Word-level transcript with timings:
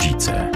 rodzice. 0.00 0.50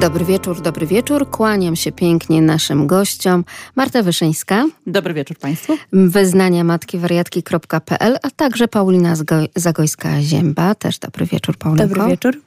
Dobry 0.00 0.24
wieczór, 0.24 0.60
dobry 0.60 0.86
wieczór. 0.86 1.30
Kłaniam 1.30 1.76
się 1.76 1.92
pięknie 1.92 2.42
naszym 2.42 2.86
gościom. 2.86 3.44
Marta 3.76 4.02
Wyszyńska. 4.02 4.64
Dobry 4.86 5.14
wieczór 5.14 5.36
Państwu. 5.36 5.76
Wyznania 5.92 6.64
matki 6.64 6.98
wariatki.pl, 6.98 8.16
a 8.22 8.30
także 8.30 8.68
Paulina 8.68 9.14
Zagojska-Zięba. 9.58 10.74
Też 10.74 10.98
dobry 10.98 11.26
wieczór, 11.26 11.56
Paulinko. 11.56 11.88
Dobry 11.88 12.10
wieczór. 12.10 12.40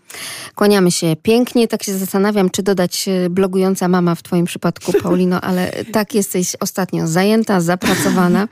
Kłaniamy 0.56 0.92
się 0.92 1.16
pięknie. 1.24 1.68
Tak 1.68 1.84
się 1.84 1.94
zastanawiam, 1.94 2.50
czy 2.50 2.64
dodać 2.64 3.08
e, 3.08 3.30
blogująca 3.30 3.88
mama 3.88 4.16
w 4.16 4.24
twoim 4.24 4.46
przypadku, 4.46 4.94
Paulino, 5.04 5.42
ale 5.42 5.72
tak 5.92 6.16
jesteś 6.16 6.56
ostatnio 6.60 7.08
zajęta, 7.08 7.62
zapracowana. 7.62 8.48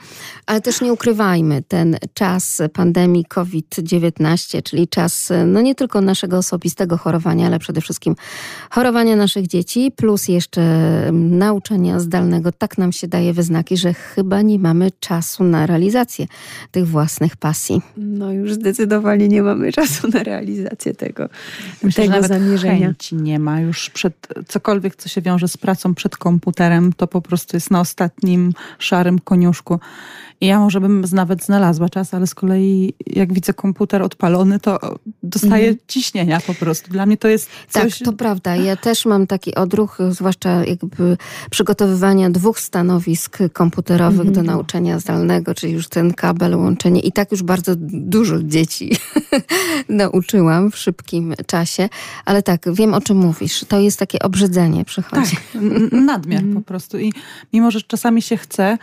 Ale 0.45 0.61
też 0.61 0.81
nie 0.81 0.93
ukrywajmy, 0.93 1.63
ten 1.67 1.97
czas 2.13 2.61
pandemii 2.73 3.25
COVID-19, 3.25 4.63
czyli 4.63 4.87
czas 4.87 5.31
e, 5.31 5.45
no 5.45 5.61
nie 5.61 5.75
tylko 5.75 6.01
naszego 6.01 6.37
osobistego 6.37 6.97
chorowania, 6.97 7.47
ale 7.47 7.59
przede 7.59 7.81
wszystkim 7.81 8.15
chorowania 8.69 9.15
naszych 9.15 9.47
dzieci, 9.47 9.91
plus 9.95 10.27
jeszcze 10.27 10.61
nauczania 11.13 11.99
zdalnego, 11.99 12.51
tak 12.51 12.77
nam 12.77 12.91
się 12.91 13.07
daje 13.07 13.33
wyznaki, 13.33 13.77
że 13.77 13.93
chyba 13.93 14.41
nie 14.41 14.59
mamy 14.59 14.91
czasu 14.99 15.43
na 15.43 15.65
realizację 15.65 16.27
tych 16.71 16.87
własnych 16.87 17.37
pasji. 17.37 17.81
No 17.97 18.31
już 18.31 18.53
zdecydowanie 18.53 19.27
nie 19.27 19.43
mamy 19.43 19.71
czasu 19.71 20.07
na 20.07 20.23
realizację 20.23 20.93
tego. 20.93 21.29
Myślę, 21.83 22.03
tego 22.03 22.15
że 22.15 22.21
nawet 22.21 22.41
zamierzenia. 22.41 22.87
chęci 22.87 23.15
nie 23.15 23.39
ma 23.39 23.59
już 23.61 23.89
przed 23.89 24.27
cokolwiek, 24.47 24.95
co 24.95 25.09
się 25.09 25.21
wiąże 25.21 25.47
z 25.47 25.57
pracą 25.57 25.95
przed 25.95 26.17
komputerem, 26.17 26.93
to 26.93 27.07
po 27.07 27.21
prostu 27.21 27.57
jest 27.57 27.71
na 27.71 27.79
ostatnim 27.79 28.53
szarym 28.79 29.19
koniuszku. 29.19 29.79
I 30.41 30.45
ja 30.47 30.59
może 30.59 30.81
bym 30.81 31.05
nawet 31.13 31.43
znalazła 31.43 31.89
czas, 31.89 32.13
ale 32.13 32.27
z 32.27 32.35
kolei 32.35 32.93
jak 33.07 33.33
widzę 33.33 33.53
komputer 33.53 34.01
odpalony, 34.01 34.59
to 34.59 34.79
dostaję 35.23 35.63
Mhm. 35.67 35.77
ciśnienia 35.87 36.39
po 36.47 36.53
prostu. 36.53 36.91
Dla 36.91 37.05
mnie 37.05 37.17
to 37.17 37.27
jest 37.27 37.49
coś... 37.69 37.97
Tak, 37.99 38.05
to 38.05 38.13
prawda. 38.13 38.55
Ja 38.55 38.75
też 38.75 39.05
mam 39.05 39.27
taki 39.27 39.55
odruch, 39.55 39.97
zwłaszcza 40.09 40.65
jakby 40.65 41.17
przygotowywania 41.51 42.29
dwóch 42.29 42.59
stanowisk 42.59 43.37
komputerowych 43.53 44.27
Mhm. 44.27 44.33
do 44.35 44.43
nauczania 44.51 44.99
zdalnego, 44.99 45.55
czyli 45.55 45.73
już 45.73 45.87
ten 45.87 46.13
kabel, 46.13 46.55
łączenie. 46.55 47.01
I 47.01 47.11
tak 47.11 47.31
już 47.31 47.43
bardzo 47.43 47.71
dużo 47.77 48.43
dzieci 48.43 48.91
nauczyłam 49.89 50.71
w 50.71 50.77
szybkim 50.77 51.33
czasie. 51.47 51.89
Ale 52.25 52.43
tak, 52.43 52.73
wiem 52.73 52.93
o 52.93 53.01
czym 53.01 53.17
mówisz. 53.17 53.65
To 53.67 53.79
jest 53.79 53.99
takie 53.99 54.19
obrzydzenie 54.19 54.85
przychodzi. 54.85 55.35
Tak, 55.53 55.61
nadmiar 55.91 56.39
Mhm. 56.43 56.53
po 56.55 56.61
prostu. 56.67 56.99
I 56.99 57.13
mimo, 57.53 57.71
że 57.71 57.81
czasami 57.81 58.21
się 58.21 58.37
chce, 58.37 58.77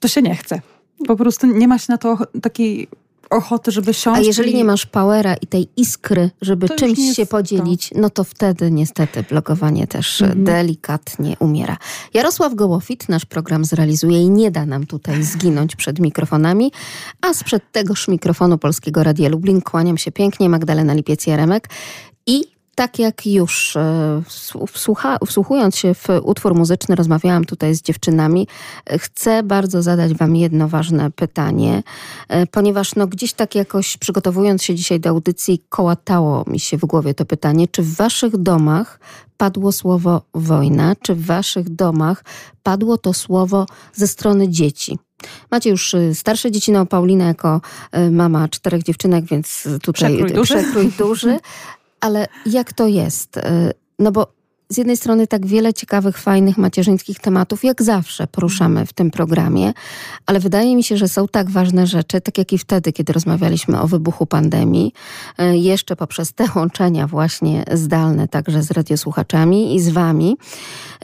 to 0.00 0.08
się 0.08 0.22
nie 0.22 0.34
chce. 0.34 0.60
Po 1.06 1.16
prostu 1.16 1.46
nie 1.46 1.68
ma 1.68 1.78
się 1.78 1.86
na 1.88 1.98
to 1.98 2.18
takiej 2.42 2.88
ochoty, 3.30 3.70
żeby 3.70 3.94
siąść. 3.94 4.20
A 4.20 4.22
jeżeli 4.22 4.52
i... 4.52 4.54
nie 4.54 4.64
masz 4.64 4.86
powera 4.86 5.34
i 5.34 5.46
tej 5.46 5.68
iskry, 5.76 6.30
żeby 6.42 6.68
To 6.68 6.74
czymś 6.76 6.98
się 7.16 7.26
podzielić, 7.26 7.90
no 7.94 8.10
to 8.10 8.24
wtedy 8.24 8.70
niestety 8.70 9.22
blogowanie 9.30 9.86
też 9.86 10.22
Mhm. 10.22 10.44
delikatnie 10.44 11.36
umiera. 11.38 11.76
Jarosław 12.14 12.54
Gołofit 12.54 13.08
nasz 13.08 13.24
program 13.24 13.64
zrealizuje 13.64 14.22
i 14.22 14.30
nie 14.30 14.50
da 14.50 14.66
nam 14.66 14.86
tutaj 14.86 15.22
zginąć 15.22 15.76
przed 15.76 15.98
mikrofonami, 15.98 16.72
a 17.20 17.34
sprzed 17.34 17.62
tegoż 17.72 18.08
mikrofonu 18.08 18.58
Polskiego 18.58 19.02
Radia 19.02 19.28
Lublin 19.28 19.62
kłaniam 19.62 19.98
się 19.98 20.12
pięknie 20.12 20.48
Magdalena 20.48 20.94
Lipiec-Jaremek 20.94 21.60
i 22.26 22.53
tak 22.74 22.98
jak 22.98 23.26
już 23.26 23.76
e, 23.76 24.22
wsłucha, 24.72 25.18
wsłuchując 25.26 25.76
się 25.76 25.94
w 25.94 26.08
utwór 26.22 26.54
muzyczny, 26.54 26.94
rozmawiałam 26.94 27.44
tutaj 27.44 27.74
z 27.74 27.82
dziewczynami, 27.82 28.48
e, 28.86 28.98
chcę 28.98 29.42
bardzo 29.42 29.82
zadać 29.82 30.14
wam 30.14 30.36
jedno 30.36 30.68
ważne 30.68 31.10
pytanie, 31.10 31.82
e, 32.28 32.46
ponieważ 32.46 32.94
no 32.94 33.06
gdzieś 33.06 33.32
tak 33.32 33.54
jakoś 33.54 33.96
przygotowując 33.96 34.62
się 34.62 34.74
dzisiaj 34.74 35.00
do 35.00 35.10
audycji, 35.10 35.62
kołatało 35.68 36.44
mi 36.46 36.60
się 36.60 36.76
w 36.76 36.84
głowie 36.84 37.14
to 37.14 37.24
pytanie, 37.24 37.68
czy 37.68 37.82
w 37.82 37.94
waszych 37.94 38.36
domach 38.36 39.00
padło 39.36 39.72
słowo 39.72 40.22
wojna, 40.34 40.96
czy 41.02 41.14
w 41.14 41.26
waszych 41.26 41.68
domach 41.68 42.24
padło 42.62 42.98
to 42.98 43.12
słowo 43.12 43.66
ze 43.92 44.06
strony 44.06 44.48
dzieci? 44.48 44.98
Macie 45.50 45.70
już 45.70 45.96
starsze 46.14 46.50
dzieci, 46.50 46.72
no 46.72 46.86
Paulina 46.86 47.24
jako 47.24 47.60
mama 48.10 48.48
czterech 48.48 48.82
dziewczynek, 48.82 49.24
więc 49.24 49.68
tutaj 49.82 50.16
Przekrój 50.16 50.32
duży. 50.32 50.54
przekrój 50.54 50.92
duży. 50.98 51.38
Ale 52.00 52.26
jak 52.46 52.72
to 52.72 52.86
jest? 52.86 53.36
Y, 53.36 53.40
No 53.98 54.12
bo 54.12 54.33
z 54.68 54.76
jednej 54.76 54.96
strony 54.96 55.26
tak 55.26 55.46
wiele 55.46 55.74
ciekawych, 55.74 56.18
fajnych, 56.18 56.58
macierzyńskich 56.58 57.18
tematów, 57.18 57.64
jak 57.64 57.82
zawsze 57.82 58.26
poruszamy 58.26 58.86
w 58.86 58.92
tym 58.92 59.10
programie, 59.10 59.72
ale 60.26 60.40
wydaje 60.40 60.76
mi 60.76 60.84
się, 60.84 60.96
że 60.96 61.08
są 61.08 61.28
tak 61.28 61.50
ważne 61.50 61.86
rzeczy, 61.86 62.20
tak 62.20 62.38
jak 62.38 62.52
i 62.52 62.58
wtedy, 62.58 62.92
kiedy 62.92 63.12
rozmawialiśmy 63.12 63.80
o 63.80 63.86
wybuchu 63.86 64.26
pandemii, 64.26 64.92
y, 65.40 65.56
jeszcze 65.56 65.96
poprzez 65.96 66.32
te 66.32 66.44
łączenia 66.56 67.06
właśnie 67.06 67.64
zdalne, 67.72 68.28
także 68.28 68.62
z 68.62 68.70
radiosłuchaczami 68.70 69.74
i 69.74 69.80
z 69.80 69.88
wami. 69.88 70.36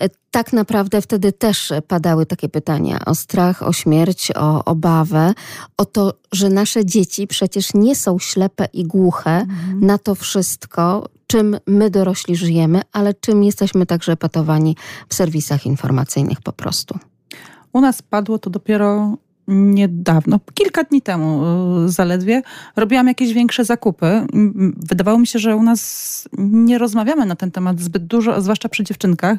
Y, 0.02 0.10
Tak 0.30 0.52
naprawdę 0.52 1.02
wtedy 1.02 1.32
też 1.32 1.72
padały 1.88 2.26
takie 2.26 2.48
pytania 2.48 2.98
o 3.06 3.14
strach, 3.14 3.62
o 3.62 3.72
śmierć, 3.72 4.32
o 4.36 4.64
obawę, 4.64 5.34
o 5.76 5.84
to, 5.84 6.14
że 6.32 6.48
nasze 6.48 6.86
dzieci 6.86 7.26
przecież 7.26 7.74
nie 7.74 7.96
są 7.96 8.18
ślepe 8.18 8.68
i 8.72 8.84
głuche 8.84 9.46
na 9.80 9.98
to 9.98 10.14
wszystko, 10.14 11.08
czym 11.30 11.56
my 11.66 11.90
dorośli 11.90 12.36
żyjemy, 12.36 12.80
ale 12.92 13.14
czym 13.14 13.44
jesteśmy 13.44 13.86
także 13.86 14.12
epatowani 14.12 14.76
w 15.08 15.14
serwisach 15.14 15.66
informacyjnych 15.66 16.42
po 16.42 16.52
prostu. 16.52 16.98
U 17.72 17.80
nas 17.80 18.02
padło 18.02 18.38
to 18.38 18.50
dopiero 18.50 19.16
niedawno, 19.48 20.40
kilka 20.54 20.84
dni 20.84 21.02
temu 21.02 21.42
y, 21.86 21.88
zaledwie. 21.88 22.42
Robiłam 22.76 23.06
jakieś 23.06 23.32
większe 23.32 23.64
zakupy. 23.64 24.26
Wydawało 24.76 25.18
mi 25.18 25.26
się, 25.26 25.38
że 25.38 25.56
u 25.56 25.62
nas 25.62 26.28
nie 26.38 26.78
rozmawiamy 26.78 27.26
na 27.26 27.36
ten 27.36 27.50
temat 27.50 27.80
zbyt 27.80 28.06
dużo, 28.06 28.40
zwłaszcza 28.40 28.68
przy 28.68 28.84
dziewczynkach, 28.84 29.38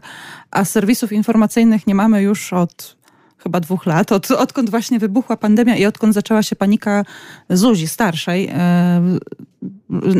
a 0.51 0.65
serwisów 0.65 1.11
informacyjnych 1.11 1.87
nie 1.87 1.95
mamy 1.95 2.21
już 2.21 2.53
od 2.53 3.00
chyba 3.43 3.59
dwóch 3.59 3.85
lat, 3.85 4.11
od, 4.11 4.31
odkąd 4.31 4.69
właśnie 4.69 4.99
wybuchła 4.99 5.37
pandemia 5.37 5.75
i 5.75 5.85
odkąd 5.85 6.13
zaczęła 6.13 6.43
się 6.43 6.55
panika 6.55 7.05
Zuzi 7.49 7.87
starszej 7.87 8.47
e, 8.53 9.19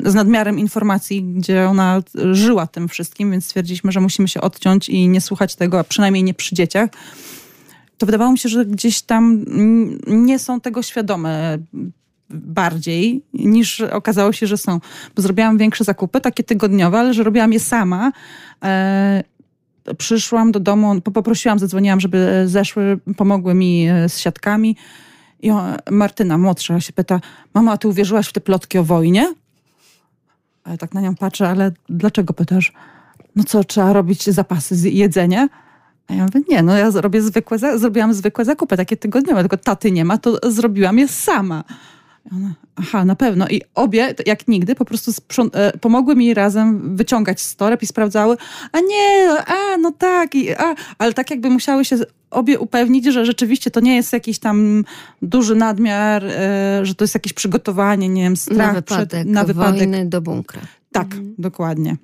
z 0.06 0.14
nadmiarem 0.14 0.60
informacji, 0.60 1.24
gdzie 1.24 1.68
ona 1.68 2.02
żyła 2.32 2.68
tym 2.68 2.88
wszystkim, 2.88 3.32
więc 3.32 3.46
stwierdziliśmy, 3.46 3.92
że 3.92 4.02
musimy 4.02 4.28
się 4.28 4.42
odciąć 4.42 4.90
i 4.90 5.08
nie 5.08 5.22
słuchać 5.22 5.56
tego, 5.56 5.80
a 5.80 5.84
przynajmniej 5.84 6.24
nie 6.24 6.34
przy 6.34 6.56
dzieciach 6.56 6.90
to 8.02 8.06
wydawało 8.06 8.32
mi 8.32 8.38
się, 8.38 8.50
że 8.50 8.66
gdzieś 8.66 9.02
tam 9.02 9.46
nie 10.08 10.40
są 10.40 10.62
tego 10.62 10.84
świadome 10.84 11.58
bardziej 12.30 13.22
niż 13.34 13.82
okazało 13.82 14.34
się, 14.34 14.48
że 14.48 14.58
są. 14.58 14.80
Bo 15.16 15.22
zrobiłam 15.22 15.58
większe 15.58 15.84
zakupy, 15.84 16.22
takie 16.22 16.44
tygodniowe, 16.44 17.00
ale 17.00 17.14
że 17.14 17.24
robiłam 17.24 17.54
je 17.54 17.60
sama. 17.60 18.12
E, 19.86 19.96
przyszłam 19.96 20.52
do 20.52 20.60
domu, 20.60 21.02
po- 21.02 21.12
poprosiłam, 21.12 21.60
zadzwoniłam, 21.60 22.00
żeby 22.00 22.44
zeszły, 22.46 23.00
pomogły 23.18 23.54
mi 23.54 23.88
e, 23.88 24.10
z 24.10 24.20
siatkami. 24.20 24.76
I 25.42 25.52
Martyna, 25.92 26.38
młodsza, 26.38 26.80
się 26.80 26.94
pyta, 26.94 27.20
mama, 27.54 27.78
ty 27.78 27.88
uwierzyłaś 27.88 28.28
w 28.28 28.34
te 28.34 28.42
plotki 28.42 28.78
o 28.78 28.84
wojnie? 28.84 29.34
A 30.64 30.72
ja 30.72 30.78
tak 30.78 30.94
na 30.94 31.02
nią 31.02 31.16
patrzę, 31.16 31.50
ale 31.50 31.72
dlaczego 31.90 32.34
pytasz? 32.34 32.74
No 33.36 33.44
co, 33.44 33.64
trzeba 33.64 33.94
robić 33.94 34.30
zapasy 34.30 34.76
z 34.76 34.84
jedzenia? 34.84 35.48
A 36.08 36.14
ja 36.14 36.24
mówię, 36.24 36.42
nie, 36.50 36.64
no 36.64 36.78
ja 36.78 36.90
robię 36.92 37.22
zwykłe, 37.22 37.58
zrobiłam 37.80 38.14
zwykłe 38.14 38.46
zakupy, 38.46 38.78
takie 38.78 38.98
tygodniowe, 38.98 39.42
tylko 39.42 39.58
taty 39.58 39.92
nie 39.92 40.06
ma, 40.06 40.18
to 40.18 40.52
zrobiłam 40.52 41.00
je 41.00 41.08
sama. 41.08 41.64
Ona, 42.36 42.54
aha, 42.76 43.06
na 43.06 43.16
pewno. 43.16 43.48
I 43.48 43.62
obie, 43.76 44.16
jak 44.26 44.48
nigdy, 44.48 44.76
po 44.76 44.86
prostu 44.86 45.12
e, 45.54 45.78
pomogły 45.78 46.16
mi 46.16 46.34
razem 46.34 46.96
wyciągać 46.96 47.42
z 47.42 47.56
toreb 47.56 47.84
i 47.84 47.88
sprawdzały, 47.88 48.38
a 48.72 48.80
nie, 48.80 49.30
a 49.46 49.78
no 49.78 49.92
tak, 49.92 50.36
i, 50.36 50.56
a, 50.56 50.76
ale 50.98 51.14
tak 51.14 51.30
jakby 51.32 51.50
musiały 51.50 51.86
się 51.86 51.98
obie 52.32 52.60
upewnić, 52.60 53.06
że 53.06 53.26
rzeczywiście 53.26 53.72
to 53.72 53.80
nie 53.80 53.96
jest 53.96 54.14
jakiś 54.14 54.40
tam 54.40 54.84
duży 55.22 55.56
nadmiar, 55.56 56.26
e, 56.26 56.80
że 56.84 56.96
to 56.96 57.04
jest 57.04 57.14
jakieś 57.14 57.34
przygotowanie, 57.34 58.10
nie 58.10 58.24
wiem, 58.24 58.38
strach 58.38 58.58
na 58.68 58.74
wypadek, 58.74 59.10
przed, 59.10 59.26
na 59.26 59.44
wypadek. 59.44 59.80
wojny 59.80 60.06
do 60.06 60.22
bunkra. 60.22 60.62
Tak, 60.92 61.08
dokładnie. 61.38 61.98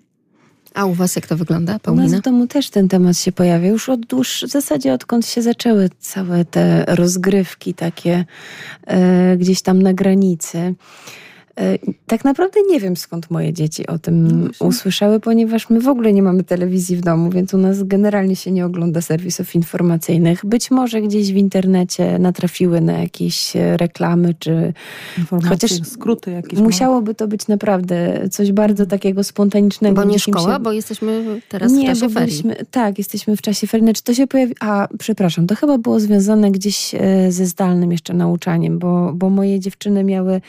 A 0.78 0.86
u 0.86 0.94
was 0.94 1.16
jak 1.16 1.28
to 1.28 1.38
wygląda, 1.38 1.72
U 1.72 1.76
nas 1.76 1.82
Paulina? 1.82 2.18
w 2.18 2.22
domu 2.22 2.48
też 2.48 2.70
ten 2.70 2.88
temat 2.88 3.18
się 3.18 3.32
pojawia. 3.32 3.68
Już 3.68 3.90
od 3.90 4.06
dłuż, 4.06 4.44
w 4.48 4.52
zasadzie 4.52 4.94
odkąd 4.94 5.26
się 5.28 5.42
zaczęły 5.42 5.90
całe 6.00 6.46
te 6.46 6.86
rozgrywki 6.88 7.74
takie 7.74 8.26
e, 8.88 9.38
gdzieś 9.38 9.62
tam 9.62 9.82
na 9.82 9.94
granicy. 9.94 10.76
E, 11.58 11.78
Tak 12.08 12.26
naprawdę 12.26 12.60
nie 12.70 12.80
wiem, 12.80 12.98
skąd 12.98 13.32
moje 13.32 13.54
dzieci 13.54 13.88
o 13.88 14.00
tym 14.00 14.40
właśnie. 14.40 14.68
usłyszały, 14.68 15.20
ponieważ 15.20 15.70
my 15.70 15.82
w 15.82 15.88
ogóle 15.88 16.14
nie 16.14 16.24
mamy 16.24 16.44
telewizji 16.44 16.98
w 16.98 17.02
domu, 17.02 17.30
więc 17.30 17.54
u 17.54 17.58
nas 17.58 17.84
generalnie 17.84 18.36
się 18.36 18.52
nie 18.52 18.66
ogląda 18.66 19.02
serwisów 19.02 19.56
informacyjnych. 19.56 20.46
Być 20.46 20.72
może 20.72 21.02
gdzieś 21.02 21.34
w 21.34 21.36
internecie 21.36 22.20
natrafiły 22.20 22.82
na 22.82 22.94
jakieś 22.94 23.56
e, 23.56 23.78
reklamy, 23.78 24.34
czy 24.40 24.74
Informacje, 25.18 25.50
Chociaż 25.50 25.88
skróty 25.88 26.32
jakieś. 26.32 26.60
musiałoby 26.60 27.16
to 27.16 27.28
być 27.28 27.48
naprawdę 27.48 28.30
coś 28.32 28.52
bardzo 28.52 28.86
takiego 28.86 29.24
spontanicznego. 29.24 29.96
Bo 29.96 30.04
nie 30.04 30.14
im 30.14 30.20
się- 30.20 30.32
szkoła, 30.32 30.60
bo 30.60 30.72
jesteśmy 30.72 31.42
teraz 31.50 31.72
nie, 31.72 31.86
w 31.86 31.90
czasie 31.90 32.02
bo 32.02 32.10
ferii. 32.10 32.28
byliśmy, 32.44 32.66
tak, 32.72 32.98
jesteśmy 32.98 33.38
w 33.38 33.42
czasie 33.42 33.68
ferii. 33.68 33.94
Czy 33.94 34.04
to 34.04 34.14
się 34.14 34.28
pojawi... 34.28 34.56
A, 34.60 34.88
przepraszam, 35.00 35.48
to 35.48 35.56
chyba 35.56 35.78
było 35.78 36.00
związane 36.00 36.52
gdzieś 36.52 36.96
e, 36.96 37.32
ze 37.32 37.46
zdalnym 37.46 37.92
jeszcze 37.92 38.14
nauczaniem, 38.14 38.80
bo, 38.80 39.12
bo 39.16 39.30
moje 39.30 39.60
dziewczyny 39.60 40.04
miały 40.04 40.42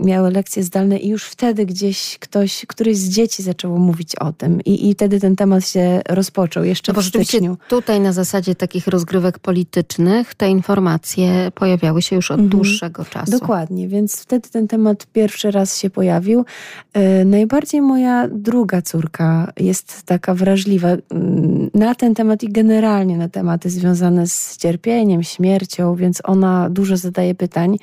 miały 0.00 0.30
lekcje 0.30 0.62
zdalne 0.62 0.98
i 0.98 1.08
już 1.08 1.24
wtedy 1.24 1.66
gdzieś 1.66 2.18
ktoś, 2.18 2.66
któryś 2.68 2.96
z 2.96 3.08
dzieci 3.08 3.42
zaczęło 3.42 3.78
mówić 3.78 4.16
o 4.16 4.32
tym 4.32 4.60
i, 4.60 4.88
i 4.88 4.94
wtedy 4.94 5.20
ten 5.20 5.36
temat 5.36 5.68
się 5.68 6.00
rozpoczął, 6.08 6.64
jeszcze 6.64 6.92
no 6.92 7.02
w 7.02 7.04
styczniu. 7.04 7.56
Tutaj 7.68 8.00
na 8.00 8.12
zasadzie 8.12 8.54
takich 8.54 8.86
rozgrywek 8.86 9.38
politycznych 9.38 10.34
te 10.34 10.48
informacje 10.48 11.52
pojawiały 11.54 12.02
się 12.02 12.16
już 12.16 12.30
od 12.30 12.40
mhm. 12.40 12.48
dłuższego 12.48 13.04
czasu. 13.04 13.30
Dokładnie, 13.32 13.88
więc 13.88 14.16
wtedy 14.16 14.48
ten 14.48 14.68
temat 14.68 15.06
pierwszy 15.12 15.50
raz 15.50 15.78
się 15.78 15.90
pojawił. 15.90 16.44
E, 16.92 17.24
najbardziej 17.24 17.82
moja 17.82 18.28
druga 18.28 18.82
córka 18.82 19.52
jest 19.56 20.02
taka 20.02 20.34
wrażliwa 20.34 20.88
mm, 20.88 21.70
na 21.74 21.94
ten 21.94 22.14
temat 22.14 22.42
i 22.42 22.48
generalnie 22.52 23.16
na 23.16 23.28
tematy 23.28 23.70
związane 23.70 24.26
z 24.26 24.56
cierpieniem, 24.56 25.22
śmiercią, 25.22 25.94
więc 25.94 26.20
ona 26.24 26.70
dużo 26.70 26.96
zadaje 26.96 27.34
pytań. 27.34 27.76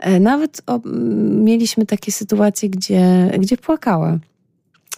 E, 0.00 0.20
nawet 0.20 0.62
o, 0.66 0.80
mieliśmy 1.18 1.86
takie 1.86 2.12
sytuacje, 2.12 2.70
gdzie, 2.70 3.30
gdzie 3.38 3.56
płakała 3.56 4.18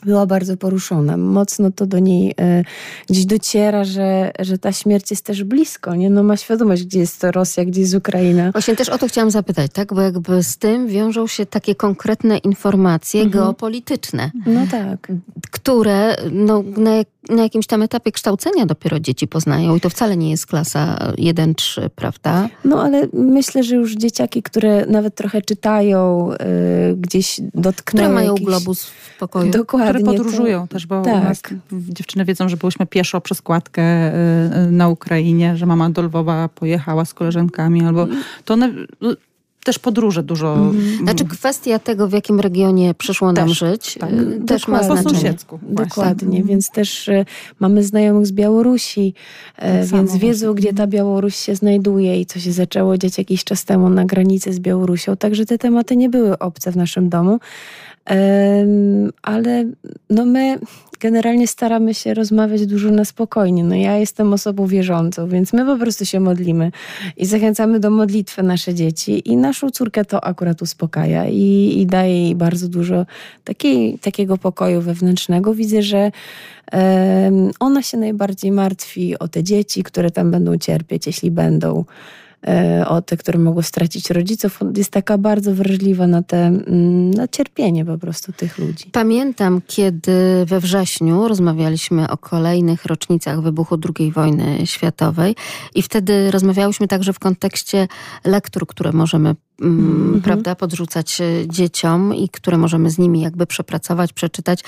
była 0.05 0.27
bardzo 0.27 0.57
poruszona. 0.57 1.17
Mocno 1.17 1.71
to 1.71 1.87
do 1.87 1.99
niej 1.99 2.35
e, 2.41 2.65
gdzieś 3.09 3.27
dociera, 3.27 3.85
że, 3.85 4.33
że 4.39 4.59
ta 4.59 4.73
śmierć 4.73 5.11
jest 5.11 5.25
też 5.25 5.45
blisko, 5.45 5.95
nie? 5.95 6.11
No 6.11 6.23
ma 6.23 6.37
świadomość, 6.37 6.85
gdzie 6.85 6.99
jest 6.99 7.21
to 7.21 7.33
Rosja, 7.33 7.65
gdzie 7.65 7.81
jest 7.81 7.95
Ukraina. 7.95 8.53
Właśnie 8.53 8.77
też 8.77 8.89
o 8.89 8.99
to 8.99 9.09
chciałam 9.09 9.31
zapytać, 9.31 9.71
tak? 9.75 9.95
Bo 9.95 10.01
jakby 10.01 10.43
z 10.43 10.57
tym 10.57 10.89
wiążą 10.89 11.27
się 11.27 11.47
takie 11.47 11.75
konkretne 11.75 12.39
informacje 12.39 13.23
mhm. 13.23 13.45
geopolityczne. 13.45 14.31
No 14.47 14.67
tak. 14.71 15.13
Które 15.51 16.17
no, 16.33 16.65
na, 16.77 16.91
na 17.29 17.43
jakimś 17.43 17.67
tam 17.67 17.83
etapie 17.83 18.13
kształcenia 18.13 18.67
dopiero 18.67 19.01
dzieci 19.01 19.29
poznają 19.29 19.77
i 19.77 19.81
to 19.81 19.91
wcale 19.91 20.17
nie 20.17 20.31
jest 20.31 20.47
klasa 20.47 21.13
1-3, 21.19 21.89
prawda? 21.89 22.49
No 22.65 22.83
ale 22.83 23.09
myślę, 23.13 23.63
że 23.63 23.77
już 23.77 23.95
dzieciaki, 23.95 24.43
które 24.43 24.87
nawet 24.87 25.15
trochę 25.15 25.43
czytają, 25.43 26.33
y, 26.33 26.97
gdzieś 26.97 27.41
dotknęły 27.41 28.09
Które 28.09 28.09
mają 28.09 28.35
globus 28.35 28.85
w 28.85 29.19
pokoju. 29.19 29.51
Dokładnie 29.51 29.91
które 29.91 30.05
podróżują 30.05 30.69
to, 30.69 30.75
też, 30.75 30.87
bo 30.87 31.03
tak. 31.03 31.25
nas 31.25 31.43
dziewczyny 31.73 32.25
wiedzą, 32.25 32.49
że 32.49 32.57
byłyśmy 32.57 32.87
pieszo 32.87 33.21
przez 33.21 33.43
kładkę 33.43 33.83
y, 34.13 34.71
na 34.71 34.89
Ukrainie, 34.89 35.57
że 35.57 35.67
mama 35.67 35.91
do 35.91 36.03
Lwowa 36.03 36.49
pojechała 36.49 37.05
z 37.05 37.15
koleżankami, 37.15 37.85
albo 37.85 38.07
to 38.45 38.55
one 38.55 38.73
no, 39.01 39.15
też 39.65 39.79
podróże 39.79 40.23
dużo. 40.23 40.55
Mhm. 40.55 40.99
Znaczy 40.99 41.25
kwestia 41.25 41.79
tego, 41.79 42.09
w 42.09 42.13
jakim 42.13 42.41
regionie 42.41 42.95
przyszło 42.95 43.33
nam 43.33 43.49
też, 43.49 43.59
żyć, 43.59 43.99
tak. 44.01 44.13
Y, 44.13 44.41
też 44.47 44.69
ma 44.69 44.83
znaczenie. 44.83 45.05
Po 45.05 45.11
sąsiedzku. 45.11 45.59
Dokładnie, 45.63 46.39
mhm. 46.39 46.47
więc 46.47 46.71
też 46.71 47.09
y, 47.09 47.25
mamy 47.61 47.85
znajomych 47.85 48.27
z 48.27 48.33
Białorusi, 48.33 49.15
tak 49.57 49.85
więc 49.85 50.17
wiedzą, 50.17 50.55
gdzie 50.55 50.73
ta 50.73 50.87
Białoruś 50.87 51.37
się 51.37 51.55
znajduje 51.55 52.21
i 52.21 52.27
co 52.27 52.41
się 52.41 52.53
zaczęło 52.53 52.99
dziać 52.99 53.19
jakiś 53.19 53.45
czas 53.45 53.65
temu 53.65 53.89
na 53.89 54.05
granicy 54.05 54.53
z 54.53 54.61
Białorusią. 54.61 55.17
Także 55.17 55.47
te 55.47 55.59
tematy 55.59 55.97
nie 55.97 56.09
były 56.09 56.39
obce 56.39 56.73
w 56.73 56.77
naszym 56.77 57.09
domu 57.09 57.39
ale 59.23 59.65
no 60.11 60.25
my 60.25 60.59
generalnie 61.01 61.47
staramy 61.47 61.95
się 61.95 62.15
rozmawiać 62.15 62.67
dużo 62.67 62.91
na 62.91 63.05
spokojnie. 63.05 63.65
No 63.65 63.75
ja 63.75 63.97
jestem 63.97 64.33
osobą 64.33 64.67
wierzącą, 64.67 65.29
więc 65.29 65.53
my 65.53 65.67
po 65.67 65.77
prostu 65.77 66.07
się 66.07 66.21
modlimy 66.21 66.73
i 67.17 67.27
zachęcamy 67.27 67.81
do 67.81 67.91
modlitwy 67.91 68.43
nasze 68.43 68.75
dzieci 68.75 69.29
i 69.29 69.37
naszą 69.37 69.71
córkę 69.71 70.05
to 70.05 70.25
akurat 70.25 70.63
uspokaja 70.63 71.29
i, 71.29 71.75
i 71.81 71.87
daje 71.87 72.23
jej 72.23 72.35
bardzo 72.35 72.69
dużo 72.69 73.07
takiej, 73.45 73.99
takiego 73.99 74.37
pokoju 74.39 74.81
wewnętrznego. 74.81 75.55
Widzę, 75.55 75.83
że 75.83 76.13
ona 77.61 77.83
się 77.83 77.99
najbardziej 77.99 78.53
martwi 78.53 79.19
o 79.19 79.29
te 79.29 79.43
dzieci, 79.43 79.83
które 79.83 80.11
tam 80.11 80.31
będą 80.31 80.59
cierpieć, 80.59 81.07
jeśli 81.07 81.31
będą. 81.31 81.85
E, 82.47 82.85
o 82.89 83.03
te, 83.03 83.17
które 83.17 83.39
mogły 83.39 83.63
stracić 83.63 84.11
rodziców, 84.11 84.61
jest 84.77 84.91
taka 84.91 85.19
bardzo 85.19 85.55
wrażliwa 85.55 86.07
na 86.07 86.23
te 86.23 86.47
mm, 86.47 87.11
na 87.11 87.29
cierpienie 87.29 87.85
po 87.85 87.99
prostu 87.99 88.33
tych 88.33 88.59
ludzi. 88.59 88.91
Pamiętam, 88.93 89.61
kiedy 89.67 90.13
we 90.47 90.61
wrześniu 90.61 91.29
rozmawialiśmy 91.29 92.11
o 92.11 92.17
kolejnych 92.17 92.85
rocznicach 92.85 93.41
wybuchu 93.41 93.79
II 93.99 94.13
wojny 94.13 94.67
światowej 94.67 95.37
i 95.75 95.83
wtedy 95.83 96.31
rozmawiałyśmy 96.31 96.89
także 96.89 97.13
w 97.13 97.19
kontekście 97.19 97.89
lektur, 98.25 98.67
które 98.67 98.93
możemy 98.93 99.35
mm, 99.61 100.21
prawda, 100.25 100.55
podrzucać 100.55 101.21
e, 101.21 101.25
dzieciom 101.49 102.15
i 102.15 102.29
które 102.29 102.59
możemy 102.59 102.91
z 102.91 102.99
nimi 102.99 103.21
jakby 103.21 103.47
przepracować, 103.47 104.13
przeczytać. 104.13 104.61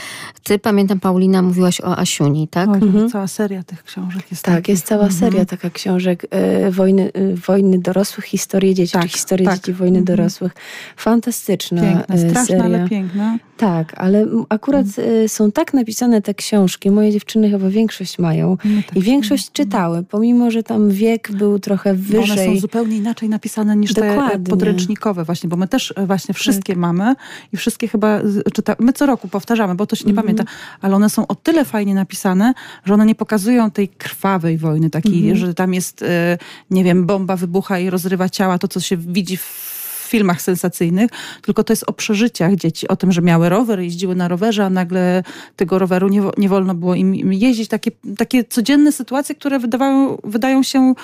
Ty, 0.42 0.58
pamiętam, 0.58 1.00
Paulina, 1.00 1.42
mówiłaś 1.42 1.80
o 1.80 1.98
Asiuni, 1.98 2.48
tak? 2.48 2.68
O, 2.68 2.74
mhm. 2.74 3.10
Cała 3.10 3.26
seria 3.26 3.62
tych 3.62 3.82
książek 3.82 4.30
jest. 4.30 4.44
Tak, 4.44 4.68
jest 4.68 4.86
cała 4.86 5.04
mhm. 5.04 5.20
seria 5.20 5.44
taka 5.44 5.70
książek 5.70 6.26
e, 6.30 6.70
wojny, 6.70 7.12
e, 7.14 7.34
wojny 7.34 7.78
dorosłych, 7.78 8.24
historie 8.24 8.74
dzieci, 8.74 8.92
tak, 8.92 9.10
historie 9.10 9.46
tak. 9.46 9.56
dzieci 9.56 9.72
wojny 9.72 9.98
mhm. 9.98 10.16
dorosłych. 10.16 10.52
Fantastyczna 10.96 11.82
piękna, 11.82 12.16
straszna, 12.16 12.44
seria. 12.44 12.64
ale 12.64 12.88
piękna. 12.88 13.38
Tak, 13.62 13.94
ale 13.96 14.26
akurat 14.48 14.86
mhm. 14.86 15.28
są 15.28 15.52
tak 15.52 15.74
napisane 15.74 16.22
te 16.22 16.34
książki, 16.34 16.90
moje 16.90 17.12
dziewczyny 17.12 17.50
chyba 17.50 17.68
większość 17.68 18.18
mają 18.18 18.56
no 18.64 18.82
tak. 18.86 18.96
i 18.96 19.00
większość 19.00 19.52
czytały, 19.52 20.02
pomimo, 20.02 20.50
że 20.50 20.62
tam 20.62 20.90
wiek 20.90 21.32
był 21.32 21.58
trochę 21.58 21.94
wyżej. 21.94 22.46
One 22.46 22.54
są 22.54 22.60
zupełnie 22.60 22.96
inaczej 22.96 23.28
napisane 23.28 23.76
niż 23.76 23.92
Dokładnie. 23.92 24.44
te 24.44 24.50
podręcznikowe 24.50 25.24
właśnie, 25.24 25.48
bo 25.48 25.56
my 25.56 25.68
też 25.68 25.94
e, 25.96 26.06
właśnie 26.06 26.34
wszystkie 26.34 26.72
tak. 26.72 26.80
mamy 26.80 27.14
i 27.52 27.56
wszystkie 27.56 27.88
chyba 27.88 28.20
czytamy. 28.54 28.76
My 28.80 28.92
co 28.92 29.06
roku 29.06 29.28
powtarzamy, 29.28 29.74
bo 29.74 29.86
to 29.86 29.96
się 29.96 30.04
nie 30.04 30.10
mhm. 30.10 30.26
pamięta, 30.26 30.44
ale 30.80 30.96
one 30.96 31.10
są 31.10 31.26
o 31.26 31.34
tyle 31.34 31.64
fajnie 31.64 31.94
napisane, 31.94 32.54
że 32.84 32.94
one 32.94 33.06
nie 33.06 33.14
pokazują 33.14 33.70
tej 33.70 33.88
krwawej 33.88 34.58
wojny, 34.58 34.90
takiej, 34.90 35.18
mhm. 35.30 35.36
że 35.36 35.54
tam 35.54 35.74
jest, 35.74 36.02
e, 36.02 36.38
nie 36.70 36.84
wiem, 36.84 37.06
bomba 37.06 37.36
wybucha 37.36 37.78
i 37.78 37.90
rozrywa 37.90 38.28
ciała, 38.28 38.58
to 38.58 38.68
co 38.68 38.80
się 38.80 38.96
widzi 38.96 39.36
w 39.36 39.71
filmach 40.12 40.42
sensacyjnych, 40.42 41.10
tylko 41.42 41.64
to 41.64 41.72
jest 41.72 41.84
o 41.86 41.92
przeżyciach 41.92 42.54
dzieci, 42.54 42.88
o 42.88 42.96
tym, 42.96 43.12
że 43.12 43.22
miały 43.22 43.48
rower, 43.48 43.80
jeździły 43.80 44.14
na 44.14 44.28
rowerze, 44.28 44.64
a 44.64 44.70
nagle 44.70 45.22
tego 45.56 45.78
roweru 45.78 46.08
nie, 46.08 46.22
nie 46.38 46.48
wolno 46.48 46.74
było 46.74 46.94
im 46.94 47.32
jeździć. 47.32 47.68
Takie, 47.68 47.90
takie 48.18 48.44
codzienne 48.44 48.92
sytuacje, 48.92 49.34
które 49.34 49.58
wydawają, 49.58 50.18
wydają 50.24 50.62
się 50.62 50.94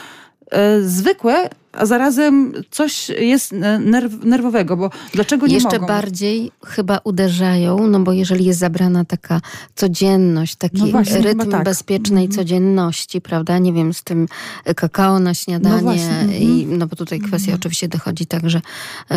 e, 0.50 0.82
zwykłe, 0.82 1.50
a 1.78 1.86
zarazem 1.86 2.52
coś 2.70 3.08
jest 3.08 3.54
nerw, 3.80 4.24
nerwowego, 4.24 4.76
bo 4.76 4.90
dlaczego 5.12 5.46
nie 5.46 5.54
Jeszcze 5.54 5.72
mogą? 5.72 5.86
bardziej 5.86 6.52
chyba 6.66 6.98
uderzają, 7.04 7.86
no 7.86 8.00
bo 8.00 8.12
jeżeli 8.12 8.44
jest 8.44 8.58
zabrana 8.58 9.04
taka 9.04 9.40
codzienność, 9.74 10.56
taki 10.56 10.82
no 10.82 10.86
właśnie, 10.86 11.18
rytm 11.18 11.50
tak. 11.50 11.64
bezpiecznej 11.64 12.24
mm. 12.24 12.36
codzienności, 12.36 13.20
prawda, 13.20 13.58
nie 13.58 13.72
wiem, 13.72 13.94
z 13.94 14.02
tym 14.02 14.28
kakao 14.76 15.18
na 15.18 15.34
śniadanie 15.34 16.24
no 16.26 16.32
i 16.32 16.66
no 16.66 16.86
bo 16.86 16.96
tutaj 16.96 17.20
kwestia 17.20 17.48
mm. 17.48 17.60
oczywiście 17.60 17.88
dochodzi 17.88 18.26
także 18.26 18.60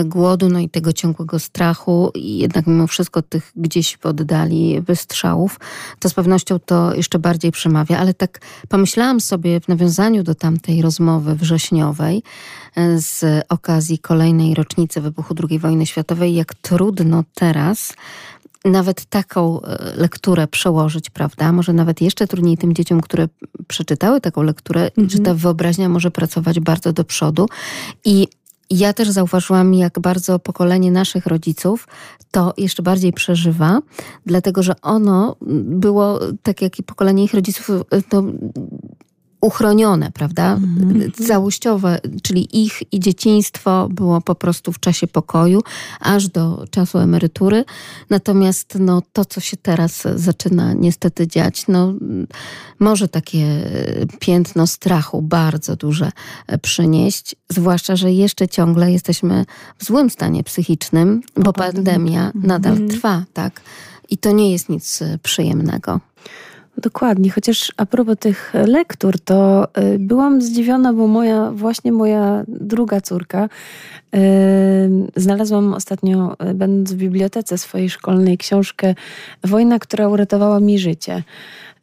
głodu, 0.05 0.49
no 0.49 0.59
i 0.59 0.69
tego 0.69 0.93
ciągłego 0.93 1.39
strachu 1.39 2.11
i 2.15 2.37
jednak 2.37 2.67
mimo 2.67 2.87
wszystko 2.87 3.21
tych 3.21 3.51
gdzieś 3.55 3.97
w 3.97 4.05
oddali 4.05 4.81
wystrzałów, 4.81 5.59
to 5.99 6.09
z 6.09 6.13
pewnością 6.13 6.59
to 6.59 6.95
jeszcze 6.95 7.19
bardziej 7.19 7.51
przemawia, 7.51 7.97
ale 7.97 8.13
tak 8.13 8.39
pomyślałam 8.69 9.21
sobie 9.21 9.59
w 9.59 9.67
nawiązaniu 9.67 10.23
do 10.23 10.35
tamtej 10.35 10.81
rozmowy 10.81 11.35
wrześniowej, 11.35 12.23
z 12.97 13.45
okazji 13.49 13.99
kolejnej 13.99 14.53
rocznicy 14.53 15.01
wybuchu 15.01 15.35
II 15.49 15.59
wojny 15.59 15.85
światowej, 15.85 16.35
jak 16.35 16.53
trudno 16.53 17.23
teraz 17.35 17.93
nawet 18.65 19.05
taką 19.05 19.61
e, 19.61 19.95
lekturę 19.95 20.47
przełożyć, 20.47 21.09
prawda? 21.09 21.51
Może 21.51 21.73
nawet 21.73 22.01
jeszcze 22.01 22.27
trudniej 22.27 22.57
tym 22.57 22.73
dzieciom, 22.73 23.01
które 23.01 23.27
przeczytały 23.67 24.21
taką 24.21 24.43
lekturę, 24.43 24.81
mhm. 24.81 25.09
że 25.09 25.19
ta 25.19 25.33
wyobraźnia 25.33 25.89
może 25.89 26.11
pracować 26.11 26.59
bardzo 26.59 26.93
do 26.93 27.03
przodu. 27.03 27.47
I 28.05 28.27
ja 28.69 28.93
też 28.93 29.09
zauważyłam, 29.09 29.73
jak 29.73 29.99
bardzo 29.99 30.39
pokolenie 30.39 30.91
naszych 30.91 31.25
rodziców 31.25 31.87
to 32.31 32.53
jeszcze 32.57 32.83
bardziej 32.83 33.13
przeżywa, 33.13 33.79
dlatego 34.25 34.63
że 34.63 34.81
ono 34.81 35.35
było, 35.65 36.19
tak 36.43 36.61
jak 36.61 36.79
i 36.79 36.83
pokolenie 36.83 37.23
ich 37.23 37.33
rodziców, 37.33 37.69
to 38.09 38.23
uchronione, 39.41 40.11
prawda? 40.11 40.53
Mhm. 40.53 41.11
Całościowe, 41.27 41.99
czyli 42.23 42.63
ich 42.63 42.93
i 42.93 42.99
dzieciństwo 42.99 43.89
było 43.91 44.21
po 44.21 44.35
prostu 44.35 44.71
w 44.71 44.79
czasie 44.79 45.07
pokoju, 45.07 45.61
aż 45.99 46.27
do 46.27 46.65
czasu 46.71 46.97
emerytury. 46.97 47.65
Natomiast 48.09 48.77
no, 48.79 49.01
to, 49.13 49.25
co 49.25 49.41
się 49.41 49.57
teraz 49.57 50.03
zaczyna 50.15 50.73
niestety 50.73 51.27
dziać, 51.27 51.67
no, 51.67 51.93
może 52.79 53.07
takie 53.07 53.69
piętno 54.19 54.67
strachu 54.67 55.21
bardzo 55.21 55.75
duże 55.75 56.11
przynieść, 56.61 57.35
zwłaszcza, 57.49 57.95
że 57.95 58.11
jeszcze 58.11 58.47
ciągle 58.47 58.91
jesteśmy 58.91 59.45
w 59.77 59.85
złym 59.85 60.09
stanie 60.09 60.43
psychicznym, 60.43 61.21
bo 61.35 61.53
pandemia 61.53 62.31
nadal 62.35 62.71
mhm. 62.71 62.89
trwa, 62.89 63.23
tak? 63.33 63.61
I 64.09 64.17
to 64.17 64.31
nie 64.31 64.51
jest 64.51 64.69
nic 64.69 64.99
przyjemnego. 65.23 65.99
Dokładnie, 66.81 67.31
chociaż 67.31 67.71
a 67.77 67.85
propos 67.85 68.17
tych 68.19 68.53
lektur, 68.67 69.19
to 69.19 69.67
y, 69.77 69.99
byłam 69.99 70.41
zdziwiona, 70.41 70.93
bo 70.93 71.07
moja, 71.07 71.51
właśnie 71.51 71.91
moja 71.91 72.43
druga 72.47 73.01
córka 73.01 73.49
Znalazłam 75.15 75.73
ostatnio, 75.73 76.35
będąc 76.55 76.93
w 76.93 76.95
bibliotece 76.95 77.57
swojej 77.57 77.89
szkolnej, 77.89 78.37
książkę 78.37 78.95
Wojna, 79.43 79.79
która 79.79 80.07
uratowała 80.07 80.59
mi 80.59 80.79
życie. 80.79 81.23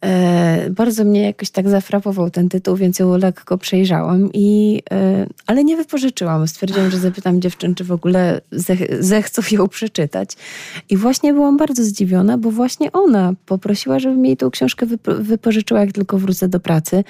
E, 0.04 0.70
bardzo 0.70 1.04
mnie 1.04 1.22
jakoś 1.22 1.50
tak 1.50 1.68
zafrapował 1.68 2.30
ten 2.30 2.48
tytuł, 2.48 2.76
więc 2.76 2.98
ją 2.98 3.16
lekko 3.16 3.58
przejrzałam, 3.58 4.30
i, 4.34 4.82
e, 4.90 5.26
ale 5.46 5.64
nie 5.64 5.76
wypożyczyłam. 5.76 6.48
Stwierdziłam, 6.48 6.90
że 6.90 6.98
zapytam 6.98 7.40
dziewczyn, 7.40 7.74
czy 7.74 7.84
w 7.84 7.92
ogóle 7.92 8.40
zech, 8.52 9.04
zechcą 9.04 9.42
ją 9.50 9.68
przeczytać. 9.68 10.30
I 10.90 10.96
właśnie 10.96 11.32
byłam 11.32 11.56
bardzo 11.56 11.84
zdziwiona, 11.84 12.38
bo 12.38 12.50
właśnie 12.50 12.92
ona 12.92 13.32
poprosiła, 13.46 13.98
żebym 13.98 14.26
jej 14.26 14.36
tą 14.36 14.50
książkę 14.50 14.86
wypożyczyła, 15.04 15.80
jak 15.80 15.92
tylko 15.92 16.18
wrócę 16.18 16.48
do 16.48 16.60
pracy. 16.60 17.04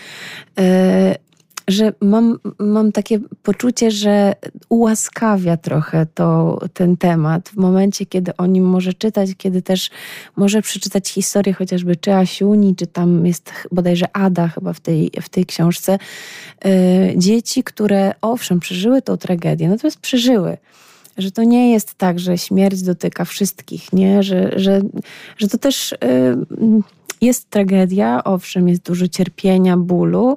Że 1.68 1.92
mam, 2.00 2.38
mam 2.58 2.92
takie 2.92 3.18
poczucie, 3.42 3.90
że 3.90 4.34
ułaskawia 4.68 5.56
trochę 5.56 6.06
to, 6.14 6.58
ten 6.74 6.96
temat 6.96 7.48
w 7.48 7.56
momencie, 7.56 8.06
kiedy 8.06 8.36
o 8.36 8.46
nim 8.46 8.64
może 8.64 8.94
czytać, 8.94 9.30
kiedy 9.36 9.62
też 9.62 9.90
może 10.36 10.62
przeczytać 10.62 11.08
historię 11.08 11.54
chociażby 11.54 11.96
czy 11.96 12.12
Asiuni, 12.12 12.76
czy 12.76 12.86
tam 12.86 13.26
jest 13.26 13.52
bodajże 13.72 14.16
Ada 14.16 14.48
chyba 14.48 14.72
w 14.72 14.80
tej, 14.80 15.10
w 15.22 15.28
tej 15.28 15.46
książce. 15.46 15.98
Yy, 16.64 16.70
dzieci, 17.16 17.64
które 17.64 18.14
owszem 18.20 18.60
przeżyły 18.60 19.02
tą 19.02 19.16
tragedię, 19.16 19.68
natomiast 19.68 20.00
przeżyły 20.00 20.56
że 21.18 21.30
to 21.30 21.44
nie 21.44 21.72
jest 21.72 21.94
tak, 21.94 22.18
że 22.18 22.38
śmierć 22.38 22.82
dotyka 22.82 23.24
wszystkich, 23.24 23.92
nie? 23.92 24.22
Że, 24.22 24.52
że, 24.56 24.80
że 25.36 25.48
to 25.48 25.58
też 25.58 25.94
yy, 26.02 26.82
jest 27.20 27.50
tragedia, 27.50 28.24
owszem, 28.24 28.68
jest 28.68 28.82
dużo 28.82 29.08
cierpienia, 29.08 29.76
bólu, 29.76 30.36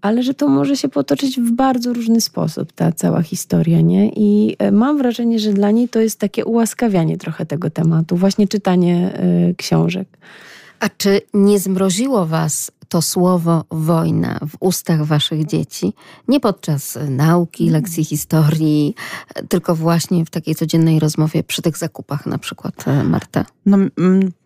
ale 0.00 0.22
że 0.22 0.34
to 0.34 0.48
może 0.48 0.76
się 0.76 0.88
potoczyć 0.88 1.40
w 1.40 1.52
bardzo 1.52 1.92
różny 1.92 2.20
sposób, 2.20 2.72
ta 2.72 2.92
cała 2.92 3.22
historia, 3.22 3.80
nie? 3.80 4.08
I 4.16 4.56
e, 4.58 4.72
mam 4.72 4.98
wrażenie, 4.98 5.38
że 5.38 5.52
dla 5.52 5.70
niej 5.70 5.88
to 5.88 6.00
jest 6.00 6.20
takie 6.20 6.44
ułaskawianie 6.44 7.18
trochę 7.18 7.46
tego 7.46 7.70
tematu, 7.70 8.16
właśnie 8.16 8.48
czytanie 8.48 9.20
y, 9.50 9.54
książek. 9.54 10.08
A 10.80 10.88
czy 10.88 11.20
nie 11.34 11.58
zmroziło 11.58 12.26
was 12.26 12.70
to 12.88 13.02
słowo 13.02 13.64
wojna 13.70 14.38
w 14.48 14.56
ustach 14.60 15.04
waszych 15.04 15.46
dzieci, 15.46 15.92
nie 16.28 16.40
podczas 16.40 16.98
nauki, 17.08 17.64
mhm. 17.64 17.82
lekcji 17.82 18.04
historii, 18.04 18.94
tylko 19.48 19.74
właśnie 19.74 20.24
w 20.24 20.30
takiej 20.30 20.54
codziennej 20.54 21.00
rozmowie 21.00 21.42
przy 21.42 21.62
tych 21.62 21.78
zakupach 21.78 22.26
na 22.26 22.38
przykład, 22.38 22.88
e, 22.88 23.04
Marta? 23.04 23.44
No, 23.66 23.78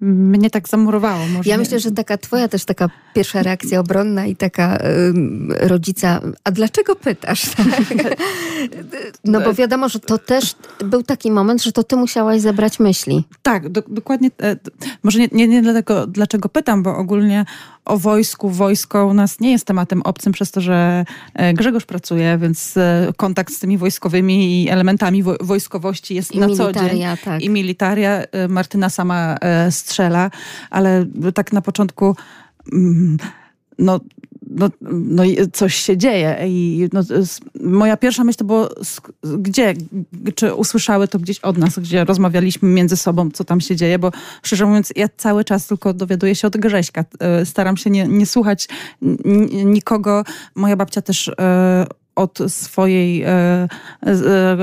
mnie 0.00 0.50
tak 0.50 0.68
zamurowało. 0.68 1.26
Może 1.26 1.50
ja 1.50 1.58
myślę, 1.58 1.80
że 1.80 1.90
taka 1.90 2.18
twoja 2.18 2.49
też 2.49 2.64
taka 2.64 2.88
pierwsza 3.14 3.42
reakcja 3.42 3.80
obronna 3.80 4.26
i 4.26 4.37
taka 4.37 4.76
y, 4.76 4.80
rodzica, 5.68 6.20
a 6.44 6.50
dlaczego 6.50 6.96
pytasz? 6.96 7.50
Tak? 7.50 7.66
No 9.25 9.40
bo 9.40 9.54
wiadomo, 9.54 9.88
że 9.88 10.00
to 10.00 10.18
też 10.18 10.54
był 10.84 11.02
taki 11.02 11.30
moment, 11.30 11.62
że 11.62 11.72
to 11.72 11.82
ty 11.82 11.96
musiałaś 11.96 12.40
zebrać 12.40 12.80
myśli. 12.80 13.25
Tak, 13.42 13.68
do, 13.68 13.82
dokładnie. 13.88 14.30
E, 14.42 14.56
może 15.02 15.18
nie, 15.18 15.28
nie, 15.32 15.49
nie 15.49 15.62
dlatego, 15.62 16.06
dlaczego 16.06 16.49
pytam, 16.49 16.82
bo 16.82 16.96
ogólnie 16.96 17.44
o 17.85 17.99
wojsku, 17.99 18.51
wojsko 18.51 19.07
u 19.07 19.15
nas 19.15 19.41
nie 19.41 19.51
jest 19.51 19.65
tematem 19.65 20.03
obcym 20.03 20.33
przez 20.33 20.51
to, 20.51 20.61
że 20.61 21.05
e, 21.35 21.55
Grzegorz 21.55 21.85
pracuje, 21.85 22.39
więc 22.39 22.77
e, 22.77 23.12
kontakt 23.17 23.55
z 23.55 23.59
tymi 23.59 23.79
wojskowymi 23.79 24.69
elementami 24.71 25.23
wojskowości 25.41 26.15
jest 26.15 26.35
I 26.35 26.39
na 26.39 26.49
co 26.49 26.73
dzień. 26.73 27.03
Tak. 27.25 27.43
I 27.43 27.51
militaria. 27.51 28.23
E, 28.23 28.49
Martyna 28.49 28.91
sama 28.91 29.37
strzela, 29.71 30.31
ale 30.71 31.07
tak 31.35 31.53
na 31.53 31.62
początku 31.62 32.17
mm, 32.73 33.17
no 33.79 34.01
no, 34.56 34.71
no 34.80 35.23
coś 35.52 35.75
się 35.75 35.97
dzieje. 35.97 36.38
I 36.47 36.88
no, 36.92 37.02
moja 37.61 37.97
pierwsza 37.97 38.25
myśl 38.25 38.38
to 38.38 38.44
było, 38.44 38.68
gdzie, 39.38 39.75
czy 40.35 40.54
usłyszały 40.54 41.09
to 41.09 41.18
gdzieś 41.18 41.38
od 41.38 41.59
nas, 41.59 41.78
gdzie 41.78 42.04
rozmawialiśmy 42.04 42.68
między 42.68 42.97
sobą, 42.97 43.30
co 43.30 43.44
tam 43.44 43.61
się 43.61 43.76
dzieje, 43.76 43.99
bo 43.99 44.11
szczerze 44.42 44.66
mówiąc, 44.66 44.92
ja 44.97 45.09
cały 45.16 45.44
czas 45.44 45.66
tylko 45.66 45.94
dowiaduję 45.94 46.35
się 46.35 46.47
od 46.47 46.56
Grześka. 46.56 47.04
E, 47.21 47.47
staram 47.47 47.76
się 47.76 47.90
nie, 47.90 48.09
nie 48.09 48.26
słuchać 48.26 48.68
nikogo. 49.64 50.25
Moja 50.54 50.76
babcia 50.76 51.02
też 51.02 51.28
e, 51.28 51.87
od 52.14 52.38
swojej 52.49 53.23
e, 53.23 53.28
e, 53.28 53.69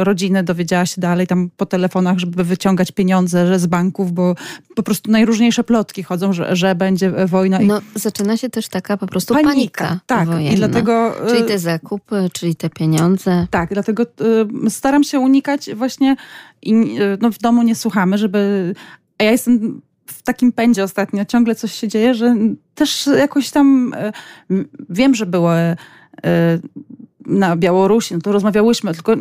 rodziny 0.04 0.44
dowiedziała 0.44 0.86
się 0.86 1.02
dalej 1.02 1.28
tam 1.28 1.50
po 1.58 1.66
telefonach, 1.66 2.18
żeby 2.20 2.44
wyciągać 2.44 2.92
pieniądze 2.92 3.48
że 3.48 3.60
z 3.60 3.68
banków, 3.68 4.12
bo 4.12 4.36
po 4.76 4.84
prostu 4.84 5.12
najróżniejsze 5.12 5.64
plotki 5.64 6.04
chodzą, 6.04 6.34
że, 6.34 6.56
że 6.56 6.76
będzie 6.76 7.12
wojna. 7.12 7.60
No 7.60 7.82
zaczyna 7.96 8.38
się 8.38 8.50
też 8.50 8.68
taka 8.68 8.98
po 8.98 9.08
prostu 9.08 9.34
panika. 9.34 9.84
panika 9.86 10.00
tak, 10.06 10.28
wojenna. 10.28 10.52
i 10.52 10.56
dlatego... 10.56 11.26
E, 11.26 11.36
czyli 11.36 11.48
te 11.48 11.60
zakupy, 11.60 12.30
czyli 12.34 12.56
te 12.56 12.70
pieniądze. 12.70 13.48
Tak, 13.52 13.74
dlatego 13.74 14.06
staram 14.70 15.04
się 15.04 15.20
unikać 15.20 15.70
właśnie 15.76 16.16
i 16.62 16.98
no, 17.22 17.32
w 17.32 17.38
domu 17.38 17.64
nie 17.64 17.76
słuchamy, 17.76 18.18
żeby... 18.18 18.74
A 19.18 19.24
ja 19.24 19.32
jestem 19.32 19.82
w 20.06 20.24
takim 20.24 20.52
pędzie 20.52 20.84
ostatnio, 20.84 21.26
ciągle 21.26 21.56
coś 21.56 21.74
się 21.74 21.88
dzieje, 21.88 22.14
że 22.14 22.36
też 22.76 23.10
jakoś 23.18 23.50
tam 23.50 23.96
wiem, 24.90 25.16
że 25.16 25.26
było 25.26 25.52
na 27.26 27.56
Białorusi, 27.56 28.14
no 28.14 28.22
to 28.22 28.32
rozmawiałyśmy, 28.32 28.94
tylko 28.94 29.16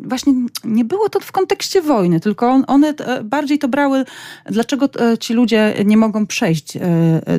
właśnie 0.00 0.34
nie 0.64 0.84
było 0.84 1.08
to 1.08 1.20
w 1.20 1.32
kontekście 1.32 1.82
wojny, 1.82 2.20
tylko 2.20 2.62
one 2.66 2.94
bardziej 3.24 3.58
to 3.58 3.68
brały, 3.68 4.04
dlaczego 4.46 4.88
e, 5.00 5.18
ci 5.18 5.34
ludzie 5.34 5.74
nie 5.84 5.96
mogą 5.96 6.26
przejść 6.26 6.76
e, 6.76 6.80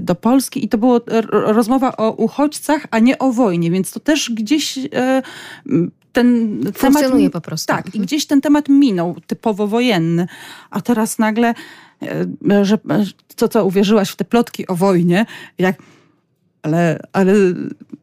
do 0.02 0.16
Polski 0.16 0.66
i 0.66 0.70
to 0.70 0.78
była 0.78 1.00
rozmowa 1.32 1.98
o 1.98 2.12
uchodźcach, 2.12 2.88
a 2.92 3.00
nie 3.00 3.20
o 3.20 3.32
wojnie, 3.32 3.72
więc 3.72 3.92
to 3.92 4.00
też 4.00 4.32
gdzieś 4.32 4.78
e, 4.78 5.22
ten 6.14 6.60
temat... 6.80 7.04
po 7.34 7.42
prostu. 7.42 7.68
Tak, 7.68 7.86
mhm. 7.86 8.04
i 8.04 8.08
gdzieś 8.08 8.26
ten 8.26 8.42
temat 8.42 8.70
minął, 8.70 9.16
typowo 9.28 9.68
wojenny, 9.68 10.28
a 10.70 10.82
teraz 10.82 11.20
nagle, 11.20 11.54
że 12.62 12.78
co, 13.36 13.48
co 13.48 13.66
uwierzyłaś 13.66 14.10
w 14.10 14.16
te 14.16 14.26
plotki 14.26 14.68
o 14.68 14.76
wojnie, 14.76 15.26
jak 15.58 15.76
ale, 16.64 17.00
ale 17.14 17.34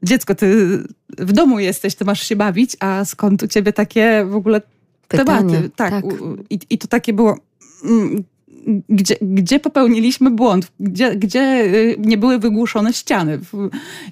dziecko, 0.02 0.34
ty 0.34 0.78
w 1.18 1.32
domu 1.32 1.58
jesteś, 1.58 1.94
ty 1.94 2.04
masz 2.04 2.22
się 2.22 2.36
bawić, 2.36 2.76
a 2.80 3.04
skąd 3.04 3.42
u 3.42 3.46
ciebie 3.46 3.72
takie 3.72 4.24
w 4.24 4.34
ogóle 4.34 4.60
Pytanie, 5.08 5.50
tematy? 5.50 5.70
Tak, 5.76 5.90
tak. 5.90 6.04
I, 6.50 6.58
I 6.70 6.78
to 6.78 6.88
takie 6.88 7.12
było 7.12 7.38
mm, 7.84 8.24
gdzie, 8.88 9.16
gdzie 9.20 9.60
popełniliśmy 9.60 10.30
błąd, 10.30 10.72
gdzie, 10.80 11.16
gdzie 11.16 11.64
y, 11.64 11.96
nie 11.98 12.18
były 12.18 12.38
wygłuszone 12.38 12.92
ściany. 12.92 13.40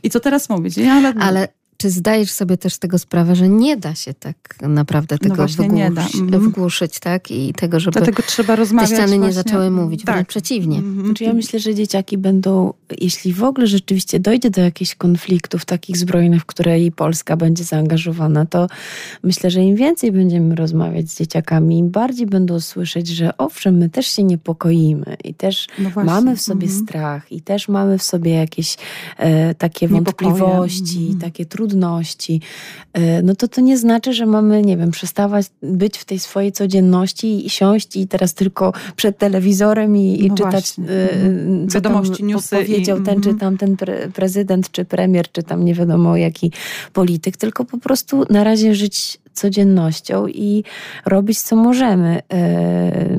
I 0.02 0.10
co 0.10 0.20
teraz 0.20 0.48
mówić? 0.48 0.78
Ale, 0.78 1.14
ale 1.14 1.48
czy 1.78 1.90
zdajesz 1.90 2.30
sobie 2.30 2.56
też 2.56 2.74
z 2.74 2.78
tego 2.78 2.98
sprawę, 2.98 3.36
że 3.36 3.48
nie 3.48 3.76
da 3.76 3.94
się 3.94 4.14
tak 4.14 4.56
naprawdę 4.62 5.16
no 5.22 5.28
tego 5.28 5.42
no 5.42 5.48
wygłusz, 5.48 5.72
nie 5.72 5.90
da. 5.90 6.06
Mm. 6.14 6.40
wygłuszyć, 6.40 7.00
tak? 7.00 7.30
I 7.30 7.54
tego, 7.54 7.80
żeby 7.80 7.92
Dlatego 7.98 8.22
trzeba 8.22 8.56
rozmawiać 8.56 8.90
te 8.90 8.96
ściany 8.96 9.08
właśnie. 9.08 9.26
nie 9.26 9.32
zaczęły 9.32 9.70
mówić, 9.70 10.04
tak. 10.04 10.14
wręcz 10.14 10.28
przeciwnie. 10.28 10.78
Mm. 10.78 11.06
Znaczy 11.06 11.24
ja 11.24 11.32
myślę, 11.32 11.60
że 11.60 11.74
dzieciaki 11.74 12.18
będą, 12.18 12.72
jeśli 13.00 13.32
w 13.32 13.42
ogóle 13.44 13.66
rzeczywiście 13.66 14.20
dojdzie 14.20 14.50
do 14.50 14.60
jakichś 14.60 14.94
konfliktów 14.94 15.64
takich 15.64 15.96
zbrojnych, 15.96 16.42
w 16.42 16.46
które 16.46 16.80
i 16.80 16.92
Polska 16.92 17.36
będzie 17.36 17.64
zaangażowana, 17.64 18.46
to 18.46 18.68
myślę, 19.22 19.50
że 19.50 19.62
im 19.62 19.76
więcej 19.76 20.12
będziemy 20.12 20.54
rozmawiać 20.54 21.10
z 21.10 21.18
dzieciakami, 21.18 21.78
im 21.78 21.90
bardziej 21.90 22.26
będą 22.26 22.60
słyszeć, 22.60 23.08
że 23.08 23.36
owszem, 23.36 23.76
my 23.76 23.88
też 23.88 24.06
się 24.06 24.22
niepokoimy 24.22 25.16
i 25.24 25.34
też 25.34 25.66
no 25.78 26.04
mamy 26.04 26.36
w 26.36 26.40
sobie 26.40 26.66
mm. 26.66 26.80
strach 26.80 27.32
i 27.32 27.40
też 27.40 27.68
mamy 27.68 27.98
w 27.98 28.02
sobie 28.02 28.30
jakieś 28.30 28.76
e, 29.16 29.54
takie 29.54 29.88
wątpliwości, 29.88 31.06
mm. 31.06 31.18
takie 31.18 31.46
trudności 31.46 31.67
trudności, 31.68 32.40
e, 32.92 33.22
no 33.22 33.34
to 33.34 33.48
to 33.48 33.60
nie 33.60 33.78
znaczy, 33.78 34.12
że 34.12 34.26
mamy, 34.26 34.62
nie 34.62 34.76
wiem, 34.76 34.90
przestawać 34.90 35.46
być 35.62 35.98
w 35.98 36.04
tej 36.04 36.18
swojej 36.18 36.52
codzienności 36.52 37.46
i 37.46 37.50
siąść 37.50 37.96
i 37.96 38.08
teraz 38.08 38.34
tylko 38.34 38.72
przed 38.96 39.18
telewizorem 39.18 39.96
i, 39.96 40.24
i 40.24 40.28
no 40.28 40.34
czytać 40.34 40.74
e, 40.78 41.12
mhm. 41.12 41.68
co 41.68 41.74
wiadomości, 41.74 42.24
newsy 42.24 42.56
powiedział 42.56 42.98
i... 42.98 43.02
ten 43.02 43.20
czy 43.20 43.30
mhm. 43.30 43.38
tamten 43.38 43.76
pre 43.76 44.08
prezydent, 44.08 44.70
czy 44.70 44.84
premier, 44.84 45.32
czy 45.32 45.42
tam 45.42 45.64
nie 45.64 45.74
wiadomo 45.74 46.16
jaki 46.16 46.52
polityk, 46.92 47.36
tylko 47.36 47.64
po 47.64 47.78
prostu 47.78 48.24
na 48.30 48.44
razie 48.44 48.74
żyć 48.74 49.18
codziennością 49.32 50.26
i 50.26 50.64
robić 51.06 51.40
co 51.40 51.56
możemy. 51.56 52.22
E, 52.32 53.18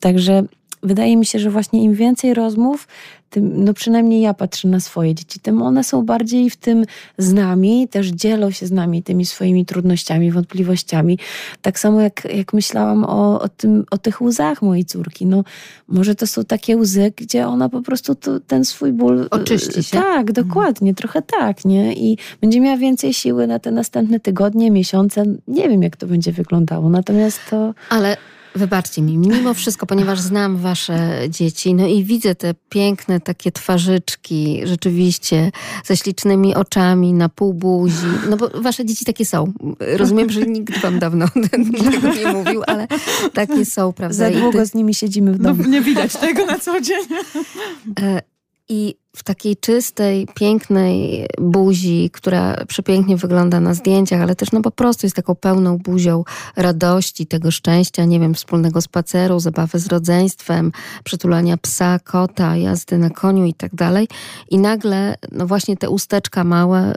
także 0.00 0.42
wydaje 0.84 1.16
mi 1.16 1.26
się, 1.26 1.38
że 1.38 1.50
właśnie 1.50 1.82
im 1.82 1.94
więcej 1.94 2.34
rozmów, 2.34 2.86
tym, 3.34 3.64
no 3.64 3.74
przynajmniej 3.74 4.20
ja 4.20 4.34
patrzę 4.34 4.68
na 4.68 4.80
swoje 4.80 5.14
dzieci, 5.14 5.40
tym 5.40 5.62
one 5.62 5.84
są 5.84 6.04
bardziej 6.06 6.50
w 6.50 6.56
tym 6.56 6.84
z 7.18 7.32
nami, 7.32 7.88
też 7.88 8.08
dzielą 8.08 8.50
się 8.50 8.66
z 8.66 8.72
nami 8.72 9.02
tymi 9.02 9.26
swoimi 9.26 9.66
trudnościami, 9.66 10.30
wątpliwościami. 10.30 11.18
Tak 11.62 11.78
samo 11.78 12.00
jak, 12.00 12.24
jak 12.34 12.52
myślałam 12.52 13.04
o, 13.04 13.40
o, 13.40 13.48
tym, 13.48 13.84
o 13.90 13.98
tych 13.98 14.22
łzach 14.22 14.62
mojej 14.62 14.84
córki. 14.84 15.26
No, 15.26 15.44
może 15.88 16.14
to 16.14 16.26
są 16.26 16.44
takie 16.44 16.76
łzy, 16.76 17.12
gdzie 17.16 17.46
ona 17.46 17.68
po 17.68 17.82
prostu 17.82 18.14
to, 18.14 18.40
ten 18.40 18.64
swój 18.64 18.92
ból... 18.92 19.28
Oczyści 19.30 19.82
się. 19.82 19.96
Tak, 19.96 20.28
mhm. 20.28 20.32
dokładnie, 20.32 20.90
mhm. 20.90 20.94
trochę 20.94 21.22
tak, 21.22 21.64
nie? 21.64 21.94
I 21.94 22.18
będzie 22.40 22.60
miała 22.60 22.76
więcej 22.76 23.14
siły 23.14 23.46
na 23.46 23.58
te 23.58 23.70
następne 23.70 24.20
tygodnie, 24.20 24.70
miesiące. 24.70 25.24
Nie 25.48 25.68
wiem, 25.68 25.82
jak 25.82 25.96
to 25.96 26.06
będzie 26.06 26.32
wyglądało, 26.32 26.90
natomiast 26.90 27.40
to... 27.50 27.74
Ale 27.90 28.16
Wybaczcie 28.54 29.02
mi, 29.02 29.18
mimo 29.18 29.54
wszystko, 29.54 29.86
ponieważ 29.86 30.20
znam 30.20 30.56
wasze 30.56 31.20
dzieci, 31.28 31.74
no 31.74 31.86
i 31.86 32.04
widzę 32.04 32.34
te 32.34 32.54
piękne 32.68 33.20
takie 33.20 33.52
twarzyczki, 33.52 34.60
rzeczywiście, 34.64 35.50
ze 35.84 35.96
ślicznymi 35.96 36.54
oczami, 36.54 37.12
na 37.12 37.28
pół 37.28 37.54
buzi, 37.54 38.06
no 38.30 38.36
bo 38.36 38.50
wasze 38.54 38.84
dzieci 38.84 39.04
takie 39.04 39.24
są. 39.24 39.52
Rozumiem, 39.96 40.30
że 40.30 40.40
nikt 40.40 40.78
wam 40.78 40.98
dawno 40.98 41.26
tego 41.50 42.14
nie 42.14 42.32
mówił, 42.32 42.62
ale 42.66 42.88
takie 43.32 43.64
są, 43.64 43.92
prawda? 43.92 44.16
Za 44.16 44.30
długo 44.30 44.66
z 44.66 44.74
nimi 44.74 44.94
siedzimy 44.94 45.32
w 45.32 45.38
domu. 45.38 45.62
No, 45.62 45.68
nie 45.68 45.80
widać 45.80 46.16
tego 46.16 46.46
na 46.46 46.58
co 46.58 46.80
dzień. 46.80 47.04
I 48.68 48.94
w 49.16 49.22
takiej 49.22 49.56
czystej, 49.56 50.28
pięknej 50.34 51.26
buzi, 51.40 52.10
która 52.12 52.64
przepięknie 52.68 53.16
wygląda 53.16 53.60
na 53.60 53.74
zdjęciach, 53.74 54.20
ale 54.20 54.34
też 54.34 54.52
no 54.52 54.62
po 54.62 54.70
prostu 54.70 55.06
jest 55.06 55.16
taką 55.16 55.34
pełną 55.34 55.78
buzią 55.78 56.24
radości, 56.56 57.26
tego 57.26 57.50
szczęścia, 57.50 58.04
nie 58.04 58.20
wiem, 58.20 58.34
wspólnego 58.34 58.80
spaceru, 58.80 59.40
zabawy 59.40 59.78
z 59.78 59.86
rodzeństwem, 59.86 60.72
przytulania 61.04 61.56
psa, 61.56 61.98
kota, 61.98 62.56
jazdy 62.56 62.98
na 62.98 63.10
koniu 63.10 63.44
i 63.44 63.54
tak 63.54 63.74
dalej. 63.74 64.08
I 64.50 64.58
nagle, 64.58 65.14
no 65.32 65.46
właśnie 65.46 65.76
te 65.76 65.90
usteczka 65.90 66.44
małe 66.44 66.94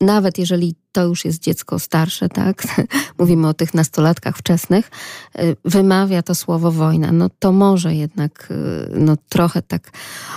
nawet 0.00 0.38
jeżeli 0.38 0.74
to 0.92 1.04
już 1.04 1.24
jest 1.24 1.42
dziecko 1.42 1.78
starsze, 1.78 2.28
tak, 2.28 2.62
mówimy 3.18 3.48
o 3.48 3.54
tych 3.54 3.74
nastolatkach 3.74 4.36
wczesnych, 4.36 4.90
y, 5.38 5.56
wymawia 5.64 6.22
to 6.22 6.34
słowo 6.34 6.72
wojna, 6.72 7.12
no 7.12 7.30
to 7.38 7.52
może 7.52 7.94
jednak 7.94 8.48
y, 8.50 8.90
no, 8.94 9.16
trochę 9.28 9.62
tak 9.62 9.90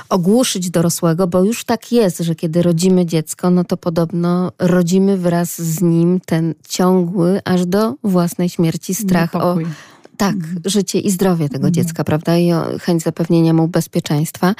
ogłuszyć 0.10 0.70
dorosłego, 0.70 1.28
bo 1.28 1.44
już 1.44 1.66
tak 1.66 1.92
jest, 1.92 2.20
że 2.20 2.36
kiedy 2.36 2.62
rodzimy 2.62 3.06
dziecko, 3.06 3.50
no 3.50 3.64
to 3.64 3.78
podobno 3.78 4.52
rodzimy 4.60 5.18
wraz 5.18 5.62
z 5.62 5.82
nim 5.82 6.20
ten 6.26 6.54
ciągły 6.68 7.42
aż 7.46 7.66
do 7.66 7.94
własnej 8.04 8.50
śmierci 8.50 8.96
strach 8.96 9.34
Niepokój. 9.34 9.64
o 9.64 9.68
tak, 10.18 10.36
mhm. 10.36 10.62
życie 10.66 11.00
i 11.00 11.12
zdrowie 11.12 11.50
tego 11.50 11.68
mhm. 11.68 11.74
dziecka, 11.74 12.04
prawda? 12.04 12.38
I 12.38 12.52
chęć 12.82 13.04
zapewnienia 13.04 13.54
mu 13.54 13.68
bezpieczeństwa. 13.68 14.56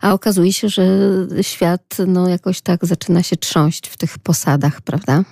A 0.00 0.12
okazuje 0.12 0.52
się, 0.52 0.68
że 0.68 0.86
świat 1.42 1.96
no, 2.06 2.28
jakoś 2.28 2.60
tak 2.60 2.86
zaczyna 2.86 3.22
się 3.22 3.36
trząść 3.36 3.88
w 3.88 3.96
tych 3.96 4.18
posadach, 4.18 4.80
prawda? 4.80 5.24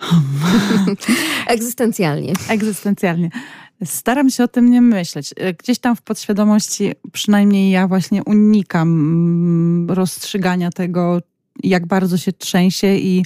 Egzystencjalnie. 1.46 2.32
Egzystencjalnie. 2.48 3.30
Staram 3.84 4.30
się 4.30 4.44
o 4.44 4.48
tym 4.48 4.70
nie 4.70 4.80
myśleć. 4.80 5.34
Gdzieś 5.58 5.78
tam 5.78 5.96
w 5.96 6.02
podświadomości, 6.02 6.92
przynajmniej 7.12 7.70
ja 7.70 7.88
właśnie 7.88 8.24
unikam 8.24 8.88
mm, 8.88 9.90
rozstrzygania 9.90 10.70
tego, 10.70 11.20
jak 11.62 11.86
bardzo 11.86 12.16
się 12.18 12.32
trzęsie 12.32 12.96
i 12.96 13.24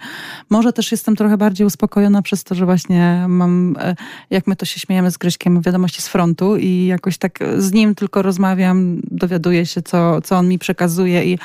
może 0.51 0.73
też 0.73 0.93
jestem 0.93 1.17
trochę 1.17 1.37
bardziej 1.37 1.67
uspokojona 1.67 2.23
przez 2.23 2.45
to, 2.45 2.55
że 2.55 2.65
właśnie 2.65 3.25
mam, 3.29 3.77
e, 3.81 3.95
jak 4.31 4.47
my 4.47 4.57
to 4.57 4.67
się 4.67 4.81
śmiejemy 4.81 5.11
z 5.11 5.19
Grześkiem, 5.19 5.63
wiadomości 5.63 6.03
z 6.03 6.09
frontu 6.09 6.57
i 6.57 6.87
jakoś 6.87 7.19
tak 7.19 7.39
z 7.59 7.73
nim 7.73 7.95
tylko 7.95 8.23
rozmawiam, 8.23 9.01
dowiaduję 9.11 9.67
się, 9.67 9.83
co, 9.83 10.21
co 10.21 10.37
on 10.37 10.49
mi 10.49 10.59
przekazuje 10.59 11.25
i 11.25 11.39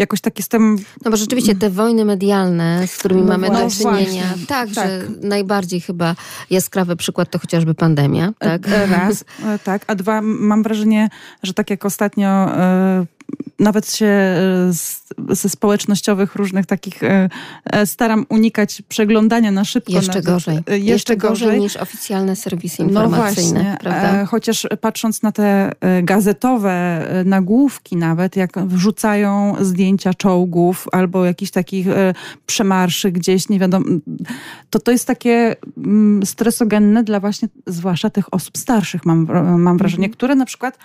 jakoś 0.00 0.20
tak 0.20 0.38
jestem... 0.38 0.76
No 1.04 1.10
bo 1.10 1.16
rzeczywiście 1.16 1.54
te 1.54 1.70
wojny 1.70 2.04
medialne, 2.04 2.86
z 2.86 2.96
którymi 2.96 3.22
no 3.22 3.28
mamy 3.28 3.50
do 3.50 3.70
czynienia, 3.70 4.34
tak, 4.48 4.70
tak, 4.70 4.74
że 4.74 5.02
najbardziej 5.22 5.80
chyba 5.80 6.16
jaskrawy 6.50 6.96
przykład 6.96 7.30
to 7.30 7.38
chociażby 7.38 7.74
pandemia, 7.74 8.32
e, 8.40 8.58
tak? 8.58 8.68
Raz, 8.90 9.24
e, 9.46 9.58
tak, 9.58 9.84
a 9.86 9.94
dwa, 9.94 10.20
mam 10.22 10.62
wrażenie, 10.62 11.08
że 11.42 11.54
tak 11.54 11.70
jak 11.70 11.84
ostatnio 11.84 12.50
nawet 13.58 13.94
się 13.94 14.06
e, 14.06 14.36
ze 15.28 15.48
społecznościowych 15.48 16.34
różnych 16.34 16.66
takich 16.66 17.02
e, 17.02 17.28
e, 17.64 17.86
staram 17.86 18.26
unikać 18.28 18.82
przeglądania 18.88 19.50
na 19.50 19.64
szybko. 19.64 19.92
Jeszcze 19.92 20.14
na, 20.14 20.20
gorzej. 20.20 20.54
Jeszcze, 20.56 20.78
jeszcze 20.78 21.16
gorzej. 21.16 21.46
gorzej 21.46 21.60
niż 21.60 21.76
oficjalne 21.76 22.36
serwisy 22.36 22.82
no 22.82 22.88
informacyjne. 22.88 23.58
No 23.58 23.64
właśnie, 23.64 23.76
prawda? 23.80 24.26
chociaż 24.26 24.66
patrząc 24.80 25.22
na 25.22 25.32
te 25.32 25.72
gazetowe 26.02 27.06
nagłówki 27.24 27.96
nawet, 27.96 28.36
jak 28.36 28.58
wrzucają 28.58 29.56
zdjęcia 29.60 29.89
czołgów 29.98 30.86
albo 30.92 31.24
jakichś 31.24 31.50
takich 31.50 31.86
przemarszy 32.46 33.12
gdzieś, 33.12 33.48
nie 33.48 33.58
wiadomo, 33.58 33.86
to 34.70 34.78
to 34.78 34.90
jest 34.90 35.06
takie 35.06 35.56
mm, 35.76 36.26
stresogenne 36.26 37.04
dla 37.04 37.20
właśnie 37.20 37.48
zwłaszcza 37.66 38.10
tych 38.10 38.34
osób 38.34 38.58
starszych, 38.58 39.06
mam, 39.06 39.26
mam 39.58 39.78
wrażenie, 39.78 40.08
-hmm. 40.08 40.12
które 40.12 40.34
na 40.34 40.44
przykład 40.44 40.78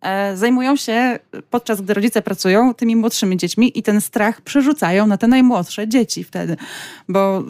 E, 0.00 0.36
zajmują 0.36 0.76
się, 0.76 1.18
podczas 1.50 1.80
gdy 1.80 1.94
rodzice 1.94 2.22
pracują, 2.22 2.74
tymi 2.74 2.96
młodszymi 2.96 3.36
dziećmi 3.36 3.78
i 3.78 3.82
ten 3.82 4.00
strach 4.00 4.40
przerzucają 4.40 5.06
na 5.06 5.18
te 5.18 5.28
najmłodsze 5.28 5.88
dzieci 5.88 6.24
wtedy. 6.24 6.56
Bo 7.08 7.40
y, 7.40 7.44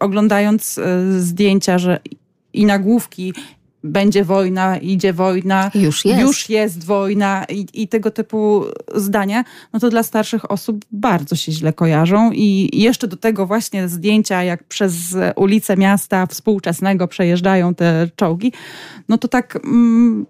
oglądając 0.00 0.78
y, 0.78 1.22
zdjęcia, 1.22 1.78
że 1.78 2.00
i 2.52 2.66
nagłówki 2.66 3.34
będzie 3.84 4.24
wojna, 4.24 4.76
idzie 4.76 5.12
wojna, 5.12 5.70
już 5.74 6.04
jest, 6.04 6.20
już 6.20 6.48
jest 6.48 6.84
wojna 6.84 7.44
i, 7.48 7.66
i, 7.74 7.88
tego 7.88 8.10
typu 8.10 8.64
zdania, 8.94 9.44
no 9.72 9.80
to 9.80 9.90
dla 9.90 10.02
starszych 10.02 10.50
osób 10.50 10.84
bardzo 10.92 11.36
się 11.36 11.52
źle 11.52 11.72
kojarzą. 11.72 12.32
I 12.32 12.70
jeszcze 12.72 13.08
do 13.08 13.16
tego 13.16 13.46
właśnie 13.46 13.88
zdjęcia, 13.88 14.42
jak 14.42 14.64
przez 14.64 14.94
ulice 15.36 15.76
miasta 15.76 16.26
współczesnego 16.26 17.08
przejeżdżają 17.08 17.74
te 17.74 18.08
czołgi, 18.16 18.52
no 19.08 19.18
to 19.18 19.28
tak... 19.28 19.58
Mm, 19.64 20.26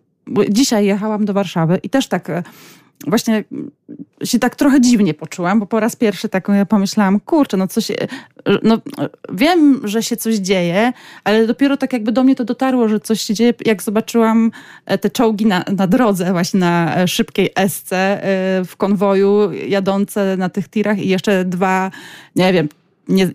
dzisiaj 0.48 0.86
jechałam 0.86 1.24
do 1.24 1.32
Warszawy 1.32 1.80
i 1.82 1.90
też 1.90 2.08
tak 2.08 2.30
właśnie 3.06 3.44
się 4.24 4.38
tak 4.38 4.56
trochę 4.56 4.80
dziwnie 4.80 5.14
poczułam, 5.14 5.60
bo 5.60 5.66
po 5.66 5.80
raz 5.80 5.96
pierwszy 5.96 6.28
tak 6.28 6.48
pomyślałam, 6.68 7.20
kurczę, 7.20 7.56
no 7.56 7.68
coś, 7.68 7.92
no 8.62 8.78
wiem, 9.32 9.80
że 9.84 10.02
się 10.02 10.16
coś 10.16 10.34
dzieje, 10.34 10.92
ale 11.24 11.46
dopiero 11.46 11.76
tak 11.76 11.92
jakby 11.92 12.12
do 12.12 12.24
mnie 12.24 12.34
to 12.34 12.44
dotarło, 12.44 12.88
że 12.88 13.00
coś 13.00 13.20
się 13.20 13.34
dzieje, 13.34 13.54
jak 13.66 13.82
zobaczyłam 13.82 14.50
e, 14.86 14.98
te 14.98 15.10
czołgi 15.10 15.46
na, 15.46 15.64
na 15.76 15.86
drodze 15.86 16.32
właśnie 16.32 16.60
na 16.60 16.96
e, 16.96 17.08
szybkiej 17.08 17.50
esce 17.56 18.22
w 18.66 18.76
konwoju 18.76 19.52
jadące 19.52 20.36
na 20.36 20.48
tych 20.48 20.68
tirach 20.68 20.98
i 20.98 21.08
jeszcze 21.08 21.44
dwa, 21.44 21.90
nie 22.36 22.52
wiem, 22.52 22.68
nie, 23.08 23.28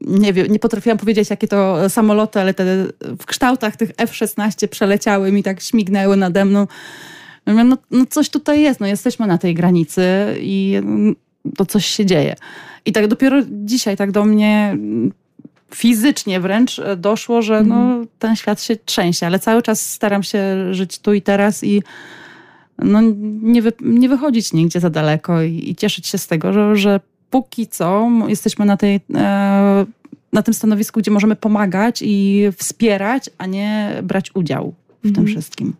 nie 0.00 0.32
wiem, 0.32 0.46
nie 0.46 0.58
potrafiłam 0.58 0.98
powiedzieć, 0.98 1.30
jakie 1.30 1.48
to 1.48 1.90
samoloty, 1.90 2.40
ale 2.40 2.54
te 2.54 2.64
w 3.18 3.26
kształtach 3.26 3.76
tych 3.76 3.90
F-16 3.96 4.68
przeleciały 4.68 5.32
mi 5.32 5.42
tak 5.42 5.60
śmignęły 5.60 6.16
nade 6.16 6.44
mną. 6.44 6.66
No, 7.54 7.78
no 7.90 8.06
coś 8.06 8.28
tutaj 8.28 8.60
jest, 8.60 8.80
no 8.80 8.86
jesteśmy 8.86 9.26
na 9.26 9.38
tej 9.38 9.54
granicy 9.54 10.02
i 10.40 10.80
to 11.56 11.66
coś 11.66 11.86
się 11.86 12.06
dzieje. 12.06 12.36
I 12.84 12.92
tak 12.92 13.06
dopiero 13.06 13.36
dzisiaj 13.50 13.96
tak 13.96 14.12
do 14.12 14.24
mnie 14.24 14.76
fizycznie 15.74 16.40
wręcz 16.40 16.80
doszło, 16.96 17.42
że 17.42 17.62
no, 17.62 17.74
mhm. 17.74 18.06
ten 18.18 18.36
świat 18.36 18.62
się 18.62 18.76
trzęsie, 18.76 19.26
ale 19.26 19.38
cały 19.38 19.62
czas 19.62 19.90
staram 19.90 20.22
się 20.22 20.74
żyć 20.74 20.98
tu 20.98 21.14
i 21.14 21.22
teraz 21.22 21.64
i 21.64 21.82
no, 22.78 23.00
nie, 23.42 23.62
wy, 23.62 23.72
nie 23.80 24.08
wychodzić 24.08 24.52
nigdzie 24.52 24.80
za 24.80 24.90
daleko 24.90 25.42
i, 25.42 25.70
i 25.70 25.76
cieszyć 25.76 26.06
się 26.06 26.18
z 26.18 26.26
tego, 26.26 26.52
że, 26.52 26.76
że 26.76 27.00
póki 27.30 27.66
co 27.66 28.10
jesteśmy 28.28 28.64
na, 28.64 28.76
tej, 28.76 29.00
e, 29.14 29.86
na 30.32 30.42
tym 30.42 30.54
stanowisku, 30.54 31.00
gdzie 31.00 31.10
możemy 31.10 31.36
pomagać 31.36 32.02
i 32.02 32.44
wspierać, 32.56 33.30
a 33.38 33.46
nie 33.46 34.00
brać 34.02 34.30
udział 34.34 34.74
w 34.98 35.02
tym 35.02 35.08
mhm. 35.08 35.26
wszystkim. 35.26 35.74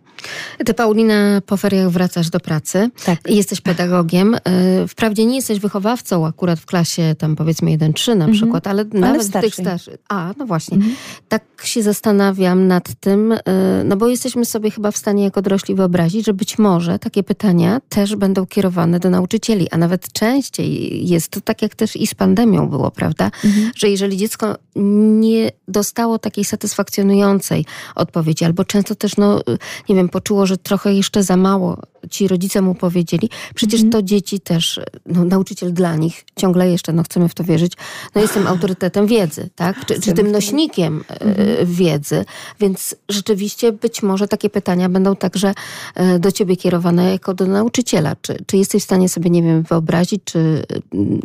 Ty, 0.67 0.75
Paulina, 0.75 1.41
po 1.47 1.57
feriach 1.57 1.91
wracasz 1.91 2.31
do 2.31 2.41
pracy. 2.41 2.91
Tak. 3.05 3.19
Jesteś 3.31 3.61
pedagogiem. 3.61 4.35
E, 4.35 4.89
wprawdzie 4.89 5.25
nie 5.27 5.37
jesteś 5.37 5.59
wychowawcą 5.59 6.27
akurat 6.27 6.59
w 6.61 6.67
klasie 6.67 7.15
tam 7.19 7.37
powiedzmy 7.37 7.71
1-3 7.71 8.07
na 8.09 8.13
mhm. 8.13 8.33
przykład, 8.33 8.67
ale, 8.67 8.85
ale 8.93 9.01
nawet 9.01 9.27
w 9.27 9.41
tych 9.41 9.55
starszych. 9.55 9.97
A, 10.09 10.35
no 10.39 10.47
właśnie. 10.47 10.77
Mhm. 10.77 10.97
Tak 11.29 11.43
się 11.63 11.83
zastanawiam 11.83 12.67
nad 12.67 12.95
tym, 13.01 13.33
e, 13.33 13.39
no 13.85 13.97
bo 13.97 14.09
jesteśmy 14.09 14.45
sobie 14.45 14.71
chyba 14.71 14.91
w 14.91 14.97
stanie 14.97 15.25
jako 15.25 15.43
dorośli 15.43 15.75
wyobrazić, 15.75 16.27
że 16.27 16.35
być 16.35 16.59
może 16.59 16.99
takie 16.99 17.23
pytania 17.23 17.81
też 17.89 18.17
będą 18.17 18.47
kierowane 18.47 19.01
do 19.01 19.11
nauczycieli, 19.11 19.71
a 19.71 19.77
nawet 19.77 20.13
częściej 20.13 21.01
jest 21.09 21.29
to 21.29 21.41
tak 21.41 21.63
jak 21.63 21.75
też 21.75 21.97
i 21.97 22.07
z 22.07 22.15
pandemią 22.15 22.69
było, 22.69 22.91
prawda? 22.91 23.31
Mhm. 23.45 23.71
Że 23.77 23.89
jeżeli 23.89 24.17
dziecko 24.17 24.57
nie 24.77 25.51
dostało 25.69 26.19
takiej 26.19 26.45
satysfakcjonującej 26.45 27.65
odpowiedzi, 27.95 28.45
albo 28.45 28.65
często 28.65 28.95
też, 28.95 29.17
no 29.17 29.41
nie 29.89 29.95
wiem, 29.97 30.08
poczuło, 30.09 30.47
że 30.47 30.57
trochę 30.57 30.95
jeszcze 30.95 31.23
za 31.23 31.37
mało 31.37 31.77
ci 32.11 32.29
rodzice 32.29 32.63
mu 32.63 32.75
powiedzieli. 32.75 33.31
Przecież 33.55 33.81
mm. 33.81 33.93
to 33.93 34.03
dzieci 34.03 34.41
też, 34.41 34.81
no, 35.07 35.25
nauczyciel 35.25 35.73
dla 35.73 35.97
nich, 35.97 36.25
ciągle 36.37 36.71
jeszcze, 36.71 36.93
no 36.93 37.03
chcemy 37.03 37.29
w 37.29 37.35
to 37.35 37.45
wierzyć, 37.45 37.73
no 38.15 38.21
jestem 38.21 38.47
autorytetem 38.47 39.07
wiedzy, 39.07 39.49
tak? 39.55 39.87
Czy, 39.87 40.01
czy 40.01 40.13
tym 40.13 40.33
nośnikiem 40.33 41.05
mm. 41.09 41.37
wiedzy. 41.67 42.25
Więc 42.61 42.95
rzeczywiście 43.09 43.73
być 43.73 44.03
może 44.03 44.29
takie 44.29 44.51
pytania 44.51 44.89
będą 44.89 45.17
także 45.17 45.55
e, 45.95 46.19
do 46.19 46.33
ciebie 46.33 46.57
kierowane 46.57 47.13
jako 47.13 47.35
do 47.35 47.47
nauczyciela. 47.47 48.17
Czy, 48.23 48.37
czy 48.47 48.57
jesteś 48.57 48.83
w 48.83 48.85
stanie 48.85 49.09
sobie, 49.09 49.31
nie 49.31 49.43
wiem, 49.43 49.63
wyobrazić, 49.63 50.23
czy 50.25 50.63
mm, 50.95 51.21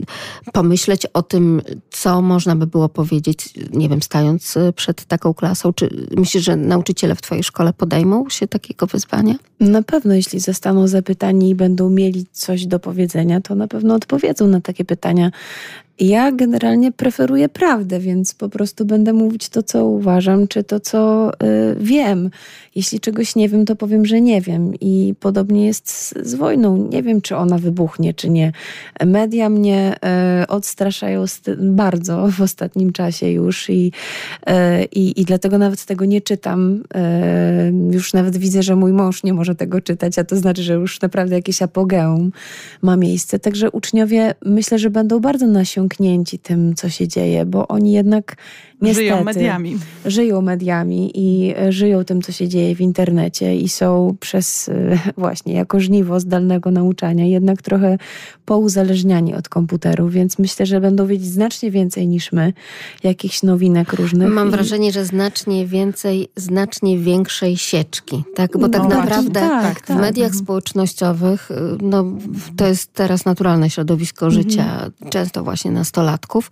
pomyśleć 0.54 1.06
o 1.06 1.22
tym, 1.22 1.62
co 1.92 2.22
można 2.22 2.56
by 2.56 2.68
było 2.68 2.90
powiedzieć, 2.90 3.54
nie 3.72 3.90
wiem, 3.90 4.02
stając 4.02 4.58
e, 4.58 4.74
przed 4.74 5.06
taką 5.06 5.34
klasą? 5.34 5.74
Czy 5.74 6.08
myślisz, 6.18 6.44
że 6.44 6.56
nauczyciele 6.56 7.16
w 7.16 7.22
twojej 7.22 7.44
szkole 7.44 7.74
podejmą 7.74 8.30
się 8.30 8.48
takiego 8.48 8.88
wyzwania? 8.88 9.36
Na 9.60 9.84
pewno, 9.84 10.14
jeśli 10.14 10.40
zostaną 10.64 10.88
zapytani 10.88 11.50
i 11.50 11.56
będą 11.56 11.90
mieli 11.90 12.26
coś 12.32 12.66
do 12.66 12.80
powiedzenia, 12.80 13.42
to 13.42 13.56
na 13.56 13.68
pewno 13.68 13.96
odpowiedzą 13.96 14.48
na 14.48 14.62
takie 14.62 14.86
pytania. 14.86 15.32
Ja 16.00 16.32
generalnie 16.32 16.92
preferuję 16.92 17.50
prawdę, 17.50 18.00
więc 18.00 18.34
po 18.34 18.50
prostu 18.50 18.86
będę 18.86 19.14
mówić 19.14 19.50
to, 19.50 19.64
co 19.64 19.86
uważam, 19.86 20.48
czy 20.48 20.64
to, 20.64 20.80
co 20.80 21.32
y, 21.34 21.76
wiem. 21.80 22.30
Jeśli 22.76 23.00
czegoś 23.00 23.36
nie 23.36 23.50
wiem, 23.50 23.66
to 23.66 23.76
powiem, 23.76 24.06
że 24.06 24.22
nie 24.22 24.42
wiem. 24.42 24.74
I 24.82 25.16
podobnie 25.20 25.66
jest 25.66 25.92
z, 25.92 26.14
z 26.22 26.36
wojną. 26.36 26.88
Nie 26.88 27.04
wiem, 27.04 27.22
czy 27.22 27.36
ona 27.36 27.58
wybuchnie, 27.58 28.14
czy 28.14 28.30
nie. 28.30 28.52
Media 29.06 29.50
mnie 29.50 29.96
y, 30.44 30.48
odstraszają 30.48 31.26
bardzo 31.60 32.28
w 32.28 32.42
ostatnim 32.42 32.92
czasie 32.92 33.30
już 33.30 33.70
i, 33.70 33.92
y, 34.50 34.54
i, 34.92 35.22
i 35.22 35.26
dlatego 35.26 35.58
nawet 35.58 35.86
tego 35.86 36.06
nie 36.06 36.22
czytam. 36.22 36.84
Y, 37.92 37.96
już 37.96 38.14
nawet 38.14 38.38
widzę, 38.38 38.64
że 38.64 38.76
mój 38.76 38.94
mąż 38.94 39.24
nie 39.24 39.34
może 39.34 39.56
tego 39.56 39.82
czytać, 39.82 40.20
a 40.20 40.24
to 40.24 40.36
znaczy, 40.36 40.64
że 40.64 40.74
już 40.74 41.02
naprawdę 41.02 41.36
jakieś 41.36 41.62
apogeum 41.62 42.32
ma 42.82 42.98
miejsce. 42.98 43.40
Także 43.40 43.72
uczniowie 43.72 44.36
myślę, 44.46 44.80
że 44.80 44.90
będą 44.90 45.20
bardzo 45.20 45.48
nasiąknięci 45.48 45.83
tym, 46.40 46.76
co 46.76 46.90
się 46.90 47.08
dzieje, 47.08 47.46
bo 47.46 47.68
oni 47.68 47.92
jednak 47.92 48.36
niestety 48.84 49.08
żyją 49.08 49.24
mediami. 49.24 49.78
Żyją 50.06 50.42
mediami 50.42 51.12
i 51.16 51.54
e, 51.58 51.72
żyją 51.72 52.04
tym, 52.04 52.22
co 52.22 52.32
się 52.32 52.48
dzieje 52.48 52.76
w 52.76 52.82
internecie 52.82 53.56
i 53.56 53.70
są 53.70 54.16
przez 54.20 54.70
e, 54.70 55.00
właśnie 55.18 55.54
jako 55.54 55.80
żniwo 55.80 56.20
zdalnego 56.20 56.72
nauczania 56.72 57.26
jednak 57.26 57.62
trochę 57.62 57.98
pouzależniani 58.46 59.36
od 59.36 59.50
komputerów, 59.50 60.12
więc 60.12 60.40
myślę, 60.40 60.66
że 60.66 60.82
będą 60.82 61.08
wiedzieć 61.08 61.28
znacznie 61.28 61.72
więcej 61.72 62.08
niż 62.08 62.32
my, 62.32 62.54
jakichś 63.04 63.44
nowinek 63.44 63.94
różnych. 63.94 64.30
Mam 64.30 64.48
i... 64.48 64.52
wrażenie, 64.52 64.92
że 64.92 65.06
znacznie 65.06 65.68
więcej, 65.68 66.28
znacznie 66.36 66.98
większej 67.00 67.58
sieczki, 67.58 68.24
tak? 68.36 68.58
Bo 68.58 68.70
tak 68.70 68.82
no, 68.82 68.90
naprawdę 68.90 69.40
tak, 69.40 69.80
w 69.84 69.88
tak. 69.88 69.98
mediach 69.98 70.28
mhm. 70.28 70.44
społecznościowych, 70.44 71.52
y, 71.52 71.56
no 71.82 72.06
to 72.58 72.68
jest 72.68 72.94
teraz 72.94 73.26
naturalne 73.26 73.70
środowisko 73.70 74.26
mhm. 74.26 74.44
życia, 74.44 74.92
często 75.10 75.44
właśnie 75.44 75.72
nastolatków. 75.72 76.52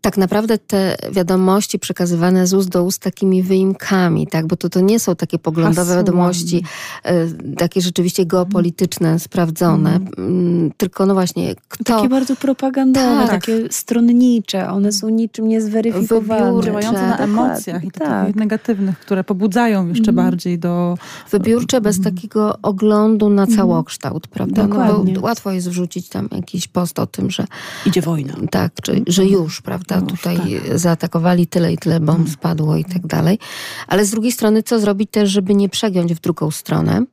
Tak 0.00 0.16
naprawdę 0.16 0.58
te 0.58 0.96
wiadomości 1.44 1.78
przekazywane 1.78 2.46
z 2.46 2.54
ust 2.54 2.68
do 2.68 2.84
ust 2.84 3.02
takimi 3.02 3.42
wyimkami, 3.42 4.26
tak? 4.26 4.46
Bo 4.46 4.56
to, 4.56 4.68
to 4.68 4.80
nie 4.80 5.00
są 5.00 5.16
takie 5.16 5.38
poglądowe 5.38 5.96
wiadomości, 5.96 6.64
y, 7.06 7.54
takie 7.56 7.80
rzeczywiście 7.80 8.26
geopolityczne, 8.26 9.18
sprawdzone, 9.18 10.00
mm. 10.18 10.70
tylko 10.76 11.06
no 11.06 11.14
właśnie 11.14 11.54
kto... 11.68 11.96
Takie 11.96 12.08
bardzo 12.08 12.36
propagandowe, 12.36 13.22
tak. 13.22 13.30
takie 13.30 13.68
stronnicze, 13.70 14.70
one 14.70 14.92
są 14.92 15.08
niczym 15.08 15.48
niezweryfikowane. 15.48 16.44
Wybiórcze. 16.44 16.66
Działające 16.66 17.06
na 17.06 17.18
emocjach 17.18 17.84
i 17.84 17.90
tak. 17.90 18.34
negatywnych, 18.34 18.98
które 18.98 19.24
pobudzają 19.24 19.88
jeszcze 19.88 20.10
mm. 20.10 20.24
bardziej 20.24 20.58
do... 20.58 20.98
Wybiórcze 21.30 21.80
bez 21.80 21.98
mm. 21.98 22.14
takiego 22.14 22.58
oglądu 22.62 23.30
na 23.30 23.42
mhm. 23.42 23.58
całokształt, 23.58 24.28
prawda? 24.28 24.66
No, 24.66 25.04
bo 25.04 25.20
łatwo 25.20 25.50
jest 25.50 25.68
wrzucić 25.68 26.08
tam 26.08 26.28
jakiś 26.32 26.68
post 26.68 26.98
o 26.98 27.06
tym, 27.06 27.30
że... 27.30 27.46
Idzie 27.86 28.02
wojna. 28.02 28.34
Tak, 28.50 28.72
czy, 28.82 29.02
że 29.06 29.24
już, 29.24 29.62
prawda? 29.62 29.94
Już, 29.96 30.20
Tutaj 30.20 30.36
tak. 30.36 30.78
zaatakowali 30.78 31.33
tyle 31.46 31.72
i 31.72 31.78
tyle 31.78 32.00
bomb 32.00 32.18
mhm. 32.18 32.34
spadło 32.34 32.76
i 32.76 32.84
tak 32.84 33.06
dalej. 33.06 33.38
Ale 33.86 34.04
z 34.04 34.10
drugiej 34.10 34.32
strony, 34.32 34.62
co 34.62 34.80
zrobić 34.80 35.10
też, 35.10 35.30
żeby 35.30 35.54
nie 35.54 35.68
przegiąć 35.68 36.14
w 36.14 36.20
drugą 36.20 36.50
stronę? 36.50 37.04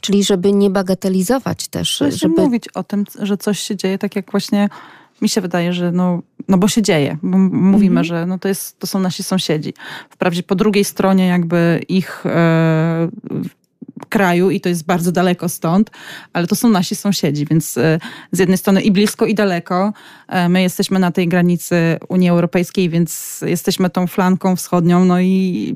Czyli 0.00 0.24
żeby 0.24 0.52
nie 0.52 0.70
bagatelizować 0.70 1.68
też. 1.68 2.02
Żeby 2.08 2.42
mówić 2.42 2.68
o 2.68 2.84
tym, 2.84 3.04
że 3.22 3.36
coś 3.36 3.60
się 3.60 3.76
dzieje, 3.76 3.98
tak 3.98 4.16
jak 4.16 4.30
właśnie 4.30 4.68
mi 5.22 5.28
się 5.28 5.40
wydaje, 5.40 5.72
że 5.72 5.92
no, 5.92 6.22
no 6.48 6.58
bo 6.58 6.68
się 6.68 6.82
dzieje. 6.82 7.18
Bo 7.22 7.38
mówimy, 7.38 8.00
mhm. 8.00 8.04
że 8.04 8.26
no 8.26 8.38
to, 8.38 8.48
jest, 8.48 8.78
to 8.78 8.86
są 8.86 9.00
nasi 9.00 9.22
sąsiedzi. 9.22 9.74
Wprawdzie 10.10 10.42
po 10.42 10.54
drugiej 10.54 10.84
stronie 10.84 11.26
jakby 11.26 11.80
ich 11.88 12.26
e, 12.26 13.08
kraju 14.08 14.50
i 14.50 14.60
to 14.60 14.68
jest 14.68 14.86
bardzo 14.86 15.12
daleko 15.12 15.48
stąd, 15.48 15.90
ale 16.32 16.46
to 16.46 16.56
są 16.56 16.68
nasi 16.68 16.96
sąsiedzi, 16.96 17.46
więc 17.46 17.78
e, 17.78 17.98
z 18.32 18.38
jednej 18.38 18.58
strony 18.58 18.80
i 18.80 18.90
blisko 18.90 19.26
i 19.26 19.34
daleko. 19.34 19.92
E, 20.28 20.48
my 20.48 20.62
jesteśmy 20.62 20.98
na 20.98 21.10
tej 21.10 21.28
granicy 21.28 21.98
Unii 22.08 22.28
Europejskiej, 22.28 22.88
więc 22.88 23.40
jesteśmy 23.46 23.90
tą 23.90 24.06
flanką 24.06 24.56
wschodnią, 24.56 25.04
no 25.04 25.20
i 25.20 25.74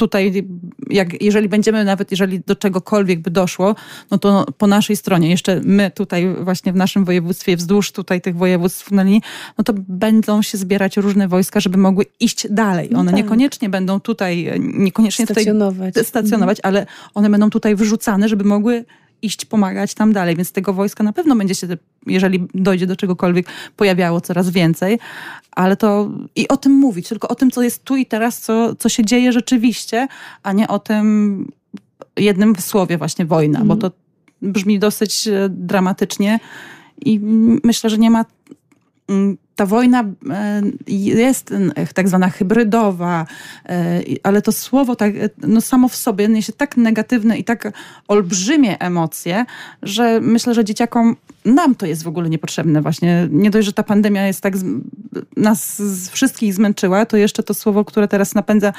tutaj, 0.00 0.44
jak, 0.90 1.22
jeżeli 1.22 1.48
będziemy, 1.48 1.84
nawet 1.84 2.10
jeżeli 2.10 2.40
do 2.46 2.56
czegokolwiek 2.56 3.20
by 3.20 3.30
doszło, 3.30 3.74
no 4.10 4.18
to 4.18 4.46
po 4.58 4.66
naszej 4.66 4.96
stronie, 4.96 5.30
jeszcze 5.30 5.60
my 5.64 5.90
tutaj 5.90 6.34
właśnie 6.40 6.72
w 6.72 6.76
naszym 6.76 7.04
województwie, 7.04 7.56
wzdłuż 7.56 7.92
tutaj 7.92 8.20
tych 8.20 8.36
województw 8.36 8.90
na 8.90 9.02
linii, 9.02 9.22
no 9.58 9.64
to 9.64 9.72
będą 9.88 10.42
się 10.42 10.58
zbierać 10.58 10.96
różne 10.96 11.28
wojska, 11.28 11.60
żeby 11.60 11.78
mogły 11.78 12.04
iść 12.20 12.46
dalej. 12.50 12.88
No 12.92 12.98
one 12.98 13.10
tak. 13.10 13.16
niekoniecznie 13.16 13.68
będą 13.68 14.00
tutaj, 14.00 14.60
niekoniecznie 14.60 15.26
stacjonować, 15.26 15.94
tutaj 15.94 16.04
stacjonować 16.04 16.58
mhm. 16.58 16.74
ale 16.74 16.86
one 17.14 17.30
będą 17.30 17.50
tutaj 17.50 17.76
wyrzucane, 17.76 18.28
żeby 18.28 18.44
mogły 18.44 18.84
iść 19.22 19.44
pomagać 19.44 19.94
tam 19.94 20.12
dalej, 20.12 20.36
więc 20.36 20.52
tego 20.52 20.72
wojska 20.72 21.04
na 21.04 21.12
pewno 21.12 21.36
będzie 21.36 21.54
się, 21.54 21.66
jeżeli 22.06 22.48
dojdzie 22.54 22.86
do 22.86 22.96
czegokolwiek, 22.96 23.46
pojawiało 23.76 24.20
coraz 24.20 24.50
więcej, 24.50 24.98
ale 25.50 25.76
to 25.76 26.10
i 26.36 26.48
o 26.48 26.56
tym 26.56 26.72
mówić, 26.72 27.08
tylko 27.08 27.28
o 27.28 27.34
tym, 27.34 27.50
co 27.50 27.62
jest 27.62 27.84
tu 27.84 27.96
i 27.96 28.06
teraz, 28.06 28.40
co, 28.40 28.74
co 28.74 28.88
się 28.88 29.04
dzieje 29.04 29.32
rzeczywiście, 29.32 30.08
a 30.42 30.52
nie 30.52 30.68
o 30.68 30.78
tym 30.78 31.46
jednym 32.16 32.56
słowie 32.56 32.98
właśnie 32.98 33.24
wojna, 33.24 33.64
bo 33.64 33.76
to 33.76 33.90
brzmi 34.42 34.78
dosyć 34.78 35.28
e, 35.28 35.48
dramatycznie 35.48 36.40
i 37.04 37.20
myślę, 37.64 37.90
że 37.90 37.98
nie 37.98 38.10
ma 38.10 38.24
mm, 39.08 39.36
ta 39.60 39.66
wojna 39.66 40.04
e, 40.30 40.62
jest 40.86 41.54
tak 41.94 42.08
zwana 42.08 42.30
hybrydowa, 42.30 43.26
e, 43.68 44.00
ale 44.22 44.42
to 44.42 44.52
słowo 44.52 44.96
tak, 44.96 45.12
no 45.38 45.60
samo 45.60 45.88
w 45.88 45.96
sobie 45.96 46.28
niesie 46.28 46.52
tak 46.52 46.76
negatywne 46.76 47.38
i 47.38 47.44
tak 47.44 47.72
olbrzymie 48.08 48.78
emocje, 48.78 49.44
że 49.82 50.20
myślę, 50.20 50.54
że 50.54 50.64
dzieciakom, 50.64 51.16
nam 51.44 51.74
to 51.74 51.86
jest 51.86 52.02
w 52.02 52.08
ogóle 52.08 52.30
niepotrzebne 52.30 52.82
właśnie. 52.82 53.28
Nie 53.30 53.50
dość, 53.50 53.66
że 53.66 53.72
ta 53.72 53.82
pandemia 53.82 54.26
jest 54.26 54.40
tak, 54.40 54.54
nas 55.36 55.82
wszystkich 56.10 56.54
zmęczyła, 56.54 57.06
to 57.06 57.16
jeszcze 57.16 57.42
to 57.42 57.54
słowo, 57.54 57.84
które 57.84 58.08
teraz 58.08 58.34
napędza 58.34 58.72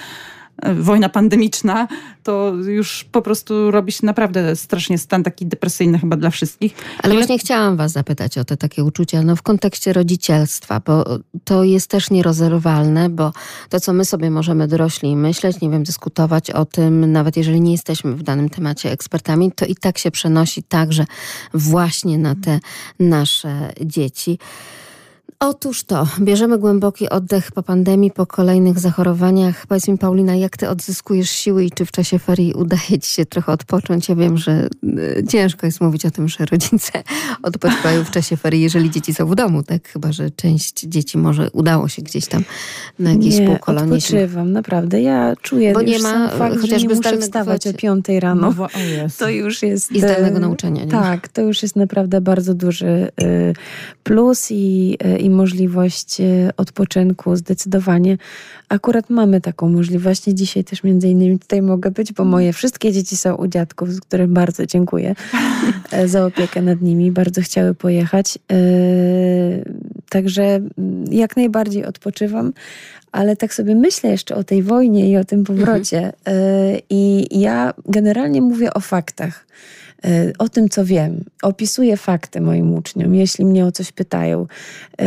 wojna 0.76 1.10
pandemiczna, 1.10 1.88
to 2.24 2.54
już 2.68 3.06
po 3.12 3.22
prostu 3.22 3.72
robi 3.72 3.92
się 3.92 4.06
naprawdę 4.06 4.56
strasznie 4.56 4.98
stan 4.98 5.24
taki 5.24 5.46
depresyjny 5.46 6.00
chyba 6.00 6.18
dla 6.18 6.30
wszystkich. 6.30 6.74
Ale 7.04 7.14
właśnie 7.14 7.40
chciałam 7.40 7.78
was 7.78 7.92
zapytać 7.92 8.38
o 8.38 8.46
te 8.46 8.58
takie 8.58 8.84
uczucia, 8.84 9.22
no 9.22 9.36
w 9.36 9.42
kontekście 9.42 9.94
rodzicielstwa, 9.94 10.82
bo 10.86 11.06
to 11.44 11.64
jest 11.64 11.88
też 11.88 12.12
nierozerwalne, 12.12 13.10
bo 13.10 13.32
to, 13.70 13.80
co 13.80 13.94
my 13.94 14.06
sobie 14.06 14.32
możemy 14.32 14.68
dorośli 14.68 15.16
myśleć, 15.16 15.62
nie 15.62 15.70
wiem, 15.70 15.84
dyskutować 15.84 16.52
o 16.52 16.66
tym, 16.66 17.12
nawet 17.12 17.38
jeżeli 17.38 17.62
nie 17.62 17.72
jesteśmy 17.72 18.16
w 18.16 18.24
danym 18.24 18.50
temacie 18.50 18.92
ekspertami, 18.92 19.52
to 19.52 19.66
i 19.66 19.76
tak 19.76 19.98
się 19.98 20.12
przenosi 20.12 20.64
także 20.64 21.06
właśnie 21.54 22.18
na 22.18 22.36
te 22.36 22.60
nasze 23.00 23.74
dzieci. 23.82 24.40
Otóż 25.43 25.84
to, 25.84 26.08
bierzemy 26.19 26.58
głęboki 26.58 27.10
oddech 27.10 27.51
po 27.51 27.63
pandemii, 27.63 28.12
po 28.12 28.25
kolejnych 28.25 28.80
zachorowaniach. 28.80 29.67
Powiedz 29.67 29.88
mi, 29.88 29.97
Paulina, 29.97 30.36
jak 30.36 30.58
ty 30.58 30.69
odzyskujesz 30.69 31.30
siły 31.30 31.65
i 31.65 31.71
czy 31.71 31.86
w 31.86 31.91
czasie 31.91 32.19
ferii 32.19 32.54
udaje 32.54 32.99
ci 33.01 33.13
się 33.13 33.25
trochę 33.25 33.51
odpocząć? 33.51 34.10
Ja 34.10 34.15
wiem, 34.15 34.38
że 34.38 34.69
y, 34.84 35.23
ciężko 35.30 35.65
jest 35.65 35.82
mówić 35.82 36.06
o 36.06 36.12
tym, 36.12 36.27
że 36.27 36.45
rodzice 36.45 37.04
odpoczywają 37.43 38.04
w 38.04 38.12
czasie 38.12 38.38
ferii, 38.38 38.62
jeżeli 38.62 38.91
dzieci 38.91 39.13
są 39.13 39.27
w 39.27 39.36
domu, 39.36 39.63
tak? 39.63 39.88
Chyba, 39.88 40.12
że 40.12 40.32
część 40.32 40.80
dzieci 40.80 41.17
może 41.17 41.51
udało 41.51 41.88
się 41.88 42.01
gdzieś 42.01 42.27
tam 42.27 42.43
na 42.99 43.12
jakieś 43.12 43.39
nie, 43.39 43.47
półkolonie. 43.47 43.93
odpoczywam, 43.93 44.51
naprawdę. 44.51 45.01
Ja 45.01 45.36
czuję 45.41 45.73
Bo 45.73 45.82
nie 45.82 45.99
ma 45.99 46.30
fakt, 46.30 46.56
chociażby 46.62 46.80
że 46.80 46.88
nie 46.88 46.95
muszę 46.95 47.17
wstawać 47.17 47.67
o 47.67 47.73
piątej 47.73 48.19
rano. 48.19 48.54
No, 48.58 48.67
to 49.19 49.30
już 49.30 49.63
jest... 49.63 49.91
I 49.91 49.99
zdalnego 49.99 50.38
e, 50.38 50.39
nauczania, 50.39 50.84
nie? 50.84 50.91
Tak, 50.91 51.27
to 51.27 51.41
już 51.41 51.62
jest 51.62 51.75
naprawdę 51.75 52.21
bardzo 52.21 52.54
duży 52.54 53.12
y, 53.21 53.54
plus 54.04 54.47
i, 54.51 54.97
y, 55.06 55.17
i 55.17 55.31
możliwość 55.32 56.22
e, 56.22 56.50
odpoczynku, 56.58 57.36
zdecydowanie. 57.36 58.17
Akurat 58.70 59.10
mamy 59.10 59.41
taką 59.41 59.70
możliwość 59.70 60.28
i 60.28 60.36
dzisiaj 60.36 60.63
też 60.63 60.84
między 60.84 61.08
innymi 61.08 61.39
tutaj 61.39 61.62
mogę 61.62 61.91
być, 61.91 62.13
bo 62.13 62.26
moje 62.26 62.54
wszystkie 62.54 62.91
dzieci 62.91 63.17
są 63.17 63.36
u 63.36 63.48
dziadków, 63.48 63.91
z 63.91 64.00
którym 64.00 64.34
bardzo 64.34 64.65
dziękuję 64.65 65.15
e, 65.91 66.08
za 66.08 66.26
opiekę 66.26 66.62
nad 66.62 66.82
nimi. 66.82 67.12
Bardzo 67.12 67.41
chciały 67.41 67.76
pojechać. 67.76 68.39
E, 68.52 68.58
także 70.10 70.44
mm, 70.44 70.70
jak 71.12 71.38
najbardziej 71.38 71.86
odpoczywam, 71.86 72.54
ale 73.12 73.36
tak 73.36 73.54
sobie 73.54 73.76
myślę 73.76 74.10
jeszcze 74.10 74.36
o 74.36 74.44
tej 74.44 74.63
wojnie 74.63 75.12
i 75.12 75.17
o 75.17 75.26
tym 75.26 75.44
powrocie. 75.44 76.13
I 76.89 77.28
ja 77.39 77.74
generalnie 77.86 78.41
mówię 78.41 78.74
o 78.74 78.80
faktach 78.80 79.46
o 80.38 80.50
tym, 80.50 80.70
co 80.70 80.86
wiem. 80.86 81.24
Opisuję 81.42 81.98
fakty 81.98 82.42
moim 82.42 82.74
uczniom, 82.74 83.16
jeśli 83.16 83.46
mnie 83.46 83.66
o 83.66 83.72
coś 83.72 83.92
pytają. 83.92 84.48
E, 85.02 85.06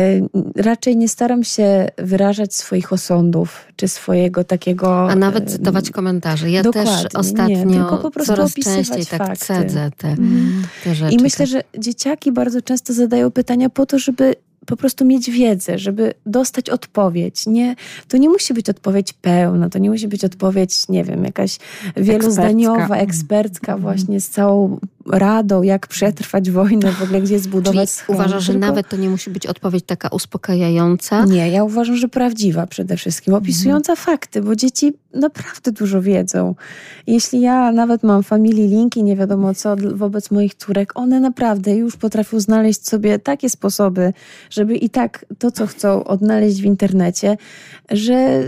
raczej 0.55 0.97
nie 0.97 1.09
staram 1.09 1.43
się 1.43 1.87
wyrażać 1.97 2.55
swoich 2.55 2.93
osądów, 2.93 3.65
czy 3.75 3.87
swojego 3.87 4.43
takiego... 4.43 5.09
A 5.09 5.15
nawet 5.15 5.51
cytować 5.51 5.89
komentarze. 5.89 6.51
Ja 6.51 6.63
też 6.63 6.89
ostatnio 7.13 7.63
nie, 7.63 7.75
tylko 7.75 7.97
po 7.97 8.11
prostu 8.11 8.35
coraz 8.35 8.53
częściej 8.53 9.05
tak 9.05 9.27
fakty. 9.27 9.45
cedzę 9.45 9.91
te, 9.97 10.07
mhm. 10.07 10.63
te 10.83 10.95
rzeczy. 10.95 11.15
I 11.15 11.21
myślę, 11.21 11.47
że 11.47 11.61
dzieciaki 11.77 12.31
bardzo 12.31 12.61
często 12.61 12.93
zadają 12.93 13.31
pytania 13.31 13.69
po 13.69 13.85
to, 13.85 13.99
żeby 13.99 14.35
po 14.65 14.77
prostu 14.77 15.05
mieć 15.05 15.31
wiedzę, 15.31 15.77
żeby 15.77 16.13
dostać 16.25 16.69
odpowiedź. 16.69 17.47
Nie, 17.47 17.75
to 18.07 18.17
nie 18.17 18.29
musi 18.29 18.53
być 18.53 18.69
odpowiedź 18.69 19.13
pełna, 19.13 19.69
to 19.69 19.79
nie 19.79 19.89
musi 19.89 20.07
być 20.07 20.25
odpowiedź, 20.25 20.89
nie 20.89 21.03
wiem, 21.03 21.23
jakaś 21.23 21.57
wielozdaniowa, 21.97 22.77
ekspercka, 22.77 23.03
ekspercka 23.03 23.73
mhm. 23.73 23.81
właśnie 23.81 24.21
z 24.21 24.29
całą 24.29 24.79
radą, 25.05 25.61
jak 25.61 25.87
przetrwać 25.87 26.51
wojnę, 26.51 26.91
w 26.91 27.03
ogóle 27.03 27.21
gdzie 27.21 27.39
zbudować 27.39 27.91
Czyli 27.91 28.05
uważasz, 28.07 28.43
że 28.43 28.51
tylko... 28.53 28.67
nawet 28.67 28.89
to 28.89 28.97
nie 28.97 29.09
musi 29.09 29.29
być 29.29 29.47
odpowiedź 29.47 29.85
taka 29.85 30.07
uspokajająca? 30.07 31.25
Nie, 31.25 31.49
ja 31.49 31.63
uważam, 31.63 31.95
że 31.95 32.07
prawdziwa 32.07 32.67
przede 32.67 32.97
wszystkim, 32.97 33.33
opisująca 33.33 33.93
mhm. 33.93 34.05
fakty, 34.05 34.41
bo 34.41 34.55
dzieci 34.55 34.93
naprawdę 35.13 35.71
dużo 35.71 36.01
wiedzą. 36.01 36.55
Jeśli 37.07 37.41
ja 37.41 37.71
nawet 37.71 38.03
mam 38.03 38.23
familii 38.23 38.67
linki, 38.67 39.03
nie 39.03 39.15
wiadomo 39.15 39.53
co, 39.53 39.75
wobec 39.93 40.31
moich 40.31 40.55
córek, 40.55 40.91
one 40.95 41.19
naprawdę 41.19 41.75
już 41.75 41.97
potrafią 41.97 42.39
znaleźć 42.39 42.87
sobie 42.87 43.19
takie 43.19 43.49
sposoby, 43.49 44.13
żeby 44.55 44.75
i 44.77 44.89
tak 44.89 45.25
to, 45.39 45.51
co 45.51 45.67
chcą 45.67 46.03
odnaleźć 46.03 46.61
w 46.61 46.65
internecie, 46.65 47.37
że 47.91 48.43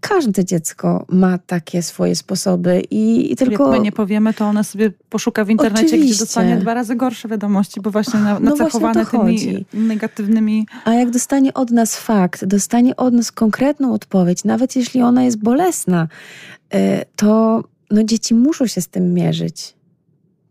każde 0.00 0.44
dziecko 0.44 1.06
ma 1.08 1.38
takie 1.38 1.82
swoje 1.82 2.16
sposoby 2.16 2.82
i, 2.90 3.32
i 3.32 3.36
tylko... 3.36 3.64
Jak 3.64 3.72
my 3.72 3.80
nie 3.80 3.92
powiemy, 3.92 4.34
to 4.34 4.44
ona 4.44 4.62
sobie 4.62 4.90
poszuka 5.08 5.44
w 5.44 5.50
internecie, 5.50 5.86
Oczywiście. 5.86 6.14
gdzie 6.14 6.24
dostanie 6.24 6.56
dwa 6.56 6.74
razy 6.74 6.96
gorsze 6.96 7.28
wiadomości, 7.28 7.80
bo 7.80 7.90
właśnie 7.90 8.20
na, 8.20 8.40
no 8.40 8.50
nacechowane 8.50 9.06
tymi 9.06 9.64
negatywnymi... 9.74 10.66
A 10.84 10.94
jak 10.94 11.10
dostanie 11.10 11.54
od 11.54 11.70
nas 11.70 11.96
fakt, 11.96 12.44
dostanie 12.44 12.96
od 12.96 13.14
nas 13.14 13.32
konkretną 13.32 13.94
odpowiedź, 13.94 14.44
nawet 14.44 14.76
jeśli 14.76 15.02
ona 15.02 15.24
jest 15.24 15.38
bolesna, 15.38 16.08
y, 16.74 16.78
to 17.16 17.62
no, 17.90 18.02
dzieci 18.04 18.34
muszą 18.34 18.66
się 18.66 18.80
z 18.80 18.88
tym 18.88 19.14
mierzyć. 19.14 19.74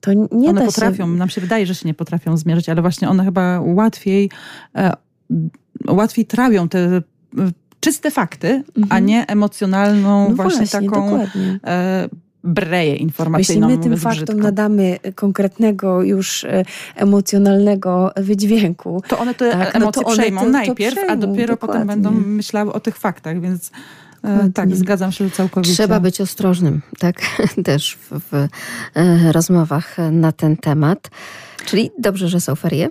To 0.01 0.13
nie 0.13 0.49
one 0.49 0.61
da 0.61 0.65
potrafią, 0.65 1.05
się... 1.05 1.11
nam 1.11 1.29
się 1.29 1.41
wydaje, 1.41 1.65
że 1.65 1.75
się 1.75 1.87
nie 1.87 1.93
potrafią 1.93 2.37
zmierzyć, 2.37 2.69
ale 2.69 2.81
właśnie 2.81 3.09
one 3.09 3.25
chyba 3.25 3.61
łatwiej, 3.61 4.29
e, 4.75 4.93
łatwiej 5.87 6.25
trawią 6.25 6.69
te 6.69 7.01
czyste 7.79 8.11
fakty, 8.11 8.47
mhm. 8.47 8.87
a 8.89 8.99
nie 8.99 9.27
emocjonalną 9.27 10.29
no 10.29 10.35
właśnie, 10.35 10.65
właśnie, 10.65 10.81
taką 10.81 11.19
e, 11.65 12.09
breję 12.43 12.95
informacyjną. 12.95 13.69
Jeśli 13.69 13.77
my 13.77 13.83
tym 13.83 13.97
faktom 13.97 14.25
brzydko. 14.25 14.43
nadamy 14.43 14.97
konkretnego 15.15 16.03
już 16.03 16.43
e, 16.43 16.65
emocjonalnego 16.95 18.11
wydźwięku. 18.17 19.03
To 19.07 19.19
one 19.19 19.33
te 19.33 19.51
tak, 19.51 19.75
emocje 19.75 20.01
no 20.01 20.07
to 20.07 20.13
przejmą 20.13 20.41
to, 20.41 20.45
to 20.45 20.51
najpierw, 20.51 20.95
przejmą, 20.95 21.13
a 21.13 21.15
dopiero 21.15 21.53
dokładnie. 21.53 21.85
potem 21.85 21.87
będą 21.87 22.11
myślały 22.11 22.73
o 22.73 22.79
tych 22.79 22.97
faktach, 22.97 23.41
więc 23.41 23.67
e, 23.67 23.71
tak, 24.53 24.75
zgadzam 24.75 25.11
się 25.11 25.31
całkowicie. 25.31 25.73
Trzeba 25.73 25.99
być 25.99 26.21
ostrożnym, 26.21 26.81
tak, 26.99 27.21
też 27.65 27.97
w, 28.11 28.19
w 28.31 28.47
e, 28.95 29.31
rozmowach 29.31 29.97
na 30.11 30.31
ten 30.31 30.57
temat. 30.57 31.09
Czyli 31.65 31.91
dobrze, 31.99 32.29
że 32.29 32.41
są 32.41 32.55
ferie? 32.55 32.89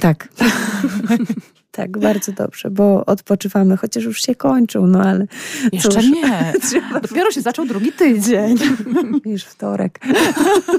Tak. 0.00 0.28
Tak, 1.76 1.98
bardzo 1.98 2.32
dobrze, 2.32 2.70
bo 2.70 3.06
odpoczywamy, 3.06 3.76
chociaż 3.76 4.04
już 4.04 4.22
się 4.22 4.34
kończą, 4.34 4.86
no 4.86 5.02
ale. 5.02 5.26
Jeszcze 5.72 5.88
cóż, 5.88 6.04
nie. 6.04 6.52
Dopiero 7.08 7.30
się 7.30 7.40
zaczął 7.40 7.66
drugi 7.66 7.92
tydzień. 7.92 8.56
Już 9.24 9.44
wtorek. 9.44 10.00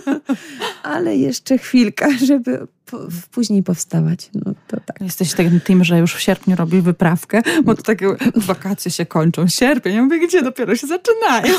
ale 0.84 1.18
jeszcze 1.18 1.58
chwilka, 1.58 2.08
żeby 2.26 2.68
później 3.32 3.64
powstawać. 3.64 4.30
No 4.34 4.54
to 4.68 4.78
tak. 4.86 5.02
Jesteś 5.02 5.34
takim 5.34 5.60
tym, 5.60 5.84
że 5.84 6.00
już 6.00 6.16
w 6.16 6.20
sierpniu 6.20 6.56
robi 6.56 6.82
wyprawkę, 6.82 7.42
bo 7.64 7.76
to 7.76 7.82
takie 7.82 8.08
wakacje 8.36 8.92
się 8.92 9.06
kończą. 9.06 9.48
Sierpień, 9.48 9.96
ja 9.96 10.04
mówię, 10.04 10.28
gdzie 10.28 10.42
dopiero 10.42 10.76
się 10.76 10.88
zaczynają. 10.88 11.54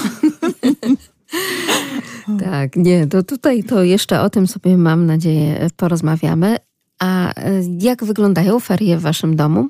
Tak, 2.44 2.76
nie, 2.76 3.06
to 3.06 3.22
tutaj 3.22 3.64
to 3.64 3.82
jeszcze 3.82 4.20
o 4.20 4.30
tym 4.30 4.46
sobie 4.46 4.76
mam 4.76 5.06
nadzieję 5.06 5.68
porozmawiamy. 5.76 6.56
A 6.98 7.34
e, 7.34 7.60
jak 7.80 8.04
wyglądają 8.04 8.60
ferie 8.60 8.96
w 8.96 9.00
waszym 9.00 9.36
domu? 9.36 9.68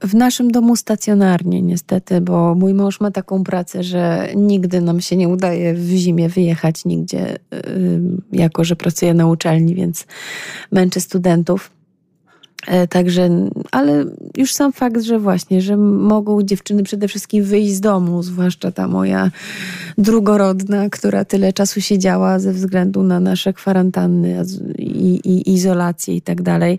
W 0.00 0.14
naszym 0.14 0.50
domu 0.50 0.76
stacjonarnie, 0.76 1.62
niestety, 1.62 2.20
bo 2.20 2.54
mój 2.54 2.74
mąż 2.74 3.00
ma 3.00 3.10
taką 3.10 3.44
pracę, 3.44 3.82
że 3.82 4.28
nigdy 4.36 4.80
nam 4.80 5.00
się 5.00 5.16
nie 5.16 5.28
udaje 5.28 5.74
w 5.74 5.88
zimie 5.88 6.28
wyjechać 6.28 6.84
nigdzie, 6.84 7.36
jako 8.32 8.64
że 8.64 8.76
pracuje 8.76 9.14
na 9.14 9.26
uczelni, 9.26 9.74
więc 9.74 10.06
męczy 10.72 11.00
studentów. 11.00 11.70
E, 12.66 12.86
także, 12.86 13.30
ale 13.70 14.04
już 14.36 14.54
sam 14.54 14.72
fakt, 14.72 15.02
że 15.02 15.18
właśnie, 15.18 15.62
że 15.62 15.76
mogą 15.76 16.42
dziewczyny 16.42 16.82
przede 16.82 17.08
wszystkim 17.08 17.44
wyjść 17.44 17.72
z 17.72 17.80
domu, 17.80 18.22
zwłaszcza 18.22 18.72
ta 18.72 18.88
moja 18.88 19.30
drugorodna, 19.98 20.90
która 20.90 21.24
tyle 21.24 21.52
czasu 21.52 21.80
siedziała 21.80 22.38
ze 22.38 22.52
względu 22.52 23.02
na 23.02 23.20
nasze 23.20 23.52
kwarantanny 23.52 24.44
i, 24.78 25.20
i 25.24 25.52
izolację 25.54 26.16
i 26.16 26.22
tak 26.22 26.42
dalej 26.42 26.78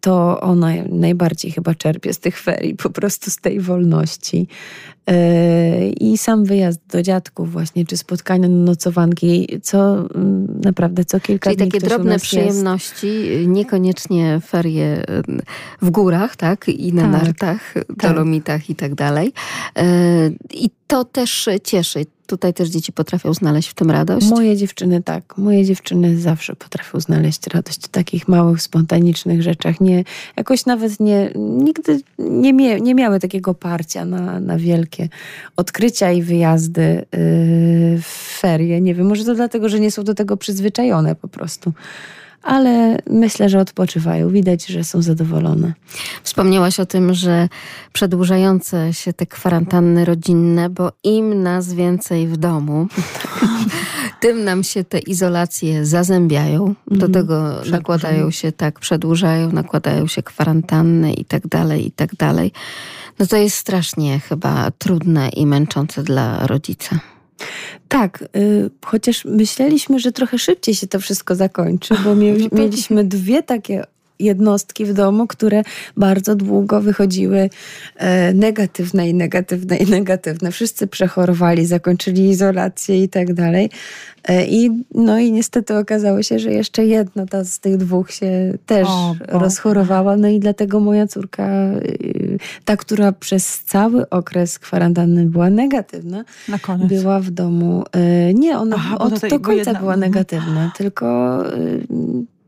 to 0.00 0.40
ona 0.40 0.70
najbardziej 0.88 1.50
chyba 1.50 1.74
czerpie 1.74 2.14
z 2.14 2.18
tych 2.18 2.40
ferii, 2.40 2.74
po 2.74 2.90
prostu 2.90 3.30
z 3.30 3.36
tej 3.36 3.60
wolności. 3.60 4.48
E, 5.06 5.88
I 5.88 6.18
sam 6.18 6.44
wyjazd 6.44 6.80
do 6.88 7.02
dziadków 7.02 7.52
właśnie, 7.52 7.86
czy 7.86 7.96
spotkania 7.96 8.48
nocowanki, 8.48 9.60
co 9.62 10.08
mm, 10.14 10.60
naprawdę 10.64 11.04
co 11.04 11.20
kilka 11.20 11.50
Czyli 11.50 11.56
dni 11.56 11.70
takie 11.70 11.86
drobne 11.86 12.18
przyjemności, 12.18 13.26
jest. 13.26 13.48
niekoniecznie 13.48 14.40
ferie 14.46 15.04
w 15.82 15.90
górach, 15.90 16.36
tak? 16.36 16.68
I 16.68 16.92
na 16.92 17.02
tak, 17.02 17.12
nartach, 17.12 17.74
tak. 17.74 17.96
dolomitach 17.96 18.70
i 18.70 18.74
tak 18.74 18.94
dalej. 18.94 19.32
E, 19.78 19.86
I 20.54 20.70
to 20.86 21.04
też 21.04 21.48
cieszy 21.64 22.06
tutaj 22.30 22.54
też 22.54 22.68
dzieci 22.68 22.92
potrafią 22.92 23.34
znaleźć 23.34 23.68
w 23.68 23.74
tym 23.74 23.90
radość? 23.90 24.30
Moje 24.30 24.56
dziewczyny 24.56 25.02
tak. 25.02 25.38
Moje 25.38 25.64
dziewczyny 25.64 26.18
zawsze 26.20 26.56
potrafią 26.56 27.00
znaleźć 27.00 27.46
radość 27.46 27.84
w 27.84 27.88
takich 27.88 28.28
małych, 28.28 28.62
spontanicznych 28.62 29.42
rzeczach. 29.42 29.80
Nie, 29.80 30.04
jakoś 30.36 30.66
nawet 30.66 31.00
nie, 31.00 31.30
nigdy 31.36 32.00
nie, 32.18 32.52
mie, 32.52 32.80
nie 32.80 32.94
miały 32.94 33.20
takiego 33.20 33.54
parcia 33.54 34.04
na, 34.04 34.40
na 34.40 34.58
wielkie 34.58 35.08
odkrycia 35.56 36.12
i 36.12 36.22
wyjazdy 36.22 36.82
yy, 36.82 37.06
w 38.02 38.38
ferie. 38.40 38.80
Nie 38.80 38.94
wiem, 38.94 39.06
może 39.06 39.24
to 39.24 39.34
dlatego, 39.34 39.68
że 39.68 39.80
nie 39.80 39.90
są 39.90 40.04
do 40.04 40.14
tego 40.14 40.36
przyzwyczajone 40.36 41.14
po 41.14 41.28
prostu 41.28 41.72
ale 42.42 42.98
myślę, 43.10 43.48
że 43.48 43.60
odpoczywają. 43.60 44.30
Widać, 44.30 44.66
że 44.66 44.84
są 44.84 45.02
zadowolone. 45.02 45.72
Wspomniałaś 46.22 46.80
o 46.80 46.86
tym, 46.86 47.14
że 47.14 47.48
przedłużające 47.92 48.94
się 48.94 49.12
te 49.12 49.26
kwarantanny 49.26 50.04
rodzinne, 50.04 50.70
bo 50.70 50.92
im 51.04 51.42
nas 51.42 51.72
więcej 51.72 52.28
w 52.28 52.36
domu, 52.36 52.86
tym 54.20 54.44
nam 54.44 54.64
się 54.64 54.84
te 54.84 54.98
izolacje 54.98 55.86
zazębiają. 55.86 56.74
Do 56.86 57.06
mhm. 57.06 57.12
tego 57.12 57.62
nakładają 57.70 58.30
się, 58.30 58.52
tak, 58.52 58.80
przedłużają, 58.80 59.52
nakładają 59.52 60.06
się 60.06 60.22
kwarantanny 60.22 61.12
i 61.12 61.24
tak 61.24 61.46
dalej, 61.46 61.86
i 61.86 61.92
tak 61.92 62.14
dalej. 62.14 62.52
No 63.18 63.26
to 63.26 63.36
jest 63.36 63.56
strasznie 63.56 64.20
chyba 64.20 64.70
trudne 64.70 65.28
i 65.28 65.46
męczące 65.46 66.02
dla 66.02 66.46
rodzica. 66.46 67.00
Tak, 67.88 68.24
y, 68.36 68.70
chociaż 68.84 69.24
myśleliśmy, 69.24 69.98
że 69.98 70.12
trochę 70.12 70.38
szybciej 70.38 70.74
się 70.74 70.86
to 70.86 71.00
wszystko 71.00 71.34
zakończy, 71.34 71.94
bo 72.04 72.14
no 72.14 72.16
mieliśmy 72.52 73.04
dwie 73.04 73.42
takie 73.42 73.84
jednostki 74.20 74.84
w 74.84 74.92
domu, 74.92 75.26
które 75.26 75.62
bardzo 75.96 76.34
długo 76.34 76.80
wychodziły 76.80 77.50
e, 77.96 78.34
negatywne 78.34 79.08
i 79.08 79.14
negatywne 79.14 79.76
i 79.76 79.90
negatywne. 79.90 80.52
Wszyscy 80.52 80.86
przechorowali, 80.86 81.66
zakończyli 81.66 82.28
izolację 82.28 83.02
i 83.02 83.08
tak 83.08 83.34
dalej. 83.34 83.70
E, 84.28 84.46
I, 84.46 84.84
no 84.94 85.18
i 85.18 85.32
niestety 85.32 85.78
okazało 85.78 86.22
się, 86.22 86.38
że 86.38 86.52
jeszcze 86.52 86.86
jedna 86.86 87.26
ta 87.26 87.44
z 87.44 87.60
tych 87.60 87.76
dwóch 87.76 88.10
się 88.10 88.54
też 88.66 88.88
o, 88.88 89.16
rozchorowała. 89.28 90.16
No 90.16 90.28
i 90.28 90.40
dlatego 90.40 90.80
moja 90.80 91.06
córka, 91.06 91.48
y, 91.72 92.38
ta, 92.64 92.76
która 92.76 93.12
przez 93.12 93.62
cały 93.64 94.10
okres 94.10 94.58
kwarantanny 94.58 95.26
była 95.26 95.50
negatywna, 95.50 96.24
była 96.88 97.20
w 97.20 97.30
domu. 97.30 97.84
E, 97.92 98.34
nie, 98.34 98.58
ona 98.58 98.76
Aha, 98.76 98.98
od 98.98 99.20
do 99.20 99.40
końca 99.40 99.52
jedna... 99.52 99.80
była 99.80 99.94
mhm. 99.94 100.00
negatywna, 100.00 100.72
tylko 100.76 101.38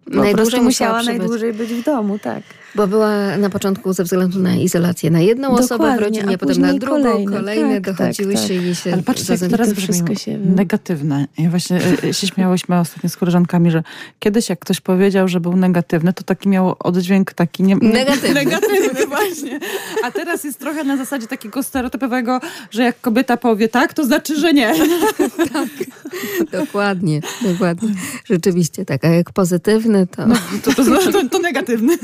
y, 0.09 0.17
najdłużej 0.17 0.61
musiała, 0.61 0.99
musiała 0.99 1.19
najdłużej 1.19 1.53
być 1.53 1.75
w 1.75 1.85
domu, 1.85 2.19
tak. 2.19 2.43
Bo 2.75 2.87
była 2.87 3.37
na 3.37 3.51
początku 3.51 3.93
ze 3.93 4.05
względu 4.05 4.39
na 4.39 4.55
izolację 4.55 5.11
na 5.11 5.21
jedną 5.21 5.49
Dokładnie, 5.49 5.65
osobę 5.65 5.97
w 5.97 6.01
rodzinie, 6.01 6.39
potem 6.39 6.61
na 6.61 6.75
drugą, 6.75 7.03
kolejne, 7.03 7.37
kolejne 7.37 7.81
tak, 7.81 7.97
dochodziły 7.97 8.35
tak, 8.35 8.43
się 8.43 8.55
tak. 8.55 8.65
i 8.65 8.75
się 8.75 8.93
Ale 8.93 9.03
patrzcie, 9.03 9.33
jak 9.33 9.51
teraz 9.51 9.73
wszystko 9.73 10.15
się... 10.15 10.39
negatywne. 10.39 11.27
Ja 11.39 11.51
właśnie 11.51 11.77
e, 11.77 12.09
e, 12.09 12.15
się 12.15 12.27
śmiałyśmy 12.27 12.79
ostatnio 12.79 13.11
z 13.11 13.17
koleżankami, 13.17 13.71
że 13.71 13.83
kiedyś 14.19 14.49
jak 14.49 14.59
ktoś 14.59 14.81
powiedział, 14.81 15.29
że 15.29 15.41
był 15.41 15.57
negatywny, 15.57 16.13
to 16.13 16.23
taki 16.23 16.49
miał 16.49 16.77
oddźwięk 16.79 17.33
taki... 17.33 17.63
Nie, 17.63 17.77
negatywny. 17.77 18.35
negatywny 18.45 19.07
właśnie. 19.07 19.61
A 20.05 20.11
teraz 20.11 20.45
jest 20.45 20.59
trochę 20.59 20.85
na 20.85 20.97
zasadzie 20.97 21.27
takiego 21.27 21.63
stereotypowego, 21.63 22.41
że 22.71 22.83
jak 22.83 23.01
kobieta 23.01 23.37
powie 23.37 23.69
tak, 23.69 23.95
to 23.95 24.05
znaczy, 24.05 24.41
że 24.41 24.53
nie. 24.53 24.75
tak, 25.53 25.69
dokładnie, 26.53 27.21
dokładnie. 27.43 27.95
Rzeczywiście 28.25 28.85
tak. 28.85 29.05
A 29.05 29.09
jak 29.09 29.33
pozytywny, 29.33 30.07
to... 30.07 30.27
No, 30.27 30.35
to, 30.65 30.75
to, 30.75 31.13
to, 31.13 31.29
to 31.29 31.39
negatywny. 31.39 31.99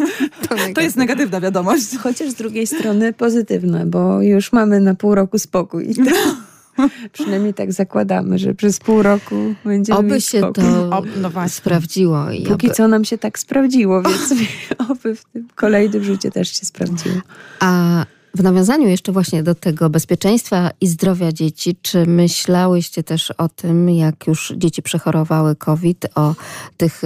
To 0.48 0.57
to 0.74 0.80
jest 0.80 0.96
negatywna 0.96 1.40
wiadomość. 1.40 1.96
Chociaż 2.02 2.30
z 2.30 2.34
drugiej 2.34 2.66
strony 2.66 3.12
pozytywna, 3.12 3.86
bo 3.86 4.22
już 4.22 4.52
mamy 4.52 4.80
na 4.80 4.94
pół 4.94 5.14
roku 5.14 5.38
spokój. 5.38 5.94
Przynajmniej 7.12 7.54
tak 7.54 7.72
zakładamy, 7.72 8.38
że 8.38 8.54
przez 8.54 8.78
pół 8.78 9.02
roku 9.02 9.54
będziemy 9.64 9.98
Oby 9.98 10.20
się 10.20 10.38
spokój. 10.38 10.64
to 10.64 11.02
no 11.20 11.48
sprawdziło. 11.48 12.30
I 12.30 12.42
Póki 12.42 12.66
oby... 12.66 12.74
co 12.74 12.88
nam 12.88 13.04
się 13.04 13.18
tak 13.18 13.38
sprawdziło, 13.38 14.02
więc 14.02 14.34
oby 14.90 15.16
w 15.16 15.24
tym 15.24 15.48
kolejnym 15.54 16.04
życiu 16.04 16.30
też 16.30 16.60
się 16.60 16.66
sprawdziło. 16.66 17.16
A 17.60 18.04
W 18.34 18.42
nawiązaniu 18.42 18.88
jeszcze 18.88 19.12
właśnie 19.12 19.42
do 19.42 19.54
tego 19.54 19.90
bezpieczeństwa 19.90 20.70
i 20.80 20.86
zdrowia 20.86 21.32
dzieci, 21.32 21.76
czy 21.82 22.06
myślałyście 22.06 23.02
też 23.02 23.30
o 23.30 23.48
tym, 23.48 23.90
jak 23.90 24.26
już 24.26 24.52
dzieci 24.56 24.82
przechorowały 24.82 25.56
COVID, 25.56 26.06
o, 26.14 26.34
tych, 26.76 27.02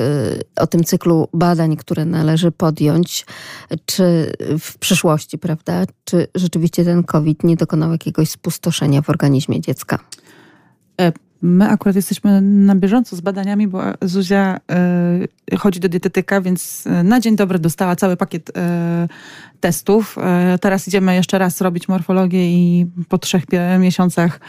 o 0.56 0.66
tym 0.66 0.84
cyklu 0.84 1.28
badań, 1.32 1.76
które 1.76 2.04
należy 2.04 2.50
podjąć, 2.50 3.26
czy 3.86 4.32
w 4.58 4.78
przyszłości, 4.78 5.38
prawda? 5.38 5.84
Czy 6.04 6.26
rzeczywiście 6.34 6.84
ten 6.84 7.04
COVID 7.04 7.44
nie 7.44 7.56
dokonał 7.56 7.92
jakiegoś 7.92 8.30
spustoszenia 8.30 9.02
w 9.02 9.10
organizmie 9.10 9.60
dziecka? 9.60 9.98
My 11.42 11.68
akurat 11.68 11.96
jesteśmy 11.96 12.40
na 12.40 12.74
bieżąco 12.74 13.16
z 13.16 13.20
badaniami, 13.20 13.68
bo 13.68 13.82
Zuzia 14.02 14.60
y, 15.52 15.56
chodzi 15.56 15.80
do 15.80 15.88
dietetyka, 15.88 16.40
więc 16.40 16.86
e, 16.86 17.02
na 17.02 17.20
dzień 17.20 17.36
dobry 17.36 17.58
dostała 17.58 17.96
cały 17.96 18.16
pakiet 18.16 18.48
y, 18.48 18.52
testów. 19.60 20.18
Y, 20.54 20.58
teraz 20.58 20.88
idziemy 20.88 21.14
jeszcze 21.14 21.38
raz 21.38 21.60
robić 21.60 21.88
morfologię 21.88 22.52
i 22.52 22.86
po 23.08 23.18
trzech 23.18 23.44
miesiącach 23.78 24.40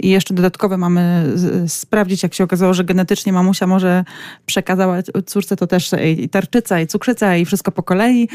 i 0.00 0.08
jeszcze 0.08 0.34
dodatkowe 0.34 0.76
mamy 0.76 1.24
sprawdzić, 1.66 2.22
jak 2.22 2.34
się 2.34 2.44
okazało, 2.44 2.74
że 2.74 2.84
genetycznie 2.84 3.32
mamusia 3.32 3.66
może 3.66 4.04
przekazała 4.46 4.96
córce 5.26 5.56
to 5.56 5.66
też 5.66 5.90
i 6.16 6.28
tarczyca, 6.28 6.80
i 6.80 6.86
cukrzyca, 6.86 7.36
i 7.36 7.44
wszystko 7.44 7.72
po 7.72 7.82
kolei, 7.82 8.28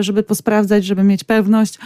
żeby 0.00 0.22
posprawdzać, 0.22 0.84
żeby 0.84 1.02
mieć 1.02 1.24
pewność. 1.24 1.78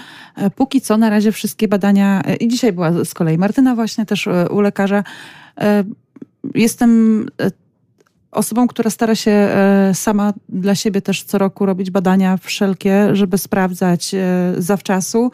Póki 0.56 0.80
co 0.80 0.96
na 0.96 1.10
razie 1.10 1.32
wszystkie 1.32 1.68
badania, 1.68 2.22
i 2.40 2.48
dzisiaj 2.48 2.72
była 2.72 3.04
z 3.04 3.14
kolei 3.14 3.38
Martyna 3.38 3.74
właśnie 3.74 4.06
też 4.06 4.28
u 4.50 4.60
lekarza, 4.60 5.04
jestem 6.54 7.26
e, 7.40 7.50
osobą, 8.34 8.66
która 8.66 8.90
stara 8.90 9.14
się 9.14 9.30
e, 9.30 9.90
sama 9.94 10.32
dla 10.48 10.74
siebie 10.74 11.02
też 11.02 11.22
co 11.22 11.38
roku 11.38 11.66
robić 11.66 11.90
badania 11.90 12.36
wszelkie, 12.36 13.16
żeby 13.16 13.38
sprawdzać 13.38 14.14
zawczasu. 14.58 15.30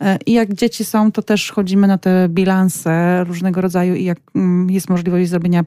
E, 0.00 0.18
I 0.26 0.32
jak 0.32 0.54
dzieci 0.54 0.84
są, 0.84 1.12
to 1.12 1.22
też 1.22 1.50
chodzimy 1.50 1.86
na 1.86 1.98
te 1.98 2.28
bilanse 2.28 3.24
różnego 3.24 3.60
rodzaju 3.60 3.94
i 3.94 4.04
jak 4.04 4.18
mm, 4.34 4.70
jest 4.70 4.90
możliwość 4.90 5.30
zrobienia. 5.30 5.64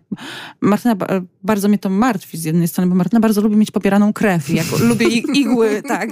Martyna, 0.61 0.95
bardzo 1.43 1.67
mnie 1.67 1.77
to 1.77 1.89
martwi 1.89 2.37
z 2.37 2.43
jednej 2.43 2.67
strony, 2.67 2.89
bo 2.89 2.95
Martyna 2.95 3.19
bardzo 3.19 3.41
lubi 3.41 3.55
mieć 3.55 3.71
pobieraną 3.71 4.13
krew 4.13 4.49
i 4.49 4.55
jak 4.55 4.65
lubi 4.79 5.23
igły, 5.39 5.81
tak. 5.87 6.09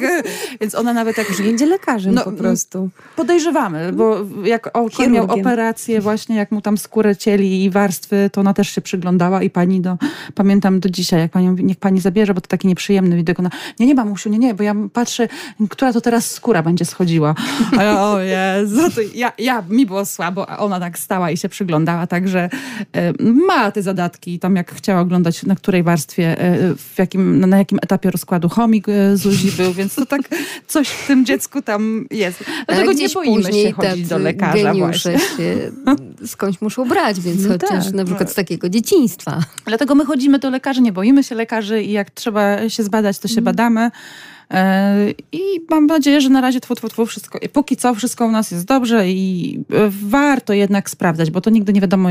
Więc 0.62 0.76
ona 0.76 0.94
nawet 0.94 1.18
jak... 1.18 1.30
Już 1.30 1.42
będzie 1.42 1.66
lekarzem 1.66 2.14
no, 2.14 2.24
po 2.24 2.32
prostu. 2.32 2.90
Podejrzewamy, 3.16 3.94
bo 3.94 4.18
jak 4.44 4.78
on 4.78 5.12
miał 5.12 5.26
operację 5.26 6.02
właśnie, 6.02 6.36
jak 6.36 6.52
mu 6.52 6.62
tam 6.62 6.78
skórę 6.78 7.16
cieli 7.16 7.64
i 7.64 7.70
warstwy, 7.70 8.30
to 8.34 8.42
ona 8.42 8.54
też 8.54 8.70
się 8.70 8.82
przyglądała 8.82 9.44
i 9.44 9.50
pani 9.50 9.82
do, 9.82 9.98
pamiętam 10.36 10.59
do 10.60 10.90
dzisiaj, 10.90 11.20
jak 11.20 11.32
pani 11.32 11.64
niech 11.64 11.78
pani 11.78 12.00
zabierze, 12.00 12.34
bo 12.34 12.42
to 12.42 12.48
taki 12.48 12.68
nieprzyjemny 12.68 13.16
widok. 13.16 13.40
Ona, 13.40 13.50
nie, 13.80 13.86
nie 13.86 13.96
mamusiu, 13.96 14.30
nie, 14.30 14.38
nie, 14.38 14.54
bo 14.54 14.64
ja 14.64 14.76
patrzę, 14.94 15.28
która 15.70 15.94
to 15.94 16.02
teraz 16.02 16.32
skóra 16.32 16.64
będzie 16.64 16.86
schodziła. 16.86 17.36
A 17.78 17.84
ja, 17.84 18.02
o 18.04 18.20
Jezu, 18.20 18.92
to 18.96 19.02
ja, 19.16 19.32
ja, 19.38 19.64
mi 19.70 19.86
było 19.86 20.06
słabo, 20.06 20.50
a 20.50 20.58
ona 20.58 20.80
tak 20.80 21.00
stała 21.00 21.32
i 21.32 21.38
się 21.38 21.50
przyglądała, 21.50 22.08
także 22.08 22.50
y, 23.20 23.24
ma 23.24 23.72
te 23.72 23.82
zadatki. 23.82 24.40
Tam 24.40 24.56
jak 24.56 24.76
chciała 24.76 25.02
oglądać, 25.02 25.44
na 25.44 25.56
której 25.56 25.84
warstwie, 25.84 26.46
y, 26.46 26.76
w 26.76 26.98
jakim, 26.98 27.40
na 27.40 27.58
jakim 27.58 27.80
etapie 27.82 28.12
rozkładu 28.12 28.50
chomik 28.50 28.90
y, 28.90 29.18
Zuzi 29.18 29.52
był, 29.52 29.74
więc 29.74 29.96
to 29.96 30.06
tak 30.06 30.22
coś 30.68 30.88
w 30.88 31.08
tym 31.08 31.26
dziecku 31.26 31.62
tam 31.62 32.06
jest. 32.12 32.44
Dlatego 32.68 32.94
nie 32.94 33.10
boimy 33.10 33.54
się 33.54 33.72
chodzić 33.72 34.08
do 34.08 34.18
lekarza 34.18 34.74
właśnie. 34.74 35.20
się 35.20 35.72
skądś 36.26 36.62
muszą 36.62 36.88
brać, 36.88 37.20
więc 37.20 37.44
no 37.44 37.50
chociaż 37.50 37.86
tak, 37.86 37.94
na 37.94 38.06
przykład 38.06 38.32
z 38.32 38.36
takiego 38.36 38.70
dzieciństwa. 38.70 39.40
Dlatego 39.66 39.96
my 39.96 40.06
chodzimy 40.06 40.40
do 40.40 40.49
lekarzy, 40.50 40.82
nie 40.82 40.92
boimy 40.92 41.24
się 41.24 41.36
lekarzy 41.36 41.84
i 41.84 41.92
jak 41.92 42.12
trzeba 42.12 42.70
się 42.70 42.84
zbadać, 42.84 43.20
to 43.20 43.28
się 43.28 43.34
mm. 43.34 43.44
badamy. 43.44 43.92
E, 44.54 45.12
I 45.32 45.42
mam 45.70 45.86
nadzieję, 45.86 46.22
że 46.22 46.30
na 46.30 46.42
razie 46.42 46.60
tfu, 46.60 46.76
tfu, 46.76 46.90
tfu, 46.90 47.06
wszystko, 47.06 47.40
póki 47.54 47.78
co 47.78 47.96
wszystko 47.96 48.26
u 48.26 48.32
nas 48.32 48.52
jest 48.52 48.66
dobrze 48.66 49.10
i 49.10 49.60
e, 49.72 49.92
warto 50.04 50.54
jednak 50.54 50.90
sprawdzać, 50.90 51.32
bo 51.32 51.42
to 51.42 51.50
nigdy 51.50 51.74
nie 51.74 51.82
wiadomo. 51.82 52.10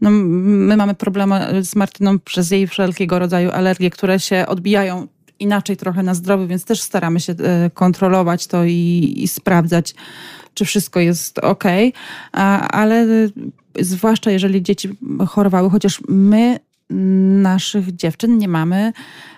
No, 0.00 0.10
my 0.10 0.76
mamy 0.76 0.94
problemy 0.94 1.64
z 1.64 1.76
Martyną 1.76 2.18
przez 2.18 2.50
jej 2.50 2.66
wszelkiego 2.66 3.18
rodzaju 3.18 3.50
alergie, 3.50 3.90
które 3.90 4.20
się 4.20 4.46
odbijają 4.46 5.06
inaczej 5.40 5.76
trochę 5.76 6.02
na 6.02 6.14
zdrowiu, 6.14 6.46
więc 6.46 6.64
też 6.64 6.80
staramy 6.80 7.20
się 7.20 7.32
e, 7.32 7.70
kontrolować 7.74 8.46
to 8.46 8.64
i, 8.64 9.14
i 9.16 9.28
sprawdzać, 9.28 9.94
czy 10.54 10.64
wszystko 10.64 11.00
jest 11.00 11.38
ok. 11.38 11.64
Ale 12.70 13.06
zwłaszcza 13.80 14.30
jeżeli 14.30 14.62
dzieci 14.62 14.88
chorowały, 15.28 15.70
chociaż 15.70 16.00
my 16.08 16.58
naszych 16.90 17.96
dziewczyn 17.96 18.38
nie 18.38 18.48
mamy 18.48 18.92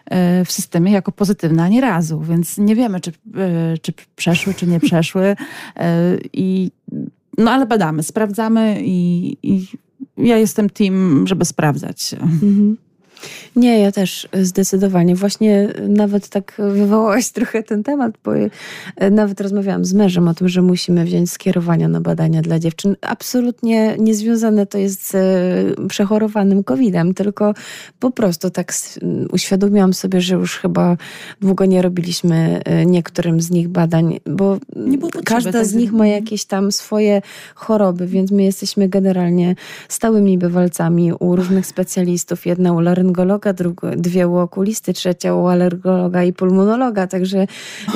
e, 0.06 0.44
w 0.44 0.52
systemie 0.52 0.92
jako 0.92 1.12
pozytywne 1.12 1.62
ani 1.62 1.80
razu, 1.80 2.20
więc 2.20 2.58
nie 2.58 2.76
wiemy, 2.76 3.00
czy, 3.00 3.10
e, 3.36 3.78
czy 3.78 3.92
przeszły, 4.16 4.54
czy 4.54 4.66
nie 4.66 4.80
przeszły. 4.90 5.36
E, 5.76 6.16
I, 6.32 6.70
no 7.38 7.50
ale 7.50 7.66
badamy, 7.66 8.02
sprawdzamy 8.02 8.82
i, 8.84 9.36
i 9.42 9.66
ja 10.16 10.36
jestem 10.38 10.70
team, 10.70 11.26
żeby 11.26 11.44
sprawdzać. 11.44 12.14
Mhm. 12.20 12.76
Nie, 13.56 13.80
ja 13.80 13.92
też 13.92 14.28
zdecydowanie. 14.32 15.16
Właśnie 15.16 15.68
nawet 15.88 16.28
tak 16.28 16.54
wywołałaś 16.58 17.30
trochę 17.40 17.62
ten 17.62 17.82
temat, 17.82 18.12
bo 18.24 18.30
nawet 19.10 19.40
rozmawiałam 19.40 19.84
z 19.84 19.94
mężem 19.94 20.28
o 20.28 20.34
tym, 20.34 20.48
że 20.48 20.62
musimy 20.62 21.04
wziąć 21.04 21.30
skierowania 21.30 21.88
na 21.88 22.00
badania 22.00 22.42
dla 22.42 22.58
dziewczyn. 22.58 22.96
Absolutnie 23.00 23.96
niezwiązane 23.98 24.66
to 24.66 24.78
jest 24.78 25.10
z 25.10 25.14
e, 25.14 25.86
przechorowanym 25.88 26.64
COVID-em, 26.64 27.14
tylko 27.14 27.54
po 28.00 28.10
prostu 28.10 28.50
tak 28.50 28.72
uświadomiłam 29.32 29.94
sobie, 29.94 30.20
że 30.20 30.34
już 30.34 30.58
chyba 30.58 30.96
długo 31.40 31.64
nie 31.64 31.82
robiliśmy 31.82 32.60
e, 32.64 32.86
niektórym 32.86 33.40
z 33.40 33.50
nich 33.50 33.68
badań, 33.68 34.20
bo 34.26 34.58
każda 35.24 35.52
tak 35.52 35.66
z 35.66 35.74
nich 35.74 35.92
ma 35.92 36.06
jakieś 36.06 36.44
tam 36.44 36.72
swoje 36.72 37.22
choroby, 37.54 38.06
więc 38.06 38.30
my 38.30 38.42
jesteśmy 38.42 38.88
generalnie 38.88 39.54
stałymi 39.88 40.38
bywalcami 40.38 41.12
u 41.12 41.36
różnych 41.36 41.66
specjalistów. 41.66 42.46
Jedna 42.46 42.72
u 42.72 42.80
laryngologa, 43.10 43.52
dwie 43.96 44.28
u 44.28 44.36
okulisty, 44.36 44.92
trzecia 44.92 45.34
u 45.34 45.46
alergologa 45.46 46.24
i 46.24 46.32
pulmonologa, 46.32 47.06
także 47.06 47.46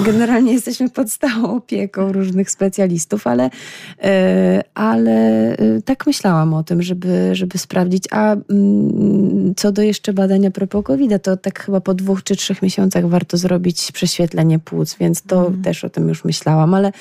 generalnie 0.05 0.53
jesteśmy 0.53 0.91
pod 0.91 1.11
stałą 1.11 1.57
opieką 1.57 2.13
różnych 2.13 2.51
specjalistów, 2.51 3.27
ale, 3.27 3.51
e, 4.03 4.63
ale 4.75 5.13
e, 5.57 5.83
tak 5.85 6.07
myślałam 6.07 6.55
o 6.55 6.63
tym, 6.63 6.83
żeby, 6.83 7.35
żeby 7.35 7.59
sprawdzić. 7.59 8.05
A 8.11 8.33
mm, 8.33 9.55
co 9.57 9.73
do 9.73 9.83
jeszcze 9.83 10.13
badania 10.13 10.51
propos 10.51 10.85
covid 10.85 11.23
to 11.23 11.37
tak 11.37 11.65
chyba 11.65 11.81
po 11.81 11.95
dwóch 11.95 12.23
czy 12.23 12.37
trzech 12.37 12.63
miesiącach 12.63 13.09
warto 13.09 13.37
zrobić 13.37 13.93
prześwietlenie 13.93 14.59
płuc, 14.59 14.97
więc 15.01 15.23
to 15.23 15.47
mm. 15.47 15.63
też 15.63 15.85
o 15.85 15.91
tym 15.91 16.09
już 16.09 16.25
myślałam, 16.25 16.75
ale 16.75 16.93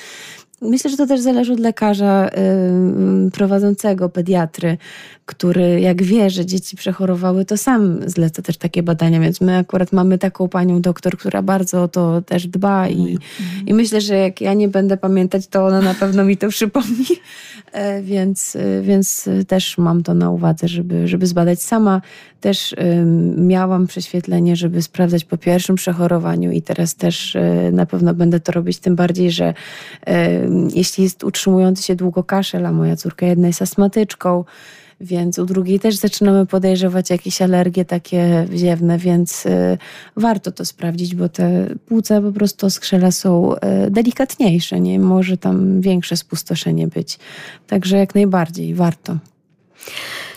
Myślę, 0.64 0.90
że 0.90 0.96
to 0.96 1.06
też 1.06 1.20
zależy 1.20 1.52
od 1.52 1.60
lekarza 1.60 2.28
y, 2.28 3.30
prowadzącego, 3.30 4.08
pediatry, 4.08 4.78
który 5.26 5.80
jak 5.80 6.02
wie, 6.02 6.30
że 6.30 6.46
dzieci 6.46 6.76
przechorowały, 6.76 7.44
to 7.44 7.56
sam 7.56 7.98
zleca 8.06 8.42
też 8.42 8.56
takie 8.56 8.82
badania, 8.82 9.20
więc 9.20 9.40
my 9.40 9.56
akurat 9.56 9.92
mamy 9.92 10.18
taką 10.18 10.48
panią 10.48 10.80
doktor, 10.80 11.18
która 11.18 11.42
bardzo 11.42 11.82
o 11.82 11.88
to 11.88 12.22
też 12.22 12.46
dba 12.46 12.88
i, 12.88 13.00
mhm. 13.00 13.66
i 13.66 13.74
myślę, 13.74 14.00
że 14.00 14.16
jak 14.16 14.40
ja 14.40 14.54
nie 14.54 14.68
będę 14.68 14.96
pamiętać, 14.96 15.46
to 15.46 15.66
ona 15.66 15.80
na 15.80 15.94
pewno 15.94 16.24
mi 16.24 16.36
to 16.36 16.48
przypomni, 16.48 17.06
e, 17.72 18.02
więc, 18.02 18.56
e, 18.56 18.82
więc 18.82 19.28
też 19.48 19.78
mam 19.78 20.02
to 20.02 20.14
na 20.14 20.30
uwadze, 20.30 20.68
żeby, 20.68 21.08
żeby 21.08 21.26
zbadać 21.26 21.62
sama. 21.62 22.00
Też 22.44 22.72
y, 22.72 22.76
miałam 23.36 23.86
prześwietlenie, 23.86 24.56
żeby 24.56 24.82
sprawdzać 24.82 25.24
po 25.24 25.36
pierwszym 25.36 25.76
przechorowaniu 25.76 26.52
i 26.52 26.62
teraz 26.62 26.94
też 26.94 27.34
y, 27.34 27.70
na 27.72 27.86
pewno 27.86 28.14
będę 28.14 28.40
to 28.40 28.52
robić, 28.52 28.78
tym 28.78 28.96
bardziej, 28.96 29.30
że 29.30 29.54
y, 30.08 30.48
jeśli 30.74 31.04
jest 31.04 31.24
utrzymujący 31.24 31.82
się 31.82 31.96
długo 31.96 32.24
kaszel, 32.24 32.66
a 32.66 32.72
moja 32.72 32.96
córka 32.96 33.26
jedna 33.26 33.46
jest 33.46 33.62
astmatyczką, 33.62 34.44
więc 35.00 35.38
u 35.38 35.44
drugiej 35.46 35.80
też 35.80 35.96
zaczynamy 35.96 36.46
podejrzewać 36.46 37.10
jakieś 37.10 37.42
alergie 37.42 37.84
takie 37.84 38.46
wziewne, 38.48 38.98
więc 38.98 39.46
y, 39.46 39.78
warto 40.16 40.52
to 40.52 40.64
sprawdzić, 40.64 41.14
bo 41.14 41.28
te 41.28 41.66
płuca 41.86 42.20
po 42.20 42.32
prostu 42.32 42.70
skrzela 42.70 43.10
są 43.10 43.54
y, 43.54 43.58
delikatniejsze, 43.90 44.80
nie? 44.80 44.98
Może 44.98 45.36
tam 45.36 45.80
większe 45.80 46.16
spustoszenie 46.16 46.88
być. 46.88 47.18
Także 47.66 47.98
jak 47.98 48.14
najbardziej 48.14 48.74
warto. 48.74 49.18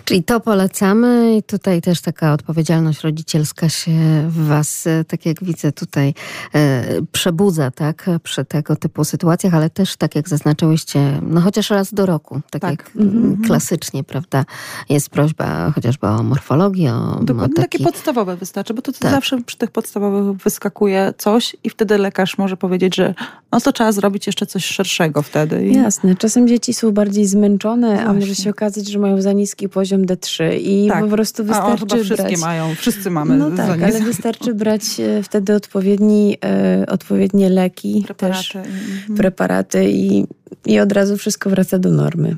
Czyli 0.07 0.23
to 0.23 0.39
polecamy 0.39 1.37
i 1.37 1.43
tutaj 1.43 1.81
też 1.81 2.01
taka 2.01 2.33
odpowiedzialność 2.33 3.01
rodzicielska 3.01 3.69
się 3.69 3.91
w 4.29 4.47
was, 4.47 4.87
e, 4.87 5.03
tak 5.03 5.25
jak 5.25 5.43
widzę 5.43 5.71
tutaj, 5.71 6.13
e, 6.55 6.83
przebudza, 7.11 7.71
tak, 7.71 8.09
przy 8.23 8.45
tego 8.45 8.75
typu 8.75 9.03
sytuacjach, 9.03 9.53
ale 9.53 9.69
też 9.69 9.95
tak 9.95 10.15
jak 10.15 10.29
zaznaczyłyście, 10.29 11.19
no 11.21 11.41
chociaż 11.41 11.69
raz 11.69 11.93
do 11.93 12.05
roku, 12.05 12.41
tak, 12.49 12.61
tak. 12.61 12.71
jak 12.71 12.91
mm-hmm. 12.95 13.45
klasycznie, 13.45 14.03
prawda, 14.03 14.45
jest 14.89 15.09
prośba 15.09 15.71
chociażby 15.71 16.07
o 16.07 16.23
morfologię, 16.23 16.93
o, 16.93 17.19
Dokładnie, 17.23 17.53
o 17.53 17.61
taki... 17.61 17.77
takie 17.77 17.83
podstawowe 17.83 18.35
wystarczy, 18.35 18.73
bo 18.73 18.81
to, 18.81 18.91
to 18.91 18.99
tak. 18.99 19.11
zawsze 19.11 19.41
przy 19.41 19.57
tych 19.57 19.71
podstawowych 19.71 20.37
wyskakuje 20.37 21.13
coś 21.17 21.55
i 21.63 21.69
wtedy 21.69 21.97
lekarz 21.97 22.37
może 22.37 22.57
powiedzieć, 22.57 22.95
że 22.95 23.13
no 23.51 23.61
to 23.61 23.73
trzeba 23.73 23.91
zrobić 23.91 24.27
jeszcze 24.27 24.45
coś 24.45 24.65
szerszego 24.65 25.21
wtedy. 25.21 25.67
I... 25.67 25.75
Jasne, 25.75 26.15
czasem 26.15 26.47
dzieci 26.47 26.73
są 26.73 26.91
bardziej 26.91 27.25
zmęczone, 27.25 27.87
Właśnie. 27.87 28.05
a 28.07 28.13
może 28.13 28.35
się 28.35 28.49
okazać, 28.49 28.87
że 28.87 28.99
mają 28.99 29.21
za 29.21 29.33
niski 29.33 29.69
poziom 29.69 29.96
poziom 29.97 30.17
D3 30.17 30.57
i 30.61 30.87
tak. 30.87 31.03
po 31.03 31.09
prostu 31.09 31.43
wystarczy 31.43 31.67
A 31.67 31.71
on 31.71 31.77
chyba 31.77 31.95
wszystkie 31.95 32.27
brać... 32.27 32.39
mają, 32.39 32.75
wszyscy 32.75 33.11
mamy. 33.11 33.37
No 33.37 33.51
tak, 33.51 33.83
ale 33.83 34.01
wystarczy 34.01 34.53
brać 34.53 34.99
e, 34.99 35.23
wtedy 35.23 35.55
odpowiedni, 35.55 36.37
e, 36.45 36.85
odpowiednie 36.87 37.49
leki, 37.49 38.03
preparaty, 38.05 38.43
też, 38.43 38.55
mhm. 38.55 39.17
preparaty 39.17 39.89
i, 39.89 40.25
i 40.65 40.79
od 40.79 40.91
razu 40.91 41.17
wszystko 41.17 41.49
wraca 41.49 41.79
do 41.79 41.89
normy. 41.89 42.35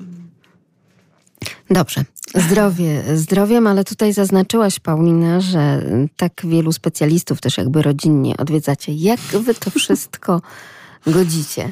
Dobrze. 1.70 2.04
Zdrowie, 2.36 3.04
zdrowiem, 3.16 3.68
ale 3.68 3.84
tutaj 3.84 4.14
zaznaczyłaś, 4.14 4.80
Paulina, 4.80 5.42
że 5.42 5.82
tak 6.18 6.42
wielu 6.44 6.72
specjalistów 6.72 7.42
też 7.42 7.58
jakby 7.58 7.82
rodzinnie 7.82 8.38
odwiedzacie. 8.38 8.94
Jak 8.94 9.20
wy 9.20 9.54
to 9.54 9.72
wszystko 9.72 10.42
godzicie? 11.08 11.72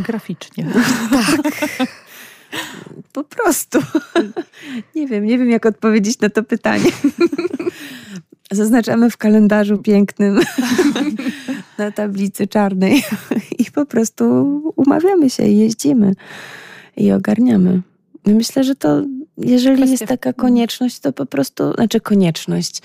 Graficznie. 0.00 0.66
Tak. 1.10 2.05
Po 3.12 3.24
prostu. 3.24 3.78
Nie 4.94 5.06
wiem, 5.06 5.24
nie 5.24 5.38
wiem, 5.38 5.50
jak 5.50 5.66
odpowiedzieć 5.66 6.20
na 6.20 6.30
to 6.30 6.42
pytanie. 6.42 6.90
Zaznaczamy 8.50 9.10
w 9.10 9.16
kalendarzu 9.16 9.78
pięknym 9.78 10.40
na 11.78 11.90
tablicy 11.90 12.46
czarnej 12.46 13.02
i 13.58 13.64
po 13.64 13.86
prostu 13.86 14.24
umawiamy 14.76 15.30
się 15.30 15.46
i 15.46 15.58
jeździmy 15.58 16.12
i 16.96 17.12
ogarniamy. 17.12 17.82
Myślę, 18.26 18.64
że 18.64 18.74
to 18.74 19.02
jeżeli 19.38 19.76
Kwestia... 19.76 19.92
jest 19.92 20.06
taka 20.06 20.32
konieczność, 20.32 20.98
to 20.98 21.12
po 21.12 21.26
prostu, 21.26 21.72
znaczy 21.72 22.00
konieczność, 22.00 22.82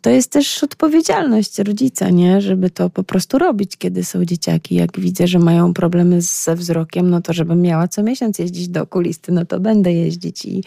to 0.00 0.10
jest 0.10 0.30
też 0.30 0.64
odpowiedzialność 0.64 1.58
rodzica, 1.58 2.10
nie? 2.10 2.40
Żeby 2.40 2.70
to 2.70 2.90
po 2.90 3.04
prostu 3.04 3.38
robić, 3.38 3.76
kiedy 3.76 4.04
są 4.04 4.24
dzieciaki. 4.24 4.74
Jak 4.74 5.00
widzę, 5.00 5.26
że 5.26 5.38
mają 5.38 5.74
problemy 5.74 6.22
ze 6.22 6.54
wzrokiem, 6.54 7.10
no 7.10 7.20
to 7.20 7.32
żebym 7.32 7.62
miała 7.62 7.88
co 7.88 8.02
miesiąc 8.02 8.38
jeździć 8.38 8.68
do 8.68 8.82
okulisty, 8.82 9.32
no 9.32 9.44
to 9.44 9.60
będę 9.60 9.92
jeździć 9.92 10.44
i, 10.44 10.64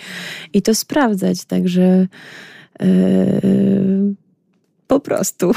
i 0.54 0.62
to 0.62 0.76
sprawdzać. 0.76 1.46
Także 1.46 2.08
yy, 2.80 4.16
po 4.90 5.00
prostu. 5.00 5.52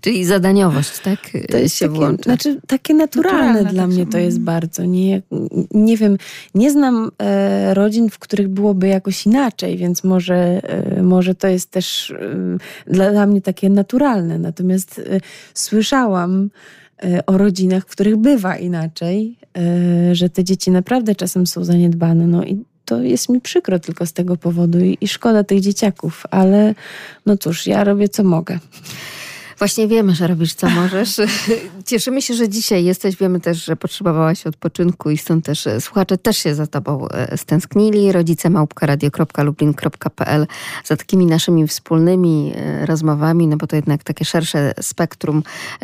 Czyli 0.00 0.24
zadaniowość, 0.24 0.98
tak? 0.98 1.18
To 1.50 1.58
jest 1.58 1.76
się 1.76 1.86
takie, 1.86 1.98
włącza. 1.98 2.22
Znaczy, 2.22 2.60
takie 2.66 2.94
naturalne, 2.94 3.38
naturalne 3.38 3.70
dla 3.70 3.82
tak 3.82 3.90
mnie 3.90 4.06
to 4.06 4.18
jest 4.18 4.40
bardzo. 4.40 4.84
Nie, 4.84 5.22
nie 5.70 5.96
wiem, 5.96 6.18
nie 6.54 6.70
znam 6.70 7.10
e, 7.18 7.74
rodzin, 7.74 8.10
w 8.10 8.18
których 8.18 8.48
byłoby 8.48 8.88
jakoś 8.88 9.26
inaczej, 9.26 9.76
więc 9.76 10.04
może, 10.04 10.36
e, 10.36 11.02
może 11.02 11.34
to 11.34 11.48
jest 11.48 11.70
też 11.70 12.10
e, 12.10 12.92
dla, 12.92 13.10
dla 13.10 13.26
mnie 13.26 13.40
takie 13.40 13.70
naturalne. 13.70 14.38
Natomiast 14.38 14.98
e, 14.98 15.20
słyszałam 15.54 16.50
e, 17.04 17.26
o 17.26 17.38
rodzinach, 17.38 17.82
w 17.82 17.90
których 17.90 18.16
bywa 18.16 18.56
inaczej, 18.56 19.38
e, 19.58 20.14
że 20.14 20.30
te 20.30 20.44
dzieci 20.44 20.70
naprawdę 20.70 21.14
czasem 21.14 21.46
są 21.46 21.64
zaniedbane. 21.64 22.26
No 22.26 22.44
i 22.44 22.64
to 22.88 23.02
jest 23.02 23.28
mi 23.28 23.40
przykro 23.40 23.78
tylko 23.78 24.06
z 24.06 24.12
tego 24.12 24.36
powodu 24.36 24.78
i, 24.80 24.98
i 25.00 25.08
szkoda 25.08 25.44
tych 25.44 25.60
dzieciaków, 25.60 26.24
ale 26.30 26.74
no 27.26 27.36
cóż, 27.36 27.66
ja 27.66 27.84
robię 27.84 28.08
co 28.08 28.24
mogę. 28.24 28.58
Właśnie 29.58 29.88
wiemy, 29.88 30.14
że 30.14 30.26
robisz 30.26 30.54
co 30.54 30.70
możesz. 30.70 31.16
Cieszymy 31.86 32.22
się, 32.22 32.34
że 32.34 32.48
dzisiaj 32.48 32.84
jesteś. 32.84 33.16
Wiemy 33.16 33.40
też, 33.40 33.64
że 33.64 33.76
potrzebowałaś 33.76 34.46
odpoczynku 34.46 35.10
i 35.10 35.18
stąd 35.18 35.44
też 35.44 35.66
e, 35.66 35.80
słuchacze 35.80 36.18
też 36.18 36.36
się 36.36 36.54
za 36.54 36.66
tobą 36.66 37.08
e, 37.08 37.36
stęsknili. 37.36 38.12
Rodzice 38.12 38.50
małpka.radio.lublin.pl 38.50 40.46
za 40.84 40.96
takimi 40.96 41.26
naszymi 41.26 41.66
wspólnymi 41.68 42.52
e, 42.56 42.86
rozmowami, 42.86 43.46
no 43.46 43.56
bo 43.56 43.66
to 43.66 43.76
jednak 43.76 44.04
takie 44.04 44.24
szersze 44.24 44.74
spektrum 44.80 45.42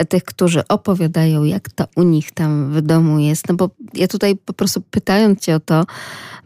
tych, 0.08 0.24
którzy 0.24 0.68
opowiadają, 0.68 1.44
jak 1.44 1.68
to 1.68 1.84
u 1.96 2.02
nich 2.02 2.32
tam 2.32 2.72
w 2.72 2.80
domu 2.80 3.18
jest. 3.18 3.48
No 3.48 3.54
bo 3.54 3.70
ja 3.94 4.08
tutaj 4.08 4.36
po 4.36 4.52
prostu 4.52 4.80
pytając 4.90 5.40
cię 5.40 5.54
o 5.54 5.60
to, 5.60 5.84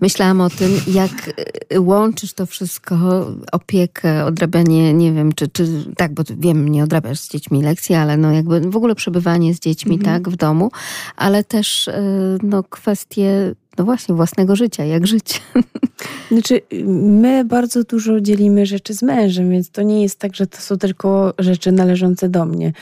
myślałam 0.00 0.40
o 0.40 0.50
tym, 0.50 0.80
jak 0.86 1.34
łączysz 1.78 2.32
to 2.32 2.46
wszystko, 2.46 3.26
opiekę, 3.52 4.24
odrabianie, 4.24 4.94
nie 4.94 5.12
wiem, 5.12 5.32
czy, 5.32 5.48
czy 5.48 5.84
tak, 5.96 6.14
bo 6.14 6.22
wiem, 6.38 6.68
nie 6.68 6.84
odrabiasz 6.84 7.17
z 7.18 7.28
dziećmi 7.28 7.62
lekcje, 7.62 8.00
ale 8.00 8.16
no 8.16 8.32
jakby 8.32 8.60
w 8.60 8.76
ogóle 8.76 8.94
przebywanie 8.94 9.54
z 9.54 9.60
dziećmi, 9.60 9.94
mhm. 9.94 10.04
tak, 10.04 10.28
w 10.28 10.36
domu, 10.36 10.70
ale 11.16 11.44
też 11.44 11.88
e, 11.88 12.02
no 12.42 12.62
kwestie 12.62 13.54
no 13.78 13.84
właśnie, 13.84 14.14
własnego 14.14 14.56
życia, 14.56 14.84
jak 14.84 15.06
żyć. 15.06 15.42
Znaczy, 16.32 16.60
my 16.94 17.44
bardzo 17.44 17.84
dużo 17.84 18.20
dzielimy 18.20 18.66
rzeczy 18.66 18.94
z 18.94 19.02
mężem, 19.02 19.50
więc 19.50 19.70
to 19.70 19.82
nie 19.82 20.02
jest 20.02 20.18
tak, 20.18 20.36
że 20.36 20.46
to 20.46 20.58
są 20.58 20.78
tylko 20.78 21.34
rzeczy 21.38 21.72
należące 21.72 22.28
do 22.28 22.44
mnie. 22.44 22.72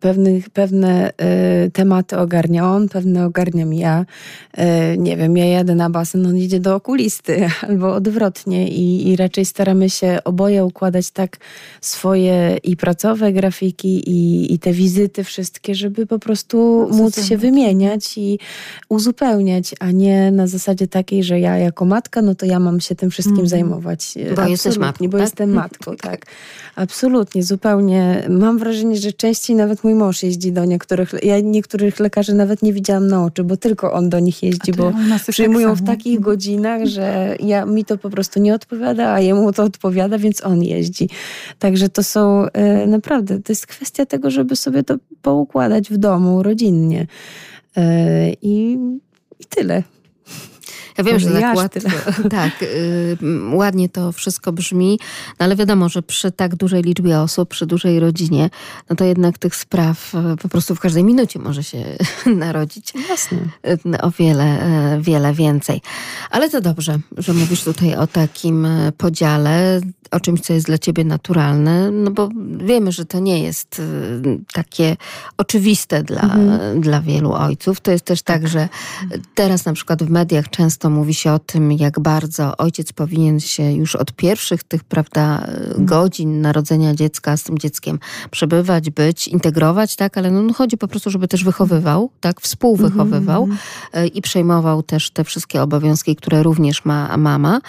Pewnych, 0.00 0.50
pewne 0.50 1.10
y, 1.66 1.70
tematy 1.70 2.18
ogarnia 2.18 2.72
on, 2.72 2.88
pewne 2.88 3.26
ogarniam 3.26 3.74
ja. 3.74 4.06
Y, 4.58 4.98
nie 4.98 5.16
wiem, 5.16 5.36
ja 5.36 5.44
jadę 5.44 5.74
na 5.74 5.90
basen, 5.90 6.26
on 6.26 6.36
idzie 6.36 6.60
do 6.60 6.74
okulisty, 6.74 7.48
albo 7.68 7.94
odwrotnie 7.94 8.68
i, 8.68 9.08
i 9.08 9.16
raczej 9.16 9.44
staramy 9.44 9.90
się 9.90 10.18
oboje 10.24 10.64
układać 10.64 11.10
tak 11.10 11.36
swoje 11.80 12.58
i 12.64 12.76
pracowe 12.76 13.32
grafiki 13.32 14.10
i, 14.10 14.52
i 14.54 14.58
te 14.58 14.72
wizyty 14.72 15.24
wszystkie, 15.24 15.74
żeby 15.74 16.06
po 16.06 16.18
prostu 16.18 16.88
móc 16.92 17.24
się 17.24 17.36
wymieniać 17.36 18.18
i 18.18 18.38
uzupełniać, 18.88 19.74
a 19.80 19.90
nie 19.90 20.32
na 20.40 20.46
zasadzie 20.46 20.86
takiej, 20.86 21.24
że 21.24 21.40
ja 21.40 21.58
jako 21.58 21.84
matka, 21.84 22.22
no 22.22 22.34
to 22.34 22.46
ja 22.46 22.58
mam 22.58 22.80
się 22.80 22.94
tym 22.94 23.10
wszystkim 23.10 23.34
mm. 23.34 23.48
zajmować. 23.48 24.14
Bo 24.16 24.20
Absolutnie, 24.20 24.50
jesteś 24.50 24.78
matką, 24.78 25.04
Bo 25.08 25.18
tak? 25.18 25.20
jestem 25.20 25.52
matką, 25.52 25.96
tak. 26.10 26.26
Absolutnie, 26.76 27.42
zupełnie. 27.42 28.26
Mam 28.28 28.58
wrażenie, 28.58 28.96
że 28.96 29.12
częściej 29.12 29.56
nawet 29.56 29.84
mój 29.84 29.94
mąż 29.94 30.22
jeździ 30.22 30.52
do 30.52 30.64
niektórych, 30.64 31.14
ja 31.22 31.40
niektórych 31.40 32.00
lekarzy 32.00 32.34
nawet 32.34 32.62
nie 32.62 32.72
widziałam 32.72 33.06
na 33.06 33.24
oczy, 33.24 33.44
bo 33.44 33.56
tylko 33.56 33.92
on 33.92 34.08
do 34.08 34.18
nich 34.20 34.42
jeździ, 34.42 34.72
bo 34.72 34.92
przyjmują 35.28 35.68
tak 35.68 35.78
w 35.78 35.86
takich 35.86 36.20
godzinach, 36.20 36.86
że 36.86 37.36
ja, 37.40 37.66
mi 37.66 37.84
to 37.84 37.98
po 37.98 38.10
prostu 38.10 38.40
nie 38.40 38.54
odpowiada, 38.54 39.12
a 39.12 39.20
jemu 39.20 39.52
to 39.52 39.62
odpowiada, 39.62 40.18
więc 40.18 40.44
on 40.44 40.62
jeździ. 40.62 41.08
Także 41.58 41.88
to 41.88 42.02
są 42.02 42.46
e, 42.52 42.86
naprawdę, 42.86 43.40
to 43.40 43.52
jest 43.52 43.66
kwestia 43.66 44.06
tego, 44.06 44.30
żeby 44.30 44.56
sobie 44.56 44.82
to 44.82 44.96
poukładać 45.22 45.90
w 45.90 45.96
domu, 45.96 46.42
rodzinnie. 46.42 47.06
E, 47.76 48.32
I, 48.42 48.78
i 49.40 49.44
tyle. 49.48 49.82
Ja 51.00 51.04
wiem, 51.04 51.18
że 51.18 51.40
tak, 51.40 51.56
ład, 51.56 51.74
tak 52.30 52.62
y, 52.62 53.16
ładnie 53.52 53.88
to 53.88 54.12
wszystko 54.12 54.52
brzmi, 54.52 54.98
no 55.38 55.44
ale 55.44 55.56
wiadomo, 55.56 55.88
że 55.88 56.02
przy 56.02 56.32
tak 56.32 56.56
dużej 56.56 56.82
liczbie 56.82 57.20
osób, 57.20 57.48
przy 57.48 57.66
dużej 57.66 58.00
rodzinie, 58.00 58.50
no 58.90 58.96
to 58.96 59.04
jednak 59.04 59.38
tych 59.38 59.56
spraw 59.56 60.14
y, 60.14 60.36
po 60.36 60.48
prostu 60.48 60.74
w 60.74 60.80
każdej 60.80 61.04
minucie 61.04 61.38
może 61.38 61.64
się 61.64 61.84
narodzić. 62.26 62.92
Jasne. 63.08 63.38
Y, 63.94 64.00
o 64.00 64.10
wiele, 64.10 64.58
wiele 65.00 65.32
więcej. 65.32 65.80
Ale 66.30 66.50
to 66.50 66.60
dobrze, 66.60 66.98
że 67.16 67.32
mówisz 67.32 67.64
tutaj 67.64 67.94
o 67.94 68.06
takim 68.06 68.66
podziale, 68.96 69.80
o 70.10 70.20
czymś, 70.20 70.40
co 70.40 70.52
jest 70.52 70.66
dla 70.66 70.78
ciebie 70.78 71.04
naturalne, 71.04 71.90
no 71.90 72.10
bo 72.10 72.28
wiemy, 72.56 72.92
że 72.92 73.04
to 73.04 73.18
nie 73.18 73.42
jest 73.42 73.82
takie 74.52 74.96
oczywiste 75.36 76.02
dla, 76.02 76.22
mhm. 76.22 76.80
dla 76.80 77.00
wielu 77.00 77.32
ojców. 77.32 77.80
To 77.80 77.90
jest 77.90 78.04
też 78.04 78.22
tak, 78.22 78.40
tak 78.40 78.48
że 78.48 78.68
teraz 79.34 79.64
na 79.64 79.72
przykład 79.72 80.02
w 80.02 80.10
mediach 80.10 80.50
często 80.50 80.89
mówi 80.90 81.14
się 81.14 81.32
o 81.32 81.38
tym, 81.38 81.72
jak 81.72 82.00
bardzo 82.00 82.56
ojciec 82.56 82.92
powinien 82.92 83.40
się 83.40 83.72
już 83.72 83.96
od 83.96 84.12
pierwszych 84.12 84.64
tych, 84.64 84.84
prawda, 84.84 85.38
mhm. 85.38 85.86
godzin 85.86 86.40
narodzenia 86.40 86.94
dziecka 86.94 87.36
z 87.36 87.42
tym 87.42 87.58
dzieckiem 87.58 87.98
przebywać, 88.30 88.90
być, 88.90 89.28
integrować, 89.28 89.96
tak, 89.96 90.18
ale 90.18 90.30
no, 90.30 90.42
no 90.42 90.52
chodzi 90.52 90.76
po 90.76 90.88
prostu, 90.88 91.10
żeby 91.10 91.28
też 91.28 91.44
wychowywał, 91.44 92.10
tak, 92.20 92.40
współwychowywał 92.40 93.44
mm 93.44 93.56
-hmm. 93.56 94.10
i 94.14 94.22
przejmował 94.22 94.82
też 94.82 95.10
te 95.10 95.24
wszystkie 95.24 95.62
obowiązki, 95.62 96.16
które 96.16 96.42
również 96.42 96.84
ma 96.84 97.16
mama. 97.16 97.60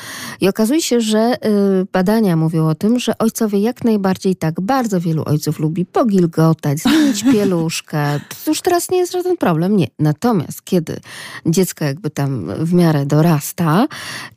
I 0.41 0.49
okazuje 0.49 0.81
się, 0.81 1.01
że 1.01 1.33
y, 1.81 1.87
badania 1.93 2.35
mówią 2.35 2.67
o 2.67 2.75
tym, 2.75 2.99
że 2.99 3.17
ojcowie 3.17 3.59
jak 3.59 3.83
najbardziej 3.83 4.35
tak, 4.35 4.61
bardzo 4.61 4.99
wielu 4.99 5.23
ojców 5.25 5.59
lubi 5.59 5.85
pogilgotać, 5.85 6.79
zmienić 6.83 7.23
pieluszkę. 7.23 8.19
To 8.45 8.51
już 8.51 8.61
teraz 8.61 8.89
nie 8.89 8.97
jest 8.97 9.13
żaden 9.13 9.37
problem, 9.37 9.77
nie. 9.77 9.87
Natomiast 9.99 10.63
kiedy 10.63 10.99
dziecko 11.45 11.85
jakby 11.85 12.09
tam 12.09 12.51
w 12.59 12.73
miarę 12.73 13.05
dorasta 13.11 13.87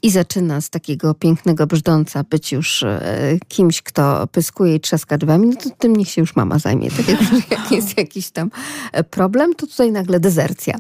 i 0.03 0.11
zaczyna 0.11 0.61
z 0.61 0.71
takiego 0.71 1.15
pięknego 1.15 1.67
brzdąca 1.67 2.25
być 2.31 2.53
już 2.53 2.83
e, 2.83 3.39
kimś, 3.49 3.83
kto 3.83 4.27
pyskuje 4.27 4.75
i 4.75 4.81
trzaska 4.81 5.19
drzwiami, 5.19 5.49
no 5.49 5.57
to 5.57 5.71
tym 5.79 5.97
niech 5.97 6.09
się 6.09 6.21
już 6.21 6.37
mama 6.37 6.59
zajmie. 6.59 6.91
Tak 6.91 7.09
jak, 7.09 7.51
jak 7.51 7.73
jest 7.73 7.99
jakiś 7.99 8.31
tam 8.31 8.51
e, 8.93 9.05
problem, 9.05 9.55
to 9.55 9.67
tutaj 9.67 9.93
nagle 9.93 10.21
dezercja. 10.21 10.75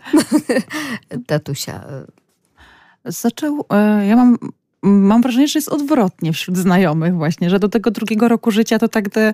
Tatusia. 1.26 1.84
Zaczął, 3.04 3.64
e, 3.70 4.06
ja 4.06 4.16
mam 4.16 4.38
mam 4.84 5.22
wrażenie, 5.22 5.48
że 5.48 5.58
jest 5.58 5.68
odwrotnie 5.68 6.32
wśród 6.32 6.56
znajomych 6.56 7.14
właśnie, 7.14 7.50
że 7.50 7.58
do 7.58 7.68
tego 7.68 7.90
drugiego 7.90 8.28
roku 8.28 8.50
życia 8.50 8.78
to 8.78 8.88
tak 8.88 9.08
te, 9.08 9.32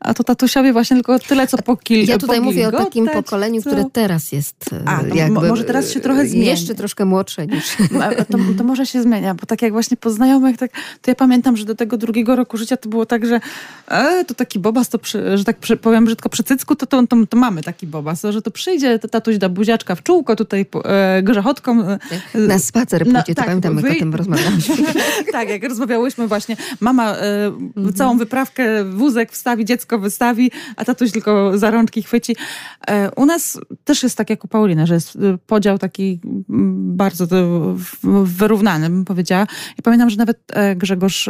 a 0.00 0.14
to 0.14 0.24
tatusiowie 0.24 0.72
właśnie 0.72 0.96
tylko 0.96 1.18
tyle, 1.18 1.46
co 1.46 1.58
po 1.58 1.76
kilku 1.76 2.10
Ja 2.10 2.18
tutaj 2.18 2.40
mówię 2.40 2.68
o 2.68 2.72
takim 2.72 3.08
pokoleniu, 3.08 3.62
co? 3.62 3.70
które 3.70 3.84
teraz 3.92 4.32
jest 4.32 4.56
a, 4.86 5.02
jakby, 5.14 5.48
może 5.48 5.64
teraz 5.64 5.90
się 5.90 6.00
trochę 6.00 6.26
zmienia. 6.26 6.50
Jeszcze 6.50 6.74
troszkę 6.74 7.04
młodsze 7.04 7.46
niż... 7.46 7.64
To, 8.30 8.38
to, 8.58 8.64
może 8.64 8.86
się 8.86 9.02
zmienia, 9.02 9.34
bo 9.34 9.46
tak 9.46 9.62
jak 9.62 9.72
właśnie 9.72 9.96
po 9.96 10.10
znajomych, 10.10 10.56
tak, 10.56 10.70
to 11.02 11.10
ja 11.10 11.14
pamiętam, 11.14 11.56
że 11.56 11.64
do 11.64 11.74
tego 11.74 11.96
drugiego 11.96 12.36
roku 12.36 12.56
życia 12.56 12.76
to 12.76 12.88
było 12.88 13.06
tak, 13.06 13.26
że 13.26 13.40
e, 13.88 14.24
to 14.24 14.34
taki 14.34 14.58
bobas, 14.58 14.88
to 14.88 14.98
przy, 14.98 15.38
że 15.38 15.44
tak 15.44 15.58
przy, 15.58 15.76
powiem 15.76 16.04
brzydko 16.04 16.28
przy 16.28 16.42
cycku, 16.42 16.76
to, 16.76 16.86
to, 16.86 17.06
to, 17.06 17.16
to 17.26 17.36
mamy 17.36 17.62
taki 17.62 17.86
bobas, 17.86 18.22
że 18.30 18.42
to 18.42 18.50
przyjdzie 18.50 18.98
to 18.98 19.08
tatuś 19.08 19.38
da 19.38 19.48
buziaczka 19.48 19.94
w 19.94 20.02
czółko, 20.02 20.36
tutaj 20.36 20.66
e, 20.84 21.22
grzechotką. 21.22 21.82
E, 21.82 21.98
na 22.34 22.58
spacer 22.58 23.04
pójdzie, 23.04 23.22
to 23.22 23.34
tak, 23.34 23.46
pamiętam, 23.46 23.76
jak 23.76 23.92
o 23.92 23.98
tym 23.98 24.14
rozmawialiśmy 24.14 24.76
tak, 25.32 25.48
jak 25.48 25.64
rozmawiałyśmy 25.64 26.28
właśnie, 26.28 26.56
mama 26.80 27.16
e, 27.16 27.46
mhm. 27.46 27.94
całą 27.94 28.18
wyprawkę, 28.18 28.84
wózek 28.84 29.32
wstawi, 29.32 29.64
dziecko 29.64 29.98
wystawi, 29.98 30.50
a 30.76 30.84
tatuś 30.84 31.12
tylko 31.12 31.58
za 31.58 31.70
rączki 31.70 32.02
chwyci. 32.02 32.36
E, 32.88 33.10
u 33.10 33.26
nas 33.26 33.60
też 33.84 34.02
jest 34.02 34.16
tak 34.16 34.30
jak 34.30 34.44
u 34.44 34.48
Pauliny, 34.48 34.86
że 34.86 34.94
jest 34.94 35.16
e, 35.16 35.38
podział 35.46 35.78
taki 35.78 36.20
mm, 36.50 36.96
bardzo 36.96 37.26
wyrównany, 38.24 38.90
bym 38.90 39.04
powiedziała. 39.04 39.46
I 39.78 39.82
pamiętam, 39.82 40.10
że 40.10 40.16
nawet 40.16 40.38
Grzegorz 40.76 41.28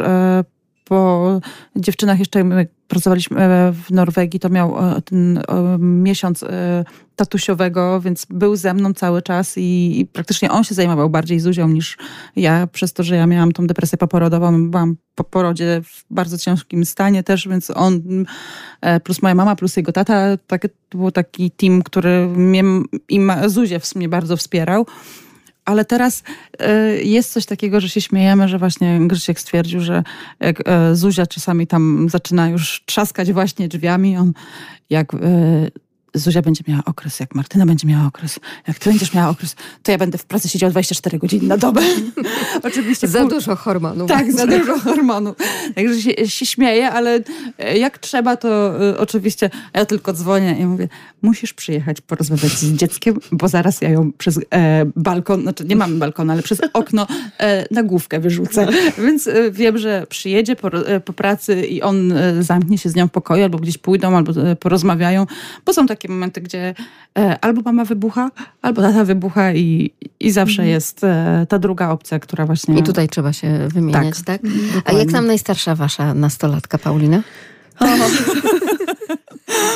po 0.91 1.41
dziewczynach 1.75 2.19
jeszcze 2.19 2.43
pracowaliśmy 2.87 3.41
e, 3.41 3.73
w 3.73 3.91
Norwegii, 3.91 4.39
to 4.39 4.49
miał 4.49 4.79
e, 4.79 5.01
ten 5.01 5.37
e, 5.37 5.43
miesiąc 5.79 6.45
tatusiowego, 7.15 8.01
więc 8.01 8.25
był 8.29 8.55
ze 8.55 8.73
mną 8.73 8.93
cały 8.93 9.21
czas 9.21 9.57
i, 9.57 9.99
i, 9.99 10.05
praktycznie 10.05 10.51
on 10.51 10.63
się 10.63 10.75
zajmował 10.75 11.09
bardziej 11.09 11.39
Zuzią 11.39 11.67
niż 11.67 11.97
ja, 12.35 12.67
przez 12.67 12.93
to, 12.93 13.03
że 13.03 13.15
ja 13.15 13.27
miałam 13.27 13.51
tą 13.51 13.67
depresję 13.67 13.97
poporodową, 13.97 14.71
byłam 14.71 14.95
po 15.15 15.23
porodzie 15.23 15.81
w 15.83 16.13
bardzo 16.13 16.37
ciężkim 16.37 16.85
stanie 16.85 17.23
też, 17.23 17.47
więc 17.47 17.71
on 17.75 18.01
plus 19.03 19.21
moja 19.21 19.35
mama, 19.35 19.55
plus 19.55 19.77
jego 19.77 19.91
tata, 19.91 20.37
tak, 20.47 20.61
to 20.89 20.97
był 20.97 21.11
taki 21.11 21.51
team, 21.51 21.81
który 21.81 22.27
mnie 22.27 22.63
i 23.09 23.19
Zuzię 23.47 23.79
w 23.79 23.85
sumie 23.85 24.09
bardzo 24.09 24.37
wspierał. 24.37 24.85
Ale 25.65 25.85
teraz 25.85 26.23
y, 26.61 27.03
jest 27.03 27.33
coś 27.33 27.45
takiego, 27.45 27.81
że 27.81 27.89
się 27.89 28.01
śmiejemy, 28.01 28.47
że 28.47 28.59
właśnie 28.59 28.99
Grzesiek 29.07 29.39
stwierdził, 29.39 29.81
że 29.81 30.03
jak 30.39 30.59
y, 30.59 30.95
Zuzia 30.95 31.25
czasami 31.25 31.67
tam 31.67 32.09
zaczyna 32.09 32.49
już 32.49 32.83
trzaskać 32.85 33.33
właśnie 33.33 33.67
drzwiami, 33.67 34.17
on 34.17 34.33
jak 34.89 35.13
y, 35.13 35.17
Zuzia 36.13 36.41
będzie 36.41 36.63
miała 36.67 36.83
okres, 36.85 37.19
jak 37.19 37.35
Martyna 37.35 37.65
będzie 37.65 37.87
miała 37.87 38.07
okres, 38.07 38.39
jak 38.67 38.79
ty 38.79 38.89
będziesz 38.89 39.13
miała 39.13 39.29
okres, 39.29 39.55
to 39.83 39.91
ja 39.91 39.97
będę 39.97 40.17
w 40.17 40.25
pracy 40.25 40.49
siedział 40.49 40.69
24 40.69 41.17
godziny 41.17 41.47
na 41.47 41.57
dobę. 41.57 41.81
Oczywiście. 42.63 43.07
Za 43.07 43.25
dużo 43.25 43.55
hormonów. 43.55 44.09
Tak, 44.09 44.31
za 44.31 44.47
dużo 44.57 44.79
hormonów. 44.79 45.35
Także 45.75 46.01
się, 46.01 46.27
się 46.27 46.45
śmieję, 46.45 46.91
ale 46.91 47.19
e, 47.57 47.77
jak 47.77 47.97
trzeba, 47.97 48.37
to 48.37 48.81
y, 48.89 48.97
oczywiście 48.97 49.49
ja 49.73 49.85
tylko 49.85 50.13
dzwonię 50.13 50.55
i 50.59 50.65
mówię, 50.65 50.87
musisz 51.21 51.53
przyjechać 51.53 52.01
porozmawiać 52.01 52.51
z 52.51 52.73
dzieckiem, 52.73 53.19
bo 53.31 53.47
zaraz 53.47 53.81
ja 53.81 53.89
ją 53.89 54.11
przez 54.17 54.39
e, 54.53 54.85
balkon, 54.95 55.41
znaczy 55.41 55.65
nie 55.65 55.75
mamy 55.75 55.95
balkonu, 55.95 56.31
ale 56.31 56.43
przez 56.43 56.61
okno 56.73 57.07
e, 57.39 57.65
na 57.71 57.83
główkę 57.83 58.19
wyrzucę. 58.19 58.67
Więc 58.97 59.27
e, 59.27 59.51
wiem, 59.51 59.77
że 59.77 60.05
przyjedzie 60.09 60.55
po, 60.55 60.71
po 61.05 61.13
pracy 61.13 61.65
i 61.65 61.81
on 61.81 62.13
zamknie 62.39 62.77
się 62.77 62.89
z 62.89 62.95
nią 62.95 63.07
w 63.07 63.11
pokoju, 63.11 63.43
albo 63.43 63.57
gdzieś 63.57 63.77
pójdą, 63.77 64.17
albo 64.17 64.33
porozmawiają, 64.59 65.25
bo 65.65 65.73
są 65.73 65.87
takie 65.87 66.00
takie 66.01 66.13
momenty, 66.13 66.41
gdzie 66.41 66.75
e, 67.17 67.37
albo 67.41 67.61
mama 67.61 67.85
wybucha, 67.85 68.31
albo 68.61 68.81
tata 68.81 69.03
wybucha 69.03 69.53
i, 69.53 69.93
i 70.19 70.31
zawsze 70.31 70.61
mhm. 70.61 70.69
jest 70.69 71.03
e, 71.03 71.45
ta 71.49 71.59
druga 71.59 71.89
opcja, 71.89 72.19
która 72.19 72.45
właśnie... 72.45 72.79
I 72.79 72.83
tutaj 72.83 73.09
trzeba 73.09 73.33
się 73.33 73.67
wymieniać, 73.67 74.21
tak? 74.25 74.41
tak? 74.41 74.51
A 74.85 74.91
jak 74.91 75.11
tam 75.11 75.27
najstarsza 75.27 75.75
wasza 75.75 76.13
nastolatka, 76.13 76.77
Paulina? 76.77 77.21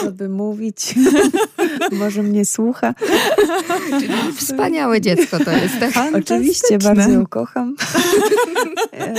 żeby 0.03 0.29
mówić. 0.29 0.95
Może 1.99 2.23
mnie 2.23 2.45
słucha. 2.45 2.93
Wspaniałe 4.35 5.01
dziecko 5.01 5.39
to 5.39 5.51
jest. 5.51 5.79
Tak? 5.79 6.15
Oczywiście, 6.15 6.77
bardzo 6.77 7.09
ją 7.09 7.25
kocham. 7.25 7.75
E, 8.93 9.13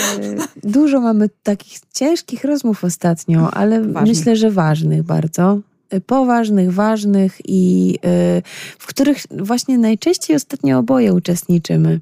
dużo 0.65 1.01
mamy 1.01 1.31
takich 1.43 1.79
ciężkich 1.95 2.45
rozmów 2.45 2.85
ostatnio, 2.85 3.55
ale 3.55 3.81
myślę, 3.81 4.37
że 4.37 4.51
ważnych 4.51 5.03
bardzo. 5.03 5.61
Y, 5.95 6.01
poważnych, 6.01 6.72
ważnych 6.72 7.39
i 7.45 7.95
y, 8.39 8.43
w 8.78 8.87
których 8.87 9.18
właśnie 9.30 9.78
najczęściej 9.78 10.37
ostatnio 10.37 10.78
oboje 10.78 11.14
uczestniczymy. 11.14 12.01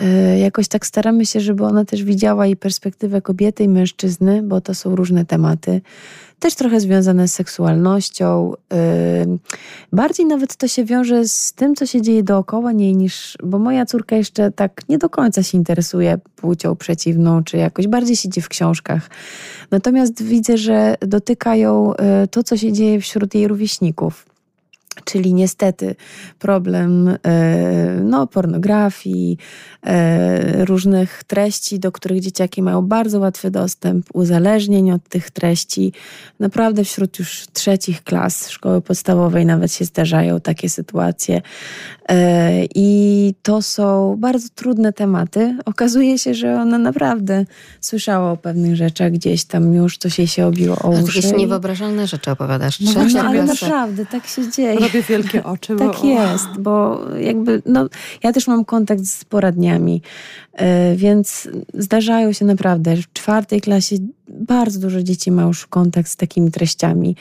Y, 0.00 0.38
jakoś 0.38 0.68
tak 0.68 0.86
staramy 0.86 1.26
się, 1.26 1.40
żeby 1.40 1.64
ona 1.64 1.84
też 1.84 2.04
widziała 2.04 2.46
i 2.46 2.56
perspektywę 2.56 3.22
kobiety 3.22 3.64
i 3.64 3.68
mężczyzny, 3.68 4.42
bo 4.42 4.60
to 4.60 4.74
są 4.74 4.96
różne 4.96 5.24
tematy 5.24 5.80
też 6.38 6.54
trochę 6.54 6.80
związane 6.80 7.28
z 7.28 7.34
seksualnością. 7.34 8.52
Bardziej 9.92 10.26
nawet 10.26 10.56
to 10.56 10.68
się 10.68 10.84
wiąże 10.84 11.28
z 11.28 11.52
tym, 11.52 11.74
co 11.74 11.86
się 11.86 12.02
dzieje 12.02 12.22
dookoła 12.22 12.72
niej, 12.72 12.96
niż, 12.96 13.38
bo 13.42 13.58
moja 13.58 13.86
córka 13.86 14.16
jeszcze 14.16 14.50
tak 14.52 14.82
nie 14.88 14.98
do 14.98 15.08
końca 15.08 15.42
się 15.42 15.58
interesuje 15.58 16.18
płcią 16.36 16.76
przeciwną, 16.76 17.44
czy 17.44 17.56
jakoś 17.56 17.86
bardziej 17.86 18.16
siedzi 18.16 18.40
w 18.40 18.48
książkach. 18.48 19.10
Natomiast 19.70 20.22
widzę, 20.22 20.58
że 20.58 20.94
dotykają 21.00 21.94
y, 21.94 22.28
to, 22.28 22.42
co 22.42 22.56
się 22.56 22.72
dzieje 22.72 23.00
wśród 23.00 23.34
jej 23.34 23.48
rówieśników. 23.48 24.35
Czyli 25.04 25.34
niestety 25.34 25.94
problem 26.38 27.08
e, 27.08 28.00
no, 28.04 28.26
pornografii, 28.26 29.38
e, 29.86 30.64
różnych 30.64 31.24
treści, 31.24 31.78
do 31.78 31.92
których 31.92 32.20
dzieciaki 32.20 32.62
mają 32.62 32.82
bardzo 32.82 33.18
łatwy 33.18 33.50
dostęp, 33.50 34.06
uzależnień 34.12 34.90
od 34.90 35.08
tych 35.08 35.30
treści. 35.30 35.92
Naprawdę 36.40 36.84
wśród 36.84 37.18
już 37.18 37.46
trzecich 37.52 38.04
klas 38.04 38.50
szkoły 38.50 38.80
podstawowej 38.80 39.46
nawet 39.46 39.72
się 39.72 39.84
zdarzają 39.84 40.40
takie 40.40 40.68
sytuacje. 40.68 41.42
E, 42.08 42.64
I 42.74 43.34
to 43.42 43.62
są 43.62 44.16
bardzo 44.18 44.48
trudne 44.54 44.92
tematy. 44.92 45.58
Okazuje 45.64 46.18
się, 46.18 46.34
że 46.34 46.54
ona 46.54 46.78
naprawdę 46.78 47.44
słyszała 47.80 48.32
o 48.32 48.36
pewnych 48.36 48.76
rzeczach 48.76 49.12
gdzieś 49.12 49.44
tam 49.44 49.74
już, 49.74 49.98
coś 49.98 50.18
jej 50.18 50.28
się 50.28 50.46
obiło 50.46 50.76
o 50.78 50.90
uszy. 50.90 51.16
Jakieś 51.16 51.32
niewyobrażalne 51.38 52.06
rzeczy 52.06 52.30
opowiadasz. 52.30 52.80
No, 52.80 52.92
no 53.14 53.20
ale 53.20 53.42
naprawdę, 53.42 54.06
tak 54.06 54.26
się 54.26 54.50
dzieje 54.50 54.85
robię 54.86 55.02
wielkie 55.02 55.44
oczy. 55.54 55.76
tak 55.76 55.96
bo... 56.00 56.06
jest, 56.06 56.48
bo 56.58 57.00
jakby, 57.20 57.62
no, 57.66 57.88
ja 58.22 58.32
też 58.32 58.46
mam 58.46 58.64
kontakt 58.64 59.04
z 59.04 59.24
poradniami, 59.24 60.02
e, 60.52 60.96
więc 60.96 61.48
zdarzają 61.74 62.32
się 62.32 62.44
naprawdę. 62.44 62.96
W 62.96 63.12
czwartej 63.12 63.60
klasie 63.60 63.96
bardzo 64.28 64.80
dużo 64.80 65.02
dzieci 65.02 65.30
ma 65.30 65.42
już 65.42 65.66
kontakt 65.66 66.10
z 66.10 66.16
takimi 66.16 66.50
treściami. 66.50 67.16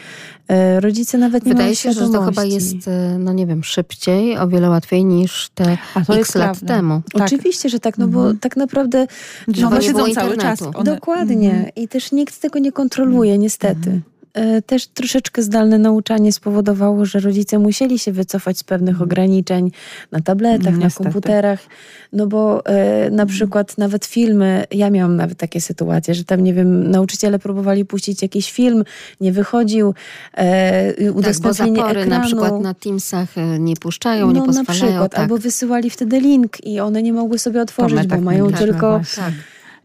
E, 0.47 0.80
rodzice 0.80 1.18
nawet 1.18 1.45
nie 1.45 1.51
Wydaje 1.51 1.66
mają 1.66 1.76
się, 1.76 1.93
że 1.93 2.09
to 2.09 2.22
chyba 2.22 2.43
jest, 2.43 2.88
e, 2.88 3.18
no 3.20 3.34
nie 3.34 3.47
wiem, 3.47 3.63
szybciej, 3.63 4.38
o 4.38 4.47
wiele 4.47 4.70
łatwiej 4.70 5.05
niż 5.05 5.49
te 5.55 5.78
x 6.09 6.36
lat 6.36 6.45
prawda. 6.45 6.68
temu. 6.68 7.01
Tak. 7.13 7.22
Oczywiście, 7.22 7.70
że 7.70 7.80
tak, 7.80 7.97
no 7.97 8.07
bo 8.07 8.20
mhm. 8.20 8.39
tak 8.39 8.57
naprawdę... 8.57 9.07
No, 9.47 9.68
one 9.68 9.82
siedzą 9.82 10.13
cały 10.13 10.38
czas. 10.38 10.61
One... 10.61 10.84
Dokładnie. 10.84 11.49
Mhm. 11.49 11.70
I 11.76 11.88
też 11.88 12.11
nikt 12.11 12.41
tego 12.41 12.59
nie 12.59 12.72
kontroluje, 12.72 13.38
niestety. 13.38 13.89
Mhm. 13.89 14.01
E, 14.36 14.61
też 14.61 14.88
troszeczkę 14.88 15.43
zdalne 15.43 15.77
nauczanie 15.77 16.31
spowodowało, 16.31 17.05
że 17.05 17.19
rodzice 17.19 17.59
musieli 17.59 17.99
się 17.99 18.11
wycofać 18.11 18.57
z 18.57 18.63
pewnych 18.63 18.89
mhm. 18.89 19.09
ograniczeń 19.09 19.71
na 20.11 20.21
tabletach, 20.21 20.77
Niestety. 20.77 21.03
na 21.03 21.11
komputerach. 21.11 21.59
No 22.13 22.27
bo 22.27 22.65
e, 22.65 22.99
na 23.01 23.23
mhm. 23.23 23.27
przykład 23.27 23.77
nawet 23.77 24.05
filmy, 24.05 24.63
ja 24.71 24.89
miałam 24.89 25.15
nawet 25.15 25.38
takie 25.38 25.61
sytuacje, 25.61 26.15
że 26.15 26.23
tam, 26.23 26.43
nie 26.43 26.53
wiem, 26.53 26.91
nauczyciele 26.91 27.39
próbowali 27.39 27.86
puścić 27.86 28.21
jakiś 28.21 28.51
film, 28.51 28.83
nie 29.21 29.31
wychodził, 29.31 29.93
e, 30.33 31.11
udostępnienie 31.11 31.77
tak, 31.77 31.93
bo 31.93 31.99
ekranu. 31.99 32.09
na 32.09 32.19
przykład 32.19 32.61
na 32.61 32.73
Teamsach 32.73 33.38
e, 33.38 33.59
nie 33.59 33.75
puszczają, 33.75 34.27
no, 34.27 34.33
nie 34.33 34.41
pozwalają. 34.41 34.67
Na 34.67 34.73
przykład, 34.73 35.11
tak. 35.11 35.21
albo 35.21 35.38
wysyłali 35.38 35.89
wtedy 35.89 36.19
link 36.19 36.65
i 36.65 36.79
one 36.79 37.03
nie 37.03 37.13
mogły 37.13 37.39
sobie 37.39 37.61
otworzyć, 37.61 38.07
bo 38.07 38.21
mają 38.21 38.49
tak, 38.49 38.59
tylko... 38.59 39.01
Tak 39.15 39.33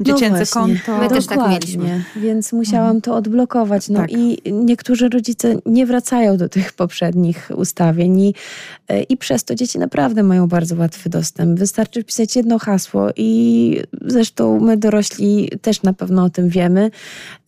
dziecięce 0.01 0.41
no 0.41 0.61
konto. 0.61 0.99
My 0.99 1.09
też 1.09 1.27
tak 1.27 1.51
mieliśmy. 1.51 2.05
Więc 2.17 2.53
musiałam 2.53 2.87
mhm. 2.87 3.01
to 3.01 3.15
odblokować. 3.15 3.89
No 3.89 4.01
tak. 4.01 4.13
i 4.13 4.53
niektórzy 4.53 5.09
rodzice 5.09 5.57
nie 5.67 5.87
wracają 5.87 6.37
do 6.37 6.49
tych 6.49 6.73
poprzednich 6.73 7.51
ustawień 7.57 8.21
i, 8.21 8.35
e, 8.89 9.03
i 9.03 9.17
przez 9.17 9.45
to 9.45 9.55
dzieci 9.55 9.79
naprawdę 9.79 10.23
mają 10.23 10.47
bardzo 10.49 10.77
łatwy 10.77 11.11
dostęp. 11.11 11.59
Wystarczy 11.59 12.03
wpisać 12.03 12.37
jedno 12.37 12.59
hasło 12.59 13.09
i 13.17 13.83
zresztą 14.03 14.61
my 14.61 14.77
dorośli 14.77 15.51
też 15.63 15.83
na 15.83 15.93
pewno 15.93 16.25
o 16.25 16.31
tym 16.31 16.49
wiemy. 16.49 16.91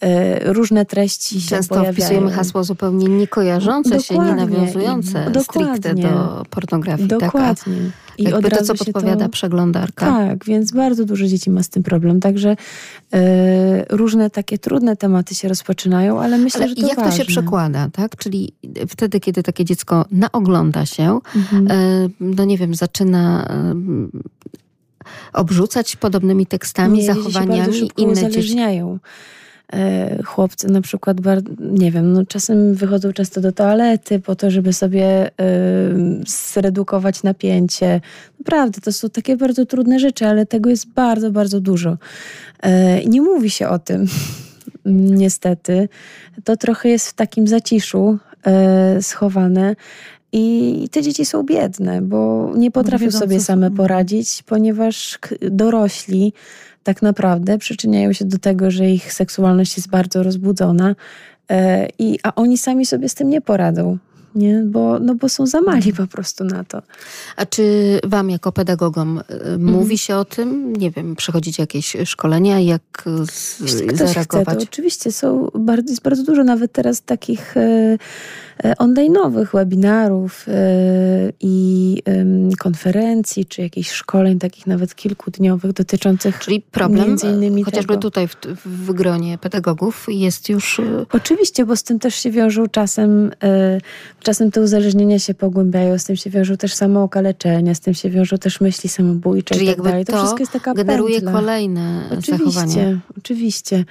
E, 0.01 0.53
różne 0.53 0.85
treści 0.85 1.41
się 1.41 1.49
Często 1.49 1.75
pojawiają. 1.75 1.93
wpisujemy 1.93 2.31
hasło 2.31 2.65
zupełnie 2.65 3.09
niekojarzące 3.09 4.01
się, 4.01 4.19
nie 4.19 4.35
nawiązujące 4.35 5.33
stricte 5.43 5.95
do 5.95 6.43
pornografii. 6.51 7.09
Dokładnie. 7.09 7.75
Taka. 7.75 8.12
I 8.19 8.23
Jakby 8.23 8.51
to, 8.51 8.65
co 8.65 8.75
podpowiada 8.75 9.25
to... 9.25 9.31
przeglądarka. 9.31 10.07
Tak, 10.07 10.45
więc 10.45 10.73
bardzo 10.73 11.05
dużo 11.05 11.27
dzieci 11.27 11.51
ma 11.51 11.63
z 11.63 11.69
tym 11.69 11.83
problem. 11.83 12.21
Także 12.21 12.57
e, 13.13 13.97
różne 13.97 14.31
takie 14.31 14.59
trudne 14.59 14.97
tematy 14.97 15.35
się 15.35 15.49
rozpoczynają, 15.49 16.21
ale 16.21 16.39
myślę, 16.39 16.61
ale 16.61 16.69
że 16.69 16.75
to 16.75 16.87
jak 16.87 16.97
ważne. 16.97 17.13
to 17.13 17.17
się 17.19 17.25
przekłada, 17.25 17.89
tak? 17.93 18.17
Czyli 18.17 18.53
wtedy, 18.89 19.21
kiedy 19.21 19.43
takie 19.43 19.65
dziecko 19.65 20.05
naogląda 20.11 20.87
się, 20.87 21.19
mhm. 21.37 21.69
E, 21.71 22.09
no 22.21 22.45
nie 22.45 22.59
wiem, 22.59 22.75
zaczyna 22.75 23.47
e, 23.51 23.75
obrzucać 25.33 25.97
podobnymi 25.97 26.47
tekstami, 26.47 26.99
nie, 26.99 27.05
zachowaniami 27.05 27.91
inne 27.97 28.31
dzieci. 28.31 28.57
E, 29.73 30.23
chłopcy 30.23 30.69
na 30.69 30.81
przykład, 30.81 31.17
nie 31.61 31.91
wiem, 31.91 32.13
no 32.13 32.27
czasem 32.27 32.75
wychodzą 32.75 33.13
często 33.13 33.41
do 33.41 33.53
toalety 33.53 34.21
po 34.21 34.37
to, 34.37 34.51
żeby 34.51 34.73
sobie 34.73 35.29
y, 35.29 35.33
zredukować 36.27 37.23
napięcie. 37.23 38.01
Naprawdę, 38.39 38.81
to 38.81 38.93
są 38.93 39.11
takie 39.11 39.37
bardzo 39.37 39.67
trudne 39.67 39.99
rzeczy, 39.99 40.27
ale 40.27 40.47
tego 40.47 40.71
jest 40.71 40.89
bardzo, 40.89 41.31
bardzo 41.31 41.61
dużo. 41.61 41.93
Y, 41.93 42.69
nie 43.09 43.23
mówi 43.23 43.51
się 43.51 43.69
o 43.69 43.79
tym, 43.79 44.07
niestety. 45.25 45.89
To 46.45 46.57
trochę 46.57 46.89
jest 46.89 47.09
w 47.09 47.15
takim 47.15 47.49
zaciszu 47.49 48.19
schowane. 49.01 49.77
I 50.33 50.89
te 50.91 51.03
dzieci 51.03 51.25
są 51.25 51.43
biedne, 51.43 52.03
bo 52.03 52.53
nie 52.57 52.71
potrafią 52.71 53.11
sobie 53.11 53.41
same 53.41 53.67
mhm. 53.67 53.77
poradzić, 53.77 54.43
ponieważ 54.43 55.19
dorośli 55.51 56.33
tak 56.85 57.03
naprawdę 57.03 57.59
przyczyniają 57.59 58.13
się 58.13 58.25
do 58.25 58.39
tego, 58.39 58.71
że 58.71 58.91
ich 58.91 59.13
seksualność 59.13 59.77
jest 59.77 59.89
bardzo 59.89 60.23
rozbudzona, 60.23 60.95
e, 61.51 61.89
i, 61.99 62.19
a 62.23 62.35
oni 62.35 62.59
sami 62.59 62.87
sobie 62.87 63.09
z 63.09 63.15
tym 63.15 63.29
nie 63.31 63.41
poradzą. 63.41 63.99
Nie? 64.35 64.63
Bo, 64.67 64.99
no 64.99 65.15
bo 65.15 65.29
są 65.29 65.47
za 65.47 65.61
mali 65.61 65.93
po 65.93 66.07
prostu 66.07 66.45
na 66.45 66.65
to. 66.65 66.83
A 67.37 67.47
czy 67.47 67.99
wam 68.05 68.31
jako 68.31 68.53
pedagogom 68.53 69.19
y, 69.19 69.23
Mhm. 69.35 69.65
mówi 69.65 69.99
się 69.99 70.17
o 70.17 70.25
tym? 70.25 70.73
Nie 70.73 70.91
wiem, 70.91 71.17
przechodzicie 71.17 71.63
jakieś 71.63 71.97
szkolenia, 72.05 72.61
jak 72.61 73.05
z, 73.31 73.61
Jeśli 73.61 73.87
ktoś 73.87 73.95
chce, 73.97 74.05
to 74.05 74.07
zareagować? 74.07 74.63
oczywiście 74.63 75.13
są 75.13 75.49
bardzo, 75.55 75.91
jest 75.91 76.03
bardzo 76.03 76.23
dużo 76.25 76.45
nawet 76.45 76.73
teraz 76.73 77.03
takich 77.03 77.57
e, 77.57 77.61
e, 77.61 77.99
online'owych 78.79 79.53
webinarów 79.53 80.47
e, 80.49 80.53
i 81.41 82.03
konferencji, 82.59 83.47
czy 83.47 83.63
jakichś 83.63 83.91
szkoleń 83.91 84.39
takich 84.39 84.67
nawet 84.67 84.95
kilkudniowych 84.95 85.73
dotyczących 85.73 86.39
Czyli 86.39 86.61
problem, 86.61 87.09
między 87.09 87.27
innymi 87.27 87.65
chociażby 87.65 87.93
tego. 87.95 88.01
tutaj 88.01 88.29
w, 88.29 88.37
w 88.65 88.93
gronie 88.93 89.39
pedagogów 89.39 90.07
jest 90.09 90.49
już 90.49 90.79
y, 90.79 91.07
Oczywiście, 91.13 91.67
bo 91.67 91.77
z 91.77 91.83
tym 91.83 91.99
też 91.99 92.15
się 92.15 92.31
wiążą 92.31 92.67
czasem, 92.67 93.33
e, 93.43 93.81
czasem 94.21 94.51
te 94.51 94.61
uzależnienia 94.61 95.19
się 95.19 95.35
pogłębiają, 95.35 95.99
z 95.99 96.05
tym 96.05 96.17
się 96.17 96.31
wiążą 96.31 96.57
też 96.57 96.75
samookaleczenia, 96.75 97.75
z 97.75 97.81
tym 97.81 97.95
się 97.95 98.11
wiążą 98.11 98.39
też 98.39 98.61
myśli 98.61 98.89
samobójcze 98.89 99.55
Czyli 99.55 99.67
i 99.67 99.69
tak 99.69 99.77
jakby 99.77 99.91
dalej. 99.91 100.05
To, 100.05 100.13
to 100.13 100.19
wszystko 100.19 100.41
jest 100.41 100.53
taka 100.53 100.75
generuje 100.75 101.15
pętla. 101.15 101.33
kolejne 101.33 102.09
zachowania. 102.29 102.63
Oczywiście, 102.63 102.99
oczywiście. 103.19 103.85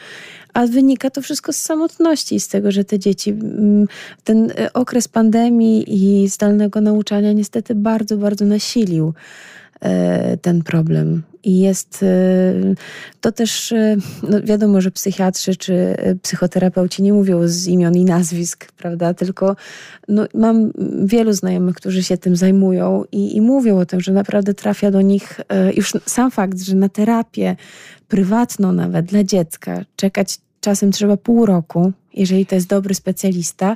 A 0.54 0.68
wynika 0.68 1.10
to 1.10 1.22
wszystko 1.22 1.54
z 1.54 1.58
samotności, 1.58 2.39
z 2.39 2.47
tego, 2.47 2.72
że 2.72 2.84
te 2.84 2.99
dzieci, 2.99 3.30
mm, 3.30 3.88
ten 4.24 4.52
e, 4.52 4.74
okres 4.74 5.08
pandemii 5.08 5.86
i 5.88 6.28
zdalnego 6.28 6.82
nauczania 6.82 7.34
niestety 7.34 7.76
bardzo, 7.76 8.18
bardzo 8.18 8.45
nasilił 8.45 9.14
ten 10.41 10.63
problem. 10.63 11.23
I 11.43 11.59
jest 11.59 12.03
e, 12.03 12.53
to 13.21 13.32
też, 13.32 13.71
e, 13.71 13.97
no 14.29 14.41
wiadomo, 14.41 14.82
że 14.82 14.91
psychiatrzy 14.91 15.55
czy 15.55 15.73
e, 15.73 16.15
psychoterapeuci 16.15 17.03
nie 17.03 17.13
mówią 17.13 17.47
z 17.47 17.67
imion 17.67 17.95
i 17.95 18.05
nazwisk, 18.05 18.71
prawda? 18.71 19.13
Tylko 19.13 19.55
no, 20.07 20.25
mam 20.34 20.71
wielu 21.05 21.34
znajomych, 21.34 21.75
którzy 21.75 22.03
się 22.03 22.17
tym 22.17 22.36
zajmują 22.36 23.03
i, 23.11 23.36
i 23.36 23.41
mówią 23.41 23.79
o 23.79 23.86
tym, 23.86 24.01
że 24.01 24.11
naprawdę 24.11 24.53
trafia 24.53 24.91
do 24.91 25.01
nich 25.01 25.39
e, 25.49 25.73
już 25.73 25.93
sam 26.05 26.32
fakt, 26.32 26.59
że 26.59 26.75
na 26.75 26.89
terapię 26.89 27.55
prywatną 28.07 28.73
nawet 28.73 29.05
dla 29.05 29.23
dziecka 29.23 29.86
czekać 29.95 30.38
czasem 30.61 30.91
trzeba 30.91 31.17
pół 31.17 31.45
roku, 31.45 31.91
jeżeli 32.13 32.45
to 32.45 32.55
jest 32.55 32.67
dobry 32.67 32.95
specjalista, 32.95 33.71
e, 33.71 33.75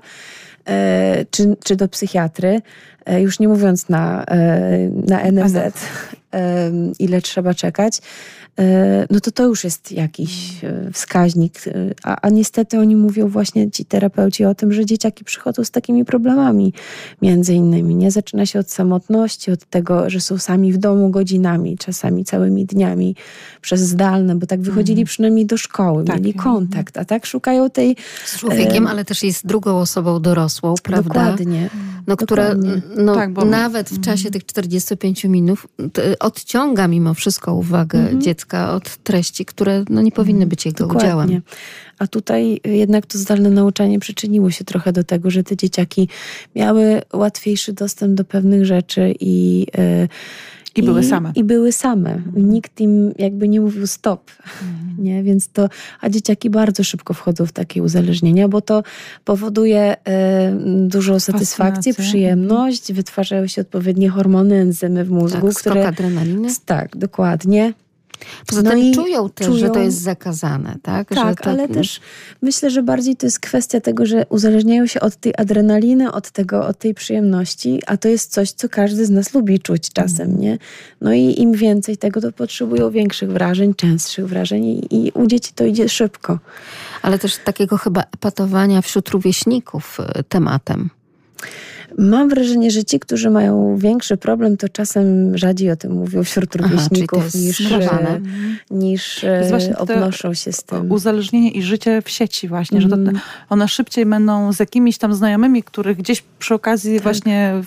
czy, 1.31 1.55
czy 1.63 1.75
do 1.75 1.87
psychiatry, 1.87 2.61
e, 3.05 3.21
już 3.21 3.39
nie 3.39 3.47
mówiąc 3.47 3.89
na, 3.89 4.23
e, 4.23 4.89
na 5.07 5.19
NFZ, 5.31 5.55
e, 5.55 5.71
ile 6.99 7.21
trzeba 7.21 7.53
czekać, 7.53 7.97
e, 7.97 8.01
no 9.09 9.19
to 9.19 9.31
to 9.31 9.43
już 9.43 9.63
jest 9.63 9.91
jakiś 9.91 10.63
e, 10.63 10.89
wskaźnik. 10.93 11.67
e, 11.67 11.71
A, 12.03 12.17
a 12.21 12.29
niestety 12.29 12.79
oni 12.79 12.95
mówią 12.95 13.27
właśnie, 13.27 13.71
ci 13.71 13.85
terapeuci 13.85 14.45
o 14.45 14.55
tym, 14.55 14.73
że 14.73 14.85
dzieciaki 14.85 15.23
przychodzą 15.25 15.63
z 15.63 15.71
takimi 15.71 16.05
problemami, 16.05 16.73
między 17.21 17.53
innymi. 17.53 17.95
Nie 17.95 18.11
zaczyna 18.11 18.45
się 18.45 18.59
od 18.59 18.71
samotności, 18.71 19.51
od 19.51 19.65
tego, 19.65 20.09
że 20.09 20.21
są 20.21 20.37
sami 20.37 20.73
w 20.73 20.77
domu 20.77 21.09
godzinami, 21.09 21.77
czasami 21.77 22.25
całymi 22.25 22.65
dniami 22.65 23.15
przez 23.61 23.79
zdalne, 23.81 24.35
bo 24.35 24.45
tak 24.47 24.61
wychodzili 24.61 25.05
przynajmniej 25.05 25.45
do 25.45 25.57
szkoły, 25.57 26.03
Tak. 26.03 26.17
mieli 26.17 26.33
kontakt, 26.33 26.97
a 26.97 27.05
tak 27.05 27.25
szukają 27.25 27.69
tej 27.69 27.95
z 28.25 28.39
człowiekiem, 28.39 28.87
E, 28.87 28.89
ale 28.89 29.05
też 29.05 29.23
jest 29.23 29.45
drugą 29.47 29.77
osobą 29.79 30.19
dorosłą, 30.21 30.73
prawda? 30.83 31.07
dokładnie. 31.13 31.69
No, 32.07 32.15
Dokładnie. 32.15 32.81
no, 32.97 33.15
Tak, 33.15 33.33
bo- 33.33 33.45
nawet 33.45 33.89
w 33.89 34.01
czasie 34.01 34.31
tych 34.31 34.45
45 34.45 35.23
minut 35.25 35.59
odciąga 36.19 36.87
mimo 36.87 37.13
wszystko 37.13 37.55
uwagę 37.55 37.99
Mhm. 37.99 38.21
dziecka 38.21 38.44
od 38.53 38.97
treści, 38.97 39.45
które 39.45 39.83
no, 39.89 40.01
nie 40.01 40.11
powinny 40.11 40.45
być 40.47 40.65
jego 40.65 40.87
Dokładnie. 40.87 41.09
udziałem. 41.09 41.41
A 41.99 42.07
tutaj 42.07 42.61
jednak 42.65 43.05
to 43.05 43.17
zdalne 43.17 43.49
nauczanie 43.49 43.99
przyczyniło 43.99 44.51
się 44.51 44.65
trochę 44.65 44.93
do 44.93 45.03
tego, 45.03 45.31
że 45.31 45.43
te 45.43 45.55
dzieciaki 45.55 46.09
miały 46.55 47.01
łatwiejszy 47.13 47.73
dostęp 47.73 48.13
do 48.13 48.23
pewnych 48.25 48.65
rzeczy 48.65 49.13
i, 49.19 49.67
e, 49.77 50.07
I 50.75 50.83
były 50.83 51.03
same. 51.03 51.31
I 51.35 51.43
były 51.43 51.71
same. 51.71 52.21
Nikt 52.35 52.81
im 52.81 53.13
jakby 53.17 53.47
nie 53.47 53.61
mówił 53.61 53.87
stop. 53.87 54.31
Nie? 54.97 55.23
Więc 55.23 55.47
to, 55.47 55.69
a 56.01 56.09
dzieciaki 56.09 56.49
bardzo 56.49 56.83
szybko 56.83 57.13
wchodzą 57.13 57.45
w 57.45 57.51
takie 57.51 57.83
uzależnienia, 57.83 58.47
bo 58.47 58.61
to 58.61 58.83
powoduje 59.25 59.95
e, 60.07 60.57
dużą 60.87 61.19
satysfakcję, 61.19 61.93
przyjemność, 61.93 62.93
wytwarzają 62.93 63.47
się 63.47 63.61
odpowiednie 63.61 64.09
hormony, 64.09 64.55
enzymy 64.55 65.05
w 65.05 65.09
mózgu, 65.09 65.41
Tak, 65.47 65.53
skok 65.53 65.71
które. 65.73 65.87
adrenaliny. 65.87 66.47
Tak, 66.65 66.97
dokładnie. 66.97 67.73
Poza 68.47 68.61
No 68.61 68.71
tym 68.71 68.93
czują 68.93 69.29
też, 69.29 69.47
że 69.47 69.67
to 69.67 69.73
czują- 69.73 69.85
jest 69.85 70.01
zakazane, 70.01 70.75
tak? 70.81 71.09
Tak, 71.09 71.41
to, 71.41 71.49
ale 71.49 71.67
też 71.67 71.99
myślę, 72.41 72.69
że 72.69 72.83
bardziej 72.83 73.15
to 73.15 73.25
jest 73.25 73.39
kwestia 73.39 73.81
tego, 73.81 74.05
że 74.05 74.25
uzależniają 74.29 74.87
się 74.87 74.99
od 74.99 75.15
tej 75.15 75.33
adrenaliny, 75.37 76.11
od 76.11 76.31
tego, 76.31 76.67
od 76.67 76.79
tej 76.79 76.93
przyjemności, 76.93 77.81
a 77.87 77.97
to 77.97 78.07
jest 78.07 78.31
coś, 78.31 78.51
co 78.51 78.69
każdy 78.69 79.05
z 79.05 79.09
nas 79.09 79.33
lubi 79.33 79.59
czuć 79.59 79.89
czasem, 79.93 80.39
nie? 80.39 80.57
No 81.01 81.13
i 81.13 81.41
im 81.41 81.53
więcej 81.53 81.97
tego, 81.97 82.21
to 82.21 82.31
potrzebują 82.31 82.91
większych 82.91 83.31
wrażeń, 83.31 83.73
częstszych 83.73 84.27
wrażeń 84.27 84.65
i, 84.65 85.07
i 85.07 85.11
u 85.11 85.27
dzieci 85.27 85.51
to 85.55 85.65
idzie 85.65 85.89
szybko. 85.89 86.39
Ale 87.01 87.19
też 87.19 87.37
takiego 87.37 87.77
chyba 87.77 88.01
epatowania 88.01 88.81
wśród 88.81 89.09
rówieśników 89.09 89.97
y, 90.19 90.23
tematem. 90.23 90.89
Mam 91.97 92.29
wrażenie, 92.29 92.71
że 92.71 92.83
ci, 92.83 92.99
którzy 92.99 93.29
mają 93.29 93.77
większy 93.77 94.17
problem, 94.17 94.57
to 94.57 94.69
czasem 94.69 95.37
rzadziej 95.37 95.71
o 95.71 95.75
tym 95.75 95.91
mówią 95.91 96.23
wśród 96.23 96.55
rówieśników 96.55 97.33
niż, 97.33 97.71
e, 97.71 98.19
niż 98.71 99.23
e, 99.23 99.77
obnoszą 99.77 100.33
się 100.33 100.51
z 100.51 100.63
tym. 100.63 100.91
Uzależnienie 100.91 101.51
i 101.51 101.63
życie 101.63 102.01
w 102.01 102.09
sieci 102.09 102.47
właśnie, 102.47 102.81
że 102.81 102.89
to, 102.89 102.95
Mhm. 102.95 103.19
one 103.49 103.67
szybciej 103.67 104.05
będą 104.05 104.53
z 104.53 104.59
jakimiś 104.59 104.97
tam 104.97 105.13
znajomymi, 105.13 105.63
których 105.63 105.97
gdzieś 105.97 106.23
przy 106.39 106.53
okazji 106.53 106.93
Tak. 106.95 107.03
właśnie 107.03 107.61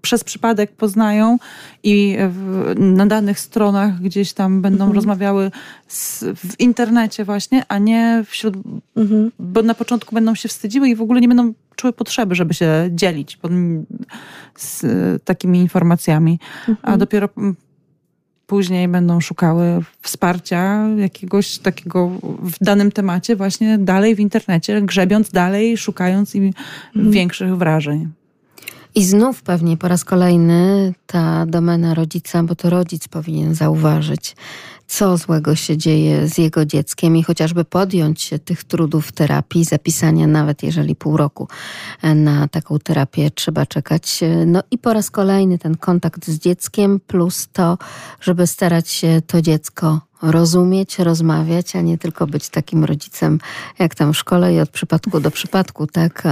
przez 0.00 0.24
przypadek 0.24 0.72
poznają 0.72 1.38
i 1.82 2.16
w, 2.28 2.74
na 2.78 3.06
danych 3.06 3.40
stronach 3.40 4.00
gdzieś 4.00 4.32
tam 4.32 4.62
będą 4.62 4.84
Mhm. 4.84 4.92
rozmawiały 4.96 5.50
z, 5.88 6.24
w 6.36 6.60
internecie 6.60 7.24
właśnie, 7.24 7.62
a 7.68 7.78
nie 7.78 8.24
wśród, 8.26 8.54
Mhm. 8.96 9.30
bo 9.38 9.62
na 9.62 9.74
początku 9.74 10.14
będą 10.14 10.34
się 10.34 10.48
wstydziły 10.48 10.88
i 10.88 10.94
w 10.96 11.02
ogóle 11.02 11.20
nie 11.20 11.28
będą 11.28 11.52
czuły 11.76 11.92
potrzeby, 11.92 12.34
żeby 12.34 12.54
się 12.54 12.88
dzielić 12.92 13.36
pod, 13.36 13.52
z 14.56 14.84
takimi 15.24 15.58
informacjami, 15.58 16.38
a 16.66 16.70
Mhm. 16.70 16.98
dopiero 16.98 17.28
mm, 17.38 17.56
później 18.46 18.88
będą 18.88 19.20
szukały 19.20 19.64
wsparcia 20.02 20.88
jakiegoś 20.96 21.58
takiego 21.58 22.08
w 22.42 22.64
danym 22.64 22.92
temacie 22.92 23.36
właśnie 23.36 23.78
dalej 23.78 24.14
w 24.14 24.20
internecie, 24.20 24.82
grzebiąc 24.82 25.30
dalej, 25.30 25.76
szukając 25.76 26.34
i 26.34 26.52
większych 26.94 27.56
wrażeń. 27.56 28.08
I 28.94 29.04
znów 29.04 29.42
pewnie 29.42 29.76
po 29.76 29.88
raz 29.88 30.04
kolejny 30.04 30.94
ta 31.06 31.46
domena 31.46 31.94
rodzica, 31.94 32.42
bo 32.42 32.54
to 32.54 32.70
rodzic 32.70 33.08
powinien 33.08 33.54
zauważyć, 33.54 34.36
co 34.94 35.16
złego 35.16 35.56
się 35.56 35.76
dzieje 35.76 36.28
z 36.28 36.38
jego 36.38 36.64
dzieckiem 36.64 37.16
i 37.16 37.22
chociażby 37.22 37.64
podjąć 37.64 38.22
się 38.22 38.38
tych 38.38 38.64
trudów 38.64 39.12
terapii, 39.12 39.64
zapisania 39.64 40.26
nawet 40.26 40.62
jeżeli 40.62 40.96
pół 40.96 41.16
roku 41.16 41.48
e, 42.02 42.14
na 42.14 42.48
taką 42.48 42.78
terapię 42.78 43.30
trzeba 43.30 43.66
czekać. 43.66 44.22
E, 44.22 44.46
No 44.46 44.62
i 44.70 44.78
po 44.78 44.92
raz 44.92 45.10
kolejny 45.10 45.58
ten 45.58 45.76
kontakt 45.76 46.26
z 46.26 46.38
dzieckiem 46.38 47.00
plus 47.06 47.48
to, 47.52 47.78
żeby 48.20 48.46
starać 48.46 48.88
się 48.88 49.22
to 49.26 49.42
dziecko 49.42 50.00
rozumieć, 50.32 50.98
rozmawiać, 50.98 51.76
a 51.76 51.80
nie 51.80 51.98
tylko 51.98 52.26
być 52.26 52.48
takim 52.48 52.84
rodzicem 52.84 53.38
jak 53.78 53.94
tam 53.94 54.12
w 54.12 54.16
szkole 54.16 54.54
i 54.54 54.60
od 54.60 54.70
przypadku 54.70 55.20
do 55.20 55.30
przypadku, 55.30 55.86
tak? 55.86 56.22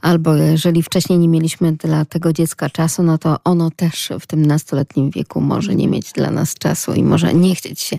Albo 0.00 0.34
jeżeli 0.34 0.82
wcześniej 0.82 1.18
nie 1.18 1.28
mieliśmy 1.28 1.72
dla 1.72 2.04
tego 2.04 2.32
dziecka 2.32 2.70
czasu, 2.70 3.02
no 3.02 3.18
to 3.18 3.36
ono 3.44 3.70
też 3.70 4.12
w 4.20 4.26
tym 4.26 4.46
nastoletnim 4.46 5.10
wieku 5.10 5.40
może 5.40 5.74
nie 5.74 5.88
mieć 5.88 6.12
dla 6.12 6.30
nas 6.30 6.54
czasu 6.54 6.94
i 6.94 7.02
może 7.02 7.34
nie 7.34 7.54
chcieć 7.54 7.80
się 7.80 7.95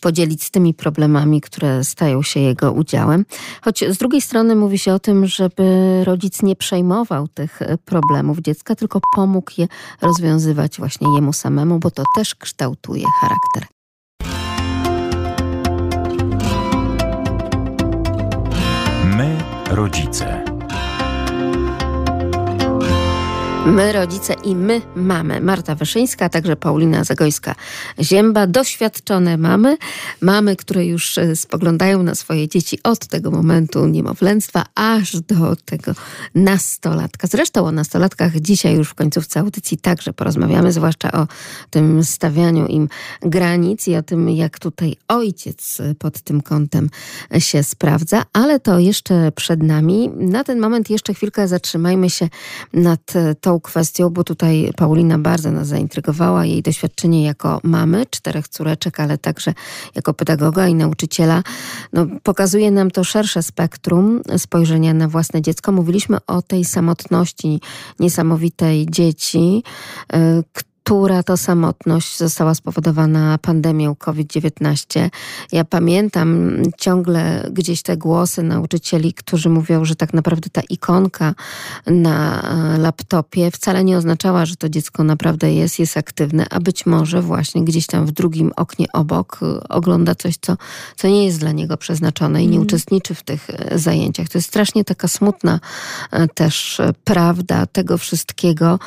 podzielić 0.00 0.44
z 0.44 0.50
tymi 0.50 0.74
problemami, 0.74 1.40
które 1.40 1.84
stają 1.84 2.22
się 2.22 2.40
jego 2.40 2.72
udziałem. 2.72 3.24
Choć 3.62 3.84
z 3.88 3.98
drugiej 3.98 4.20
strony 4.20 4.56
mówi 4.56 4.78
się 4.78 4.94
o 4.94 4.98
tym, 4.98 5.26
żeby 5.26 5.64
rodzic 6.04 6.42
nie 6.42 6.56
przejmował 6.56 7.28
tych 7.28 7.60
problemów 7.84 8.38
dziecka, 8.38 8.74
tylko 8.74 9.00
pomógł 9.14 9.50
je 9.58 9.66
rozwiązywać 10.02 10.78
właśnie 10.78 11.14
jemu 11.14 11.32
samemu, 11.32 11.78
bo 11.78 11.90
to 11.90 12.02
też 12.16 12.34
kształtuje 12.34 13.04
charakter. 13.20 13.76
My, 19.04 19.38
rodzice. 19.70 20.55
My 23.66 23.92
rodzice 23.92 24.34
i 24.44 24.56
my 24.56 24.82
mamy. 24.96 25.40
Marta 25.40 25.74
Wyszyńska, 25.74 26.24
a 26.24 26.28
także 26.28 26.56
Paulina 26.56 27.02
Zagojska-Zięba. 27.02 28.46
Doświadczone 28.46 29.36
mamy. 29.36 29.76
Mamy, 30.20 30.56
które 30.56 30.86
już 30.86 31.18
e, 31.18 31.36
spoglądają 31.36 32.02
na 32.02 32.14
swoje 32.14 32.48
dzieci 32.48 32.78
od 32.82 33.06
tego 33.06 33.30
momentu 33.30 33.86
niemowlęctwa 33.86 34.64
aż 34.74 35.20
do 35.20 35.56
tego 35.64 35.92
nastolatka. 36.34 37.26
Zresztą 37.26 37.66
o 37.66 37.72
nastolatkach 37.72 38.40
dzisiaj 38.40 38.76
już 38.76 38.88
w 38.88 38.94
końcówce 38.94 39.40
audycji 39.40 39.78
także 39.78 40.12
porozmawiamy, 40.12 40.72
zwłaszcza 40.72 41.12
o 41.12 41.26
tym 41.70 42.04
stawianiu 42.04 42.66
im 42.66 42.88
granic 43.20 43.88
i 43.88 43.96
o 43.96 44.02
tym, 44.02 44.30
jak 44.30 44.58
tutaj 44.58 44.96
ojciec 45.08 45.78
pod 45.98 46.20
tym 46.20 46.40
kątem 46.40 46.90
się 47.38 47.62
sprawdza. 47.62 48.22
Ale 48.32 48.60
to 48.60 48.78
jeszcze 48.78 49.32
przed 49.32 49.62
nami. 49.62 50.10
Na 50.16 50.44
ten 50.44 50.60
moment 50.60 50.90
jeszcze 50.90 51.14
chwilkę 51.14 51.48
zatrzymajmy 51.48 52.10
się 52.10 52.28
nad 52.72 53.12
tą 53.40 53.55
kwestią, 53.60 54.10
bo 54.10 54.24
tutaj 54.24 54.70
Paulina 54.76 55.18
bardzo 55.18 55.50
nas 55.50 55.68
zaintrygowała. 55.68 56.44
Jej 56.44 56.62
doświadczenie 56.62 57.24
jako 57.24 57.60
mamy 57.62 58.06
czterech 58.10 58.48
córeczek, 58.48 59.00
ale 59.00 59.18
także 59.18 59.54
jako 59.94 60.14
pedagoga 60.14 60.68
i 60.68 60.74
nauczyciela, 60.74 61.42
no, 61.92 62.06
pokazuje 62.22 62.70
nam 62.70 62.90
to 62.90 63.04
szersze 63.04 63.42
spektrum 63.42 64.22
spojrzenia 64.38 64.94
na 64.94 65.08
własne 65.08 65.42
dziecko. 65.42 65.72
Mówiliśmy 65.72 66.18
o 66.26 66.42
tej 66.42 66.64
samotności 66.64 67.60
niesamowitej 68.00 68.86
dzieci, 68.90 69.62
y, 70.14 70.44
która 70.86 71.22
to 71.22 71.36
samotność 71.36 72.18
została 72.18 72.54
spowodowana 72.54 73.38
pandemią 73.38 73.94
COVID-19. 73.94 75.10
Ja 75.52 75.64
pamiętam 75.64 76.56
ciągle 76.78 77.48
gdzieś 77.52 77.82
te 77.82 77.96
głosy 77.96 78.42
nauczycieli, 78.42 79.14
którzy 79.14 79.48
mówią, 79.48 79.84
że 79.84 79.96
tak 79.96 80.14
naprawdę 80.14 80.50
ta 80.50 80.60
ikonka 80.60 81.34
na 81.86 82.42
e, 82.42 82.78
laptopie 82.78 83.50
wcale 83.50 83.84
nie 83.84 83.96
oznaczała, 83.96 84.46
że 84.46 84.56
to 84.56 84.68
dziecko 84.68 85.04
naprawdę 85.04 85.54
jest, 85.54 85.78
jest 85.78 85.96
aktywne, 85.96 86.46
a 86.50 86.60
być 86.60 86.86
może 86.86 87.22
właśnie 87.22 87.64
gdzieś 87.64 87.86
tam 87.86 88.06
w 88.06 88.12
drugim 88.12 88.52
oknie 88.56 88.86
obok 88.92 89.38
e, 89.42 89.68
ogląda 89.68 90.14
coś, 90.14 90.34
co, 90.40 90.56
co 90.96 91.08
nie 91.08 91.24
jest 91.24 91.40
dla 91.40 91.52
niego 91.52 91.76
przeznaczone 91.76 92.44
i 92.44 92.46
nie 92.46 92.56
mm. 92.56 92.66
uczestniczy 92.66 93.14
w 93.14 93.22
tych 93.22 93.50
e, 93.50 93.78
zajęciach. 93.78 94.28
To 94.28 94.38
jest 94.38 94.48
strasznie 94.48 94.84
taka 94.84 95.08
smutna 95.08 95.60
też 96.34 96.80
prawda 97.04 97.66
tego 97.66 97.98
wszystkiego, 97.98 98.78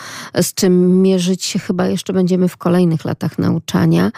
z 0.41 0.53
czym 0.53 1.01
mierzyć 1.01 1.43
się 1.43 1.59
chyba 1.59 1.88
jeszcze 1.91 2.13
będziemy 2.13 2.47
w 2.47 2.57
kolejnych 2.57 3.05
latach 3.05 3.39
nauczania 3.39 4.11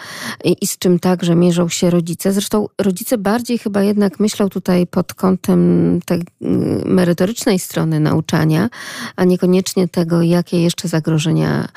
i, 0.44 0.66
z 0.66 0.78
czym 0.78 0.98
także 0.98 1.34
mierzą 1.34 1.68
się 1.68 1.90
rodzice. 1.90 2.32
Zresztą 2.32 2.66
rodzice 2.78 3.18
bardziej 3.18 3.58
chyba 3.58 3.82
jednak 3.82 4.20
myślą 4.20 4.48
tutaj 4.48 4.86
pod 4.86 5.14
kątem 5.14 6.00
tej 6.06 6.22
mm, 6.42 6.82
merytorycznej 6.84 7.58
strony 7.58 8.00
nauczania, 8.00 8.68
a 9.16 9.24
niekoniecznie 9.24 9.88
tego, 9.88 10.22
jakie 10.22 10.62
jeszcze 10.62 10.88
zagrożenia 10.88 11.68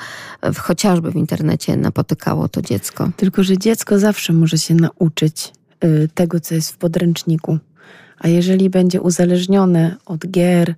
w, 0.42 0.58
chociażby 0.58 1.10
w 1.10 1.16
internecie 1.16 1.76
napotykało 1.76 2.48
to 2.48 2.62
dziecko. 2.62 3.10
Tylko, 3.16 3.42
że 3.42 3.58
dziecko 3.58 3.98
zawsze 3.98 4.32
może 4.32 4.58
się 4.58 4.74
nauczyć 4.74 5.52
y, 5.84 6.08
tego, 6.14 6.40
co 6.40 6.54
jest 6.54 6.72
w 6.72 6.76
podręczniku. 6.76 7.58
A 8.18 8.28
jeżeli 8.28 8.70
będzie 8.70 9.00
uzależnione 9.00 9.96
od 10.06 10.26
gier, 10.30 10.74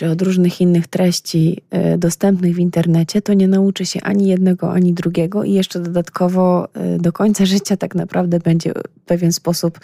czy 0.00 0.10
od 0.10 0.22
różnych 0.22 0.60
innych 0.60 0.86
treści 0.86 1.62
e, 1.70 1.98
dostępnych 1.98 2.54
w 2.54 2.58
internecie, 2.58 3.22
to 3.22 3.34
nie 3.34 3.48
nauczy 3.48 3.86
się 3.86 4.00
ani 4.00 4.28
jednego, 4.28 4.72
ani 4.72 4.92
drugiego 4.92 5.44
i 5.44 5.52
jeszcze 5.52 5.80
dodatkowo 5.80 6.68
e, 6.74 6.98
do 6.98 7.12
końca 7.12 7.46
życia 7.54 7.76
tak 7.76 7.94
naprawdę 7.94 8.38
będzie 8.38 8.72
w 8.72 9.06
pewien 9.06 9.32
sposób, 9.32 9.80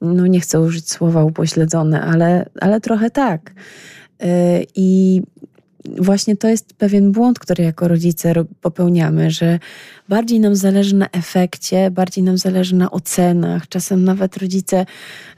no 0.00 0.26
nie 0.26 0.40
chcę 0.40 0.60
użyć 0.60 0.90
słowa 0.90 1.24
upośledzone, 1.24 2.02
ale, 2.02 2.48
ale 2.60 2.80
trochę 2.80 3.10
tak. 3.10 3.52
E, 4.20 4.60
I 4.74 5.22
właśnie 5.98 6.36
to 6.36 6.48
jest 6.48 6.74
pewien 6.74 7.12
błąd, 7.12 7.38
który 7.38 7.64
jako 7.64 7.88
rodzice 7.88 8.32
popełniamy, 8.60 9.30
że 9.30 9.58
bardziej 10.08 10.40
nam 10.40 10.56
zależy 10.56 10.94
na 10.94 11.08
efekcie, 11.10 11.90
bardziej 11.90 12.24
nam 12.24 12.38
zależy 12.38 12.74
na 12.74 12.90
ocenach. 12.90 13.68
Czasem 13.68 14.04
nawet 14.04 14.36
rodzice 14.36 14.86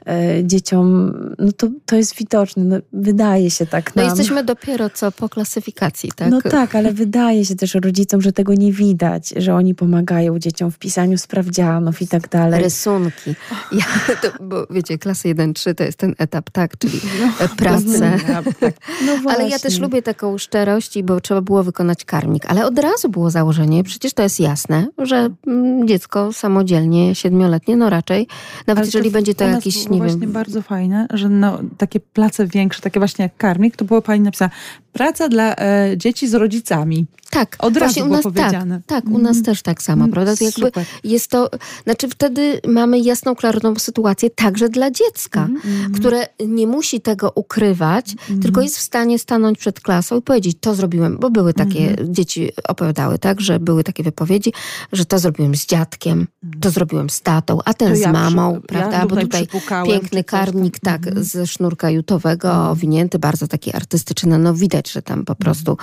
e, 0.05 0.43
dzieciom, 0.43 1.13
no 1.39 1.51
to, 1.51 1.67
to 1.85 1.95
jest 1.95 2.15
widoczne, 2.15 2.63
no, 2.63 2.77
wydaje 2.93 3.51
się 3.51 3.65
tak 3.65 3.95
no 3.95 4.01
nam. 4.01 4.09
No 4.09 4.15
jesteśmy 4.15 4.43
dopiero 4.43 4.89
co 4.89 5.11
po 5.11 5.29
klasyfikacji, 5.29 6.11
tak? 6.15 6.31
No 6.31 6.41
tak, 6.41 6.75
ale 6.75 6.93
wydaje 6.93 7.45
się 7.45 7.55
też 7.55 7.75
rodzicom, 7.75 8.21
że 8.21 8.33
tego 8.33 8.53
nie 8.53 8.73
widać, 8.73 9.33
że 9.37 9.55
oni 9.55 9.75
pomagają 9.75 10.39
dzieciom 10.39 10.71
w 10.71 10.79
pisaniu 10.79 11.17
sprawdzianów 11.17 12.01
i 12.01 12.07
tak 12.07 12.29
dalej. 12.29 12.63
Rysunki. 12.63 13.35
Ja, 13.71 13.85
to, 14.21 14.43
bo 14.43 14.67
wiecie, 14.69 14.97
klasy 14.97 15.27
1-3 15.27 15.75
to 15.75 15.83
jest 15.83 15.97
ten 15.97 16.15
etap, 16.17 16.49
tak, 16.49 16.77
czyli 16.77 16.99
no, 17.19 17.47
pracę. 17.57 18.19
Tak. 18.59 18.73
No 19.05 19.13
ale 19.31 19.49
ja 19.49 19.59
też 19.59 19.79
lubię 19.79 20.01
taką 20.01 20.37
szczerość, 20.37 21.01
bo 21.01 21.21
trzeba 21.21 21.41
było 21.41 21.63
wykonać 21.63 22.05
karmik, 22.05 22.45
ale 22.45 22.65
od 22.65 22.79
razu 22.79 23.09
było 23.09 23.29
założenie, 23.29 23.83
przecież 23.83 24.13
to 24.13 24.23
jest 24.23 24.39
jasne, 24.39 24.58
jasne, 24.59 24.87
że 24.97 25.29
mm, 25.47 25.87
dziecko 25.87 26.33
samodzielnie, 26.33 27.15
siedmioletnie, 27.15 27.77
no 27.77 27.89
raczej, 27.89 28.27
nawet 28.67 28.81
Ale 28.81 28.87
jeżeli 28.87 29.11
będzie 29.11 29.35
to 29.35 29.43
jakiś, 29.43 29.89
nie 29.89 29.99
wiem... 29.99 30.07
właśnie 30.07 30.27
bardzo 30.27 30.61
fajne, 30.61 31.07
że 31.13 31.29
no, 31.29 31.59
takie 31.77 31.99
place 31.99 32.47
większe, 32.47 32.81
takie 32.81 32.99
właśnie 32.99 33.23
jak 33.23 33.37
karmik, 33.37 33.75
to 33.75 33.85
było 33.85 34.01
pani 34.01 34.21
napisane, 34.21 34.51
praca 34.93 35.29
dla 35.29 35.55
e, 35.55 35.93
dzieci 35.97 36.27
z 36.27 36.33
rodzicami. 36.33 37.05
Tak, 37.29 37.55
od 37.59 37.77
razu 37.77 38.05
u 38.05 38.07
nas, 38.07 38.23
tak, 38.23 38.33
powiedziane. 38.33 38.81
Tak, 38.85 39.03
tak, 39.03 39.13
u 39.13 39.17
nas 39.17 39.35
mm. 39.35 39.43
też 39.43 39.61
tak 39.61 39.81
samo, 39.81 40.03
mm, 40.03 40.11
prawda? 40.11 40.35
To 40.35 40.43
jakby 40.43 40.71
jest 41.03 41.27
to, 41.27 41.49
znaczy 41.83 42.09
wtedy 42.09 42.61
mamy 42.67 42.99
jasną, 42.99 43.35
klarowną 43.35 43.75
sytuację 43.75 44.29
także 44.29 44.69
dla 44.69 44.91
dziecka, 44.91 45.45
mm, 45.45 45.91
które 45.91 46.27
nie 46.47 46.67
musi 46.67 47.01
tego 47.01 47.31
ukrywać, 47.35 48.15
mm. 48.29 48.41
tylko 48.41 48.61
jest 48.61 48.77
w 48.77 48.81
stanie 48.81 49.19
stanąć 49.19 49.59
przed 49.59 49.79
klasą 49.79 50.17
i 50.17 50.21
powiedzieć, 50.21 50.57
to 50.61 50.75
zrobiłem, 50.75 51.17
bo 51.17 51.29
były 51.29 51.53
takie, 51.53 51.95
dzieci 52.03 52.51
opowiadały, 52.67 53.19
tak, 53.19 53.41
że 53.41 53.59
były 53.59 53.83
takie 53.83 54.03
wypowiedzi, 54.03 54.53
że 54.91 55.05
to 55.05 55.19
zrobiłem 55.19 55.55
z 55.55 55.65
dziadkiem, 55.65 56.27
to 56.61 56.69
zrobiłem 56.69 57.09
z 57.09 57.21
tatą, 57.21 57.59
a 57.65 57.73
ten 57.73 57.89
to 57.89 57.95
z 57.95 57.99
ja 57.99 58.11
mamą, 58.11 58.53
przy, 58.53 58.67
prawda? 58.67 58.97
Ja 58.97 59.07
bo 59.07 59.15
tutaj 59.15 59.47
piękny 59.85 60.23
karmnik, 60.23 60.79
tak, 60.79 61.07
mm. 61.07 61.23
ze 61.23 61.47
sznurka 61.47 61.89
jutowego, 61.89 62.69
owinięty, 62.69 63.19
bardzo 63.19 63.47
taki 63.47 63.75
artystyczny, 63.75 64.37
no 64.37 64.53
widać, 64.53 64.91
że 64.91 65.01
tam 65.01 65.25
po 65.25 65.35
prostu 65.35 65.77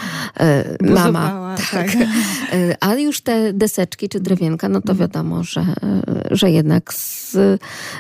y, 0.81 0.93
mama 0.93 1.36
tak. 1.71 1.93
tak. 1.93 1.97
A 2.81 2.95
już 2.95 3.21
te 3.21 3.53
deseczki 3.53 4.09
czy 4.09 4.21
drewienka, 4.21 4.69
no 4.69 4.81
to 4.81 4.93
mhm. 4.93 4.99
wiadomo, 4.99 5.45
że, 5.45 5.67
że 6.31 6.51
jednak 6.51 6.95
z, 6.95 7.37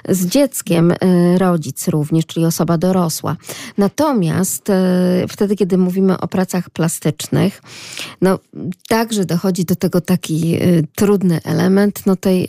z 0.09 0.27
dzieckiem 0.27 0.91
e, 0.91 0.97
rodzic 1.39 1.89
również, 1.89 2.27
czyli 2.27 2.47
osoba 2.47 2.79
dorosła. 2.79 3.37
Natomiast 3.79 4.71
e, 4.71 5.27
wtedy, 5.29 5.57
kiedy 5.57 5.79
mówimy 5.79 6.21
o 6.21 6.29
pracach 6.29 6.71
plastycznych, 6.71 7.63
no 8.21 8.39
także 8.89 9.25
dochodzi 9.25 9.65
do 9.65 9.77
tego 9.77 10.01
taki 10.01 10.59
trudny 10.95 11.41
element 11.45 12.07
no 12.07 12.17
tej 12.17 12.49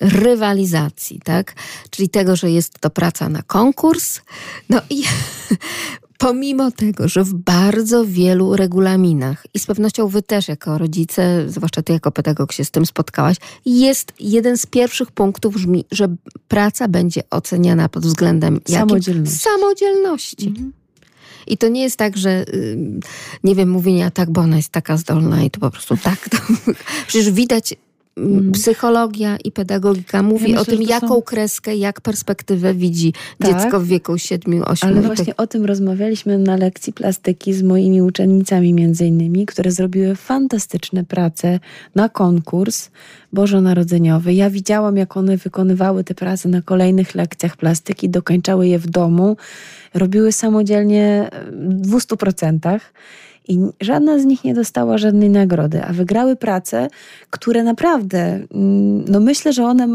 rywalizacji, 0.00 1.20
tak? 1.24 1.54
Czyli 1.90 2.08
tego, 2.08 2.36
że 2.36 2.50
jest 2.50 2.78
to 2.78 2.90
praca 2.90 3.28
na 3.28 3.42
konkurs. 3.42 4.20
No 4.68 4.80
i 4.90 5.02
pomimo 6.22 6.70
tego, 6.70 7.08
że 7.08 7.24
w 7.24 7.34
bardzo 7.34 8.04
wielu 8.06 8.56
regulaminach 8.56 9.46
i 9.54 9.58
z 9.58 9.66
pewnością 9.66 10.08
wy 10.08 10.22
też 10.22 10.48
jako 10.48 10.78
rodzice, 10.78 11.44
zwłaszcza 11.48 11.82
ty 11.82 11.92
jako 11.92 12.10
pedagog 12.10 12.52
się 12.52 12.64
z 12.64 12.70
tym 12.70 12.86
spotkałaś, 12.86 13.36
jest 13.66 14.12
jeden 14.20 14.58
z 14.58 14.66
pierwszych 14.66 15.10
punktów 15.10 15.54
brzmi, 15.54 15.84
że 15.90 16.08
praca 16.48 16.88
będzie 16.88 17.22
oceniana 17.30 17.88
pod 17.88 18.06
względem 18.06 18.60
samodzielności. 18.68 19.38
samodzielności. 19.38 20.48
Mhm. 20.48 20.72
I 21.46 21.58
to 21.58 21.68
nie 21.68 21.82
jest 21.82 21.96
tak, 21.96 22.16
że 22.16 22.44
nie 23.44 23.54
wiem, 23.54 23.70
mówienia 23.70 24.10
tak, 24.10 24.30
bo 24.30 24.40
ona 24.40 24.56
jest 24.56 24.68
taka 24.68 24.96
zdolna 24.96 25.42
i 25.42 25.50
to 25.50 25.60
po 25.60 25.70
prostu 25.70 25.96
tak. 25.96 26.28
To, 26.30 26.38
przecież 27.06 27.30
widać. 27.30 27.74
Psychologia 28.52 29.36
i 29.44 29.52
pedagogika 29.52 30.22
mówi 30.22 30.50
ja 30.50 30.58
myślę, 30.58 30.60
o 30.60 30.76
tym, 30.76 30.82
jaką 30.82 31.08
są... 31.08 31.22
kreskę, 31.22 31.76
jak 31.76 32.00
perspektywę 32.00 32.74
widzi 32.74 33.12
tak, 33.38 33.50
dziecko 33.50 33.80
w 33.80 33.86
wieku 33.86 34.12
7-8 34.12 34.86
Ale 34.86 35.00
właśnie 35.02 35.36
o 35.36 35.46
tym 35.46 35.64
rozmawialiśmy 35.64 36.38
na 36.38 36.56
lekcji 36.56 36.92
plastyki 36.92 37.54
z 37.54 37.62
moimi 37.62 38.02
uczennicami 38.02 38.74
między 38.74 39.06
innymi, 39.06 39.46
które 39.46 39.70
zrobiły 39.70 40.14
fantastyczne 40.14 41.04
prace 41.04 41.60
na 41.94 42.08
konkurs 42.08 42.90
bożonarodzeniowy. 43.32 44.34
Ja 44.34 44.50
widziałam, 44.50 44.96
jak 44.96 45.16
one 45.16 45.36
wykonywały 45.36 46.04
te 46.04 46.14
prace 46.14 46.48
na 46.48 46.62
kolejnych 46.62 47.14
lekcjach 47.14 47.56
plastyki, 47.56 48.08
dokończały 48.08 48.68
je 48.68 48.78
w 48.78 48.86
domu, 48.86 49.36
robiły 49.94 50.32
samodzielnie 50.32 51.30
w 51.52 51.90
200% 51.90 52.80
i 53.48 53.58
żadna 53.80 54.18
z 54.18 54.24
nich 54.24 54.44
nie 54.44 54.54
dostała 54.54 54.98
żadnej 54.98 55.30
nagrody, 55.30 55.84
a 55.84 55.92
wygrały 55.92 56.36
prace, 56.36 56.88
które 57.30 57.62
naprawdę, 57.62 58.18
mm, 58.18 59.04
no 59.08 59.20
myślę, 59.20 59.52
że 59.52 59.64
one, 59.64 59.88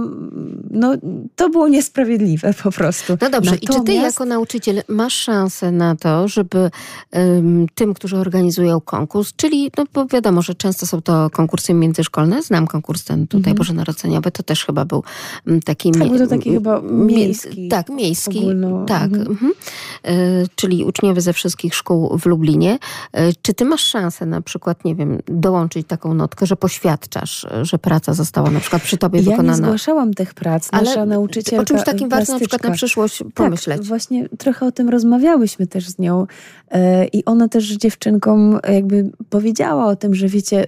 no 0.71 0.93
to 1.35 1.49
było 1.49 1.67
niesprawiedliwe 1.67 2.53
po 2.63 2.71
prostu. 2.71 3.17
No 3.21 3.29
dobrze, 3.29 3.51
Natomiast... 3.51 3.63
i 3.63 3.67
czy 3.67 3.81
ty 3.83 3.93
jako 3.93 4.25
nauczyciel 4.25 4.83
masz 4.87 5.13
szansę 5.13 5.71
na 5.71 5.95
to, 5.95 6.27
żeby 6.27 6.69
um, 7.13 7.67
tym, 7.75 7.93
którzy 7.93 8.17
organizują 8.17 8.81
konkurs, 8.81 9.33
czyli, 9.35 9.71
no 9.77 9.83
bo 9.93 10.05
wiadomo, 10.05 10.41
że 10.41 10.55
często 10.55 10.85
są 10.85 11.01
to 11.01 11.29
konkursy 11.29 11.73
międzyszkolne, 11.73 12.43
znam 12.43 12.67
konkurs 12.67 13.03
ten 13.03 13.27
tutaj 13.27 13.39
mhm. 13.51 13.57
Bożonarodzeniowy, 13.57 14.31
to 14.31 14.43
też 14.43 14.65
chyba 14.65 14.85
był 14.85 15.03
mm, 15.47 15.61
taki... 15.61 15.91
Tak, 15.91 16.07
był 16.07 16.17
to 16.17 16.27
taki 16.27 16.51
chyba 16.51 16.81
miejski. 16.81 17.67
Tak, 17.67 17.89
miejski, 17.89 18.39
ogólno. 18.39 18.85
tak. 18.85 19.03
Mhm. 19.03 19.27
Mhm. 19.29 19.53
E, 20.03 20.47
czyli 20.55 20.83
uczniowie 20.83 21.21
ze 21.21 21.33
wszystkich 21.33 21.75
szkół 21.75 22.17
w 22.17 22.25
Lublinie. 22.25 22.79
E, 23.13 23.33
czy 23.41 23.53
ty 23.53 23.65
masz 23.65 23.83
szansę 23.83 24.25
na 24.25 24.41
przykład, 24.41 24.85
nie 24.85 24.95
wiem, 24.95 25.19
dołączyć 25.25 25.87
taką 25.87 26.13
notkę, 26.13 26.45
że 26.45 26.55
poświadczasz, 26.55 27.47
że 27.61 27.79
praca 27.79 28.13
została 28.13 28.51
na 28.51 28.59
przykład 28.59 28.81
przy 28.81 28.97
tobie 28.97 29.19
ja 29.19 29.25
wykonana? 29.25 29.49
Ja 29.51 29.57
nie 29.57 29.63
zgłaszałam 29.63 30.13
tych 30.13 30.33
prac. 30.33 30.71
Nasza 30.71 30.91
Ale 30.91 31.05
nauczycielka 31.05 31.61
o 31.61 31.65
czymś 31.65 31.83
takim 31.83 32.09
warto 32.09 32.33
na 32.33 32.39
przykład 32.39 32.63
na 32.63 32.71
przyszłość 32.71 33.23
pomyśleć. 33.33 33.77
Tak, 33.77 33.87
właśnie 33.87 34.29
trochę 34.29 34.65
o 34.65 34.71
tym 34.71 34.89
rozmawiałyśmy 34.89 35.67
też 35.67 35.89
z 35.89 35.99
nią 35.99 36.27
e, 36.71 37.05
i 37.05 37.25
ona 37.25 37.47
też 37.47 37.65
dziewczynkom 37.65 38.59
jakby 38.73 39.11
powiedziała 39.29 39.85
o 39.85 39.95
tym, 39.95 40.15
że 40.15 40.27
wiecie, 40.27 40.67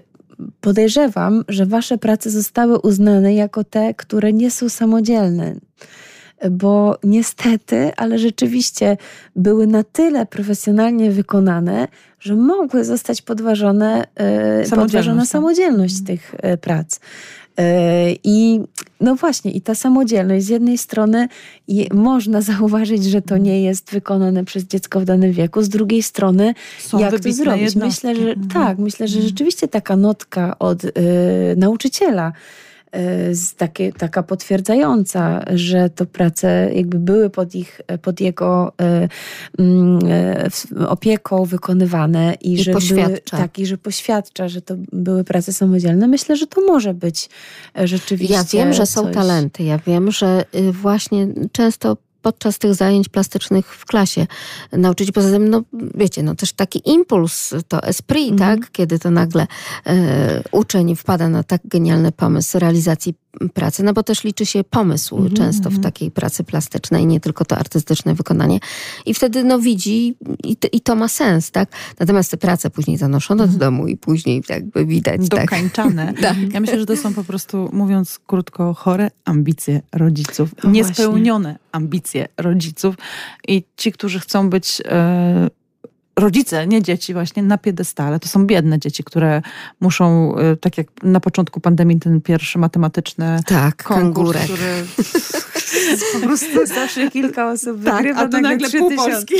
podejrzewam, 0.61 1.43
że 1.47 1.65
wasze 1.65 1.97
prace 1.97 2.29
zostały 2.29 2.79
uznane 2.79 3.33
jako 3.33 3.63
te, 3.63 3.93
które 3.93 4.33
nie 4.33 4.51
są 4.51 4.69
samodzielne. 4.69 5.55
Bo 6.51 6.97
niestety, 7.03 7.91
ale 7.97 8.19
rzeczywiście 8.19 8.97
były 9.35 9.67
na 9.67 9.83
tyle 9.83 10.25
profesjonalnie 10.25 11.11
wykonane, 11.11 11.87
że 12.19 12.35
mogły 12.35 12.83
zostać 12.85 13.21
podważone, 13.21 14.03
e, 14.03 14.05
Samodzielność, 14.05 14.69
podważona 14.69 15.21
tak. 15.21 15.29
samodzielność 15.29 16.03
tych 16.03 16.35
e, 16.37 16.57
prac. 16.57 16.99
E, 17.57 18.11
I 18.23 18.61
no 19.01 19.15
właśnie, 19.15 19.51
i 19.51 19.61
ta 19.61 19.75
samodzielność 19.75 20.45
z 20.45 20.49
jednej 20.49 20.77
strony 20.77 21.27
można 21.93 22.41
zauważyć, 22.51 23.03
że 23.05 23.21
to 23.21 23.37
nie 23.37 23.63
jest 23.63 23.91
wykonane 23.91 24.45
przez 24.45 24.63
dziecko 24.63 24.99
w 24.99 25.05
danym 25.05 25.31
wieku, 25.31 25.61
z 25.61 25.69
drugiej 25.69 26.03
strony 26.03 26.53
Są 26.79 26.99
jak 26.99 27.19
to 27.19 27.31
zrobić? 27.31 27.61
jednostki. 27.63 28.07
Myślę, 28.07 28.15
że 28.23 28.29
Mhm. 28.31 28.47
tak, 28.47 28.77
myślę, 28.77 29.07
że 29.07 29.21
rzeczywiście 29.21 29.67
taka 29.67 29.95
notka 29.95 30.59
od 30.59 30.83
y, 30.83 30.91
nauczyciela 31.57 32.31
takie, 33.57 33.91
taka 33.93 34.23
potwierdzająca, 34.23 35.43
że 35.55 35.89
to 35.89 36.05
prace 36.05 36.69
jakby 36.73 36.99
były 36.99 37.29
pod 37.29 37.55
ich, 37.55 37.81
pod 38.01 38.21
jego 38.21 38.73
y, 38.81 39.61
mm, 39.63 39.99
opieką 40.87 41.45
wykonywane 41.45 42.33
i, 42.41 42.53
I 42.53 42.63
że 42.63 42.71
były, 42.71 42.81
poświadcza. 42.81 43.37
tak, 43.37 43.59
i 43.59 43.65
że 43.65 43.77
poświadcza, 43.77 44.47
że 44.49 44.61
to 44.61 44.75
były 44.91 45.23
prace 45.23 45.53
samodzielne. 45.53 46.07
Myślę, 46.07 46.35
że 46.35 46.47
to 46.47 46.61
może 46.61 46.93
być 46.93 47.29
e, 47.79 47.87
rzeczywiście 47.87 48.33
Ja 48.33 48.43
wiem, 48.43 48.73
że 48.73 48.85
są 48.85 49.03
coś. 49.03 49.13
talenty. 49.13 49.63
Ja 49.63 49.77
wiem, 49.87 50.11
że 50.11 50.45
y, 50.55 50.71
właśnie 50.71 51.27
często 51.51 51.97
podczas 52.21 52.59
tych 52.59 52.73
zajęć 52.75 53.09
plastycznych 53.09 53.75
w 53.75 53.85
klasie 53.85 54.27
nauczyć 54.71 55.11
poza 55.11 55.29
tym, 55.31 55.49
no 55.49 55.61
wiecie, 55.95 56.23
no 56.23 56.35
też 56.35 56.53
taki 56.53 56.89
impuls, 56.89 57.53
to 57.67 57.83
esprit, 57.83 58.31
Mhm. 58.31 58.59
tak? 58.59 58.71
Kiedy 58.71 58.99
to 58.99 59.11
nagle 59.11 59.47
e, 59.85 60.43
uczeń 60.51 60.95
wpada 60.95 61.29
na 61.29 61.43
tak 61.43 61.61
genialny 61.65 62.11
pomysł 62.11 62.59
realizacji 62.59 63.13
pracy, 63.53 63.83
no 63.83 63.93
bo 63.93 64.03
też 64.03 64.23
liczy 64.23 64.45
się 64.45 64.63
pomysł 64.63 65.15
Mhm, 65.17 65.35
często 65.35 65.69
w 65.69 65.79
takiej 65.79 66.11
pracy 66.11 66.43
plastycznej, 66.43 67.05
nie 67.05 67.19
tylko 67.19 67.45
to 67.45 67.57
artystyczne 67.57 68.15
wykonanie. 68.15 68.59
I 69.05 69.13
wtedy 69.13 69.43
no 69.43 69.59
widzi 69.59 70.15
i 70.43 70.55
to, 70.55 70.67
i 70.71 70.81
to 70.81 70.95
ma 70.95 71.07
sens, 71.07 71.51
tak? 71.51 71.69
Natomiast 71.99 72.31
te 72.31 72.37
prace 72.37 72.69
później 72.69 72.97
zanoszono 72.97 73.47
do 73.47 73.57
domu 73.57 73.87
i 73.87 73.97
później 73.97 74.43
jakby 74.49 74.85
widać, 74.85 75.21
tak? 75.29 75.39
dokańczane. 75.41 76.13
Tak. 76.21 76.37
Ja 76.53 76.59
myślę, 76.59 76.79
że 76.79 76.85
to 76.85 76.97
są 76.97 77.13
po 77.13 77.23
prostu, 77.23 77.69
mówiąc 77.73 78.19
krótko, 78.27 78.73
chore 78.73 79.11
ambicje 79.25 79.81
rodziców. 79.91 80.49
No 80.63 80.69
Niespełnione 80.71 81.59
ambicje 81.71 82.27
rodziców. 82.37 82.95
I 83.47 83.63
ci, 83.77 83.91
którzy 83.91 84.19
chcą 84.19 84.49
być 84.49 84.81
e, 84.85 85.49
rodzice, 86.19 86.67
nie 86.67 86.81
dzieci 86.81 87.13
właśnie, 87.13 87.43
na 87.43 87.57
piedestale. 87.57 88.19
To 88.19 88.27
są 88.27 88.45
biedne 88.45 88.79
dzieci, 88.79 89.03
które 89.03 89.41
muszą, 89.79 90.35
e, 90.37 90.55
tak 90.55 90.77
jak 90.77 90.87
na 91.03 91.19
początku 91.19 91.59
pandemii, 91.59 91.99
ten 91.99 92.21
pierwszy 92.21 92.59
matematyczny 92.59 93.39
Tak, 93.45 93.83
konkurs, 93.83 94.03
kangurek. 94.03 94.43
który 94.43 94.85
Po 96.13 96.19
prostu 96.19 96.65
zawsze 96.65 97.11
kilka 97.11 97.51
osób 97.51 97.83
tak, 97.83 97.95
wygrywa, 97.95 98.21
a 98.21 98.27
tu 98.27 98.41
nagle 98.41 98.67
trzy 98.67 98.77
pół. 98.77 98.95
Polski 98.95 99.35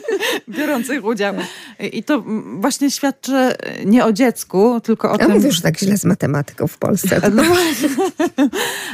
biorących 0.58 1.04
udział. 1.04 1.34
I 1.92 2.02
to 2.04 2.24
właśnie 2.60 2.90
świadczy 2.90 3.54
nie 3.84 4.04
o 4.04 4.12
dziecku, 4.12 4.80
tylko 4.80 5.10
o 5.10 5.14
A 5.14 5.18
tym... 5.18 5.30
mówisz 5.30 5.60
tak 5.60 5.78
źle 5.78 5.98
z 5.98 6.04
matematyką 6.04 6.66
w 6.66 6.78
Polsce. 6.78 7.20
No. 7.34 7.42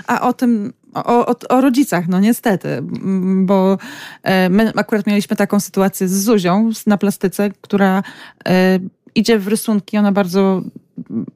A 0.07 0.21
o 0.21 0.33
tym, 0.33 0.73
o, 0.95 1.27
o, 1.27 1.35
o 1.49 1.61
rodzicach, 1.61 2.09
no 2.09 2.21
niestety, 2.21 2.69
m, 2.69 3.47
bo 3.47 3.79
e, 4.23 4.49
my 4.49 4.73
akurat 4.77 5.07
mieliśmy 5.07 5.37
taką 5.37 5.61
sytuację 5.61 6.09
z 6.09 6.25
Zuzią 6.25 6.71
na 6.87 6.99
plastyce, 6.99 7.51
która 7.61 8.03
e, 8.47 8.79
idzie 9.15 9.39
w 9.39 9.49
rysunki, 9.49 9.99
ona 9.99 10.13
bardzo 10.13 10.63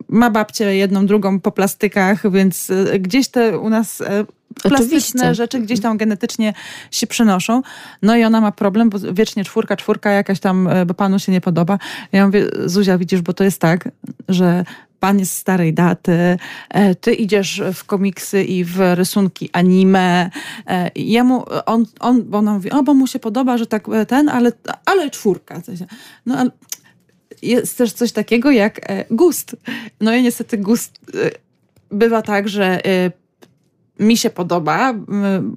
ma 0.08 0.30
babcię 0.30 0.76
jedną, 0.76 1.06
drugą 1.06 1.40
po 1.40 1.52
plastykach, 1.52 2.30
więc 2.30 2.70
e, 2.70 2.98
gdzieś 2.98 3.28
te 3.28 3.58
u 3.58 3.68
nas 3.70 4.02
plastyczne 4.62 5.20
Oczywiście. 5.20 5.34
rzeczy 5.34 5.60
gdzieś 5.60 5.80
tam 5.80 5.96
genetycznie 5.96 6.54
się 6.90 7.06
przenoszą. 7.06 7.62
No 8.02 8.16
i 8.16 8.24
ona 8.24 8.40
ma 8.40 8.52
problem, 8.52 8.90
bo 8.90 8.98
wiecznie 9.12 9.44
czwórka, 9.44 9.76
czwórka 9.76 10.10
jakaś 10.10 10.40
tam, 10.40 10.68
bo 10.86 10.94
panu 10.94 11.18
się 11.18 11.32
nie 11.32 11.40
podoba. 11.40 11.78
Ja 12.12 12.26
mówię, 12.26 12.46
Zuzia, 12.64 12.98
widzisz, 12.98 13.22
bo 13.22 13.32
to 13.32 13.44
jest 13.44 13.60
tak, 13.60 13.88
że 14.28 14.64
pan 15.00 15.18
jest 15.18 15.32
starej 15.32 15.74
daty, 15.74 16.38
e, 16.70 16.94
ty 16.94 17.14
idziesz 17.14 17.62
w 17.74 17.84
komiksy 17.84 18.44
i 18.44 18.64
w 18.64 18.78
rysunki 18.94 19.50
anime. 19.52 20.30
e, 20.66 20.90
Jemu, 20.96 21.44
on, 21.66 21.86
on, 22.00 22.22
bo 22.24 22.38
ona 22.38 22.52
mówi, 22.54 22.70
o, 22.70 22.82
bo 22.82 22.94
mu 22.94 23.06
się 23.06 23.18
podoba, 23.18 23.58
że 23.58 23.66
tak 23.66 23.88
e, 23.88 24.06
ten, 24.06 24.28
ale, 24.28 24.52
ale 24.86 25.10
czwórka. 25.10 25.62
No 26.26 26.36
ale 26.36 26.50
jest 27.42 27.78
też 27.78 27.92
coś 27.92 28.12
takiego 28.12 28.50
jak 28.50 28.80
gust. 29.10 29.56
No 30.00 30.14
i 30.14 30.22
niestety 30.22 30.58
gust 30.58 31.00
bywa 31.90 32.22
tak, 32.22 32.48
że 32.48 32.80
mi 33.98 34.16
się 34.16 34.30
podoba. 34.30 34.94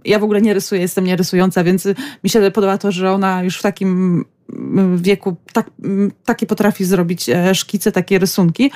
Ja 0.06 0.20
w 0.20 0.24
ogóle 0.24 0.42
nie 0.42 0.54
rysuję, 0.54 0.82
jestem 0.82 1.06
nierysująca, 1.06 1.64
więc 1.64 1.88
mi 2.24 2.30
się 2.30 2.52
podoba 2.52 2.78
to, 2.78 2.92
że 2.92 3.12
ona 3.12 3.44
już 3.44 3.60
w 3.60 3.62
takim 3.62 4.26
m, 4.54 4.98
wieku 4.98 5.36
tak, 5.54 5.70
m, 5.84 6.12
takie 6.26 6.46
potrafi 6.46 6.86
zrobić 6.86 7.26
szkice, 7.54 7.92
takie 7.92 8.20
rysunki. 8.20 8.72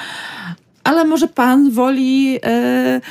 Ale 0.86 1.05
może 1.05 1.27
pan 1.27 1.71
woli 1.71 2.39
e, 2.43 3.01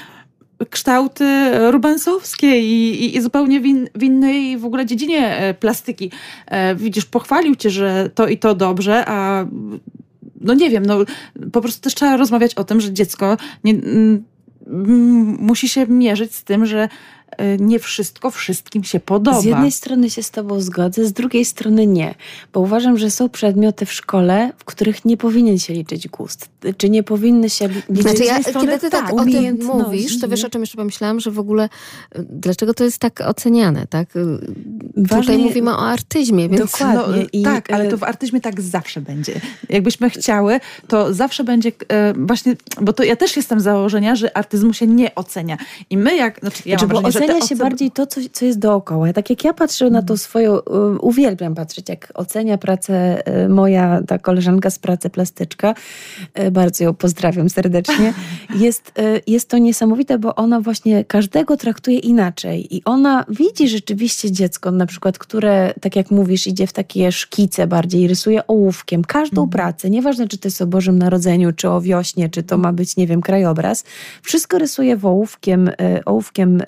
kształty 0.70 1.24
rubensowskie 1.70 2.60
i, 2.60 3.04
i, 3.04 3.16
i 3.16 3.20
zupełnie 3.20 3.60
w, 3.60 3.64
w 3.94 4.02
innej 4.02 4.58
w 4.58 4.64
ogóle 4.64 4.86
dziedzinie 4.86 5.36
e, 5.36 5.54
plastyki. 5.54 6.10
E, 6.46 6.74
widzisz, 6.74 7.04
pochwalił 7.04 7.54
cię, 7.54 7.70
że 7.70 8.10
to 8.14 8.28
i 8.28 8.38
to 8.38 8.54
dobrze, 8.54 9.04
a 9.06 9.46
no 10.40 10.54
nie 10.54 10.70
wiem, 10.70 10.86
no 10.86 10.98
po 11.52 11.60
prostu 11.60 11.80
też 11.80 11.94
trzeba 11.94 12.16
rozmawiać 12.16 12.54
o 12.54 12.64
tym, 12.64 12.80
że 12.80 12.92
dziecko 12.92 13.36
nie, 13.64 13.74
musi 15.38 15.68
się 15.68 15.86
mierzyć 15.86 16.34
z 16.34 16.44
tym, 16.44 16.66
że 16.66 16.88
nie 17.58 17.78
wszystko 17.78 18.30
wszystkim 18.30 18.84
się 18.84 19.00
podoba. 19.00 19.40
Z 19.40 19.44
jednej 19.44 19.72
strony 19.72 20.10
się 20.10 20.22
z 20.22 20.30
Tobą 20.30 20.60
zgodzę, 20.60 21.04
z 21.06 21.12
drugiej 21.12 21.44
strony 21.44 21.86
nie, 21.86 22.14
bo 22.52 22.60
uważam, 22.60 22.98
że 22.98 23.10
są 23.10 23.28
przedmioty 23.28 23.86
w 23.86 23.92
szkole, 23.92 24.52
w 24.58 24.64
których 24.64 25.04
nie 25.04 25.16
powinien 25.16 25.58
się 25.58 25.74
liczyć 25.74 26.08
gust, 26.08 26.48
czy 26.76 26.90
nie 26.90 27.02
powinny 27.02 27.50
się 27.50 27.68
li- 27.68 27.82
liczyć 27.88 28.02
Znaczy 28.02 28.24
z 28.24 28.26
ja, 28.26 28.42
strony, 28.42 28.66
kiedy 28.66 28.78
ty 28.78 28.90
tak, 28.90 29.12
o 29.14 29.24
tym 29.24 29.58
mówisz, 29.64 30.20
to 30.20 30.28
wiesz 30.28 30.44
o 30.44 30.50
czym 30.50 30.60
jeszcze 30.62 30.76
pomyślałam, 30.76 31.20
że 31.20 31.30
w 31.30 31.38
ogóle 31.38 31.64
y, 32.18 32.26
dlaczego 32.30 32.74
to 32.74 32.84
jest 32.84 32.98
tak 32.98 33.20
oceniane, 33.20 33.86
tak? 33.86 34.16
Y, 34.16 34.20
Tutaj 34.94 35.18
Ważne- 35.18 35.38
mówimy 35.38 35.70
o 35.70 35.78
artyzmie, 35.78 36.48
więc 36.48 36.72
Dokładnie. 36.72 37.22
No, 37.22 37.28
I, 37.32 37.42
tak, 37.42 37.70
ale 37.72 37.84
e, 37.84 37.88
to 37.88 37.96
w 37.98 38.02
artyzmie 38.02 38.40
tak 38.40 38.60
zawsze 38.60 39.00
będzie. 39.00 39.40
Jakbyśmy 39.68 40.10
chciały, 40.10 40.60
to 40.88 41.14
zawsze 41.14 41.44
będzie 41.44 41.72
właśnie, 42.16 42.56
bo 42.80 42.92
to 42.92 43.02
ja 43.04 43.16
też 43.16 43.36
jestem 43.36 43.60
z 43.60 43.62
założenia, 43.62 44.16
że 44.16 44.36
artyzmu 44.36 44.72
się 44.72 44.86
nie 44.86 45.14
ocenia. 45.14 45.56
I 45.90 45.96
my 45.98 46.16
jak, 46.16 46.40
znaczy 46.40 46.62
ja 46.66 46.78
Znaczy, 46.78 46.94
mam 46.94 47.02
wrażenie, 47.02 47.23
że 47.23 47.23
ocenia 47.30 47.46
się 47.46 47.56
bardziej 47.56 47.90
to, 47.90 48.06
co, 48.06 48.20
co 48.32 48.44
jest 48.44 48.58
dookoła. 48.58 49.12
Tak 49.12 49.30
jak 49.30 49.44
ja 49.44 49.54
patrzę 49.54 49.90
na 49.90 50.02
tą 50.02 50.16
swoją, 50.16 50.58
y, 50.58 50.60
uwielbiam 51.00 51.54
patrzeć, 51.54 51.88
jak 51.88 52.12
ocenia 52.14 52.58
pracę 52.58 53.22
y, 53.44 53.48
moja, 53.48 54.00
ta 54.06 54.18
koleżanka 54.18 54.70
z 54.70 54.78
pracy 54.78 55.10
plastyczka, 55.10 55.74
y, 56.38 56.50
bardzo 56.50 56.84
ją 56.84 56.94
pozdrawiam 56.94 57.50
serdecznie, 57.50 58.14
jest, 58.64 58.92
jest 59.26 59.48
to 59.48 59.58
niesamowite, 59.58 60.18
bo 60.18 60.34
ona 60.34 60.60
właśnie 60.60 61.04
każdego 61.04 61.56
traktuje 61.56 61.98
inaczej 61.98 62.76
i 62.76 62.84
ona 62.84 63.24
widzi 63.28 63.68
rzeczywiście 63.68 64.32
dziecko, 64.32 64.70
na 64.70 64.86
przykład, 64.86 65.18
które, 65.18 65.74
tak 65.80 65.96
jak 65.96 66.10
mówisz, 66.10 66.46
idzie 66.46 66.66
w 66.66 66.72
takie 66.72 67.12
szkice 67.12 67.66
bardziej, 67.66 68.08
rysuje 68.08 68.46
ołówkiem, 68.46 69.04
każdą 69.04 69.42
Mhm. 69.42 69.50
pracę, 69.50 69.90
nieważne 69.90 70.28
czy 70.28 70.38
to 70.38 70.48
jest 70.48 70.62
o 70.62 70.66
Bożym 70.66 70.98
Narodzeniu, 70.98 71.52
czy 71.52 71.70
o 71.70 71.80
wiośnie, 71.80 72.28
czy 72.28 72.42
to 72.42 72.58
ma 72.58 72.72
być, 72.72 72.96
nie 72.96 73.06
wiem, 73.06 73.20
krajobraz, 73.20 73.84
wszystko 74.22 74.58
rysuje 74.58 74.98
ołówkiem, 75.02 75.70
ołówkiem 76.04 76.62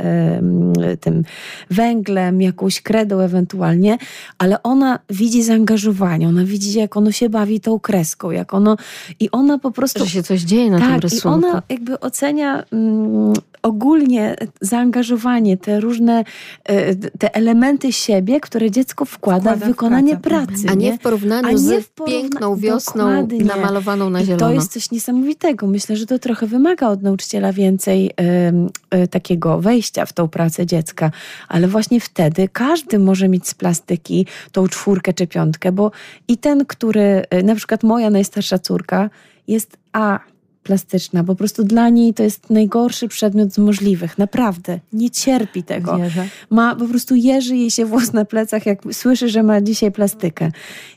tym 1.01 1.25
węglem, 1.71 2.43
jakąś 2.43 2.81
kredą 2.81 3.21
ewentualnie, 3.21 3.99
ale 4.39 4.63
ona 4.63 4.99
widzi 5.11 5.43
zaangażowanie, 5.43 6.29
ona 6.29 6.45
widzi, 6.45 6.79
jak 6.79 6.97
ono 6.97 7.13
się 7.13 7.29
bawi 7.29 7.61
tą 7.61 7.81
kreską, 7.81 8.31
jak 8.31 8.55
ono 8.55 8.77
i 9.21 9.31
ona 9.31 9.59
po 9.59 9.71
prostu 9.71 10.05
że 10.05 10.11
się 10.11 10.23
coś 10.23 10.41
dzieje 10.41 10.71
na 10.71 10.79
tym 10.79 10.89
tak, 10.89 10.99
i 10.99 11.01
rysunku. 11.01 11.29
ona 11.29 11.63
jakby 11.69 12.01
ocenia 12.01 12.65
mm, 12.73 13.35
ogólnie 13.67 14.37
zaangażowanie, 14.61 15.57
te 15.57 15.81
różne 15.81 16.25
e, 16.65 16.95
te 16.95 17.35
elementy 17.35 17.93
siebie, 17.93 18.41
które 18.41 18.71
dziecko 18.71 19.05
wkłada, 19.05 19.41
Wkłada 19.41 19.57
w 19.57 19.65
w 19.65 19.67
wykonanie 19.67 20.17
pracę. 20.17 20.47
pracy. 20.47 20.67
A 20.69 20.75
nie 20.75 20.99
w 20.99 21.01
porównaniu 21.01 21.49
A 21.49 21.51
nie 21.53 21.59
z 21.59 21.85
w 21.85 21.89
porówna- 21.95 22.07
piękną 22.07 22.57
wiosną 22.57 23.05
Dokładnie. 23.05 23.45
namalowaną 23.45 24.11
na 24.11 24.21
I 24.21 24.25
zielono. 24.25 24.47
to 24.47 24.53
jest 24.53 24.73
coś 24.73 24.91
niesamowitego. 24.91 25.67
Myślę, 25.67 25.97
że 25.97 26.07
to 26.07 26.19
trochę 26.19 26.47
wymaga 26.47 26.89
od 26.89 27.03
nauczyciela 27.03 27.53
więcej 27.53 28.11
em, 28.17 28.69
e, 28.91 29.09
takiego 29.09 29.61
wejścia 29.61 30.07
w 30.07 30.13
tą 30.13 30.29
pracę 30.29 30.67
dziecka, 30.67 31.11
ale 31.49 31.69
właśnie 31.69 32.01
wtedy 32.01 32.49
każdy 32.53 32.99
może 32.99 33.29
mieć 33.29 33.49
z 33.49 33.55
plastyki 33.55 34.27
tą 34.53 34.69
czwórkę 34.69 35.13
czy 35.13 35.27
piątkę, 35.27 35.73
bo 35.73 35.91
i 36.29 36.39
ten, 36.39 36.67
który, 36.67 37.23
y, 37.35 37.43
na 37.43 37.55
przykład 37.55 37.83
moja 37.83 38.11
najstarsza 38.11 38.59
córka 38.59 39.11
jest 39.49 39.77
A 39.93 40.21
plastyczna. 40.67 41.25
Po 41.25 41.35
prostu 41.35 41.65
dla 41.65 41.89
niej 41.89 42.15
to 42.15 42.23
jest 42.23 42.51
najgorszy 42.51 43.09
przedmiot 43.09 43.53
z 43.53 43.59
możliwych. 43.59 44.19
Naprawdę. 44.19 44.81
Nie 44.93 45.11
cierpi 45.11 45.63
tego. 45.63 45.97
Wierzę. 45.97 46.29
Ma 46.51 46.77
po 46.77 46.89
prostu 46.89 47.15
jeży 47.15 47.57
jej 47.57 47.71
się 47.71 47.85
włos 47.87 48.13
na 48.13 48.25
plecach, 48.25 48.67
jak 48.67 48.83
słyszy, 48.93 49.29
że 49.29 49.43
ma 49.43 49.61
dzisiaj 49.61 49.93
plastykę. 49.93 50.53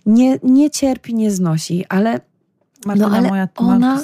Nie, 0.05 0.39
nie 0.43 0.69
cierpi, 0.69 1.15
nie 1.15 1.31
znosi, 1.31 1.85
ale 1.89 2.19
Martyna 2.85 3.07
No, 3.09 3.17
ale 3.17 3.29
moja 3.29 3.47
ona- 3.55 3.95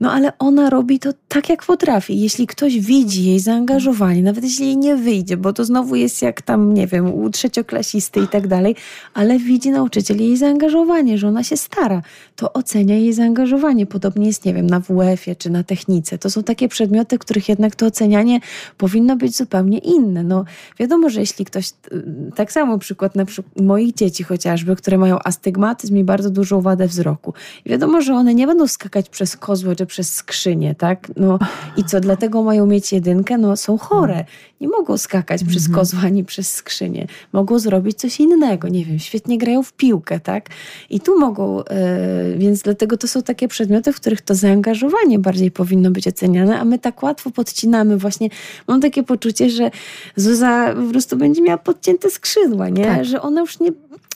no 0.00 0.12
ale 0.12 0.32
ona 0.38 0.70
robi 0.70 0.98
to 0.98 1.10
tak, 1.28 1.48
jak 1.48 1.64
potrafi. 1.64 2.20
Jeśli 2.20 2.46
ktoś 2.46 2.80
widzi 2.80 3.24
jej 3.24 3.40
zaangażowanie, 3.40 4.22
nawet 4.22 4.44
jeśli 4.44 4.66
jej 4.66 4.76
nie 4.76 4.96
wyjdzie, 4.96 5.36
bo 5.36 5.52
to 5.52 5.64
znowu 5.64 5.94
jest 5.96 6.22
jak 6.22 6.42
tam, 6.42 6.74
nie 6.74 6.86
wiem, 6.86 7.14
u 7.14 7.30
trzecioklasisty 7.30 8.20
i 8.20 8.28
tak 8.28 8.48
dalej, 8.48 8.76
ale 9.14 9.38
widzi 9.38 9.70
nauczyciel 9.70 10.20
jej 10.20 10.36
zaangażowanie, 10.36 11.18
że 11.18 11.28
ona 11.28 11.42
się 11.44 11.56
stara, 11.56 12.02
to 12.36 12.52
ocenia 12.52 12.94
jej 12.94 13.12
zaangażowanie. 13.12 13.86
Podobnie 13.86 14.26
jest, 14.26 14.44
nie 14.44 14.54
wiem, 14.54 14.66
na 14.66 14.80
WF-ie 14.80 15.36
czy 15.36 15.50
na 15.50 15.62
technice. 15.64 16.18
To 16.18 16.30
są 16.30 16.42
takie 16.42 16.68
przedmioty, 16.68 17.18
których 17.18 17.48
jednak 17.48 17.74
to 17.76 17.86
ocenianie 17.86 18.40
powinno 18.78 19.16
być 19.16 19.36
zupełnie 19.36 19.78
inne. 19.78 20.22
No 20.22 20.44
wiadomo, 20.78 21.10
że 21.10 21.20
jeśli 21.20 21.44
ktoś, 21.44 21.68
y, 21.92 22.32
tak 22.36 22.52
samo 22.52 22.78
przykład 22.78 23.14
na 23.16 23.24
przykład 23.24 23.60
moich 23.60 23.94
dzieci 23.94 24.24
chociażby, 24.24 24.76
które 24.76 24.98
mają 24.98 25.18
astygmatyzm 25.24 25.96
i 25.96 26.04
bardzo 26.04 26.30
dużą 26.30 26.60
wadę 26.60 26.86
wzroku. 26.88 27.32
I 27.64 27.70
wiadomo, 27.70 28.00
że 28.00 28.15
one 28.16 28.34
nie 28.34 28.46
będą 28.46 28.66
skakać 28.66 29.08
przez 29.08 29.36
kozły 29.36 29.76
czy 29.76 29.86
przez 29.86 30.14
skrzynię, 30.14 30.74
tak? 30.74 31.08
No 31.16 31.38
i 31.76 31.84
co, 31.84 32.00
dlatego 32.00 32.42
mają 32.42 32.66
mieć 32.66 32.92
jedynkę? 32.92 33.38
No 33.38 33.56
są 33.56 33.78
chore. 33.78 34.24
Nie 34.60 34.68
mogą 34.68 34.98
skakać 34.98 35.44
przez 35.44 35.68
kozły 35.68 36.00
ani 36.04 36.24
przez 36.24 36.52
skrzynię. 36.52 37.06
Mogą 37.32 37.58
zrobić 37.58 37.98
coś 37.98 38.20
innego, 38.20 38.68
nie 38.68 38.84
wiem, 38.84 38.98
świetnie 38.98 39.38
grają 39.38 39.62
w 39.62 39.72
piłkę, 39.72 40.20
tak? 40.20 40.48
I 40.90 41.00
tu 41.00 41.20
mogą, 41.20 41.64
e, 41.64 42.38
więc 42.38 42.62
dlatego 42.62 42.96
to 42.96 43.08
są 43.08 43.22
takie 43.22 43.48
przedmioty, 43.48 43.92
w 43.92 43.96
których 43.96 44.20
to 44.20 44.34
zaangażowanie 44.34 45.18
bardziej 45.18 45.50
powinno 45.50 45.90
być 45.90 46.08
oceniane, 46.08 46.60
a 46.60 46.64
my 46.64 46.78
tak 46.78 47.02
łatwo 47.02 47.30
podcinamy 47.30 47.98
właśnie. 47.98 48.28
Mam 48.66 48.80
takie 48.80 49.02
poczucie, 49.02 49.50
że 49.50 49.70
Zuza 50.16 50.74
po 50.74 50.90
prostu 50.90 51.16
będzie 51.16 51.42
miała 51.42 51.58
podcięte 51.58 52.10
skrzydła, 52.10 52.68
nie? 52.68 52.84
Tak. 52.84 53.04
Że 53.04 53.22
ona 53.22 53.40
już 53.40 53.60
nie, 53.60 53.70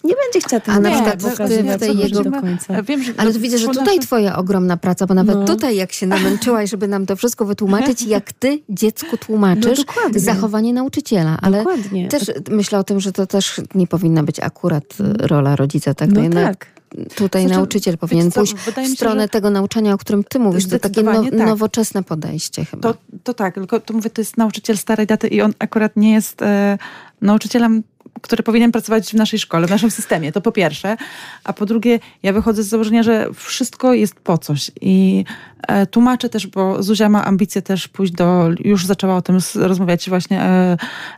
nie 0.05 0.15
będzie 0.25 0.41
chciała 0.49 0.61
tego 0.61 0.77
A 0.77 0.81
na 0.81 0.89
Nie, 0.89 0.95
przykład 0.95 1.21
to- 1.21 1.25
to- 1.25 1.31
pokazywać 1.31 1.77
w 1.77 1.81
tej 1.81 1.97
do 1.97 2.23
jego- 2.23 2.41
końca. 2.41 2.83
Wiem, 2.83 3.03
że 3.03 3.13
Ale 3.17 3.33
tu 3.33 3.41
widzę, 3.41 3.59
że 3.59 3.69
tutaj 3.69 3.99
twoja 3.99 4.37
ogromna 4.37 4.77
praca, 4.77 5.07
bo 5.07 5.15
nawet 5.15 5.37
No. 5.37 5.45
tutaj 5.45 5.77
jak 5.77 5.93
się 5.93 6.07
namęczyłaś, 6.07 6.71
żeby 6.71 6.89
nam 6.89 7.07
to 7.07 7.17
wszystko 7.17 7.45
wytłumaczyć, 7.45 8.03
jak 8.17 8.33
ty 8.33 8.59
dziecku 8.69 9.09
No 9.13 9.19
tłumaczysz 9.19 9.85
dokładnie. 9.85 10.21
zachowanie 10.21 10.73
nauczyciela. 10.73 11.39
Ale 11.43 11.59
Dokładnie. 11.59 12.09
też 12.09 12.23
myślę 12.51 12.79
o 12.79 12.85
tym, 12.85 13.01
że 13.01 13.13
to 13.13 13.27
też 13.27 13.61
nie 13.75 13.87
powinna 13.87 14.23
być 14.23 14.41
akurat 14.41 14.85
rola 15.19 15.57
rodzica. 15.57 15.95
Tak? 15.95 16.09
To 16.09 16.15
no 16.15 16.23
jednak 16.23 16.57
tak. 16.57 16.67
tutaj 17.15 17.43
Znaczy, 17.43 17.57
nauczyciel 17.57 17.99
powinien 17.99 18.31
co, 18.31 18.41
pójść 18.41 18.55
w 18.55 18.75
się, 18.75 18.87
stronę 18.87 19.29
tego 19.29 19.51
nauczania, 19.51 19.95
o 19.95 19.99
którym 19.99 20.25
ty 20.25 20.39
mówisz. 20.39 20.69
To 20.69 20.79
takie 20.79 21.03
no, 21.03 21.25
tak. 21.25 21.33
nowoczesne 21.33 22.03
podejście 22.03 22.65
chyba. 22.65 22.93
To, 22.93 22.99
to 23.25 23.35
tak, 23.35 23.55
tylko 23.55 23.81
to 23.81 23.95
mówię, 23.95 24.11
to 24.11 24.21
jest 24.21 24.37
nauczyciel 24.37 24.79
starej 24.79 25.07
daty 25.07 25.29
i 25.29 25.43
on 25.43 25.53
akurat 25.59 25.97
nie 25.97 26.13
jest 26.13 26.43
e, 26.43 26.79
nauczycielem, 27.23 27.83
który 28.23 28.43
powinien 28.43 28.73
pracować 28.73 29.11
w 29.11 29.15
naszej 29.15 29.39
szkole, 29.39 29.67
w 29.67 29.71
naszym 29.71 29.91
systemie. 29.91 30.33
To 30.33 30.41
po 30.41 30.53
pierwsze. 30.53 30.97
A 31.45 31.53
po 31.53 31.67
drugie, 31.67 31.99
ja 32.23 32.33
wychodzę 32.33 32.63
z 32.63 32.69
założenia, 32.69 33.03
że 33.03 33.29
wszystko 33.35 33.95
jest 33.95 34.15
po 34.15 34.39
coś. 34.39 34.71
I 34.81 35.25
e, 35.69 35.87
tłumaczę 35.87 36.29
też, 36.29 36.47
bo 36.47 36.83
Zuzia 36.83 37.09
ma 37.09 37.25
ambicje 37.25 37.63
też 37.63 37.89
pójść 37.89 38.13
do, 38.13 38.49
już 38.65 38.87
zaczęła 38.87 39.17
o 39.17 39.23
tym 39.23 39.39
rozmawiać 39.55 40.09
właśnie, 40.09 40.43
e, 40.43 40.77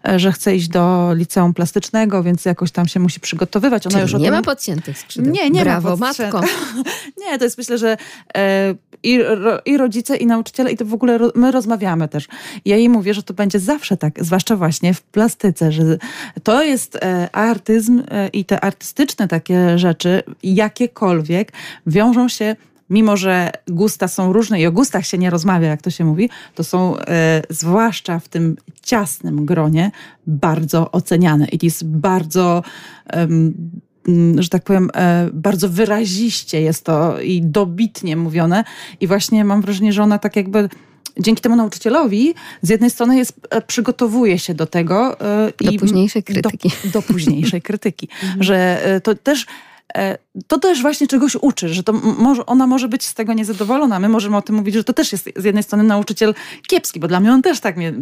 e, 0.08 0.18
że 0.18 0.32
chce 0.32 0.56
iść 0.56 0.68
do 0.68 1.14
liceum 1.14 1.54
plastycznego, 1.54 2.22
więc 2.22 2.44
jakoś 2.44 2.70
tam 2.70 2.88
się 2.88 3.00
musi 3.00 3.20
przygotowywać. 3.20 3.86
Ona 3.86 3.92
Czyli 3.92 4.02
już 4.02 4.12
nie 4.12 4.24
tym... 4.24 4.34
ma 4.34 4.42
podciętych 4.42 4.98
skrzydeł. 4.98 5.32
Nie, 5.32 5.50
nie 5.50 5.62
Brawo, 5.62 5.96
ma 5.96 6.06
matko. 6.06 6.40
Nie, 7.26 7.38
to 7.38 7.44
jest 7.44 7.58
myślę, 7.58 7.78
że 7.78 7.96
e, 8.36 8.74
i, 9.02 9.18
ro, 9.18 9.60
i 9.64 9.76
rodzice, 9.76 10.16
i 10.16 10.26
nauczyciele, 10.26 10.72
i 10.72 10.76
to 10.76 10.84
w 10.84 10.94
ogóle 10.94 11.18
ro, 11.18 11.32
my 11.34 11.50
rozmawiamy 11.50 12.08
też. 12.08 12.28
Ja 12.64 12.76
jej 12.76 12.88
mówię, 12.88 13.14
że 13.14 13.22
to 13.22 13.34
będzie 13.34 13.58
zawsze 13.58 13.96
tak, 13.96 14.24
zwłaszcza 14.24 14.56
właśnie 14.56 14.94
w 14.94 15.02
plastyce, 15.02 15.72
że 15.72 15.82
to 16.42 16.62
jest 16.62 16.81
e, 16.94 17.28
artyzm 17.32 18.02
e, 18.10 18.28
i 18.28 18.44
te 18.44 18.60
artystyczne 18.60 19.28
takie 19.28 19.78
rzeczy, 19.78 20.22
jakiekolwiek, 20.42 21.52
wiążą 21.86 22.28
się 22.28 22.56
Mimo, 22.90 23.16
że 23.16 23.50
gusta 23.68 24.08
są 24.08 24.32
różne 24.32 24.60
i 24.60 24.66
o 24.66 24.72
gustach 24.72 25.06
się 25.06 25.18
nie 25.18 25.30
rozmawia, 25.30 25.68
jak 25.68 25.82
to 25.82 25.90
się 25.90 26.04
mówi, 26.04 26.30
to 26.54 26.64
są 26.64 26.98
e, 26.98 27.42
zwłaszcza 27.50 28.18
w 28.18 28.28
tym 28.28 28.56
ciasnym 28.82 29.46
gronie 29.46 29.90
bardzo 30.26 30.90
oceniane. 30.90 31.46
I 31.48 31.58
jest 31.62 31.86
bardzo 31.86 32.62
mm, 33.06 33.54
że 34.38 34.48
tak 34.48 34.64
powiem, 34.64 34.90
bardzo 35.32 35.68
wyraziście 35.68 36.60
jest 36.60 36.84
to 36.84 37.20
i 37.20 37.42
dobitnie 37.42 38.16
mówione. 38.16 38.64
I 39.00 39.06
właśnie 39.06 39.44
mam 39.44 39.62
wrażenie, 39.62 39.92
że 39.92 40.02
ona 40.02 40.18
tak 40.18 40.36
jakby 40.36 40.68
dzięki 41.20 41.42
temu 41.42 41.56
nauczycielowi 41.56 42.34
z 42.62 42.68
jednej 42.68 42.90
strony 42.90 43.16
jest, 43.16 43.40
e, 43.50 43.62
przygotowuje 43.62 44.38
się 44.38 44.54
do 44.54 44.66
tego. 44.66 45.20
e, 45.20 45.52
Do 45.64 45.70
i 45.70 45.78
późniejszej 45.78 46.22
krytyki. 46.22 46.70
Do, 46.84 46.90
do 46.90 47.02
późniejszej 47.02 47.62
krytyki. 47.68 48.08
że 48.40 48.84
e, 48.86 49.00
to 49.00 49.14
też 49.14 49.46
to 50.46 50.58
też 50.58 50.82
właśnie 50.82 51.06
czegoś 51.06 51.36
uczy, 51.40 51.68
że 51.68 51.82
to 51.82 51.92
może, 51.92 52.46
ona 52.46 52.66
może 52.66 52.88
być 52.88 53.04
z 53.06 53.14
tego 53.14 53.32
niezadowolona. 53.32 53.98
My 54.00 54.08
możemy 54.08 54.36
o 54.36 54.42
tym 54.42 54.56
mówić, 54.56 54.74
że 54.74 54.84
to 54.84 54.92
też 54.92 55.12
jest 55.12 55.30
z 55.36 55.44
jednej 55.44 55.62
strony 55.62 55.84
nauczyciel 55.84 56.34
kiepski, 56.66 57.00
bo 57.00 57.08
dla 57.08 57.20
mnie 57.20 57.32
on 57.32 57.42
też 57.42 57.60
tak 57.60 57.76
mnie 57.76 57.92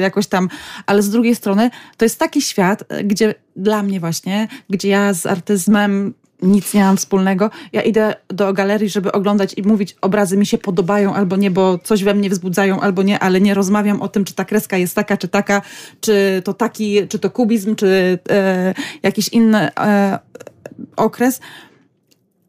jakoś 0.00 0.26
tam, 0.26 0.48
ale 0.86 1.02
z 1.02 1.10
drugiej 1.10 1.34
strony 1.34 1.70
to 1.96 2.04
jest 2.04 2.18
taki 2.18 2.42
świat, 2.42 2.84
gdzie 3.04 3.34
dla 3.56 3.82
mnie 3.82 4.00
właśnie, 4.00 4.48
gdzie 4.70 4.88
ja 4.88 5.14
z 5.14 5.26
artyzmem 5.26 6.14
nic 6.42 6.74
nie 6.74 6.80
mam 6.80 6.96
wspólnego. 6.96 7.50
Ja 7.72 7.82
idę 7.82 8.14
do 8.28 8.52
galerii, 8.52 8.88
żeby 8.88 9.12
oglądać 9.12 9.54
i 9.56 9.62
mówić, 9.62 9.96
obrazy 10.00 10.36
mi 10.36 10.46
się 10.46 10.58
podobają 10.58 11.14
albo 11.14 11.36
nie, 11.36 11.50
bo 11.50 11.78
coś 11.78 12.04
we 12.04 12.14
mnie 12.14 12.30
wzbudzają 12.30 12.80
albo 12.80 13.02
nie, 13.02 13.18
ale 13.18 13.40
nie 13.40 13.54
rozmawiam 13.54 14.02
o 14.02 14.08
tym, 14.08 14.24
czy 14.24 14.34
ta 14.34 14.44
kreska 14.44 14.76
jest 14.76 14.94
taka, 14.94 15.16
czy 15.16 15.28
taka, 15.28 15.62
czy 16.00 16.42
to 16.44 16.54
taki, 16.54 17.08
czy 17.08 17.18
to 17.18 17.30
kubizm, 17.30 17.74
czy 17.74 18.18
e, 18.30 18.74
jakiś 19.02 19.28
inny 19.28 19.70
e, 19.76 20.18
okres. 20.96 21.40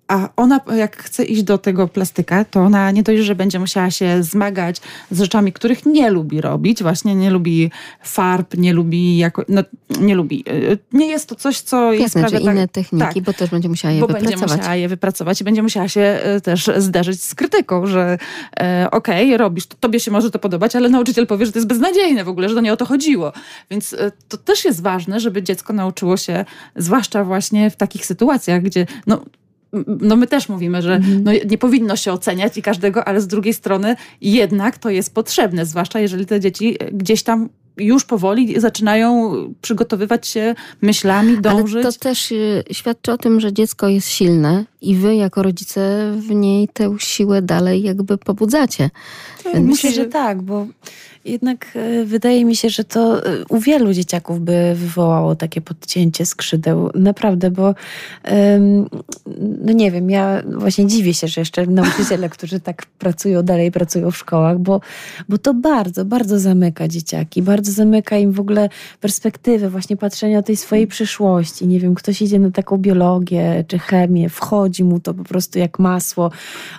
A 0.08 0.30
ona, 0.36 0.60
jak 0.76 0.98
chce 0.98 1.24
iść 1.26 1.44
do 1.44 1.58
tego 1.58 1.88
plastyka, 1.88 2.46
to 2.46 2.60
ona 2.62 2.92
nie 2.92 3.04
dość, 3.04 3.24
że 3.24 3.36
będzie 3.36 3.60
musiała 3.60 3.92
się 3.92 4.24
zmagać 4.24 4.82
z 5.12 5.20
rzeczami, 5.20 5.54
których 5.54 5.86
nie 5.86 6.10
lubi 6.10 6.42
robić. 6.42 6.84
Właśnie 6.84 7.16
nie 7.16 7.30
lubi 7.32 7.72
farb, 8.04 8.58
nie 8.58 8.74
lubi, 8.74 9.18
jako, 9.18 9.46
no, 9.50 9.64
nie 10.00 10.16
lubi. 10.16 10.44
e, 10.48 10.98
Nie 10.98 11.08
jest 11.08 11.30
to 11.30 11.36
coś, 11.36 11.60
co 11.62 11.94
Jasne, 11.94 12.26
czy 12.26 12.32
tak- 12.32 12.42
inne 12.42 12.68
techniki, 12.68 13.06
tak. 13.14 13.24
bo 13.24 13.34
też 13.34 13.50
będzie 13.50 13.70
musiała 13.70 13.94
je 13.94 14.02
bo 14.02 14.08
będzie 14.08 14.26
wypracować. 14.26 14.58
musiała 14.58 14.76
je 14.76 14.88
wypracować 14.88 15.42
i 15.42 15.44
będzie 15.44 15.64
musiała 15.64 15.88
się 15.88 16.02
e, 16.02 16.42
też 16.42 16.70
zderzyć 16.78 17.24
z 17.24 17.36
krytyką, 17.36 17.88
że 17.88 18.18
e, 18.60 18.88
okej, 18.92 19.38
robisz, 19.38 19.68
to, 19.68 19.78
tobie 19.80 20.00
się 20.00 20.12
może 20.12 20.32
to 20.32 20.40
podobać, 20.40 20.76
ale 20.76 20.90
nauczyciel 20.90 21.28
powie, 21.28 21.46
że 21.46 21.52
to 21.52 21.60
jest 21.60 21.68
beznadziejne 21.70 22.24
w 22.24 22.30
ogóle, 22.30 22.50
że 22.50 22.56
to 22.56 22.62
nie 22.62 22.74
o 22.74 22.78
to 22.78 22.86
chodziło. 22.86 23.34
Więc 23.72 23.94
e, 23.94 24.12
to 24.30 24.38
też 24.38 24.66
jest 24.66 24.82
ważne, 24.82 25.20
żeby 25.20 25.44
dziecko 25.44 25.74
nauczyło 25.74 26.18
się, 26.18 26.46
zwłaszcza 26.76 27.24
właśnie 27.24 27.70
w 27.70 27.76
takich 27.76 28.06
sytuacjach, 28.06 28.62
gdzie 28.62 28.86
no, 29.08 29.22
no 29.88 30.16
my 30.16 30.28
też 30.28 30.50
mówimy, 30.50 30.82
że 30.82 31.00
no, 31.24 31.32
nie 31.50 31.58
powinno 31.58 31.96
się 31.96 32.12
oceniać 32.12 32.58
i 32.58 32.62
każdego, 32.62 33.08
ale 33.08 33.22
z 33.22 33.28
drugiej 33.28 33.54
strony 33.54 33.96
jednak 34.22 34.78
to 34.78 34.90
jest 34.90 35.14
potrzebne, 35.14 35.66
zwłaszcza 35.66 36.00
jeżeli 36.00 36.26
te 36.26 36.40
dzieci 36.40 36.76
e, 36.80 36.92
gdzieś 36.92 37.24
tam 37.24 37.50
już 37.78 38.06
powoli 38.06 38.60
zaczynają 38.60 39.34
przygotowywać 39.62 40.28
się 40.28 40.56
myślami, 40.82 41.42
dążyć. 41.42 41.76
Ale 41.76 41.94
to 41.94 42.00
też 42.00 42.32
y, 42.32 42.64
świadczy 42.72 43.12
o 43.12 43.18
tym, 43.18 43.40
że 43.40 43.54
dziecko 43.54 43.88
jest 43.88 44.10
silne 44.10 44.66
i 44.84 44.96
wy 44.96 45.16
jako 45.16 45.44
rodzice 45.44 46.12
w 46.18 46.30
niej 46.30 46.68
tę 46.68 46.96
siłę 47.00 47.42
dalej 47.42 47.84
jakby 47.84 48.18
pobudzacie. 48.18 48.90
Więc- 49.54 49.68
Myślę, 49.68 49.92
że 49.92 50.06
tak, 50.06 50.42
bo 50.42 50.68
jednak 51.26 51.66
e, 51.76 52.06
wydaje 52.06 52.46
mi 52.46 52.56
się, 52.56 52.70
że 52.70 52.84
to 52.84 53.26
e, 53.26 53.46
u 53.50 53.60
wielu 53.60 53.94
dzieciaków 53.94 54.42
by 54.42 54.74
wywołało 54.76 55.36
takie 55.36 55.62
podcięcie 55.62 56.26
skrzydeł. 56.26 56.90
Naprawdę, 56.96 57.52
bo 57.52 57.76
no 59.62 59.74
nie 59.74 59.92
wiem, 59.92 60.10
ja 60.10 60.42
właśnie 60.58 60.88
dziwię 60.88 61.14
się, 61.14 61.28
że 61.28 61.42
jeszcze 61.42 61.66
nauczyciele, 61.66 62.30
którzy 62.36 62.60
tak 62.60 62.86
pracują, 62.86 63.44
dalej 63.44 63.72
pracują 63.72 64.12
w 64.12 64.18
szkołach, 64.18 64.60
bo, 64.60 64.82
bo 65.30 65.38
to 65.38 65.54
bardzo, 65.54 66.06
bardzo 66.06 66.40
zamyka 66.40 66.88
dzieciaki, 66.88 67.42
bardzo 67.42 67.72
zamyka 67.72 68.18
im 68.18 68.32
w 68.32 68.40
ogóle 68.40 68.70
perspektywę 69.02 69.70
właśnie 69.70 69.98
patrzenia 69.98 70.40
o 70.40 70.44
tej 70.44 70.58
swojej 70.58 70.88
przyszłości. 70.88 71.68
Nie 71.68 71.80
wiem, 71.80 71.96
ktoś 71.96 72.22
idzie 72.22 72.40
na 72.40 72.52
taką 72.52 72.78
biologię 72.78 73.66
czy 73.68 73.80
chemię, 73.80 74.30
wchodzi 74.30 74.73
mu 74.82 75.00
to 75.00 75.14
po 75.14 75.24
prostu 75.24 75.60
jak 75.60 75.80
masło, 75.80 76.32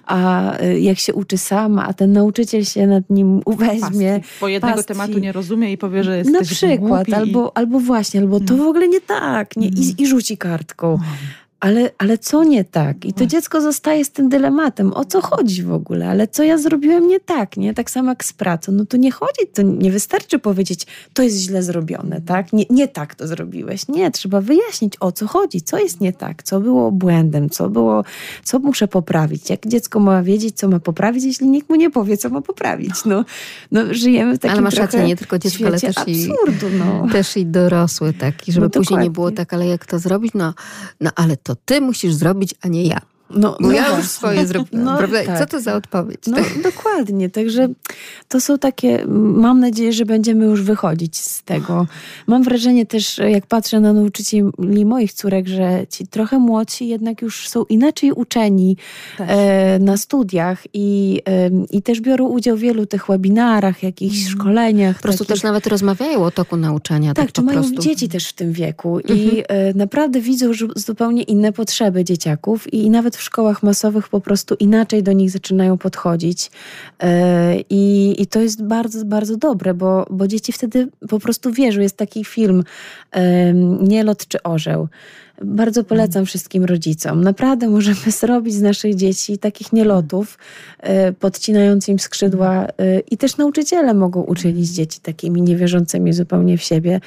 a 0.06 0.52
y, 0.62 0.80
jak 0.80 0.98
się 0.98 1.14
uczy 1.14 1.38
sam, 1.38 1.78
a 1.78 1.92
ten 1.92 2.12
nauczyciel 2.12 2.64
się 2.64 2.86
nad 2.86 3.10
nim 3.10 3.40
uweźmie. 3.44 4.12
Pastwi, 4.20 4.38
bo 4.40 4.48
jednego 4.48 4.74
pastwi. 4.74 4.94
tematu 4.94 5.18
nie 5.18 5.32
rozumie 5.32 5.72
i 5.72 5.78
powie, 5.78 6.04
że 6.04 6.18
jesteś 6.18 6.34
Na 6.34 6.42
przykład, 6.42 7.06
głupi 7.06 7.10
i- 7.10 7.14
albo, 7.14 7.56
albo 7.56 7.80
właśnie, 7.80 8.20
albo 8.20 8.40
to 8.40 8.56
No. 8.56 8.64
w 8.64 8.66
ogóle 8.66 8.88
nie 8.88 9.00
tak, 9.00 9.56
nie? 9.56 9.68
Mhm. 9.68 9.84
I, 9.98 10.02
i 10.02 10.06
rzuci 10.06 10.36
kartką. 10.38 10.98
Ale, 11.64 11.90
ale 11.98 12.18
co 12.18 12.44
nie 12.44 12.64
tak? 12.64 13.04
I 13.04 13.12
to 13.12 13.26
dziecko 13.26 13.60
zostaje 13.60 14.04
z 14.04 14.10
tym 14.10 14.28
dylematem, 14.28 14.92
o 14.92 15.04
co 15.04 15.20
chodzi 15.20 15.62
w 15.62 15.72
ogóle, 15.72 16.08
ale 16.08 16.28
co 16.28 16.42
ja 16.42 16.58
zrobiłem 16.58 17.08
nie 17.08 17.20
tak, 17.20 17.56
nie? 17.56 17.74
Tak 17.74 17.90
samo 17.90 18.08
jak 18.08 18.24
z 18.24 18.32
pracą. 18.32 18.72
No 18.72 18.86
to 18.86 18.96
nie 18.96 19.10
chodzi, 19.10 19.46
to 19.54 19.62
nie 19.62 19.92
wystarczy 19.92 20.38
powiedzieć, 20.38 20.86
to 21.14 21.22
jest 21.22 21.36
źle 21.36 21.62
zrobione, 21.62 22.20
tak? 22.20 22.52
Nie, 22.52 22.64
nie 22.70 22.88
tak 22.88 23.14
to 23.14 23.26
zrobiłeś. 23.26 23.88
Nie, 23.88 24.10
trzeba 24.10 24.40
wyjaśnić, 24.40 24.94
o 25.00 25.12
co 25.12 25.26
chodzi, 25.26 25.62
co 25.62 25.78
jest 25.78 26.00
nie 26.00 26.12
tak, 26.12 26.42
co 26.42 26.60
było 26.60 26.92
błędem, 26.92 27.50
co 27.50 27.70
było, 27.70 28.04
co 28.44 28.58
muszę 28.58 28.88
poprawić. 28.88 29.50
Jak 29.50 29.66
dziecko 29.66 30.00
ma 30.00 30.22
wiedzieć, 30.22 30.56
co 30.56 30.68
ma 30.68 30.80
poprawić, 30.80 31.24
jeśli 31.24 31.48
nikt 31.48 31.70
mu 31.70 31.76
nie 31.76 31.90
powie, 31.90 32.16
co 32.16 32.28
ma 32.28 32.40
poprawić. 32.40 33.04
No, 33.04 33.24
no 33.72 33.80
żyjemy 33.90 34.36
w 34.36 34.38
takim 34.38 34.52
Ale 34.52 34.62
masz 34.62 34.76
rację, 34.76 35.04
nie 35.04 35.16
tylko 35.16 35.38
dziecko, 35.38 35.66
ale 35.66 35.80
też 35.80 35.98
absurdu, 35.98 36.68
i, 36.68 36.78
no. 36.78 37.06
też 37.12 37.36
i 37.36 37.46
dorosły 37.46 38.12
taki, 38.12 38.52
żeby 38.52 38.66
no 38.66 38.70
później 38.70 39.00
nie 39.00 39.10
było 39.10 39.30
tak, 39.30 39.54
ale 39.54 39.66
jak 39.66 39.86
to 39.86 39.98
zrobić? 39.98 40.32
No, 40.34 40.54
no 41.00 41.10
ale 41.16 41.36
to 41.36 41.53
ty 41.64 41.80
musisz 41.80 42.12
zrobić, 42.12 42.54
a 42.62 42.68
nie 42.68 42.84
ja. 42.86 43.00
No, 43.30 43.56
no 43.60 43.72
ja 43.72 43.96
już 43.96 44.06
swoje 44.06 44.46
zrobiłam, 44.46 44.84
no, 44.84 44.96
prawda? 44.96 45.24
Tak. 45.24 45.38
Co 45.38 45.46
to 45.46 45.60
za 45.60 45.74
odpowiedź? 45.74 46.20
No, 46.26 46.36
dokładnie, 46.62 47.30
także 47.30 47.68
to 48.28 48.40
są 48.40 48.58
takie, 48.58 49.04
mam 49.08 49.60
nadzieję, 49.60 49.92
że 49.92 50.04
będziemy 50.04 50.44
już 50.44 50.62
wychodzić 50.62 51.16
z 51.16 51.42
tego. 51.42 51.86
Mam 52.26 52.42
wrażenie 52.42 52.86
też, 52.86 53.18
jak 53.18 53.46
patrzę 53.46 53.80
na 53.80 53.92
nauczycieli 53.92 54.84
moich 54.84 55.12
córek, 55.12 55.48
że 55.48 55.86
ci 55.90 56.06
trochę 56.06 56.38
młodsi 56.38 56.88
jednak 56.88 57.22
już 57.22 57.48
są 57.48 57.64
inaczej 57.64 58.12
uczeni 58.12 58.76
e, 59.18 59.78
na 59.78 59.96
studiach 59.96 60.62
i, 60.72 61.20
e, 61.28 61.50
i 61.70 61.82
też 61.82 62.00
biorą 62.00 62.26
udział 62.26 62.56
w 62.56 62.60
wielu 62.60 62.86
tych 62.86 63.06
webinarach, 63.06 63.82
jakichś 63.82 64.20
mm. 64.20 64.32
szkoleniach. 64.32 64.96
Po 64.96 65.02
prostu 65.02 65.24
takich. 65.24 65.34
też 65.34 65.42
nawet 65.42 65.66
rozmawiają 65.66 66.24
o 66.24 66.30
toku 66.30 66.56
nauczania. 66.56 67.14
Tak, 67.14 67.24
tak 67.24 67.32
czy 67.32 67.42
mają 67.42 67.60
prostu. 67.60 67.82
dzieci 67.82 68.08
też 68.08 68.28
w 68.28 68.32
tym 68.32 68.52
wieku 68.52 68.98
mhm. 68.98 69.18
i 69.18 69.42
e, 69.48 69.74
naprawdę 69.74 70.20
widzą 70.20 70.50
zupełnie 70.76 71.22
inne 71.22 71.52
potrzeby 71.52 72.04
dzieciaków 72.04 72.72
i, 72.72 72.82
i 72.82 72.90
nawet 72.90 73.13
w 73.16 73.22
szkołach 73.22 73.62
masowych 73.62 74.08
po 74.08 74.20
prostu 74.20 74.54
inaczej 74.54 75.02
do 75.02 75.12
nich 75.12 75.30
zaczynają 75.30 75.78
podchodzić. 75.78 76.50
E, 77.02 77.56
I, 77.70 78.14
i 78.22 78.26
to 78.26 78.40
jest 78.40 78.64
bardzo, 78.64 79.04
bardzo 79.04 79.36
dobre, 79.36 79.74
bo, 79.74 80.06
bo 80.10 80.28
dzieci 80.28 80.52
wtedy 80.52 80.88
po 81.08 81.18
prostu 81.18 81.52
wierzą. 81.52 81.80
Jest 81.80 81.96
taki 81.96 82.24
film 82.24 82.64
Nielot 83.80 84.28
czy 84.28 84.42
Orzeł. 84.42 84.88
Bardzo 85.42 85.84
polecam 85.84 86.26
wszystkim 86.26 86.64
rodzicom. 86.64 87.24
Naprawdę 87.24 87.68
możemy 87.68 88.10
zrobić 88.20 88.54
z 88.54 88.62
naszych 88.62 88.94
dzieci 88.94 89.38
takich 89.38 89.72
nielotów, 89.72 90.38
e, 90.80 91.12
podcinając 91.12 91.88
im 91.88 91.98
skrzydła 91.98 92.66
e, 92.66 93.00
i 93.00 93.16
też 93.16 93.36
nauczyciele 93.36 93.94
mogą 93.94 94.22
uczyć 94.22 94.68
dzieci 94.68 95.00
takimi 95.00 95.42
niewierzącymi 95.42 96.12
zupełnie 96.12 96.58
w 96.58 96.62
siebie, 96.62 97.00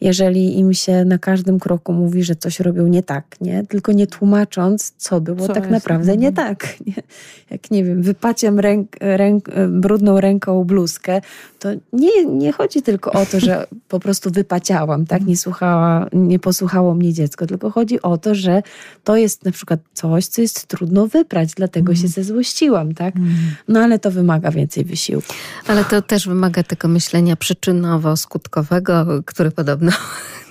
jeżeli 0.00 0.58
im 0.58 0.74
się 0.74 1.04
na 1.04 1.18
każdym 1.18 1.60
kroku 1.60 1.92
mówi, 1.92 2.22
że 2.24 2.36
coś 2.36 2.60
robią 2.60 2.86
nie 2.86 3.02
tak, 3.02 3.24
nie? 3.40 3.64
Tylko 3.68 3.92
nie 3.92 4.06
tłumacząc, 4.06 4.92
co 4.96 5.20
było 5.20 5.46
co 5.46 5.52
tak 5.52 5.62
jest? 5.62 5.70
naprawdę 5.70 6.16
nie 6.16 6.28
mhm. 6.28 6.48
tak. 6.48 6.62
Nie? 6.86 7.02
Jak 7.50 7.70
nie 7.70 7.84
wiem, 7.84 8.02
wypaciem 8.02 8.60
ręk, 8.60 8.96
ręk, 9.00 9.48
brudną 9.68 10.20
ręką 10.20 10.64
bluzkę, 10.64 11.20
to 11.58 11.68
nie, 11.92 12.24
nie 12.24 12.52
chodzi 12.52 12.82
tylko 12.82 13.12
o 13.12 13.26
to, 13.26 13.40
że 13.40 13.66
po 13.88 14.00
prostu 14.00 14.30
wypaciałam, 14.30 15.06
tak? 15.06 15.26
Nie 15.26 15.36
słuchała, 15.36 16.06
nie 16.12 16.38
posłuchało 16.38 16.94
mnie 16.94 17.12
dziecko, 17.12 17.46
tylko 17.46 17.70
chodzi 17.72 18.02
o 18.02 18.18
to, 18.18 18.34
że 18.34 18.62
to 19.04 19.16
jest 19.16 19.44
na 19.44 19.52
przykład 19.52 19.80
coś, 19.94 20.26
co 20.26 20.40
jest 20.42 20.66
trudno 20.66 21.06
wyprać, 21.06 21.50
dlatego 21.56 21.92
mm. 21.92 21.96
się 21.96 22.06
mhm. 22.06 22.24
zezłościłam, 22.24 22.94
tak? 22.94 23.16
Mm. 23.16 23.34
No 23.68 23.80
ale 23.80 23.98
to 23.98 24.10
wymaga 24.10 24.50
więcej 24.50 24.84
wysiłku. 24.84 25.34
Ale 25.66 25.84
to 25.84 26.02
też 26.02 26.28
wymaga 26.28 26.62
tego 26.62 26.88
myślenia 26.88 27.36
przyczynowo-skutkowego, 27.36 29.22
które 29.26 29.50
podobno 29.50 29.92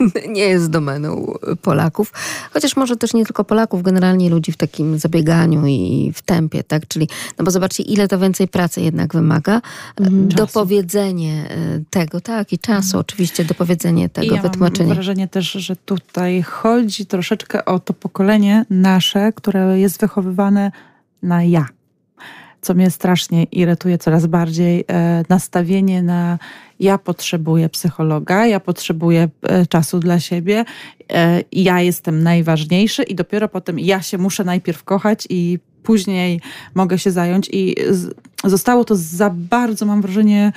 nie 0.36 0.41
jest 0.41 0.70
domeną 0.70 1.34
Polaków. 1.62 2.14
Chociaż 2.54 2.76
może 2.76 2.97
też 2.97 3.14
nie 3.14 3.26
tylko 3.26 3.43
Polaków, 3.43 3.84
generalnie 3.84 4.30
ludzi 4.30 4.52
w 4.52 4.58
takim 4.58 4.99
zabieganiu 4.99 5.68
i 5.68 6.12
w 6.16 6.22
tempie, 6.22 6.64
tak? 6.64 6.88
Czyli, 6.88 7.08
no 7.38 7.45
bo 7.45 7.52
zobaczcie, 7.52 7.84
ile 7.84 8.08
to 8.08 8.20
więcej 8.20 8.47
pracy 8.47 8.82
jednak 8.82 9.14
wymaga. 9.14 9.62
Mm, 9.99 10.28
dopowiedzenie 10.28 11.49
e, 11.49 11.82
tego, 11.89 12.22
tak, 12.22 12.54
i 12.54 12.60
czasu 12.60 12.97
mm. 12.97 13.02
oczywiście, 13.02 13.45
dopowiedzenie 13.45 14.10
tego, 14.10 14.34
I 14.34 14.36
ja 14.36 14.41
wytłumaczenie. 14.41 14.88
Mam 14.88 14.95
wrażenie 14.95 15.28
też, 15.28 15.52
że 15.52 15.76
tutaj 15.76 16.41
chodzi 16.41 17.06
troszeczkę 17.06 17.66
o 17.66 17.80
to 17.80 17.93
pokolenie 17.93 18.66
nasze, 18.70 19.34
które 19.34 19.80
jest 19.80 20.02
wychowywane 20.02 20.72
na 21.24 21.43
ja 21.43 21.66
co 22.62 22.74
mnie 22.74 22.91
strasznie 22.91 23.43
irytuje 23.43 23.97
coraz 23.97 24.26
bardziej, 24.26 24.86
e, 24.88 25.24
nastawienie 25.30 26.03
na 26.03 26.39
ja 26.80 26.97
potrzebuję 26.97 27.70
psychologa, 27.70 28.45
ja 28.45 28.59
potrzebuję 28.59 29.30
e, 29.41 29.66
czasu 29.66 29.99
dla 29.99 30.20
siebie, 30.20 30.66
e, 31.14 31.43
ja 31.51 31.82
jestem 31.82 32.24
najważniejszy 32.24 33.03
i 33.03 33.16
dopiero 33.16 33.47
potem 33.47 33.80
ja 33.80 34.01
się 34.01 34.18
muszę 34.18 34.43
najpierw 34.43 34.84
kochać 34.84 35.28
i 35.30 35.59
później 35.84 36.41
mogę 36.76 36.99
się 36.99 37.12
zająć. 37.12 37.49
I 37.51 37.76
zostało 38.43 38.86
to 38.86 38.95
za 38.95 39.30
bardzo, 39.30 39.86
mam 39.86 40.01
wrażenie, 40.01 40.51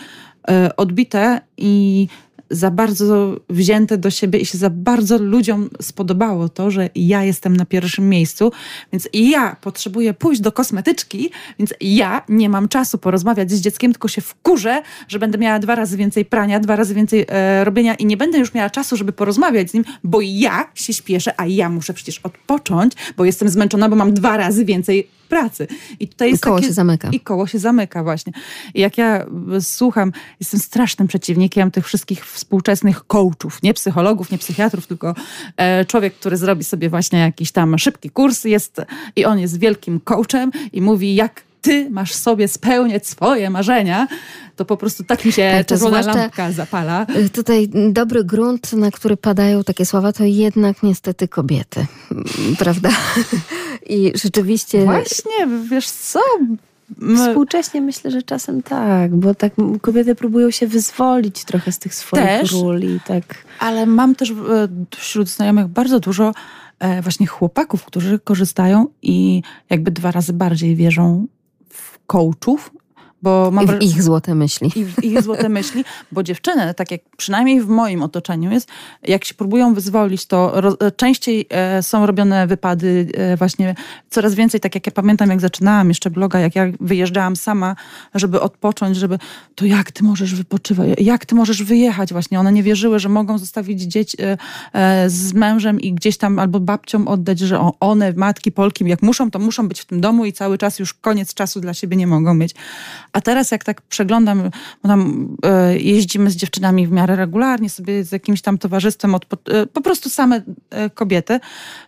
odbite 0.76 1.40
i 1.56 2.08
za 2.54 2.70
bardzo 2.70 3.36
wzięte 3.50 3.98
do 3.98 4.10
siebie 4.10 4.38
i 4.38 4.46
się 4.46 4.58
za 4.58 4.70
bardzo 4.70 5.18
ludziom 5.18 5.70
spodobało 5.82 6.48
to, 6.48 6.70
że 6.70 6.90
ja 6.94 7.24
jestem 7.24 7.56
na 7.56 7.64
pierwszym 7.64 8.08
miejscu, 8.08 8.52
więc 8.92 9.08
ja 9.12 9.56
potrzebuję 9.60 10.14
pójść 10.14 10.40
do 10.40 10.52
kosmetyczki, 10.52 11.30
więc 11.58 11.74
ja 11.80 12.22
nie 12.28 12.48
mam 12.48 12.68
czasu 12.68 12.98
porozmawiać 12.98 13.52
z 13.52 13.60
dzieckiem, 13.60 13.92
tylko 13.92 14.08
się 14.08 14.20
wkurzę, 14.20 14.82
że 15.08 15.18
będę 15.18 15.38
miała 15.38 15.58
dwa 15.58 15.74
razy 15.74 15.96
więcej 15.96 16.24
prania, 16.24 16.60
dwa 16.60 16.76
razy 16.76 16.94
więcej 16.94 17.26
e, 17.28 17.64
robienia 17.64 17.94
i 17.94 18.06
nie 18.06 18.16
będę 18.16 18.38
już 18.38 18.54
miała 18.54 18.70
czasu, 18.70 18.96
żeby 18.96 19.12
porozmawiać 19.12 19.70
z 19.70 19.74
nim, 19.74 19.84
bo 20.04 20.18
ja 20.20 20.70
się 20.74 20.92
śpieszę, 20.92 21.34
a 21.36 21.46
ja 21.46 21.68
muszę 21.68 21.94
przecież 21.94 22.18
odpocząć, 22.18 22.92
bo 23.16 23.24
jestem 23.24 23.48
zmęczona, 23.48 23.88
bo 23.88 23.96
mam 23.96 24.14
dwa 24.14 24.36
razy 24.36 24.64
więcej 24.64 25.08
pracy. 25.24 25.66
I 26.00 26.08
tutaj 26.08 26.30
jest 26.30 26.42
koło 26.42 26.56
takie, 26.56 26.68
się 26.68 26.72
zamyka. 26.72 27.08
I 27.12 27.20
koło 27.20 27.46
się 27.46 27.58
zamyka 27.58 28.02
właśnie. 28.02 28.32
I 28.74 28.80
jak 28.80 28.98
ja 28.98 29.26
słucham, 29.60 30.12
jestem 30.40 30.60
strasznym 30.60 31.08
przeciwnikiem 31.08 31.70
tych 31.70 31.86
wszystkich 31.86 32.26
współczesnych 32.26 33.06
coachów, 33.06 33.62
nie 33.62 33.74
psychologów, 33.74 34.30
nie 34.30 34.38
psychiatrów, 34.38 34.86
tylko 34.86 35.14
e, 35.56 35.84
człowiek, 35.84 36.14
który 36.14 36.36
zrobi 36.36 36.64
sobie 36.64 36.90
właśnie 36.90 37.18
jakiś 37.18 37.52
tam 37.52 37.78
szybki 37.78 38.10
kurs 38.10 38.44
jest 38.44 38.80
i 39.16 39.24
on 39.24 39.38
jest 39.38 39.58
wielkim 39.58 40.00
coachem 40.00 40.50
i 40.72 40.82
mówi 40.82 41.14
jak 41.14 41.42
ty 41.64 41.90
masz 41.90 42.14
sobie 42.14 42.48
spełniać 42.48 43.06
swoje 43.06 43.50
marzenia, 43.50 44.08
to 44.56 44.64
po 44.64 44.76
prostu 44.76 45.04
tak 45.04 45.24
mi 45.24 45.32
się 45.32 45.52
tak, 45.56 45.66
czerwona 45.66 46.00
lampka 46.00 46.52
zapala. 46.52 47.06
Y, 47.16 47.30
tutaj 47.30 47.68
dobry 47.90 48.24
grunt, 48.24 48.72
na 48.72 48.90
który 48.90 49.16
padają 49.16 49.64
takie 49.64 49.86
słowa, 49.86 50.12
to 50.12 50.24
jednak 50.24 50.82
niestety 50.82 51.28
kobiety, 51.28 51.86
prawda? 52.62 52.90
I 53.86 54.12
rzeczywiście... 54.14 54.84
Właśnie, 54.84 55.48
wiesz 55.70 55.90
co... 55.90 56.20
Współcześnie 57.16 57.80
myślę, 57.80 58.10
że 58.10 58.22
czasem 58.22 58.62
tak, 58.62 59.16
bo 59.16 59.34
tak 59.34 59.52
kobiety 59.80 60.14
próbują 60.14 60.50
się 60.50 60.66
wyzwolić 60.66 61.44
trochę 61.44 61.72
z 61.72 61.78
tych 61.78 61.94
swoich 61.94 62.24
też, 62.24 62.52
ról 62.52 62.80
i 62.80 63.00
tak. 63.06 63.24
Ale 63.58 63.86
mam 63.86 64.14
też 64.14 64.30
e, 64.30 64.34
wśród 64.96 65.28
znajomych 65.28 65.66
bardzo 65.66 66.00
dużo 66.00 66.32
e, 66.78 67.02
właśnie 67.02 67.26
chłopaków, 67.26 67.84
którzy 67.84 68.18
korzystają 68.18 68.86
i 69.02 69.42
jakby 69.70 69.90
dwa 69.90 70.10
razy 70.10 70.32
bardziej 70.32 70.76
wierzą 70.76 71.26
coachów, 72.06 72.70
bo 73.24 73.50
mam 73.50 73.64
I 73.64 73.68
w 73.68 73.82
ich 73.82 74.02
złote 74.02 74.34
myśli. 74.34 74.70
I 74.76 74.84
w 74.84 75.04
ich 75.04 75.22
złote 75.22 75.48
myśli, 75.48 75.84
bo 76.12 76.22
dziewczyny, 76.22 76.74
tak 76.74 76.90
jak 76.90 77.00
przynajmniej 77.16 77.60
w 77.60 77.68
moim 77.68 78.02
otoczeniu 78.02 78.50
jest, 78.50 78.68
jak 79.02 79.24
się 79.24 79.34
próbują 79.34 79.74
wyzwolić, 79.74 80.26
to 80.26 80.60
ro, 80.60 80.76
częściej 80.96 81.46
e, 81.50 81.82
są 81.82 82.06
robione 82.06 82.46
wypady 82.46 83.06
e, 83.14 83.36
właśnie 83.36 83.74
coraz 84.10 84.34
więcej, 84.34 84.60
tak 84.60 84.74
jak 84.74 84.86
ja 84.86 84.92
pamiętam, 84.92 85.30
jak 85.30 85.40
zaczynałam 85.40 85.88
jeszcze 85.88 86.10
bloga, 86.10 86.38
jak 86.38 86.54
ja 86.56 86.66
wyjeżdżałam 86.80 87.36
sama, 87.36 87.76
żeby 88.14 88.40
odpocząć, 88.40 88.96
żeby 88.96 89.18
to 89.54 89.64
jak 89.66 89.92
ty 89.92 90.04
możesz 90.04 90.34
wypoczywać, 90.34 90.88
jak 90.98 91.26
ty 91.26 91.34
możesz 91.34 91.62
wyjechać 91.62 92.12
właśnie. 92.12 92.40
One 92.40 92.52
nie 92.52 92.62
wierzyły, 92.62 92.98
że 92.98 93.08
mogą 93.08 93.38
zostawić 93.38 93.82
dzieci 93.82 94.16
e, 94.22 94.38
e, 94.72 95.10
z 95.10 95.32
mężem 95.32 95.80
i 95.80 95.92
gdzieś 95.92 96.16
tam 96.16 96.38
albo 96.38 96.60
babcią 96.60 97.08
oddać, 97.08 97.38
że 97.38 97.70
one, 97.80 98.12
matki 98.12 98.52
Polki, 98.52 98.84
jak 98.88 99.02
muszą, 99.02 99.30
to 99.30 99.38
muszą 99.38 99.68
być 99.68 99.80
w 99.80 99.84
tym 99.84 100.00
domu 100.00 100.24
i 100.24 100.32
cały 100.32 100.58
czas 100.58 100.78
już 100.78 100.94
koniec 100.94 101.34
czasu 101.34 101.60
dla 101.60 101.74
siebie 101.74 101.96
nie 101.96 102.06
mogą 102.06 102.34
mieć. 102.34 102.54
A 103.14 103.20
teraz 103.20 103.50
jak 103.50 103.64
tak 103.64 103.82
przeglądam, 103.82 104.50
bo 104.82 104.88
tam 104.88 105.28
e, 105.42 105.78
jeździmy 105.78 106.30
z 106.30 106.36
dziewczynami 106.36 106.86
w 106.86 106.90
miarę 106.90 107.16
regularnie, 107.16 107.70
sobie 107.70 108.04
z 108.04 108.12
jakimś 108.12 108.42
tam 108.42 108.58
towarzystwem, 108.58 109.14
od, 109.14 109.26
e, 109.48 109.66
po 109.66 109.80
prostu 109.80 110.10
same 110.10 110.42
e, 110.70 110.90
kobiety, 110.90 111.40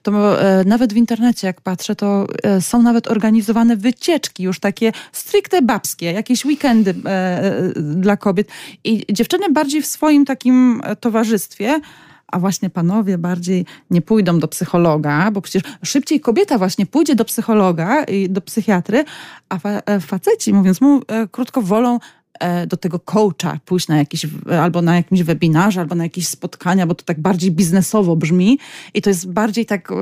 to 0.02 0.42
e, 0.42 0.64
nawet 0.64 0.92
w 0.92 0.96
internecie 0.96 1.46
jak 1.46 1.60
patrzę, 1.60 1.96
to 1.96 2.26
e, 2.42 2.60
są 2.60 2.82
nawet 2.82 3.08
organizowane 3.08 3.76
wycieczki 3.76 4.42
już 4.42 4.60
takie 4.60 4.92
stricte 5.12 5.62
babskie, 5.62 6.12
jakieś 6.12 6.44
weekendy 6.44 6.94
e, 7.06 7.72
dla 7.74 8.16
kobiet. 8.16 8.48
I 8.84 9.04
dziewczyny 9.12 9.50
bardziej 9.50 9.82
w 9.82 9.86
swoim 9.86 10.24
takim 10.24 10.82
towarzystwie 11.00 11.80
a 12.26 12.38
właśnie 12.38 12.70
panowie 12.70 13.18
bardziej 13.18 13.66
nie 13.90 14.02
pójdą 14.02 14.38
do 14.38 14.48
psychologa, 14.48 15.30
bo 15.30 15.40
przecież 15.40 15.62
szybciej 15.82 16.20
kobieta 16.20 16.58
właśnie 16.58 16.86
pójdzie 16.86 17.14
do 17.14 17.24
psychologa 17.24 18.04
i 18.04 18.30
do 18.30 18.40
psychiatry, 18.40 19.04
a 19.48 19.58
fa 19.58 19.82
faceci, 20.00 20.52
mówiąc 20.52 20.80
mu 20.80 21.00
e, 21.08 21.28
krótko, 21.28 21.62
wolą 21.62 21.98
e, 22.40 22.66
do 22.66 22.76
tego 22.76 22.98
coacha 22.98 23.58
pójść 23.64 23.88
na 23.88 23.96
jakiś, 23.96 24.26
albo 24.60 24.82
na 24.82 24.96
jakimś 24.96 25.22
webinarze, 25.22 25.80
albo 25.80 25.94
na 25.94 26.04
jakieś 26.04 26.28
spotkania, 26.28 26.86
bo 26.86 26.94
to 26.94 27.04
tak 27.04 27.20
bardziej 27.20 27.50
biznesowo 27.50 28.16
brzmi 28.16 28.58
i 28.94 29.02
to 29.02 29.10
jest 29.10 29.32
bardziej 29.32 29.66
tak 29.66 29.92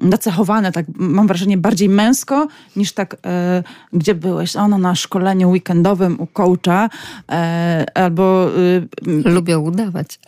nacechowane, 0.00 0.72
tak 0.72 0.86
mam 0.94 1.26
wrażenie, 1.26 1.58
bardziej 1.58 1.88
męsko 1.88 2.48
niż 2.76 2.92
tak, 2.92 3.16
e, 3.26 3.62
gdzie 3.92 4.14
byłeś? 4.14 4.56
Ono 4.56 4.78
na 4.78 4.94
szkoleniu 4.94 5.50
weekendowym 5.50 6.20
u 6.20 6.26
coacha 6.26 6.90
e, 7.30 7.86
albo... 7.94 8.48
E, 8.48 9.30
Lubią 9.30 9.60
udawać. 9.60 10.18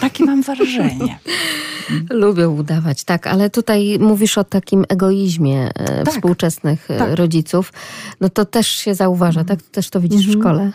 Takie 0.00 0.24
mam 0.24 0.42
wrażenie. 0.42 1.18
Lubią 2.10 2.56
udawać, 2.56 3.04
tak, 3.04 3.26
ale 3.26 3.50
tutaj 3.50 3.98
mówisz 4.00 4.38
o 4.38 4.44
takim 4.44 4.84
egoizmie 4.88 5.70
e, 5.74 6.04
tak, 6.04 6.14
współczesnych 6.14 6.90
e, 6.90 6.98
tak. 6.98 7.14
rodziców. 7.14 7.72
No 8.20 8.28
to 8.28 8.44
też 8.44 8.68
się 8.68 8.94
zauważa, 8.94 9.44
tak? 9.44 9.62
Też 9.62 9.90
to 9.90 10.00
widzisz 10.00 10.26
mhm. 10.26 10.38
w 10.38 10.42
szkole? 10.42 10.72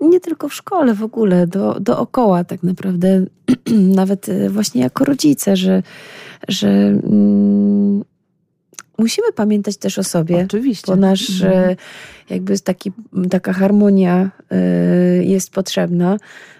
Nie 0.00 0.20
tylko 0.20 0.48
w 0.48 0.54
szkole, 0.54 0.94
w 0.94 1.02
ogóle, 1.02 1.46
do, 1.46 1.80
dookoła 1.80 2.44
tak 2.44 2.62
naprawdę. 2.62 3.24
Nawet 4.00 4.28
e, 4.28 4.50
właśnie 4.50 4.82
jako 4.82 5.04
rodzice, 5.04 5.56
że 5.56 5.82
że 6.48 6.68
mm, 6.68 8.04
musimy 9.00 9.32
pamiętać 9.32 9.76
też 9.76 9.98
o 9.98 10.04
sobie. 10.04 10.44
Oczywiście. 10.44 10.92
Bo 10.92 10.96
nasz 10.96 11.42
mhm. 11.42 11.76
jakby 12.30 12.60
taki, 12.60 12.92
taka 13.30 13.52
harmonia 13.52 14.30
y, 15.20 15.24
jest 15.24 15.50
potrzebna, 15.50 16.16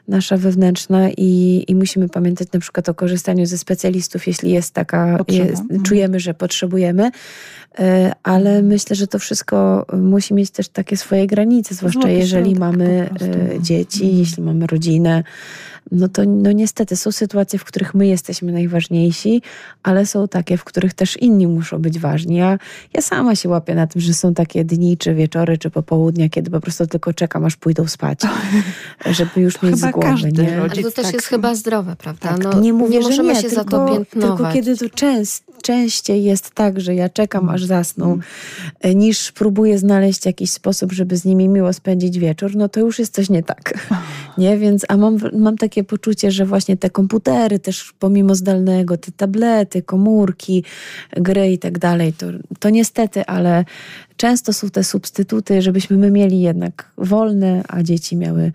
nasza 0.09 0.37
wewnętrzna 0.37 1.11
i, 1.11 1.65
i 1.69 1.75
musimy 1.75 2.09
pamiętać 2.09 2.49
na 2.53 2.61
przykład 2.61 2.89
o 2.89 2.95
korzystaniu 2.95 3.47
ze 3.47 3.59
specjalistów, 3.59 4.27
jeśli 4.27 4.51
jest 4.51 4.75
taka, 4.75 5.19
jest, 5.29 5.63
mhm. 5.63 5.83
czujemy, 5.83 6.21
że 6.21 6.35
potrzebujemy. 6.35 7.07
Y, 7.07 7.83
ale 8.23 8.51
mhm. 8.51 8.67
myślę, 8.67 8.97
że 8.97 9.07
to 9.07 9.19
wszystko 9.19 9.87
musi 9.93 10.35
mieć 10.35 10.51
też 10.51 10.69
takie 10.69 10.97
swoje 10.97 11.27
granice, 11.27 11.75
zwłaszcza 11.75 12.01
Złoty 12.01 12.15
jeżeli 12.15 12.55
mamy 12.55 13.11
y, 13.57 13.63
dzieci, 13.63 14.17
jeśli 14.17 14.43
mamy 14.43 14.67
rodzinę 14.67 15.25
no 15.93 16.09
to 16.09 16.23
no 16.27 16.53
niestety 16.53 16.97
są 16.97 17.13
sytuacje, 17.13 17.59
w 17.59 17.65
których 17.65 17.95
my 17.95 18.07
jesteśmy 18.07 18.53
najważniejsi, 18.53 19.43
ale 19.83 20.07
są 20.07 20.29
takie, 20.29 20.57
w 20.57 20.65
których 20.65 20.95
też 20.95 21.17
inni 21.17 21.47
muszą 21.47 21.79
być 21.79 21.99
ważni. 21.99 22.37
Ja, 22.37 22.59
ja 22.95 23.03
sama 23.03 23.35
się 23.35 23.49
łapię 23.49 23.75
na 23.75 23.87
tym, 23.87 24.03
że 24.03 24.15
są 24.15 24.35
takie 24.35 24.65
dni, 24.65 24.97
czy 24.97 25.15
wieczory, 25.15 25.59
czy 25.59 25.71
popołudnia, 25.71 26.29
kiedy 26.29 26.51
po 26.51 26.61
prostu 26.61 26.87
tylko 26.87 27.13
czekam, 27.13 27.45
aż 27.45 27.57
pójdą 27.57 27.87
spać, 27.87 28.21
żeby 29.11 29.41
już 29.41 29.57
to 29.57 29.67
mieć 29.67 29.77
z 29.77 29.91
głowy. 29.91 30.33
Nie? 30.33 30.61
Ale 30.61 30.69
to 30.69 30.91
też 30.91 31.05
tak. 31.05 31.15
jest 31.15 31.27
chyba 31.27 31.55
zdrowe, 31.55 31.97
prawda? 31.97 32.29
Tak. 32.29 32.45
No, 32.45 32.61
nie, 32.61 32.73
mówię, 32.73 32.99
nie 32.99 33.05
możemy 33.05 33.29
nie, 33.29 33.43
się 33.43 33.49
tylko, 33.49 33.55
za 33.55 33.65
to 33.65 33.87
piętnować. 33.87 34.39
Tylko 34.39 34.53
kiedy 34.53 34.77
to 34.77 34.97
częst, 34.97 35.45
częściej 35.63 36.25
jest 36.25 36.51
tak, 36.51 36.81
że 36.81 36.95
ja 36.95 37.09
czekam, 37.09 37.49
aż 37.49 37.65
zasną, 37.65 38.19
mm. 38.81 38.99
niż 38.99 39.33
próbuję 39.33 39.79
znaleźć 39.79 40.27
jakiś 40.27 40.51
sposób, 40.51 40.93
żeby 40.93 41.17
z 41.17 41.25
nimi 41.25 41.49
miło 41.49 41.73
spędzić 41.73 42.19
wieczór, 42.19 42.57
no 42.57 42.69
to 42.69 42.81
już 42.81 42.99
jest 42.99 43.15
coś 43.15 43.31
nie 43.31 43.43
tak. 43.43 43.75
Nie? 44.39 44.59
Więc, 44.59 44.85
a 44.89 44.97
mam, 44.97 45.19
mam 45.33 45.57
takie 45.57 45.80
poczucie, 45.85 46.31
że 46.31 46.47
właśnie 46.47 46.77
te 46.77 46.91
komputery 46.91 47.59
też 47.59 47.95
pomimo 47.99 48.35
zdalnego, 48.35 48.97
te 48.97 49.13
tablety, 49.13 49.83
komórki, 49.83 50.65
gry 51.17 51.53
i 51.53 51.59
tak 51.59 51.79
dalej, 51.79 52.13
to, 52.13 52.27
to 52.59 52.71
niestety, 52.71 53.27
ale 53.27 53.65
często 54.17 54.53
są 54.53 54.71
te 54.71 54.85
substytuty, 54.85 55.63
żebyśmy 55.63 55.97
my 55.97 56.11
mieli 56.11 56.41
jednak 56.41 56.93
wolne, 56.99 57.63
a 57.69 57.83
dzieci 57.83 58.17
miały 58.17 58.53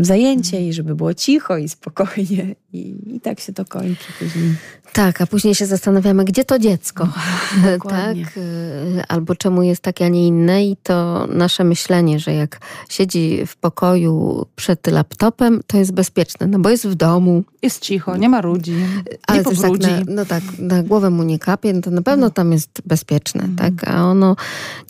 zajęcie 0.00 0.68
i 0.68 0.72
żeby 0.72 0.94
było 0.94 1.14
cicho 1.14 1.56
i 1.56 1.68
spokojnie. 1.68 2.54
I, 2.72 2.96
I, 3.16 3.20
tak 3.20 3.40
się 3.40 3.52
to 3.52 3.64
kończy 3.64 4.04
później. 4.18 4.54
Tak, 4.92 5.20
a 5.20 5.26
później 5.26 5.54
się 5.54 5.66
zastanawiamy, 5.66 6.24
gdzie 6.24 6.44
to 6.44 6.58
dziecko. 6.58 7.08
tak? 7.88 8.16
Y, 8.36 9.02
albo 9.08 9.34
czemu 9.34 9.62
jest 9.62 9.82
takie, 9.82 10.04
a 10.04 10.08
nie 10.08 10.26
inne. 10.26 10.64
I 10.64 10.76
to 10.82 11.26
nasze 11.26 11.64
myślenie, 11.64 12.18
że 12.18 12.34
jak 12.34 12.60
siedzi 12.88 13.46
w 13.46 13.56
pokoju 13.56 14.46
przed 14.56 14.86
laptopem, 14.86 15.60
to 15.66 15.76
jest 15.76 15.92
bezpieczne, 15.92 16.46
no 16.46 16.58
bo 16.58 16.70
jest 16.70 16.88
w 16.88 16.94
domu. 16.94 17.44
Jest 17.62 17.82
cicho, 17.82 18.16
nie 18.16 18.28
ma 18.28 18.40
ludzi. 18.40 18.74
Ale 19.26 19.38
nie 19.38 19.44
też 19.44 19.60
tak 19.60 19.78
na, 19.80 19.88
no 20.08 20.24
tak, 20.24 20.42
na 20.58 20.82
głowę 20.82 21.10
mu 21.10 21.22
nie 21.22 21.38
kapie, 21.38 21.72
no 21.72 21.80
to 21.80 21.90
na 21.90 22.02
pewno 22.02 22.30
tam 22.30 22.52
jest 22.52 22.82
bezpieczne, 22.86 23.44
mm. 23.44 23.56
tak? 23.56 23.88
A 23.88 24.04
ono 24.04 24.36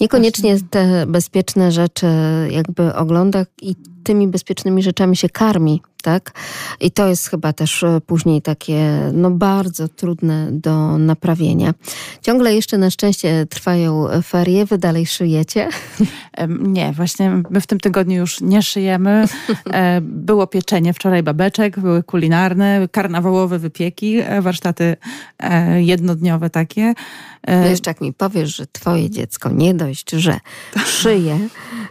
niekoniecznie 0.01 0.51
Właśnie. 0.51 0.69
te 0.69 1.07
bezpieczne 1.07 1.73
rzeczy 1.73 2.07
jakby 2.51 2.95
ogląda 2.95 3.47
i 3.63 3.77
tymi 4.05 4.29
bezpiecznymi 4.29 4.83
rzeczami 4.83 5.17
się 5.17 5.29
karmi, 5.29 5.83
tak? 6.03 6.33
I 6.81 6.91
to 6.91 7.09
jest 7.09 7.29
chyba 7.29 7.53
też 7.53 7.83
e, 7.83 8.01
później 8.07 8.43
takie 8.43 9.01
no 9.13 9.31
bardzo 9.31 9.89
trudne 9.89 10.49
do 10.53 10.99
naprawienia. 10.99 11.75
Ciągle 12.23 12.55
jeszcze 12.55 12.79
na 12.79 12.91
szczęście 12.91 13.47
trwają 13.47 14.07
ferie, 14.23 14.67
wy 14.67 14.79
dalej 14.79 15.07
szyjecie? 15.07 15.69
Nie, 16.61 16.93
właśnie 16.93 17.43
my 17.51 17.61
w 17.61 17.67
tym 17.67 17.81
tygodniu 17.81 18.17
już 18.17 18.41
nie 18.41 18.63
szyjemy. 18.63 19.25
E, 19.71 20.01
było 20.01 20.47
pieczenie 20.47 20.95
wczoraj 20.95 21.23
babeczek, 21.23 21.81
były 21.81 22.03
kulinarne, 22.03 22.89
karnawałowe 22.93 23.59
wypieki, 23.59 24.19
e, 24.19 24.43
warsztaty 24.43 24.97
jednodniowe 25.77 26.51
takie. 26.51 26.95
No 27.49 27.67
jeszcze 27.67 27.91
jak 27.91 28.01
mi 28.01 28.13
powiesz, 28.13 28.57
że 28.57 28.67
twoje 28.67 29.11
dziecko 29.11 29.51
nie 29.51 29.75
dość, 29.75 30.11
że 30.11 30.41
szyje, 30.85 31.39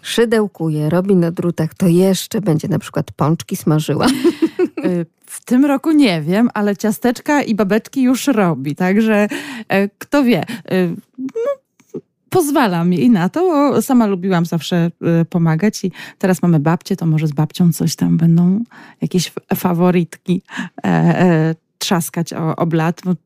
szydełkuje, 0.01 0.89
robi 0.89 1.15
na 1.15 1.31
drutach, 1.31 1.73
to 1.73 1.88
jeszcze 1.88 2.41
będzie 2.41 2.67
na 2.67 2.80
przykład 2.80 3.11
pączki 3.11 3.55
smażyła. 3.55 4.07
Y, 4.85 5.05
w 5.26 5.45
tym 5.45 5.65
roku 5.65 5.91
nie 5.91 6.21
wiem, 6.21 6.49
ale 6.53 6.77
ciasteczka 6.77 7.41
i 7.41 7.55
babeczki 7.55 8.01
już 8.01 8.27
robi, 8.27 8.76
także 8.76 9.27
e, 9.67 9.89
kto 9.89 10.23
wie. 10.23 10.45
No, 11.19 11.59
pozwalam 12.30 12.93
jej 12.93 13.09
na 13.09 13.30
to, 13.30 13.41
bo 13.41 13.81
sama 13.81 14.05
lubiłam 14.05 14.45
zawsze 14.45 14.91
pomagać 15.30 15.85
i 15.85 15.91
teraz 16.17 16.41
mamy 16.41 16.59
babcię, 16.59 16.95
to 16.95 17.05
może 17.05 17.27
z 17.27 17.31
babcią 17.31 17.73
coś 17.73 17.95
tam 17.95 18.17
będą, 18.17 18.63
jakieś 19.01 19.34
faworytki 19.55 20.41
e, 20.77 20.88
e, 20.88 21.55
trzaskać 21.80 22.34
o, 22.34 22.56
o 22.56 22.68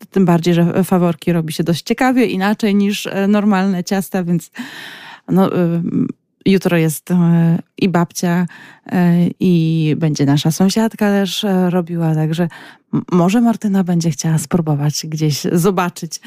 tym 0.10 0.26
bardziej, 0.26 0.54
że 0.54 0.84
faworki 0.84 1.34
robi 1.34 1.54
się 1.54 1.64
dość 1.64 1.84
ciekawie, 1.84 2.26
inaczej 2.26 2.76
niż 2.76 3.08
normalne 3.28 3.84
ciasta, 3.84 4.24
więc 4.24 4.52
no, 5.28 5.50
jutro 6.46 6.78
jest 6.78 7.12
e, 7.12 7.60
i 7.78 7.90
babcia, 7.90 8.46
e, 8.83 8.83
i 9.40 9.96
będzie 9.98 10.26
nasza 10.26 10.52
sąsiadka 10.52 11.10
też 11.10 11.44
e, 11.44 11.70
robiła, 11.70 12.16
także 12.16 12.48
może 13.12 13.42
Martyna 13.42 13.84
będzie 13.84 14.12
chciała 14.12 14.38
spróbować 14.38 15.06
gdzieś 15.08 15.42
zobaczyć, 15.52 16.20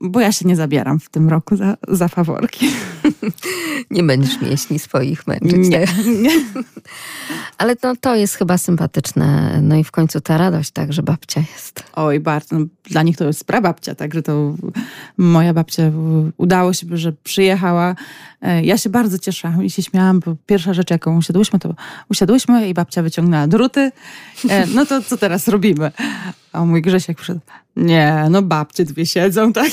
bo 0.00 0.20
ja 0.20 0.32
się 0.32 0.48
nie 0.48 0.56
zabieram 0.56 1.00
w 1.00 1.08
tym 1.08 1.28
roku 1.28 1.56
za, 1.56 1.76
za 1.88 2.08
faworki. 2.08 2.70
Nie 3.90 4.02
będziesz 4.02 4.40
mięśni 4.40 4.78
swoich 4.78 5.26
męczyć. 5.26 5.68
Nie, 5.68 5.86
tak? 5.86 5.96
nie. 6.22 6.30
Ale 7.58 7.76
to, 7.76 7.96
to 7.96 8.14
jest 8.14 8.34
chyba 8.34 8.58
sympatyczne. 8.58 9.58
No 9.62 9.76
i 9.76 9.84
w 9.84 9.90
końcu 9.90 10.20
ta 10.20 10.38
radość, 10.38 10.70
tak, 10.70 10.92
że 10.92 11.02
babcia 11.02 11.40
jest. 11.40 11.84
Oj, 11.92 12.20
bardzo. 12.20 12.58
No, 12.58 12.66
dla 12.84 13.02
nich 13.02 13.16
to 13.16 13.26
jest 13.26 13.44
prababcia, 13.44 13.94
także 13.94 14.22
to 14.22 14.54
moja 15.16 15.54
babcia 15.54 15.82
udało 16.36 16.72
się, 16.72 16.86
że 16.92 17.12
przyjechała. 17.12 17.94
E, 18.42 18.64
ja 18.64 18.78
się 18.78 18.90
bardzo 18.90 19.18
cieszyłam 19.18 19.64
i 19.64 19.70
się 19.70 19.82
śmiałam, 19.82 20.20
bo 20.20 20.36
pierwsza 20.46 20.74
rzecz, 20.74 20.90
jaką 20.90 21.16
usiadłyśmy, 21.16 21.58
to 21.58 21.74
usiadłyśmy 22.10 22.68
i 22.68 22.74
babcia 22.74 23.02
wyciągnęła 23.02 23.46
druty. 23.46 23.92
E, 24.48 24.66
no 24.66 24.86
to 24.86 25.02
co 25.02 25.16
teraz 25.16 25.48
robimy? 25.48 25.90
A 26.52 26.64
mój 26.64 26.82
Grzesiek 26.82 27.16
przyszedł, 27.16 27.40
nie, 27.76 28.26
no 28.30 28.42
babcie 28.42 28.84
dwie 28.84 29.06
siedzą, 29.06 29.52
tak? 29.52 29.70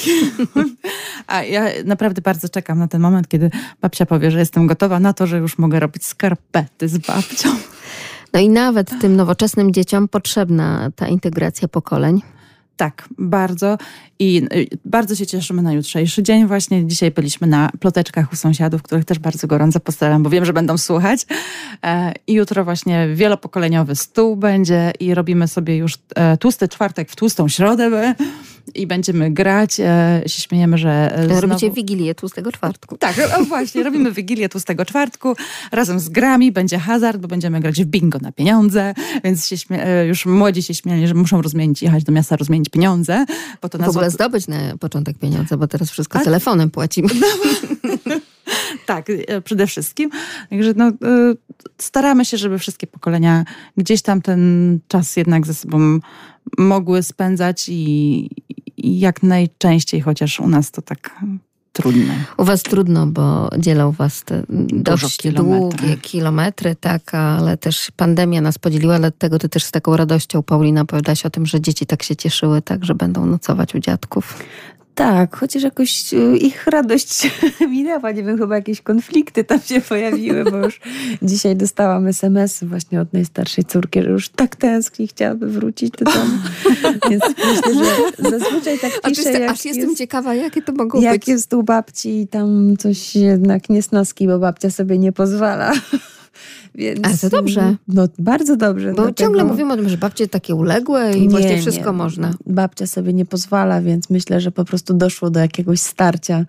A 1.28 1.44
ja 1.44 1.66
naprawdę 1.86 2.22
bardzo 2.22 2.50
czekam 2.50 2.80
na 2.80 2.88
ten 2.88 3.02
moment, 3.02 3.28
kiedy 3.28 3.52
babcia 3.82 4.06
powie, 4.06 4.32
że 4.32 4.40
jestem 4.40 4.68
gotowa 4.68 5.00
na 5.00 5.14
to, 5.14 5.28
że 5.28 5.38
już 5.38 5.58
mogę 5.58 5.80
robić 5.80 6.06
skarpety 6.06 6.90
z 6.90 6.98
babcią. 6.98 7.50
No 8.34 8.40
i 8.40 8.50
nawet 8.50 9.02
tym 9.02 9.16
nowoczesnym 9.16 9.74
dzieciom 9.74 10.08
potrzebna 10.08 10.90
ta 10.96 11.08
integracja 11.08 11.68
pokoleń. 11.68 12.22
Tak, 12.78 13.10
bardzo. 13.18 13.78
I 14.20 14.42
y, 14.54 14.68
bardzo 14.86 15.16
się 15.16 15.28
cieszymy 15.28 15.62
na 15.62 15.74
jutrzejszy 15.74 16.24
dzień. 16.24 16.48
Właśnie 16.48 16.86
dzisiaj 16.86 17.12
byliśmy 17.12 17.48
na 17.48 17.70
ploteczkach 17.80 18.34
u 18.34 18.36
sąsiadów, 18.36 18.84
których 18.84 19.06
też 19.06 19.20
bardzo 19.20 19.48
gorąco 19.48 19.80
pozdrawiam, 19.80 20.24
bo 20.24 20.30
wiem, 20.30 20.46
że 20.46 20.54
będą 20.54 20.78
słuchać. 20.78 21.26
E, 21.84 22.14
I 22.28 22.34
jutro 22.34 22.64
właśnie 22.64 23.08
wielopokoleniowy 23.16 23.96
stół 23.96 24.36
będzie 24.36 24.92
i 25.00 25.14
robimy 25.14 25.48
sobie 25.48 25.78
już 25.78 25.94
e, 26.16 26.38
tłusty 26.38 26.68
czwartek 26.68 27.12
w 27.12 27.16
tłustą 27.16 27.48
środę 27.48 28.16
i 28.76 28.88
będziemy 28.88 29.32
grać. 29.32 29.80
E, 29.80 30.22
się 30.26 30.42
śmiejemy, 30.42 30.78
że 30.78 31.20
znowu... 31.26 31.42
Robicie 31.42 31.72
Wigilię 31.72 32.16
Tłustego 32.16 32.52
Czwartku. 32.52 32.98
Tak, 32.98 33.16
właśnie, 33.48 33.84
robimy 33.84 34.12
Wigilię 34.12 34.50
Tłustego 34.50 34.86
Czwartku. 34.86 35.36
Razem 35.72 36.00
z 36.00 36.10
grami 36.10 36.52
będzie 36.52 36.80
hazard, 36.80 37.18
bo 37.18 37.28
będziemy 37.28 37.60
grać 37.60 37.84
w 37.84 37.86
bingo 37.86 38.20
na 38.22 38.32
pieniądze, 38.32 38.94
więc 39.24 39.48
się 39.48 39.58
śmie... 39.58 39.86
już 40.08 40.26
młodzi 40.26 40.64
się 40.64 40.74
śmiali, 40.74 41.08
że 41.08 41.14
muszą 41.14 41.42
rozmienić, 41.42 41.82
jechać 41.82 42.04
do 42.04 42.12
miasta, 42.12 42.36
rozmienić 42.36 42.67
pieniądze. 42.70 43.26
Bo 43.62 43.70
to 43.70 43.78
nazwa 43.78 44.10
zdobyć 44.10 44.48
na 44.48 44.78
początek 44.80 45.18
pieniądze, 45.18 45.58
bo 45.58 45.68
teraz 45.68 45.90
wszystko 45.90 46.20
A... 46.20 46.24
telefonem 46.24 46.72
płacimy. 46.72 47.10
No, 48.06 48.16
tak, 48.86 49.10
e, 49.10 49.42
przede 49.42 49.68
wszystkim. 49.68 50.10
Także 50.50 50.74
no, 50.76 50.88
e, 50.88 50.94
staramy 51.78 52.26
się, 52.26 52.38
żeby 52.38 52.60
wszystkie 52.60 52.88
pokolenia 52.88 53.46
gdzieś 53.78 54.02
tam 54.02 54.22
ten 54.22 54.80
czas 54.88 55.18
jednak 55.18 55.48
ze 55.48 55.54
sobą 55.54 56.00
mogły 56.58 57.04
spędzać 57.04 57.70
i, 57.70 58.30
i 58.78 59.00
jak 59.00 59.24
najczęściej, 59.24 60.02
chociaż 60.02 60.40
u 60.40 60.48
nas 60.48 60.72
to 60.72 60.82
tak 60.82 61.16
U 62.38 62.44
was 62.44 62.64
trudno, 62.64 63.08
bo 63.08 63.50
dzielą 63.58 63.92
was 63.92 64.24
te 64.24 64.44
dość 64.70 65.18
kilometry. 65.18 65.78
długie 65.78 65.98
kilometry, 65.98 66.76
tak, 66.76 67.16
ale 67.16 67.58
też 67.58 67.92
pandemia 67.96 68.42
nas 68.42 68.58
podzieliła, 68.58 69.00
dlatego 69.00 69.40
ty 69.40 69.50
też 69.50 69.64
z 69.64 69.72
taką 69.72 69.98
radością, 69.98 70.44
Paulina, 70.44 70.82
opowiadałaś 70.82 71.26
o 71.26 71.30
tym, 71.30 71.46
że 71.46 71.62
dzieci 71.62 71.86
tak 71.86 72.04
się 72.04 72.16
cieszyły, 72.16 72.62
tak, 72.62 72.86
że 72.86 72.96
będą 72.96 73.26
nocować 73.26 73.76
u 73.76 73.80
dziadków. 73.80 74.44
Tak, 74.98 75.36
chociaż 75.36 75.64
jakoś 75.64 76.14
y, 76.14 76.38
ich 76.38 76.68
radość 76.68 77.32
minęła. 77.70 78.12
Nie 78.12 78.24
wiem, 78.24 78.38
chyba 78.38 78.56
jakieś 78.56 78.82
konflikty 78.82 79.44
tam 79.44 79.62
się 79.62 79.82
pojawiły, 79.82 80.44
bo 80.44 80.58
już 80.58 80.80
dzisiaj 81.22 81.56
dostałam 81.56 82.08
SMS 82.08 82.64
właśnie 82.64 83.02
od 83.02 83.14
najstarszej 83.14 83.66
córki, 83.66 84.02
że 84.04 84.10
już 84.10 84.30
tak 84.30 84.56
tęskni, 84.56 85.08
chciałaby 85.08 85.48
wrócić 85.48 85.92
do 85.92 86.06
domu. 86.06 86.38
Więc 87.10 87.24
myślę, 87.46 87.74
że 88.20 88.30
zazwyczaj 88.30 88.80
tak 88.80 89.02
pisze. 89.02 89.46
Aż, 89.46 89.52
aż 89.52 89.66
jestem 89.66 89.90
jest, 89.90 89.98
ciekawa, 89.98 90.36
jakie 90.36 90.62
to 90.62 90.72
mogą 90.72 91.02
jak 91.02 91.14
być. 91.14 91.28
Jak 91.28 91.28
jest 91.28 91.54
u 91.54 91.64
babci 91.64 92.22
i 92.22 92.28
tam 92.28 92.78
coś 92.78 93.16
jednak 93.16 93.70
niesnaski, 93.70 94.28
bo 94.28 94.40
babcia 94.40 94.70
sobie 94.70 94.98
nie 94.98 95.12
pozwala. 95.12 95.74
Więc, 96.78 97.00
Ale 97.04 97.18
to 97.18 97.30
dobrze. 97.30 97.76
No 97.88 98.08
bardzo 98.20 98.58
dobrze. 98.58 98.90
Bo 98.90 98.96
dlatego... 98.96 99.14
ciągle 99.14 99.44
mówimy 99.44 99.74
o 99.74 99.76
tym, 99.76 99.90
że 99.90 99.98
babcie 99.98 100.28
takie 100.28 100.56
uległe 100.56 101.18
i 101.18 101.22
nie, 101.22 101.30
właśnie 101.30 101.58
wszystko 101.58 101.92
nie. 101.92 101.98
można. 101.98 102.34
Babcia 102.46 102.88
sobie 102.88 103.14
nie 103.14 103.26
pozwala, 103.26 103.82
więc 103.82 104.10
myślę, 104.10 104.42
że 104.42 104.52
po 104.52 104.66
prostu 104.66 104.94
doszło 104.94 105.30
do 105.30 105.40
jakiegoś 105.40 105.80
starcia 105.80 106.46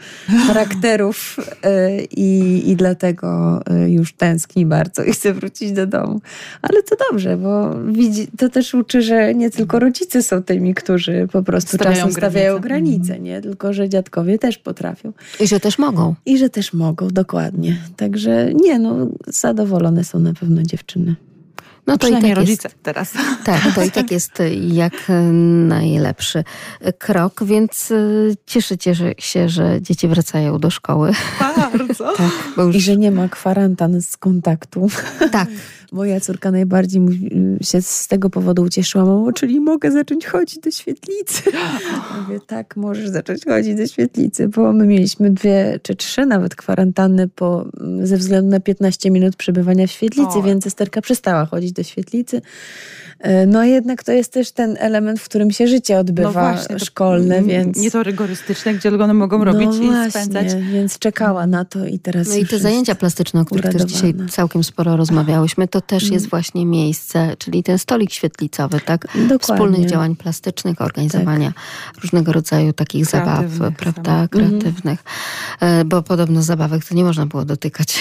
charakterów 0.47 1.37
y, 1.41 2.05
i, 2.27 2.63
i 2.71 2.77
dlatego 2.77 3.61
y, 3.87 3.91
już 3.91 4.13
tęskni 4.13 4.67
bardzo 4.67 5.05
i 5.05 5.13
chce 5.13 5.35
wrócić 5.35 5.73
do 5.73 5.87
domu. 5.87 6.21
Ale 6.63 6.83
to 6.83 6.97
dobrze, 7.11 7.37
bo 7.37 7.75
widzi, 7.93 8.27
to 8.39 8.49
też 8.49 8.75
uczy, 8.75 9.03
że 9.03 9.35
nie 9.35 9.51
tylko 9.51 9.79
rodzice 9.79 10.23
są 10.23 10.43
tymi, 10.43 10.75
którzy 10.75 11.29
po 11.33 11.43
prostu 11.43 11.77
stawiają 11.77 11.97
czasem 11.97 12.13
granice. 12.13 12.21
stawiają 12.21 12.59
granice, 12.59 13.13
mhm. 13.13 13.23
nie? 13.23 13.41
Tylko, 13.41 13.73
że 13.73 13.89
dziadkowie 13.89 14.39
też 14.39 14.59
potrafią. 14.59 15.13
I 15.41 15.47
że 15.47 15.61
też 15.61 15.79
mogą. 15.79 16.15
I 16.27 16.39
że 16.39 16.51
też 16.51 16.73
mogą, 16.73 17.09
dokładnie. 17.09 17.77
Także 17.97 18.55
nie, 18.55 18.79
no 18.79 19.09
zadowolone 19.27 20.05
są 20.05 20.18
na 20.19 20.32
pewno 20.35 20.62
dziewczyny. 20.62 21.16
No 21.89 21.99
to 21.99 22.09
i 22.09 22.12
tak 22.12 22.36
rodzice 22.36 22.69
jest, 22.69 22.82
teraz. 22.82 23.12
Tak, 23.45 23.74
to 23.74 23.85
i 23.85 23.90
tak 23.99 24.11
jest 24.11 24.43
jak 24.61 24.93
najlepszy 25.69 26.45
krok, 26.99 27.45
więc 27.45 27.90
y, 27.90 28.35
cieszycie 28.47 28.95
się, 29.19 29.49
że 29.49 29.82
dzieci 29.82 30.09
wracają 30.09 30.59
do 30.59 30.70
szkoły. 30.70 31.12
Bardzo. 31.57 32.12
tak, 32.16 32.31
już... 32.57 32.77
I 32.77 32.81
że 32.81 32.97
nie 32.97 33.11
ma 33.11 33.28
kwarantan 33.28 34.03
z 34.03 34.16
kontaktu. 34.16 34.89
Tak. 35.32 35.49
Moja 35.93 36.20
córka 36.20 36.51
najbardziej 36.51 37.02
się 37.62 37.82
z 37.82 38.09
tego 38.09 38.31
powodu 38.31 38.62
ucieszyła, 38.62 39.05
mamo, 39.05 39.32
czyli 39.32 39.60
mogę 39.60 39.90
zacząć 39.90 40.27
chodzić 40.27 40.59
do 40.59 40.70
świetlicy. 40.70 41.43
Mówię, 42.20 42.40
tak, 42.47 42.77
możesz 42.77 43.09
zacząć 43.09 43.44
chodzić 43.44 43.74
do 43.74 43.86
świetlicy, 43.86 44.48
bo 44.48 44.73
my 44.73 44.86
mieliśmy 44.86 45.31
dwie 45.31 45.81
czy 45.82 45.97
trzy 45.97 46.27
nawet 46.27 46.55
kwarantanny 46.56 47.28
po, 47.28 47.66
ze 48.02 48.16
względu 48.16 48.51
na 48.51 48.60
15 48.60 49.10
minut 49.10 49.36
przebywania 49.36 49.86
w 49.86 49.90
świetlicy, 49.90 50.39
o. 50.39 50.43
więc 50.43 50.66
Esterka 50.66 51.01
przestała 51.01 51.44
chodzić 51.44 51.73
do 51.73 51.82
świetlicy. 51.82 52.40
E, 53.19 53.47
no 53.47 53.65
jednak 53.65 54.05
to 54.05 54.12
jest 54.12 54.32
też 54.32 54.53
ten 54.53 54.77
element, 54.81 55.20
w 55.20 55.24
którym 55.24 55.51
się 55.51 55.69
życie 55.69 55.99
odbywa 55.99 56.28
no 56.28 56.32
właśnie, 56.32 56.78
szkolne, 56.78 57.43
więc... 57.43 57.78
Nie 57.78 57.90
to 57.90 58.03
rygorystyczne, 58.03 58.74
gdzie 58.74 58.89
one 58.89 59.15
mogą 59.15 59.45
robić 59.45 59.69
no 59.69 59.82
i 59.82 59.86
właśnie, 59.86 60.11
spędzać. 60.11 60.55
więc 60.73 60.99
czekała 60.99 61.47
na 61.47 61.65
to 61.65 61.86
i 61.86 61.99
teraz 61.99 62.28
No 62.28 62.35
i 62.35 62.47
te 62.47 62.59
zajęcia 62.59 62.95
plastyczne, 62.95 63.40
o 63.40 63.45
których 63.45 63.73
też 63.73 63.82
dzisiaj 63.82 64.15
całkiem 64.31 64.65
sporo 64.65 64.97
rozmawiałyśmy, 64.97 65.69
to 65.69 65.81
też 65.81 66.03
jest 66.03 66.24
mm. 66.24 66.31
właśnie 66.31 66.66
miejsce, 66.66 67.36
czyli 67.39 67.62
ten 67.62 67.78
stolik 67.78 68.12
świetlicowy, 68.12 68.81
tak? 68.81 69.07
Dokładnie. 69.15 69.39
Wspólnych 69.39 69.86
działań 69.90 70.16
plastycznych, 70.16 70.81
organizowania 70.81 71.53
tak. 71.53 72.03
różnego 72.03 72.32
rodzaju 72.32 72.73
takich 72.73 73.07
zabaw, 73.07 73.45
prawda, 73.77 74.12
mhm. 74.12 74.28
kreatywnych. 74.28 75.05
Mm. 75.61 75.89
Bo 75.89 76.03
podobno 76.03 76.43
zabawek 76.43 76.85
to 76.85 76.95
nie 76.95 77.05
można 77.05 77.27
było 77.27 77.45
dotykać. 77.45 78.01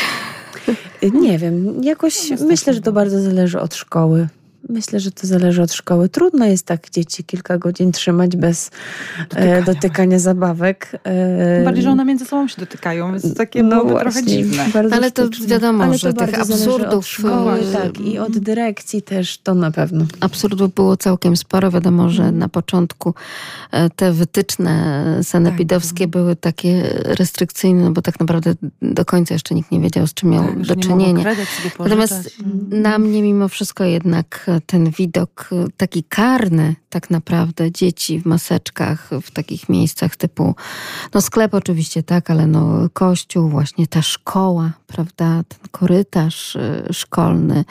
Nie 1.14 1.40
wiem, 1.40 1.84
jakoś 1.84 2.30
no, 2.30 2.46
myślę, 2.46 2.74
że 2.74 2.82
to 2.82 2.92
bardzo 2.92 3.22
zależy 3.22 3.60
od 3.60 3.76
szkoły. 3.76 4.28
Myślę, 4.70 5.00
że 5.00 5.12
to 5.12 5.28
zależy 5.28 5.62
od 5.62 5.74
szkoły. 5.74 6.10
Trudno 6.10 6.46
jest 6.46 6.66
tak 6.66 6.90
dzieci 6.90 7.24
kilka 7.24 7.58
godzin 7.58 7.92
trzymać 7.92 8.36
bez 8.36 8.72
e, 9.18 9.24
dotykania, 9.30 9.62
dotykania 9.62 10.20
zabawek. 10.20 11.00
E, 11.04 11.64
Bardziej, 11.64 11.84
że 11.84 11.90
one 11.90 12.06
między 12.06 12.26
sobą 12.26 12.48
się 12.48 12.56
dotykają, 12.60 13.12
więc 13.12 13.36
takie 13.36 13.64
no 13.64 13.84
właśnie, 13.84 14.00
trochę 14.00 14.24
dziwne. 14.24 14.66
Ale 14.92 15.12
to 15.12 15.30
wiadomo, 15.48 15.84
Ale 15.84 15.98
że 15.98 16.14
tych 16.14 16.40
absurdów... 16.40 17.08
Szkoły, 17.08 17.60
tak, 17.74 18.00
i 18.00 18.20
od 18.20 18.38
dyrekcji 18.40 19.02
też 19.02 19.38
to 19.38 19.54
na 19.54 19.72
pewno. 19.72 20.06
Absurdów 20.20 20.74
było 20.74 20.98
całkiem 20.98 21.38
sporo. 21.38 21.72
Wiadomo, 21.72 22.10
że 22.10 22.32
na 22.32 22.50
początku 22.50 23.14
e, 23.72 23.90
te 23.90 24.12
wytyczne 24.12 25.04
sanepidowskie 25.24 26.04
tak. 26.04 26.12
były 26.12 26.36
takie 26.36 26.84
restrykcyjne, 27.04 27.84
no 27.84 27.92
bo 27.92 28.02
tak 28.02 28.20
naprawdę 28.20 28.54
do 28.82 29.06
końca 29.06 29.34
jeszcze 29.34 29.56
nikt 29.56 29.72
nie 29.72 29.80
wiedział, 29.80 30.08
z 30.08 30.14
czym 30.14 30.30
miał 30.30 30.44
tak, 30.44 30.62
do 30.62 30.76
czynienia. 30.76 31.26
Natomiast 31.80 32.32
na 32.70 33.00
mnie 33.00 33.22
mimo 33.22 33.48
wszystko 33.48 33.84
jednak 33.84 34.47
ten 34.66 34.90
widok 34.90 35.50
taki 35.78 36.04
karny 36.04 36.76
tak 36.90 37.10
naprawdę 37.10 37.72
dzieci 37.72 38.20
w 38.20 38.26
maseczkach 38.26 39.10
w 39.22 39.32
takich 39.32 39.70
miejscach 39.70 40.16
typu 40.16 40.56
no 41.14 41.22
sklep 41.22 41.54
oczywiście 41.54 42.04
tak, 42.04 42.30
ale 42.30 42.48
no 42.48 42.90
kościół, 42.94 43.50
właśnie 43.50 43.88
ta 43.88 44.02
szkoła, 44.02 44.72
prawda, 44.88 45.44
ten 45.48 45.60
korytarz 45.72 46.56
y, 46.56 46.88
szkolny, 46.92 47.66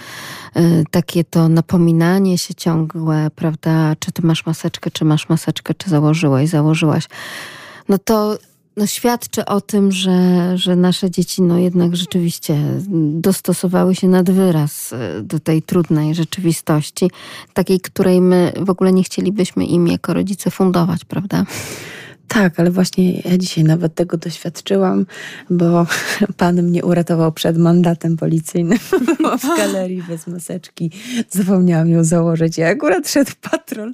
y, 0.56 0.84
takie 0.90 1.24
to 1.24 1.48
napominanie 1.48 2.38
się 2.38 2.54
ciągłe, 2.54 3.30
prawda, 3.34 3.96
czy 3.98 4.12
ty 4.12 4.26
masz 4.26 4.46
maseczkę, 4.46 4.90
czy 4.90 5.04
masz 5.04 5.28
maseczkę, 5.28 5.74
czy 5.74 5.90
założyłeś, 5.90 6.50
założyłaś. 6.50 7.08
No 7.88 7.98
to 7.98 8.38
no, 8.76 8.86
świadczy 8.86 9.44
o 9.44 9.60
tym, 9.60 9.92
że, 9.92 10.52
że 10.58 10.76
nasze 10.76 11.10
dzieci 11.10 11.42
no, 11.42 11.58
jednak 11.58 11.96
rzeczywiście 11.96 12.58
dostosowały 13.20 13.94
się 13.94 14.08
nad 14.08 14.30
wyraz 14.30 14.92
e, 14.92 15.22
do 15.22 15.40
tej 15.40 15.62
trudnej 15.62 16.14
rzeczywistości, 16.14 17.10
takiej, 17.54 17.80
której 17.80 18.20
my 18.20 18.52
w 18.60 18.70
ogóle 18.70 18.92
nie 18.92 19.02
chcielibyśmy 19.02 19.64
im 19.64 19.88
jako 19.88 20.14
rodzice 20.14 20.50
fundować, 20.50 21.04
prawda? 21.04 21.44
Tak, 22.28 22.60
ale 22.60 22.70
właśnie 22.70 23.20
ja 23.20 23.38
dzisiaj 23.38 23.64
nawet 23.64 23.94
tego 23.94 24.16
doświadczyłam, 24.16 25.06
bo 25.50 25.86
pan 26.36 26.62
mnie 26.62 26.84
uratował 26.84 27.32
przed 27.32 27.58
mandatem 27.58 28.16
policyjnym 28.16 28.78
w 29.42 29.56
galerii 29.56 30.02
bez 30.08 30.26
maseczki. 30.26 30.90
Zapomniałam 31.30 31.88
ją 31.88 32.04
założyć. 32.04 32.58
Ja 32.58 32.68
akurat 32.68 33.08
szedł 33.08 33.32
patrol 33.50 33.92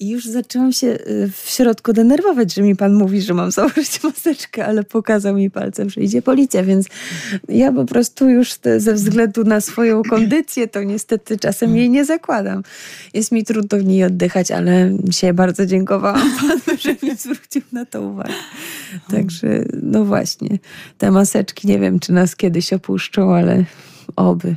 i 0.00 0.08
już 0.08 0.24
zaczęłam 0.24 0.72
się 0.72 0.86
y, 0.86 1.30
w 1.32 1.48
środku 1.48 1.92
denerwować, 1.92 2.54
że 2.54 2.62
mi 2.62 2.76
pan 2.76 2.94
mówi, 2.94 3.22
że 3.22 3.34
mam 3.34 3.50
założyć 3.50 4.02
maseczkę, 4.04 4.66
ale 4.66 4.84
pokazał 4.84 5.34
mi 5.34 5.50
palcem, 5.50 5.90
że 5.90 6.00
idzie 6.00 6.22
policja, 6.22 6.62
więc 6.62 6.86
ja 7.48 7.72
po 7.72 7.84
prostu 7.84 8.28
już 8.28 8.54
ze 8.78 8.94
względu 8.94 9.44
na 9.44 9.60
swoją 9.60 10.02
kondycję, 10.02 10.68
to 10.68 10.82
niestety 10.82 11.38
czasem 11.38 11.76
jej 11.76 11.90
nie 11.90 12.04
zakładam. 12.04 12.62
Jest 13.14 13.32
mi 13.32 13.44
trudno 13.44 13.78
w 13.78 13.84
niej 13.84 14.04
oddychać, 14.04 14.50
ale 14.50 14.90
dzisiaj 15.04 15.32
bardzo 15.32 15.66
dziękowałam 15.66 16.30
panu, 16.40 16.69
mi 17.02 17.16
zwrócił 17.16 17.62
na 17.72 17.86
to 17.86 18.02
uwagę. 18.02 18.34
Także 19.10 19.64
no 19.82 20.04
właśnie, 20.04 20.58
te 20.98 21.10
maseczki 21.10 21.68
nie 21.68 21.78
wiem, 21.78 22.00
czy 22.00 22.12
nas 22.12 22.36
kiedyś 22.36 22.72
opuszczą, 22.72 23.34
ale 23.34 23.64
oby. 24.16 24.56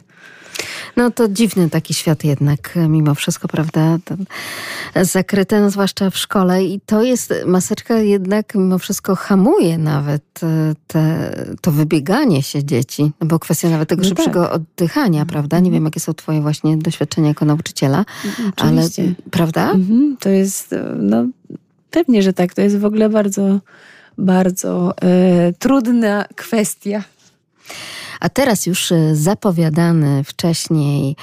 No 0.97 1.11
to 1.11 1.27
dziwny 1.27 1.69
taki 1.69 1.93
świat 1.93 2.23
jednak 2.23 2.79
mimo 2.89 3.15
wszystko, 3.15 3.47
prawda? 3.47 3.97
Ten 4.05 4.25
zakryte, 5.01 5.61
no 5.61 5.69
zwłaszcza 5.69 6.09
w 6.09 6.17
szkole 6.17 6.63
i 6.63 6.81
to 6.85 7.03
jest, 7.03 7.33
maseczka 7.45 7.97
jednak 7.97 8.55
mimo 8.55 8.77
wszystko 8.77 9.15
hamuje 9.15 9.77
nawet 9.77 10.23
e, 10.43 10.73
te, 10.87 11.33
to 11.61 11.71
wybieganie 11.71 12.43
się 12.43 12.63
dzieci, 12.63 13.11
no 13.21 13.27
bo 13.27 13.39
kwestia 13.39 13.69
nawet 13.69 13.89
tego 13.89 14.01
no 14.01 14.09
szybszego 14.09 14.43
tak. 14.43 14.53
oddychania, 14.53 15.25
prawda? 15.25 15.57
Nie 15.57 15.67
mhm. 15.67 15.73
wiem, 15.73 15.85
jakie 15.85 15.99
są 15.99 16.13
twoje 16.13 16.41
właśnie 16.41 16.77
doświadczenia 16.77 17.27
jako 17.27 17.45
nauczyciela, 17.45 18.05
Oczywiście. 18.57 19.03
ale 19.03 19.29
prawda? 19.31 19.71
Mhm. 19.71 20.17
To 20.19 20.29
jest, 20.29 20.75
no 20.97 21.25
Pewnie, 21.93 22.23
że 22.23 22.33
tak. 22.33 22.53
To 22.53 22.61
jest 22.61 22.77
w 22.77 22.85
ogóle 22.85 23.09
bardzo, 23.09 23.59
bardzo 24.17 24.93
e, 25.01 25.53
trudna 25.59 26.25
kwestia. 26.35 27.03
A 28.19 28.29
teraz 28.29 28.65
już 28.65 28.91
e, 28.91 29.15
zapowiadany 29.15 30.23
wcześniej 30.23 31.15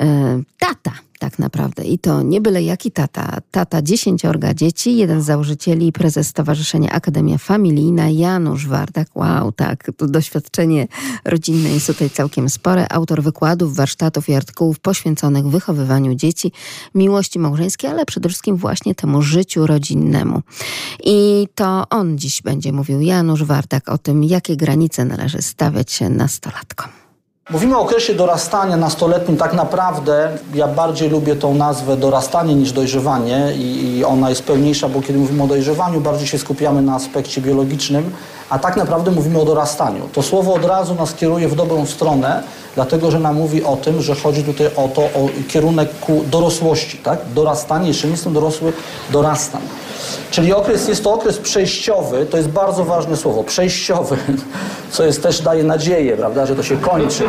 e, 0.00 0.42
tata 0.58 0.92
tak 1.18 1.38
naprawdę. 1.38 1.84
I 1.84 1.98
to 1.98 2.22
nie 2.22 2.40
byle 2.40 2.62
jaki 2.62 2.90
tata. 2.90 3.38
Tata 3.50 3.82
dziesięciorga 3.82 4.54
dzieci, 4.54 4.96
jeden 4.96 5.22
z 5.22 5.24
założycieli, 5.24 5.92
prezes 5.92 6.28
Stowarzyszenia 6.28 6.90
Akademia 6.90 7.38
Familijna, 7.38 8.08
Janusz 8.08 8.66
Wardak. 8.66 9.08
Wow, 9.14 9.52
tak, 9.52 9.90
to 9.96 10.06
doświadczenie 10.06 10.88
rodzinne 11.24 11.68
jest 11.70 11.86
tutaj 11.86 12.10
całkiem 12.10 12.48
spore. 12.48 12.86
Autor 12.90 13.22
wykładów, 13.22 13.76
warsztatów 13.76 14.28
i 14.28 14.34
artykułów 14.34 14.80
poświęconych 14.80 15.46
wychowywaniu 15.46 16.14
dzieci, 16.14 16.52
miłości 16.94 17.38
małżeńskiej, 17.38 17.90
ale 17.90 18.06
przede 18.06 18.28
wszystkim 18.28 18.56
właśnie 18.56 18.94
temu 18.94 19.22
życiu 19.22 19.66
rodzinnemu. 19.66 20.42
I 21.04 21.48
to 21.54 21.84
on 21.90 22.18
dziś 22.18 22.42
będzie 22.42 22.72
mówił, 22.72 23.00
Janusz 23.00 23.44
Wardak, 23.44 23.88
o 23.88 23.98
tym, 23.98 24.24
jakie 24.24 24.56
granice 24.56 25.04
należy 25.04 25.42
stawiać 25.42 26.00
nastolatkom. 26.10 27.03
Mówimy 27.50 27.76
o 27.76 27.80
okresie 27.80 28.14
dorastania 28.14 28.76
nastoletnim. 28.76 29.36
Tak 29.36 29.54
naprawdę 29.54 30.30
ja 30.54 30.68
bardziej 30.68 31.10
lubię 31.10 31.36
tą 31.36 31.54
nazwę 31.54 31.96
dorastanie 31.96 32.54
niż 32.54 32.72
dojrzewanie 32.72 33.52
i, 33.56 33.96
i 33.98 34.04
ona 34.04 34.28
jest 34.28 34.42
pełniejsza, 34.42 34.88
bo 34.88 35.02
kiedy 35.02 35.18
mówimy 35.18 35.42
o 35.42 35.46
dojrzewaniu, 35.46 36.00
bardziej 36.00 36.26
się 36.26 36.38
skupiamy 36.38 36.82
na 36.82 36.94
aspekcie 36.94 37.40
biologicznym, 37.40 38.12
a 38.50 38.58
tak 38.58 38.76
naprawdę 38.76 39.10
mówimy 39.10 39.40
o 39.40 39.44
dorastaniu. 39.44 40.08
To 40.12 40.22
słowo 40.22 40.54
od 40.54 40.64
razu 40.64 40.94
nas 40.94 41.14
kieruje 41.14 41.48
w 41.48 41.54
dobrą 41.54 41.86
stronę, 41.86 42.42
dlatego 42.74 43.10
że 43.10 43.20
nam 43.20 43.36
mówi 43.36 43.64
o 43.64 43.76
tym, 43.76 44.02
że 44.02 44.14
chodzi 44.14 44.44
tutaj 44.44 44.66
o 44.76 44.88
to, 44.88 45.02
o 45.02 45.28
kierunek 45.48 45.88
ku 46.00 46.24
dorosłości, 46.30 46.98
tak? 46.98 47.18
Dorastanie, 47.34 47.88
jeszcze 47.88 48.06
nie 48.06 48.12
jestem 48.12 48.32
dorosły, 48.32 48.72
dorastam. 49.10 49.60
Czyli 50.30 50.52
okres, 50.52 50.88
jest 50.88 51.04
to 51.04 51.12
okres 51.12 51.38
przejściowy, 51.38 52.26
to 52.26 52.36
jest 52.36 52.48
bardzo 52.48 52.84
ważne 52.84 53.16
słowo, 53.16 53.44
przejściowy, 53.44 54.16
co 54.90 55.04
jest 55.04 55.22
też 55.22 55.42
daje 55.42 55.64
nadzieję, 55.64 56.16
prawda, 56.16 56.46
że 56.46 56.56
to 56.56 56.62
się 56.62 56.76
kończy. 56.76 57.24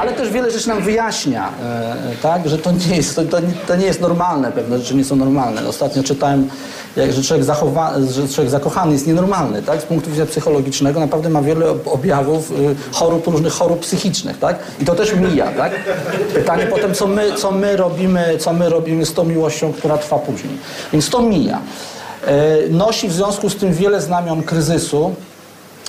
Ale 0.00 0.12
też 0.12 0.30
wiele 0.30 0.50
rzeczy 0.50 0.68
nam 0.68 0.82
wyjaśnia, 0.82 1.48
e, 1.62 1.96
tak, 2.22 2.48
że 2.48 2.58
to 2.58 2.72
nie 2.72 2.96
jest, 2.96 3.16
to, 3.16 3.22
to 3.66 3.76
nie 3.76 3.86
jest 3.86 4.00
normalne, 4.00 4.52
pewne 4.52 4.78
rzeczy 4.78 4.94
nie 4.94 5.04
są 5.04 5.16
normalne. 5.16 5.68
Ostatnio 5.68 6.02
czytałem, 6.02 6.48
jak, 6.96 7.12
że, 7.12 7.22
człowiek 7.22 7.44
zachowa, 7.44 7.92
że 8.10 8.28
człowiek 8.28 8.50
zakochany 8.50 8.92
jest 8.92 9.06
nienormalny, 9.06 9.62
tak, 9.62 9.80
z 9.80 9.84
punktu 9.84 10.10
widzenia 10.10 10.30
psychologicznego 10.30 11.00
naprawdę 11.00 11.28
ma 11.28 11.42
wiele 11.42 11.66
objawów 11.86 12.50
y, 12.50 12.54
chorób, 12.92 13.26
różnych 13.26 13.52
chorób 13.52 13.80
psychicznych, 13.80 14.38
tak, 14.38 14.58
i 14.80 14.84
to 14.84 14.94
też 14.94 15.14
mija, 15.14 15.52
tak. 15.52 15.72
Pytanie 16.34 16.66
potem, 16.66 16.94
co 16.94 17.06
my, 17.06 17.32
co 17.32 17.52
my 17.52 17.76
robimy, 17.76 18.38
co 18.38 18.52
my 18.52 18.68
robimy 18.68 19.06
z 19.06 19.14
tą 19.14 19.24
miłością, 19.24 19.72
która 19.72 19.98
trwa 19.98 20.18
później. 20.18 20.58
Więc 20.92 21.10
to 21.10 21.22
mija. 21.22 21.60
E, 22.26 22.56
Nosi 22.70 23.08
w 23.08 23.12
związku 23.12 23.50
z 23.50 23.56
tym 23.56 23.72
wiele 23.72 24.00
znamion 24.00 24.42
kryzysu, 24.42 25.14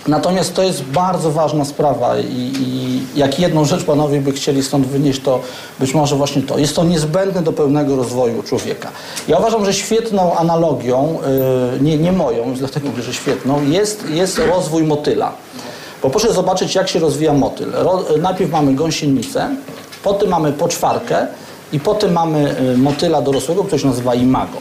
Natomiast 0.07 0.53
to 0.53 0.64
jest 0.64 0.84
bardzo 0.84 1.32
ważna 1.32 1.65
sprawa 1.65 2.19
i, 2.19 2.53
i 2.60 2.99
jak 3.15 3.40
jedną 3.40 3.65
rzecz 3.65 3.84
panowie 3.84 4.22
by 4.22 4.32
chcieli 4.32 4.64
stąd 4.64 4.88
wynieść, 4.88 5.22
to 5.22 5.40
być 5.80 5.94
może 5.94 6.15
właśnie 6.15 6.41
to. 6.41 6.57
Jest 6.57 6.76
to 6.76 6.84
niezbędne 6.84 7.41
do 7.41 7.53
pełnego 7.53 7.95
rozwoju 7.95 8.44
człowieka. 8.44 8.90
Ja 9.27 9.38
uważam, 9.38 9.65
że 9.65 9.73
świetną 9.73 10.36
analogią, 10.36 11.19
yy, 11.73 11.82
nie, 11.82 11.98
nie 11.98 12.11
moją, 12.11 12.53
dlatego 12.60 12.90
mówię, 12.90 13.03
że 13.03 13.14
świetną, 13.14 13.64
jest, 13.64 14.10
jest 14.10 14.38
rozwój 14.38 14.84
motyla. 14.84 15.32
Bo 16.03 16.10
proszę 16.10 16.34
zobaczyć, 16.34 16.76
jak 16.76 16.90
się 16.90 16.99
rozwija 16.99 17.34
motyl. 17.34 17.72
Ro, 17.72 18.03
najpierw 18.22 18.52
mamy 18.52 18.73
gąsienicę, 18.73 19.56
potem 20.03 20.30
mamy 20.30 20.53
poczwarkę 20.53 21.27
i 21.73 21.79
potem 21.79 22.13
mamy 22.13 22.55
y, 22.73 22.77
motyla 22.77 23.21
dorosłego, 23.21 23.63
który 23.63 23.81
się 23.81 23.87
nazywa 23.87 24.15
imago. 24.15 24.57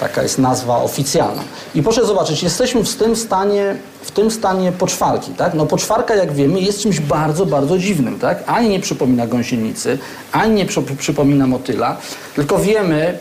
Taka 0.00 0.22
jest 0.22 0.38
nazwa 0.38 0.82
oficjalna. 0.82 1.42
I 1.74 1.82
proszę 1.82 2.06
zobaczyć, 2.06 2.42
jesteśmy 2.42 2.84
w 2.84 2.96
tym 2.96 3.16
stanie, 3.16 3.76
w 4.02 4.10
tym 4.10 4.30
stanie 4.30 4.72
poczwarki, 4.72 5.32
tak? 5.32 5.54
No 5.54 5.66
poczwarka, 5.66 6.14
jak 6.14 6.32
wiemy, 6.32 6.60
jest 6.60 6.80
czymś 6.80 7.00
bardzo, 7.00 7.46
bardzo 7.46 7.78
dziwnym, 7.78 8.18
tak? 8.18 8.44
Ani 8.46 8.68
nie 8.68 8.80
przypomina 8.80 9.26
gąsienicy, 9.26 9.98
ani 10.32 10.54
nie 10.54 10.66
przy, 10.66 10.82
przypomina 10.82 11.46
motyla, 11.46 11.96
tylko 12.34 12.58
wiemy, 12.58 13.18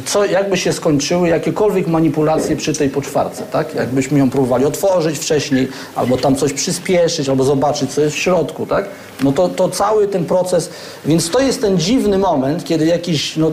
co, 0.00 0.24
jakby 0.24 0.56
się 0.56 0.72
skończyły 0.72 1.28
jakiekolwiek 1.28 1.86
manipulacje 1.86 2.56
przy 2.56 2.72
tej 2.72 2.90
poczwarce, 2.90 3.42
tak? 3.42 3.74
Jakbyśmy 3.74 4.18
ją 4.18 4.30
próbowali 4.30 4.64
otworzyć 4.64 5.18
wcześniej, 5.18 5.68
albo 5.94 6.16
tam 6.16 6.36
coś 6.36 6.52
przyspieszyć, 6.52 7.28
albo 7.28 7.44
zobaczyć, 7.44 7.90
co 7.90 8.00
jest 8.00 8.16
w 8.16 8.18
środku, 8.18 8.66
tak? 8.66 8.84
No 9.22 9.32
to, 9.32 9.48
to 9.48 9.68
cały 9.68 10.08
ten 10.08 10.24
proces, 10.24 10.70
więc 11.06 11.30
to 11.30 11.40
jest 11.40 11.60
ten 11.60 11.78
dziwny 11.78 12.18
moment, 12.18 12.64
kiedy 12.64 12.86
jakiś, 12.86 13.36
no, 13.36 13.50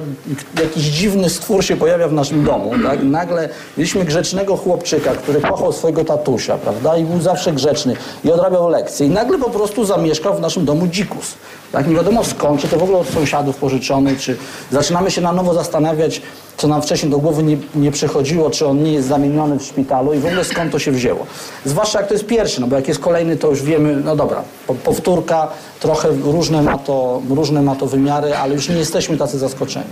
jakiś 0.62 0.84
dziwny 0.84 1.30
stwór 1.30 1.64
się 1.64 1.76
pojawia 1.76 2.08
w 2.08 2.14
naszym 2.14 2.44
domu, 2.44 2.72
tak? 2.84 3.04
Nagle 3.04 3.50
mieliśmy 3.78 4.06
grzecznego 4.06 4.58
chłopczyka, 4.58 5.12
który 5.12 5.42
kochał 5.42 5.74
swojego 5.74 6.06
tatusia, 6.06 6.58
prawda? 6.58 6.98
I 6.98 7.04
był 7.04 7.22
zawsze 7.22 7.54
grzeczny 7.54 7.96
i 8.26 8.32
odrabiał 8.32 8.70
lekcje 8.70 9.08
i 9.08 9.10
nagle 9.10 9.38
po 9.38 9.50
prostu 9.50 9.86
zamieszkał 9.86 10.38
w 10.38 10.42
naszym 10.42 10.66
domu 10.66 10.88
dzikus. 10.88 11.34
Tak, 11.72 11.88
nie 11.88 11.96
wiadomo 11.96 12.24
skąd, 12.24 12.62
czy 12.62 12.68
to 12.68 12.78
w 12.78 12.84
ogóle 12.84 12.98
od 12.98 13.10
sąsiadów 13.10 13.58
pożyczony, 13.58 14.16
czy 14.16 14.38
zaczynamy 14.72 15.12
się 15.12 15.22
na 15.22 15.32
nowo 15.32 15.54
zastanawiać, 15.54 16.22
co 16.58 16.68
nam 16.68 16.82
wcześniej 16.82 17.12
do 17.12 17.18
głowy 17.18 17.44
nie, 17.44 17.58
nie 17.76 17.92
przychodziło, 17.92 18.50
czy 18.50 18.68
on 18.68 18.84
nie 18.84 18.94
jest 18.94 19.08
zamieniony 19.08 19.60
w 19.60 19.64
szpitalu 19.64 20.14
i 20.14 20.20
w 20.20 20.26
ogóle 20.26 20.44
skąd 20.44 20.72
to 20.72 20.80
się 20.80 20.92
wzięło. 20.92 21.26
Zwłaszcza 21.66 22.00
jak 22.00 22.08
to 22.08 22.14
jest 22.14 22.26
pierwszy, 22.26 22.62
no 22.62 22.68
bo 22.68 22.76
jak 22.76 22.88
jest 22.88 23.00
kolejny, 23.00 23.38
to 23.38 23.50
już 23.50 23.64
wiemy, 23.64 23.96
no 23.96 24.16
dobra, 24.16 24.44
po, 24.68 24.74
powtórka, 24.74 25.48
trochę 25.80 26.10
różne 26.24 26.62
ma, 26.62 26.78
to, 26.78 27.22
różne 27.30 27.62
ma 27.62 27.76
to 27.76 27.86
wymiary, 27.86 28.36
ale 28.36 28.54
już 28.54 28.70
nie 28.70 28.76
jesteśmy 28.76 29.18
tacy 29.18 29.40
zaskoczeni. 29.40 29.86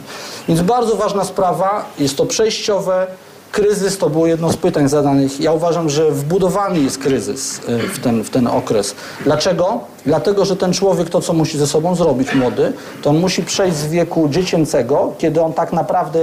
Więc 0.48 0.62
bardzo 0.62 0.96
ważna 0.96 1.26
sprawa, 1.26 1.86
jest 2.00 2.18
to 2.18 2.26
przejściowe, 2.26 3.08
Kryzys 3.52 3.98
to 3.98 4.10
było 4.10 4.28
jedno 4.28 4.52
z 4.52 4.58
pytań 4.58 4.90
zadanych. 4.90 5.40
Ja 5.40 5.52
uważam, 5.52 5.90
że 5.90 6.12
wbudowany 6.12 6.80
jest 6.80 6.98
kryzys 6.98 7.60
y, 7.70 7.80
w 7.80 8.00
ten, 8.00 8.24
w 8.24 8.30
ten 8.30 8.48
okres. 8.48 8.96
Dlaczego? 9.24 9.80
Dlatego, 10.06 10.46
że 10.46 10.56
ten 10.56 10.74
człowiek 10.74 11.10
to, 11.10 11.22
co 11.22 11.34
musi 11.34 11.58
ze 11.58 11.68
sobą 11.68 11.96
zrobić, 11.96 12.36
młody, 12.36 12.74
to 13.02 13.10
on 13.10 13.18
musi 13.18 13.44
przejść 13.44 13.78
z 13.78 13.88
wieku 13.88 14.30
dziecięcego, 14.30 15.14
kiedy 15.18 15.42
on 15.42 15.54
tak 15.54 15.74
naprawdę 15.74 16.20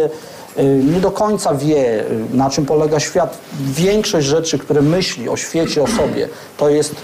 y, 0.58 0.82
nie 0.92 1.00
do 1.00 1.10
końca 1.10 1.54
wie, 1.54 2.00
y, 2.00 2.04
na 2.32 2.50
czym 2.50 2.66
polega 2.66 3.00
świat. 3.00 3.38
Większość 3.60 4.26
rzeczy, 4.26 4.58
które 4.58 4.82
myśli 4.82 5.28
o 5.28 5.36
świecie, 5.36 5.82
o 5.82 5.86
sobie, 5.86 6.28
to 6.56 6.68
jest 6.68 6.94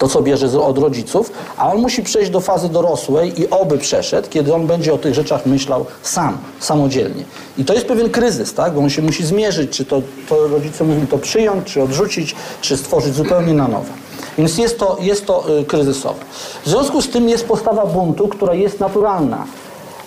to, 0.00 0.08
co 0.08 0.22
bierze 0.22 0.60
od 0.60 0.78
rodziców, 0.78 1.32
a 1.56 1.72
on 1.72 1.78
musi 1.78 2.02
przejść 2.02 2.30
do 2.30 2.40
fazy 2.40 2.68
dorosłej 2.68 3.40
i 3.40 3.50
oby 3.50 3.78
przeszedł, 3.78 4.28
kiedy 4.28 4.54
on 4.54 4.66
będzie 4.66 4.94
o 4.94 4.98
tych 4.98 5.14
rzeczach 5.14 5.46
myślał 5.46 5.86
sam, 6.02 6.38
samodzielnie. 6.60 7.24
I 7.58 7.64
to 7.64 7.74
jest 7.74 7.86
pewien 7.86 8.10
kryzys, 8.10 8.54
tak? 8.54 8.74
bo 8.74 8.80
on 8.80 8.90
się 8.90 9.02
musi 9.02 9.24
zmierzyć, 9.24 9.70
czy 9.70 9.84
to, 9.84 10.02
to 10.28 10.48
rodzice 10.48 10.84
mówią 10.84 11.06
to 11.06 11.18
przyjąć, 11.18 11.72
czy 11.72 11.82
odrzucić, 11.82 12.34
czy 12.60 12.76
stworzyć 12.76 13.14
zupełnie 13.14 13.54
na 13.54 13.68
nowo. 13.68 13.92
Więc 14.38 14.58
jest 14.58 14.78
to, 14.78 14.96
jest 15.00 15.26
to 15.26 15.58
y, 15.60 15.64
kryzysowe. 15.64 16.20
W 16.64 16.68
związku 16.68 17.02
z 17.02 17.10
tym 17.10 17.28
jest 17.28 17.46
postawa 17.46 17.86
buntu, 17.86 18.28
która 18.28 18.54
jest 18.54 18.80
naturalna. 18.80 19.44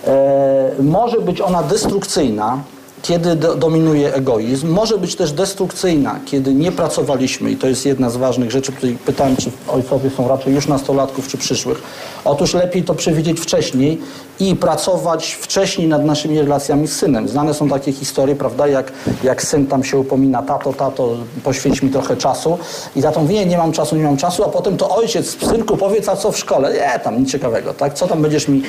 E, 0.06 0.70
może 0.82 1.20
być 1.20 1.40
ona 1.40 1.62
destrukcyjna, 1.62 2.58
kiedy 3.04 3.36
do, 3.36 3.54
dominuje 3.54 4.14
egoizm. 4.14 4.68
Może 4.68 4.98
być 4.98 5.16
też 5.16 5.32
destrukcyjna, 5.32 6.20
kiedy 6.24 6.54
nie 6.54 6.72
pracowaliśmy 6.72 7.50
i 7.50 7.56
to 7.56 7.66
jest 7.66 7.86
jedna 7.86 8.10
z 8.10 8.16
ważnych 8.16 8.50
rzeczy, 8.50 8.72
której 8.72 8.96
pytałem, 8.96 9.36
czy 9.36 9.50
ojcowie 9.68 10.10
są 10.10 10.28
raczej 10.28 10.54
już 10.54 10.66
nastolatków, 10.66 11.28
czy 11.28 11.38
przyszłych. 11.38 11.82
Otóż 12.24 12.54
lepiej 12.54 12.82
to 12.82 12.94
przewidzieć 12.94 13.40
wcześniej 13.40 14.00
i 14.40 14.56
pracować 14.56 15.32
wcześniej 15.32 15.88
nad 15.88 16.04
naszymi 16.04 16.38
relacjami 16.38 16.86
z 16.86 16.96
synem. 16.96 17.28
Znane 17.28 17.54
są 17.54 17.68
takie 17.68 17.92
historie, 17.92 18.36
prawda, 18.36 18.66
jak, 18.66 18.92
jak 19.22 19.42
syn 19.42 19.66
tam 19.66 19.84
się 19.84 19.98
upomina, 19.98 20.42
tato, 20.42 20.72
tato, 20.72 21.10
poświęć 21.44 21.82
mi 21.82 21.90
trochę 21.90 22.16
czasu 22.16 22.58
i 22.96 23.02
tato 23.02 23.20
mówi, 23.20 23.34
nie, 23.34 23.46
nie 23.46 23.58
mam 23.58 23.72
czasu, 23.72 23.96
nie 23.96 24.04
mam 24.04 24.16
czasu, 24.16 24.44
a 24.44 24.48
potem 24.48 24.76
to 24.76 24.96
ojciec, 24.96 25.36
synku, 25.48 25.76
powiedz, 25.76 26.08
a 26.08 26.16
co 26.16 26.32
w 26.32 26.38
szkole? 26.38 26.72
Nie, 26.72 27.00
tam 27.00 27.20
nic 27.20 27.32
ciekawego, 27.32 27.74
tak? 27.74 27.94
Co 27.94 28.06
tam 28.06 28.22
będziesz 28.22 28.48
mi 28.48 28.62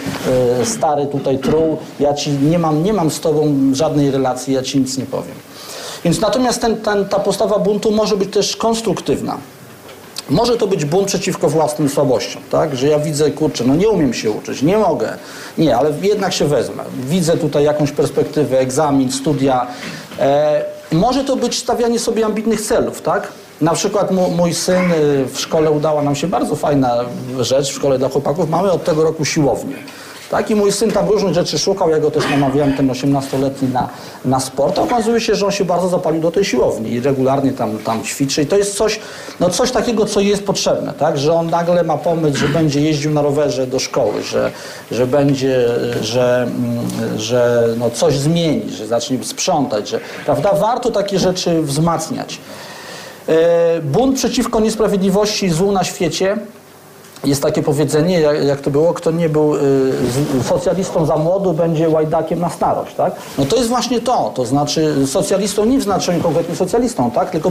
y, 0.61 0.65
stary 0.65 1.07
tutaj 1.07 1.39
truł? 1.39 1.77
Ja 1.99 2.13
ci 2.13 2.31
nie 2.31 2.59
mam, 2.59 2.83
nie 2.83 2.93
mam 2.93 3.11
z 3.11 3.19
tobą 3.19 3.55
żadnej 3.73 4.11
relacji, 4.11 4.53
ja 4.53 4.63
ci 4.63 4.79
nic 4.79 4.97
nie 4.97 5.05
powiem. 5.05 5.35
Więc 6.03 6.21
natomiast 6.21 6.61
ten, 6.61 6.77
ten, 6.77 7.05
ta 7.05 7.19
postawa 7.19 7.59
buntu 7.59 7.91
może 7.91 8.17
być 8.17 8.33
też 8.33 8.55
konstruktywna. 8.55 9.37
Może 10.29 10.57
to 10.57 10.67
być 10.67 10.85
bunt 10.85 11.07
przeciwko 11.07 11.49
własnym 11.49 11.89
słabościom, 11.89 12.41
tak? 12.51 12.75
Że 12.75 12.87
ja 12.87 12.99
widzę, 12.99 13.31
kurczę, 13.31 13.63
no 13.63 13.75
nie 13.75 13.89
umiem 13.89 14.13
się 14.13 14.31
uczyć, 14.31 14.61
nie 14.61 14.77
mogę. 14.77 15.17
Nie, 15.57 15.77
ale 15.77 15.93
jednak 16.01 16.33
się 16.33 16.45
wezmę. 16.45 16.83
Widzę 17.07 17.37
tutaj 17.37 17.63
jakąś 17.63 17.91
perspektywę, 17.91 18.59
egzamin, 18.59 19.11
studia. 19.11 19.67
E, 20.19 20.65
może 20.91 21.23
to 21.23 21.35
być 21.35 21.57
stawianie 21.57 21.99
sobie 21.99 22.25
ambitnych 22.25 22.61
celów, 22.61 23.01
tak? 23.01 23.27
Na 23.61 23.73
przykład 23.73 24.11
mój 24.11 24.53
syn 24.53 24.91
y, 24.91 25.25
w 25.25 25.39
szkole 25.39 25.71
udała 25.71 26.01
nam 26.01 26.15
się 26.15 26.27
bardzo 26.27 26.55
fajna 26.55 27.05
rzecz 27.39 27.69
w 27.69 27.75
szkole 27.75 27.97
dla 27.97 28.09
chłopaków. 28.09 28.49
Mamy 28.49 28.71
od 28.71 28.83
tego 28.83 29.03
roku 29.03 29.25
siłownię. 29.25 29.75
Tak? 30.35 30.51
I 30.51 30.55
mój 30.55 30.71
syn 30.71 30.91
tam 30.91 31.09
różnych 31.09 31.33
rzeczy 31.33 31.59
szukał, 31.59 31.89
ja 31.89 31.99
go 31.99 32.11
też 32.11 32.29
namawiałem, 32.29 32.77
ten 32.77 32.87
18-letni, 32.87 33.69
na, 33.69 33.89
na 34.25 34.39
sport. 34.39 34.79
A 34.79 34.81
okazuje 34.81 35.21
się, 35.21 35.35
że 35.35 35.45
on 35.45 35.51
się 35.51 35.65
bardzo 35.65 35.89
zapalił 35.89 36.21
do 36.21 36.31
tej 36.31 36.45
siłowni 36.45 36.91
i 36.91 36.99
regularnie 36.99 37.51
tam, 37.51 37.77
tam 37.77 38.03
ćwiczy. 38.03 38.41
I 38.41 38.45
to 38.45 38.57
jest 38.57 38.77
coś, 38.77 38.99
no 39.39 39.49
coś 39.49 39.71
takiego, 39.71 40.05
co 40.05 40.19
jest 40.19 40.45
potrzebne, 40.45 40.93
tak? 40.93 41.17
Że 41.17 41.33
on 41.33 41.49
nagle 41.49 41.83
ma 41.83 41.97
pomysł, 41.97 42.37
że 42.37 42.47
będzie 42.47 42.81
jeździł 42.81 43.11
na 43.11 43.21
rowerze 43.21 43.67
do 43.67 43.79
szkoły, 43.79 44.23
że, 44.23 44.51
że 44.91 45.07
będzie, 45.07 45.65
że, 46.01 46.47
że 47.17 47.67
no 47.77 47.89
coś 47.89 48.17
zmieni, 48.17 48.71
że 48.71 48.87
zacznie 48.87 49.23
sprzątać, 49.23 49.89
że, 49.89 49.99
prawda? 50.25 50.53
Warto 50.53 50.91
takie 50.91 51.19
rzeczy 51.19 51.61
wzmacniać. 51.61 52.37
E, 53.27 53.81
bunt 53.81 54.15
przeciwko 54.15 54.59
niesprawiedliwości 54.59 55.45
i 55.45 55.49
złu 55.49 55.71
na 55.71 55.83
świecie 55.83 56.37
jest 57.25 57.41
takie 57.41 57.63
powiedzenie, 57.63 58.21
jak, 58.21 58.61
to 58.61 58.71
było, 58.71 58.93
kto 58.93 59.11
nie 59.11 59.29
był 59.29 59.55
y, 59.55 59.59
socjalistą 60.43 61.05
za 61.05 61.17
młodu, 61.17 61.53
będzie 61.53 61.89
łajdakiem 61.89 62.39
na 62.39 62.49
starość, 62.49 62.95
tak? 62.95 63.15
No 63.37 63.45
to 63.45 63.55
jest 63.55 63.69
właśnie 63.69 64.01
to, 64.01 64.31
to 64.35 64.45
znaczy 64.45 65.07
socjalistą 65.07 65.65
nie 65.65 65.79
w 65.79 65.83
znaczeniu 65.83 66.23
konkretnie 66.23 66.55
socjalistą, 66.55 67.11
tak? 67.11 67.29
Tylko 67.29 67.49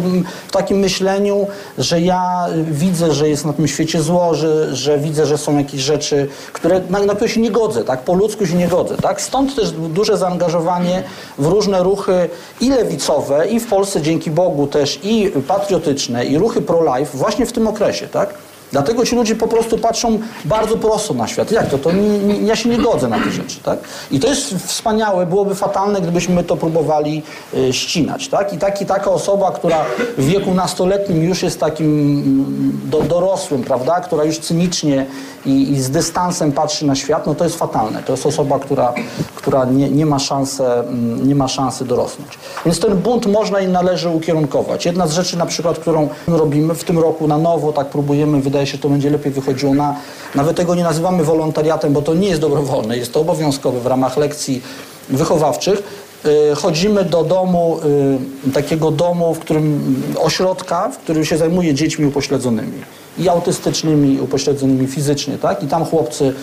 w 0.49 0.51
takim 0.51 0.79
myśleniu, 0.79 1.47
że 1.79 2.01
ja 2.01 2.47
widzę, 2.71 3.13
że 3.13 3.29
jest 3.29 3.45
na 3.45 3.53
tym 3.53 3.69
świecie 3.69 4.03
zło, 4.03 4.35
że, 4.35 4.77
że 4.77 4.99
widzę, 4.99 5.27
że 5.27 5.39
są 5.39 5.59
jakieś 5.59 5.81
rzeczy, 5.81 6.29
które, 6.53 6.81
na, 6.91 6.99
na 6.99 7.15
które 7.15 7.31
się 7.31 7.41
nie 7.41 7.51
godzę, 7.51 7.85
tak? 7.85 8.01
Po 8.01 8.15
ludzku 8.15 8.47
się 8.47 8.55
nie 8.55 8.69
godzę, 8.69 8.97
tak? 8.97 9.21
Stąd 9.21 9.57
też 9.57 9.71
duże 9.71 10.17
zaangażowanie 10.17 11.03
w 11.39 11.47
różne 11.47 11.83
ruchy 11.83 12.29
i 12.61 12.71
lewicowe, 12.71 13.49
i 13.49 13.61
w 13.61 13.67
Polsce 13.67 14.03
dzięki 14.03 14.31
Bogu 14.31 14.67
też, 14.67 15.01
i 15.03 15.33
patriotyczne, 15.49 16.25
i 16.25 16.39
ruchy 16.39 16.63
pro-life 16.63 17.19
właśnie 17.19 17.47
w 17.47 17.53
tym 17.53 17.67
okresie, 17.67 18.09
tak? 18.09 18.35
Dlatego 18.75 19.07
ci 19.07 19.17
ludzie 19.17 19.37
po 19.37 19.49
prostu 19.49 19.79
patrzą 19.79 20.19
bardzo 20.45 20.77
prosto 20.77 21.15
na 21.15 21.29
świat. 21.29 21.53
Jak 21.53 21.71
to? 21.71 21.79
to 21.79 21.93
nie, 21.93 22.19
nie, 22.19 22.43
ja 22.43 22.57
się 22.57 22.69
nie 22.69 22.79
godzę 22.79 23.09
na 23.09 23.19
te 23.19 23.31
rzeczy. 23.31 23.61
Tak? 23.63 23.79
I 24.11 24.21
to 24.21 24.29
jest 24.29 24.55
wspaniałe, 24.55 25.27
byłoby 25.27 25.55
fatalne, 25.55 26.01
gdybyśmy 26.01 26.45
to 26.45 26.57
próbowali 26.57 27.23
y, 27.55 27.73
ścinać. 27.73 28.29
Tak? 28.29 28.53
I 28.53 28.59
taki, 28.59 28.87
taka 28.87 29.11
osoba, 29.11 29.53
która 29.53 29.85
w 30.19 30.27
wieku 30.27 30.55
nastoletnim 30.55 31.23
już 31.23 31.43
jest 31.43 31.61
takim 31.61 31.87
mm, 31.87 32.81
do, 32.85 33.03
dorosłym, 33.03 33.63
prawda? 33.63 34.01
która 34.01 34.25
już 34.25 34.39
cynicznie 34.39 35.07
i, 35.47 35.73
i 35.73 35.81
z 35.81 35.91
dystansem 35.91 36.53
patrzy 36.53 36.87
na 36.87 36.95
świat, 36.95 37.27
no 37.27 37.35
to 37.35 37.45
jest 37.45 37.57
fatalne. 37.57 38.03
To 38.03 38.13
jest 38.13 38.27
osoba, 38.27 38.59
która, 38.59 38.95
która 39.35 39.65
nie, 39.65 39.91
nie, 39.91 40.07
ma 40.07 40.19
szansy, 40.19 40.65
mm, 40.65 41.29
nie 41.29 41.35
ma 41.35 41.49
szansy 41.49 41.85
dorosnąć. 41.85 42.39
Więc 42.65 42.81
ten 42.81 42.97
bunt 42.97 43.27
można 43.27 43.61
i 43.61 43.69
należy 43.69 44.09
ukierunkować. 44.09 44.87
Jedna 44.87 45.07
z 45.07 45.13
rzeczy 45.13 45.39
na 45.39 45.47
przykład, 45.47 45.79
którą 45.79 46.09
robimy 46.27 46.75
w 46.75 46.85
tym 46.85 46.99
roku 46.99 47.29
na 47.29 47.39
nowo, 47.39 47.73
tak 47.73 47.87
próbujemy, 47.87 48.41
wydaje 48.41 48.64
się, 48.67 48.73
że 48.73 48.79
to 48.79 48.89
będzie 48.89 49.11
lepiej 49.11 49.33
wychodziło 49.33 49.75
na, 49.75 49.97
nawet 50.35 50.57
tego 50.57 50.75
nie 50.75 50.83
nazywamy 50.83 51.25
wolontariatem, 51.25 51.93
bo 51.93 52.03
to 52.03 52.15
nie 52.15 52.29
jest 52.29 52.41
dobrowolne, 52.41 52.97
jest 52.97 53.13
to 53.13 53.21
obowiązkowe 53.21 53.81
w 53.81 53.87
ramach 53.87 54.17
lekcji 54.17 54.63
wychowawczych. 55.09 55.83
Y, 56.53 56.55
Chodzimy 56.55 57.05
do 57.05 57.25
domu, 57.25 57.79
y, 58.49 58.53
takiego 58.53 58.91
domu, 58.91 59.35
w 59.35 59.39
którym, 59.39 60.03
ośrodka, 60.19 60.89
w 60.89 60.99
którym 60.99 61.25
się 61.25 61.37
zajmuje 61.37 61.75
dziećmi 61.75 62.07
upośledzonymi. 62.07 62.83
I 63.19 63.29
autystycznymi, 63.29 64.15
i 64.15 64.21
upośledzonymi 64.21 64.87
fizycznie, 64.87 65.39
tak? 65.39 65.63
I 65.63 65.67
tam 65.67 65.85
chłopcy, 65.85 66.35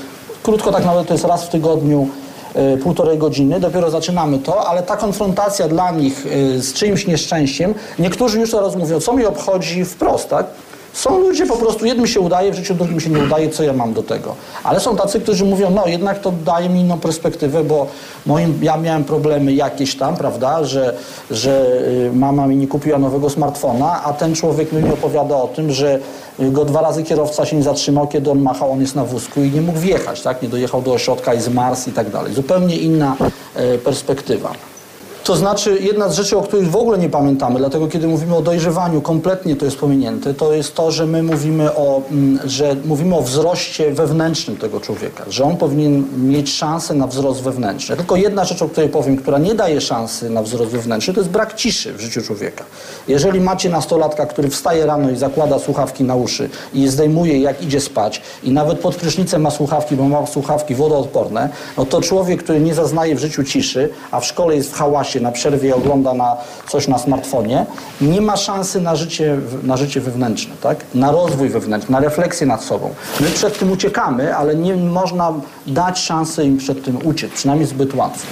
krótko 0.43 0.71
tak 0.71 0.85
nawet 0.85 1.07
to 1.07 1.13
jest 1.13 1.25
raz 1.25 1.43
w 1.43 1.49
tygodniu, 1.49 2.07
y, 2.73 2.77
półtorej 2.77 3.17
godziny, 3.17 3.59
dopiero 3.59 3.91
zaczynamy 3.91 4.39
to, 4.39 4.67
ale 4.67 4.83
ta 4.83 4.97
konfrontacja 4.97 5.67
dla 5.67 5.91
nich 5.91 6.25
z 6.57 6.73
czyimś 6.73 7.07
nieszczęściem, 7.07 7.73
niektórzy 7.99 8.39
już 8.39 8.51
teraz 8.51 8.75
mówią, 8.75 8.99
co 8.99 9.13
mi 9.13 9.25
obchodzi 9.25 9.85
wprost, 9.85 10.29
tak? 10.29 10.45
Są 10.93 11.19
ludzie 11.19 11.45
po 11.45 11.57
prostu, 11.57 11.85
jednym 11.85 12.07
się 12.07 12.19
udaje 12.19 12.51
w 12.51 12.55
życiu, 12.55 12.75
drugim 12.75 12.99
się 12.99 13.09
nie 13.09 13.23
udaje, 13.23 13.49
co 13.49 13.63
ja 13.63 13.73
mam 13.73 13.93
do 13.93 14.03
tego. 14.03 14.35
Ale 14.63 14.79
są 14.79 14.95
tacy, 14.95 15.19
którzy 15.19 15.45
mówią, 15.45 15.69
no 15.69 15.87
jednak 15.87 16.19
to 16.19 16.33
daje 16.45 16.69
mi 16.69 16.79
inną 16.79 16.99
perspektywę, 16.99 17.63
bo 17.63 17.87
moim, 18.25 18.59
ja 18.61 18.77
miałem 18.77 19.03
problemy 19.03 19.53
jakieś 19.53 19.95
tam, 19.95 20.15
prawda, 20.15 20.63
że, 20.63 20.95
że 21.31 21.65
y, 22.07 22.11
mama 22.13 22.47
mi 22.47 22.55
nie 22.55 22.67
kupiła 22.67 22.99
nowego 22.99 23.29
smartfona, 23.29 24.03
a 24.03 24.13
ten 24.13 24.35
człowiek 24.35 24.71
mi 24.71 24.91
opowiada 24.91 25.35
o 25.35 25.47
tym, 25.47 25.71
że 25.71 25.99
go 26.39 26.65
dwa 26.65 26.81
razy 26.81 27.03
kierowca 27.03 27.45
się 27.45 27.55
nie 27.55 27.63
zatrzymał, 27.63 28.07
kiedy 28.07 28.31
on 28.31 28.41
machał, 28.41 28.71
on 28.71 28.81
jest 28.81 28.95
na 28.95 29.05
wózku 29.05 29.41
i 29.41 29.51
nie 29.51 29.61
mógł 29.61 29.79
wjechać, 29.79 30.21
tak, 30.21 30.41
nie 30.41 30.49
dojechał 30.49 30.81
do 30.81 30.93
ośrodka 30.93 31.33
i 31.33 31.41
zmarzł 31.41 31.89
i 31.89 31.93
tak 31.93 32.09
dalej. 32.09 32.33
Zupełnie 32.33 32.77
inna 32.77 33.15
e, 33.55 33.77
perspektywa. 33.77 34.51
To 35.23 35.35
znaczy, 35.35 35.77
jedna 35.81 36.09
z 36.09 36.15
rzeczy, 36.15 36.37
o 36.37 36.41
których 36.41 36.71
w 36.71 36.75
ogóle 36.75 36.97
nie 36.97 37.09
pamiętamy, 37.09 37.59
dlatego 37.59 37.87
kiedy 37.87 38.07
mówimy 38.07 38.35
o 38.35 38.41
dojrzewaniu, 38.41 39.01
kompletnie 39.01 39.55
to 39.55 39.65
jest 39.65 39.77
pominięte, 39.77 40.33
to 40.33 40.53
jest 40.53 40.75
to, 40.75 40.91
że 40.91 41.05
my 41.05 41.23
mówimy 41.23 41.75
o, 41.75 42.01
mm, 42.11 42.39
że 42.45 42.75
mówimy 42.85 43.15
o 43.15 43.21
wzroście 43.21 43.91
wewnętrznym 43.91 44.57
tego 44.57 44.79
człowieka, 44.79 45.23
że 45.29 45.43
on 45.43 45.57
powinien 45.57 46.05
mieć 46.17 46.53
szansę 46.53 46.93
na 46.93 47.07
wzrost 47.07 47.41
wewnętrzny. 47.41 47.97
Tylko 47.97 48.15
jedna 48.15 48.45
rzecz, 48.45 48.61
o 48.61 48.69
której 48.69 48.89
powiem, 48.89 49.17
która 49.17 49.37
nie 49.37 49.55
daje 49.55 49.81
szansy 49.81 50.29
na 50.29 50.43
wzrost 50.43 50.71
wewnętrzny, 50.71 51.13
to 51.13 51.19
jest 51.19 51.31
brak 51.31 51.53
ciszy 51.53 51.93
w 51.93 52.01
życiu 52.01 52.21
człowieka. 52.21 52.63
Jeżeli 53.07 53.41
macie 53.41 53.69
nastolatka, 53.69 54.25
który 54.25 54.49
wstaje 54.49 54.85
rano 54.85 55.09
i 55.09 55.15
zakłada 55.15 55.59
słuchawki 55.59 56.03
na 56.03 56.15
uszy 56.15 56.49
i 56.73 56.81
je 56.81 56.91
zdejmuje 56.91 57.39
jak 57.41 57.63
idzie 57.63 57.81
spać 57.81 58.21
i 58.43 58.51
nawet 58.51 58.79
pod 58.79 58.95
prysznicem 58.95 59.41
ma 59.41 59.51
słuchawki, 59.51 59.95
bo 59.95 60.03
ma 60.03 60.25
słuchawki 60.27 60.75
wodoodporne, 60.75 61.49
no 61.77 61.85
to 61.85 62.01
człowiek, 62.01 62.43
który 62.43 62.59
nie 62.59 62.73
zaznaje 62.73 63.15
w 63.15 63.19
życiu 63.19 63.43
ciszy, 63.43 63.89
a 64.11 64.19
w 64.19 64.25
szkole 64.25 64.55
jest 64.55 64.71
w 64.71 64.73
hałasie, 64.73 65.10
na 65.19 65.31
przerwie 65.31 65.75
ogląda 65.75 66.13
na 66.13 66.37
coś 66.69 66.87
na 66.87 66.97
smartfonie, 66.97 67.65
nie 68.01 68.21
ma 68.21 68.37
szansy 68.37 68.81
na 68.81 68.95
życie, 68.95 69.37
na 69.63 69.77
życie 69.77 70.01
wewnętrzne, 70.01 70.53
tak? 70.61 70.85
na 70.95 71.11
rozwój 71.11 71.49
wewnętrzny, 71.49 71.91
na 71.91 71.99
refleksję 71.99 72.47
nad 72.47 72.63
sobą. 72.63 72.89
My 73.19 73.29
przed 73.29 73.59
tym 73.59 73.71
uciekamy, 73.71 74.35
ale 74.35 74.55
nie 74.55 74.75
można 74.75 75.33
dać 75.67 75.99
szansy 75.99 76.43
im 76.43 76.57
przed 76.57 76.83
tym 76.85 76.97
uciec, 77.07 77.31
przynajmniej 77.31 77.67
zbyt 77.67 77.95
łatwo. 77.95 78.27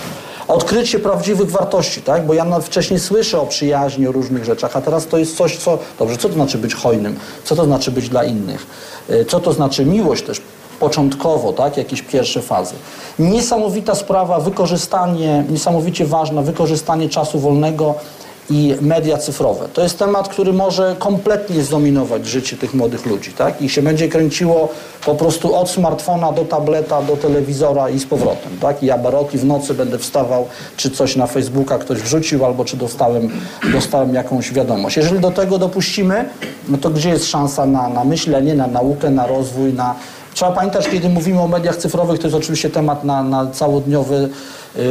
Odkrycie 0.48 1.00
prawdziwych 1.00 1.52
wartości, 1.52 2.02
tak? 2.02 2.26
Bo 2.26 2.34
ja 2.34 2.60
wcześniej 2.60 3.00
słyszę 3.00 3.42
o 3.42 3.46
przyjaźni, 3.46 4.08
o 4.08 4.12
różnych 4.12 4.46
rzeczach, 4.46 4.78
a 4.78 4.82
teraz 4.82 5.08
to 5.08 5.18
jest 5.18 5.38
coś, 5.38 5.58
co... 5.58 5.78
Dobrze, 6.00 6.18
co 6.18 6.28
to 6.28 6.34
znaczy 6.34 6.58
być 6.58 6.74
hojnym? 6.74 7.20
Co 7.44 7.56
to 7.56 7.66
znaczy 7.66 7.92
być 7.92 8.10
dla 8.10 8.24
innych? 8.24 8.68
Y, 9.10 9.26
Co 9.26 9.40
to 9.40 9.54
znaczy 9.54 9.86
miłość 9.86 10.24
też? 10.24 10.42
Początkowo, 10.80 11.54
tak, 11.54 11.78
jakieś 11.78 12.02
pierwsze 12.02 12.42
fazy. 12.42 12.76
Niesamowita 13.20 13.96
sprawa, 13.96 14.40
wykorzystanie, 14.40 15.44
niesamowicie 15.50 16.06
ważna, 16.06 16.42
wykorzystanie 16.42 17.10
czasu 17.10 17.40
wolnego 17.40 17.96
i 18.50 18.76
media 18.82 19.18
cyfrowe. 19.18 19.68
To 19.74 19.84
jest 19.84 20.00
temat, 20.00 20.28
który 20.28 20.54
może 20.54 20.96
kompletnie 21.00 21.64
zdominować 21.64 22.28
życie 22.28 22.58
tych 22.58 22.74
młodych 22.74 23.06
ludzi, 23.06 23.32
tak? 23.32 23.62
I 23.62 23.70
się 23.70 23.82
będzie 23.82 24.10
kręciło 24.10 24.70
po 25.06 25.16
prostu 25.16 25.56
od 25.56 25.70
smartfona 25.70 26.32
do 26.32 26.46
tableta, 26.46 27.02
do 27.02 27.18
telewizora 27.18 27.90
i 27.90 28.00
z 28.00 28.06
powrotem, 28.06 28.52
tak? 28.62 28.84
I 28.84 28.86
ja 28.86 28.98
baroki 28.98 29.38
w 29.38 29.46
nocy 29.46 29.74
będę 29.74 29.98
wstawał, 29.98 30.48
czy 30.78 30.92
coś 30.92 31.16
na 31.16 31.28
Facebooka 31.28 31.78
ktoś 31.78 32.00
wrzucił, 32.00 32.46
albo 32.46 32.66
czy 32.66 32.78
dostałem, 32.78 33.30
dostałem 33.74 34.14
jakąś 34.14 34.54
wiadomość. 34.54 34.98
Jeżeli 34.98 35.20
do 35.20 35.32
tego 35.32 35.58
dopuścimy, 35.58 36.30
no 36.68 36.78
to 36.78 36.90
gdzie 36.90 37.10
jest 37.10 37.26
szansa 37.26 37.66
na, 37.66 37.90
na 37.90 38.04
myślenie, 38.04 38.56
na 38.56 38.68
naukę, 38.68 39.10
na 39.10 39.28
rozwój, 39.28 39.74
na 39.74 39.96
Trzeba 40.40 40.52
pamiętać, 40.52 40.90
kiedy 40.90 41.10
mówimy 41.10 41.41
o 41.41 41.48
mediach 41.48 41.78
cyfrowych, 41.78 42.20
to 42.20 42.28
jest 42.28 42.36
oczywiście 42.36 42.70
temat 42.70 43.03
na, 43.03 43.24
na 43.24 43.48
całodniowy 43.48 44.30
y, 44.76 44.82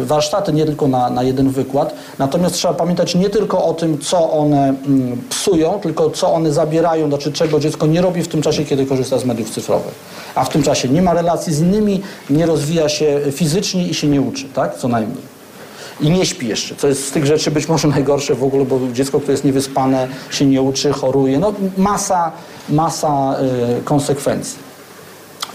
y, 0.00 0.04
warsztaty, 0.04 0.52
nie 0.52 0.64
tylko 0.64 0.88
na, 0.88 1.10
na 1.10 1.22
jeden 1.22 1.50
wykład. 1.50 1.94
Natomiast 2.18 2.54
trzeba 2.54 2.74
pamiętać 2.74 3.14
nie 3.14 3.30
tylko 3.30 3.64
o 3.64 3.74
tym, 3.74 3.98
co 3.98 4.32
one 4.32 4.68
mm, 4.68 5.22
psują, 5.28 5.80
tylko 5.80 6.10
co 6.10 6.32
one 6.32 6.52
zabierają, 6.52 7.08
znaczy 7.08 7.32
czego 7.32 7.60
dziecko 7.60 7.86
nie 7.86 8.00
robi 8.00 8.22
w 8.22 8.28
tym 8.28 8.42
czasie, 8.42 8.64
kiedy 8.64 8.86
korzysta 8.86 9.18
z 9.18 9.24
mediów 9.24 9.50
cyfrowych. 9.50 9.94
A 10.34 10.44
w 10.44 10.48
tym 10.48 10.62
czasie 10.62 10.88
nie 10.88 11.02
ma 11.02 11.14
relacji 11.14 11.54
z 11.54 11.60
innymi, 11.60 12.02
nie 12.30 12.46
rozwija 12.46 12.88
się 12.88 13.20
fizycznie 13.32 13.88
i 13.88 13.94
się 13.94 14.08
nie 14.08 14.20
uczy, 14.20 14.44
tak? 14.54 14.76
Co 14.76 14.88
najmniej. 14.88 15.22
I 16.00 16.10
nie 16.10 16.26
śpi 16.26 16.48
jeszcze, 16.48 16.74
co 16.76 16.88
jest 16.88 17.08
z 17.08 17.10
tych 17.10 17.26
rzeczy 17.26 17.50
być 17.50 17.68
może 17.68 17.88
najgorsze 17.98 18.34
w 18.34 18.44
ogóle, 18.44 18.64
bo 18.64 18.80
dziecko, 18.92 19.18
które 19.18 19.32
jest 19.32 19.44
niewyspane, 19.44 20.08
się 20.30 20.46
nie 20.46 20.62
uczy, 20.62 20.92
choruje. 20.92 21.38
No 21.38 21.52
masa, 21.76 22.32
masa 22.68 23.36
y, 23.78 23.82
konsekwencji. 23.82 24.65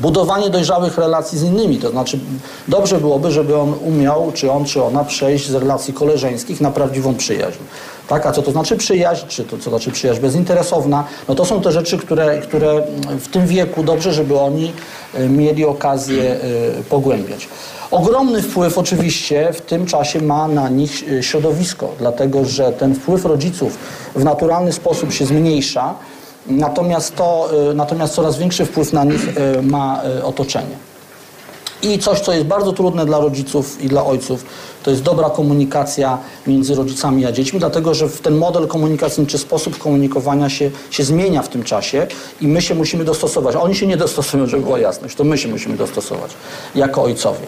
Budowanie 0.01 0.49
dojrzałych 0.49 0.97
relacji 0.97 1.37
z 1.37 1.43
innymi, 1.43 1.77
to 1.77 1.89
znaczy 1.89 2.19
dobrze 2.67 2.97
byłoby, 2.97 3.31
żeby 3.31 3.57
on 3.57 3.73
umiał, 3.85 4.31
czy 4.33 4.51
on, 4.51 4.65
czy 4.65 4.83
ona 4.83 5.03
przejść 5.03 5.49
z 5.49 5.55
relacji 5.55 5.93
koleżeńskich 5.93 6.61
na 6.61 6.71
prawdziwą 6.71 7.15
przyjaźń. 7.15 7.59
Tak? 8.07 8.25
A 8.25 8.31
co 8.31 8.41
to 8.41 8.51
znaczy 8.51 8.77
przyjaźń, 8.77 9.25
czy 9.27 9.43
to 9.43 9.57
co 9.57 9.69
znaczy 9.69 9.91
przyjaźń 9.91 10.21
bezinteresowna? 10.21 11.03
No 11.27 11.35
to 11.35 11.45
są 11.45 11.61
te 11.61 11.71
rzeczy, 11.71 11.97
które, 11.97 12.39
które 12.39 12.83
w 13.19 13.27
tym 13.27 13.47
wieku 13.47 13.83
dobrze, 13.83 14.13
żeby 14.13 14.39
oni 14.39 14.73
y, 15.19 15.29
mieli 15.29 15.65
okazję 15.65 16.35
y, 16.79 16.83
pogłębiać. 16.89 17.47
Ogromny 17.91 18.41
wpływ 18.41 18.77
oczywiście 18.77 19.53
w 19.53 19.61
tym 19.61 19.85
czasie 19.85 20.21
ma 20.21 20.47
na 20.47 20.69
nich 20.69 21.03
y, 21.11 21.23
środowisko, 21.23 21.89
dlatego 21.99 22.45
że 22.45 22.71
ten 22.71 22.95
wpływ 22.95 23.25
rodziców 23.25 23.77
w 24.15 24.23
naturalny 24.23 24.71
sposób 24.71 25.13
się 25.13 25.25
zmniejsza, 25.25 25.95
natomiast, 26.47 27.15
to, 27.15 27.49
y, 27.71 27.73
natomiast 27.73 28.13
coraz 28.13 28.37
większy 28.37 28.65
wpływ 28.65 28.93
na 28.93 29.03
nich 29.03 29.37
y, 29.37 29.61
ma 29.61 30.01
y, 30.19 30.23
otoczenie. 30.23 30.91
I 31.83 31.99
coś, 31.99 32.19
co 32.19 32.33
jest 32.33 32.45
bardzo 32.45 32.73
trudne 32.73 33.05
dla 33.05 33.19
rodziców 33.19 33.81
i 33.83 33.87
dla 33.87 34.05
ojców, 34.05 34.45
to 34.83 34.91
jest 34.91 35.03
dobra 35.03 35.29
komunikacja 35.29 36.17
między 36.47 36.75
rodzicami 36.75 37.25
a 37.25 37.31
dziećmi, 37.31 37.59
dlatego 37.59 37.93
że 37.93 38.09
ten 38.09 38.37
model 38.37 38.67
komunikacyjny 38.67 39.29
czy 39.29 39.37
sposób 39.37 39.77
komunikowania 39.77 40.49
się, 40.49 40.71
się 40.91 41.03
zmienia 41.03 41.41
w 41.41 41.49
tym 41.49 41.63
czasie 41.63 42.07
i 42.41 42.47
my 42.47 42.61
się 42.61 42.75
musimy 42.75 43.05
dostosować. 43.05 43.55
Oni 43.55 43.75
się 43.75 43.87
nie 43.87 43.97
dostosują, 43.97 44.47
żeby 44.47 44.63
była 44.63 44.79
jasność, 44.79 45.15
to 45.15 45.23
my 45.23 45.37
się 45.37 45.47
musimy 45.47 45.77
dostosować 45.77 46.31
jako 46.75 47.03
ojcowie. 47.03 47.47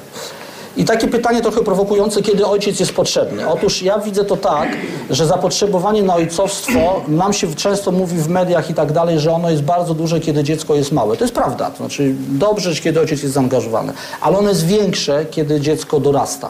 I 0.78 0.86
takie 0.86 1.08
pytanie 1.08 1.42
trochę 1.42 1.62
prowokujące, 1.62 2.22
kiedy 2.22 2.46
ojciec 2.46 2.80
jest 2.80 2.94
potrzebny. 2.94 3.48
Otóż 3.50 3.82
ja 3.82 4.00
widzę 4.00 4.26
to 4.26 4.38
tak, 4.38 4.70
że 5.10 5.26
zapotrzebowanie 5.26 6.04
na 6.04 6.16
ojcowstwo, 6.16 7.02
nam 7.08 7.34
się 7.34 7.56
często 7.56 7.92
mówi 7.92 8.18
w 8.18 8.28
mediach 8.28 8.70
i 8.70 8.74
tak 8.74 8.92
dalej, 8.92 9.20
że 9.20 9.32
ono 9.32 9.50
jest 9.50 9.64
bardzo 9.64 9.94
duże, 9.94 10.20
kiedy 10.20 10.44
dziecko 10.44 10.76
jest 10.76 10.92
małe. 10.92 11.18
To 11.18 11.24
jest 11.24 11.36
prawda, 11.36 11.72
to 11.72 11.78
znaczy 11.78 12.16
dobrze, 12.30 12.76
kiedy 12.76 13.00
ojciec 13.00 13.24
jest 13.24 13.34
zaangażowany, 13.34 13.94
ale 14.22 14.38
ono 14.38 14.50
jest 14.50 14.66
większe, 14.66 15.26
kiedy 15.32 15.62
dziecko 15.62 16.00
dorasta. 16.00 16.50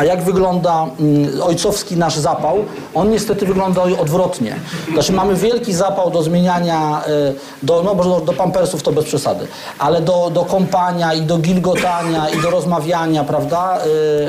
A 0.00 0.04
jak 0.04 0.22
wygląda 0.22 0.86
mm, 1.00 1.42
ojcowski 1.42 1.96
nasz 1.96 2.16
zapał? 2.16 2.64
On 2.94 3.10
niestety 3.10 3.46
wygląda 3.46 3.82
odwrotnie. 3.82 4.56
Znaczy 4.92 5.12
mamy 5.12 5.34
wielki 5.34 5.72
zapał 5.72 6.10
do 6.10 6.22
zmieniania, 6.22 7.02
y, 7.30 7.66
do, 7.66 7.82
no, 7.82 7.94
może 7.94 8.10
do, 8.24 8.32
pampersów 8.32 8.82
to 8.82 8.92
bez 8.92 9.04
przesady, 9.04 9.46
ale 9.78 10.00
do, 10.00 10.30
do 10.34 10.44
kąpania 10.44 11.14
i 11.14 11.22
do 11.22 11.38
gilgotania 11.38 12.28
i 12.28 12.42
do 12.42 12.50
rozmawiania, 12.50 13.24
prawda, 13.24 13.78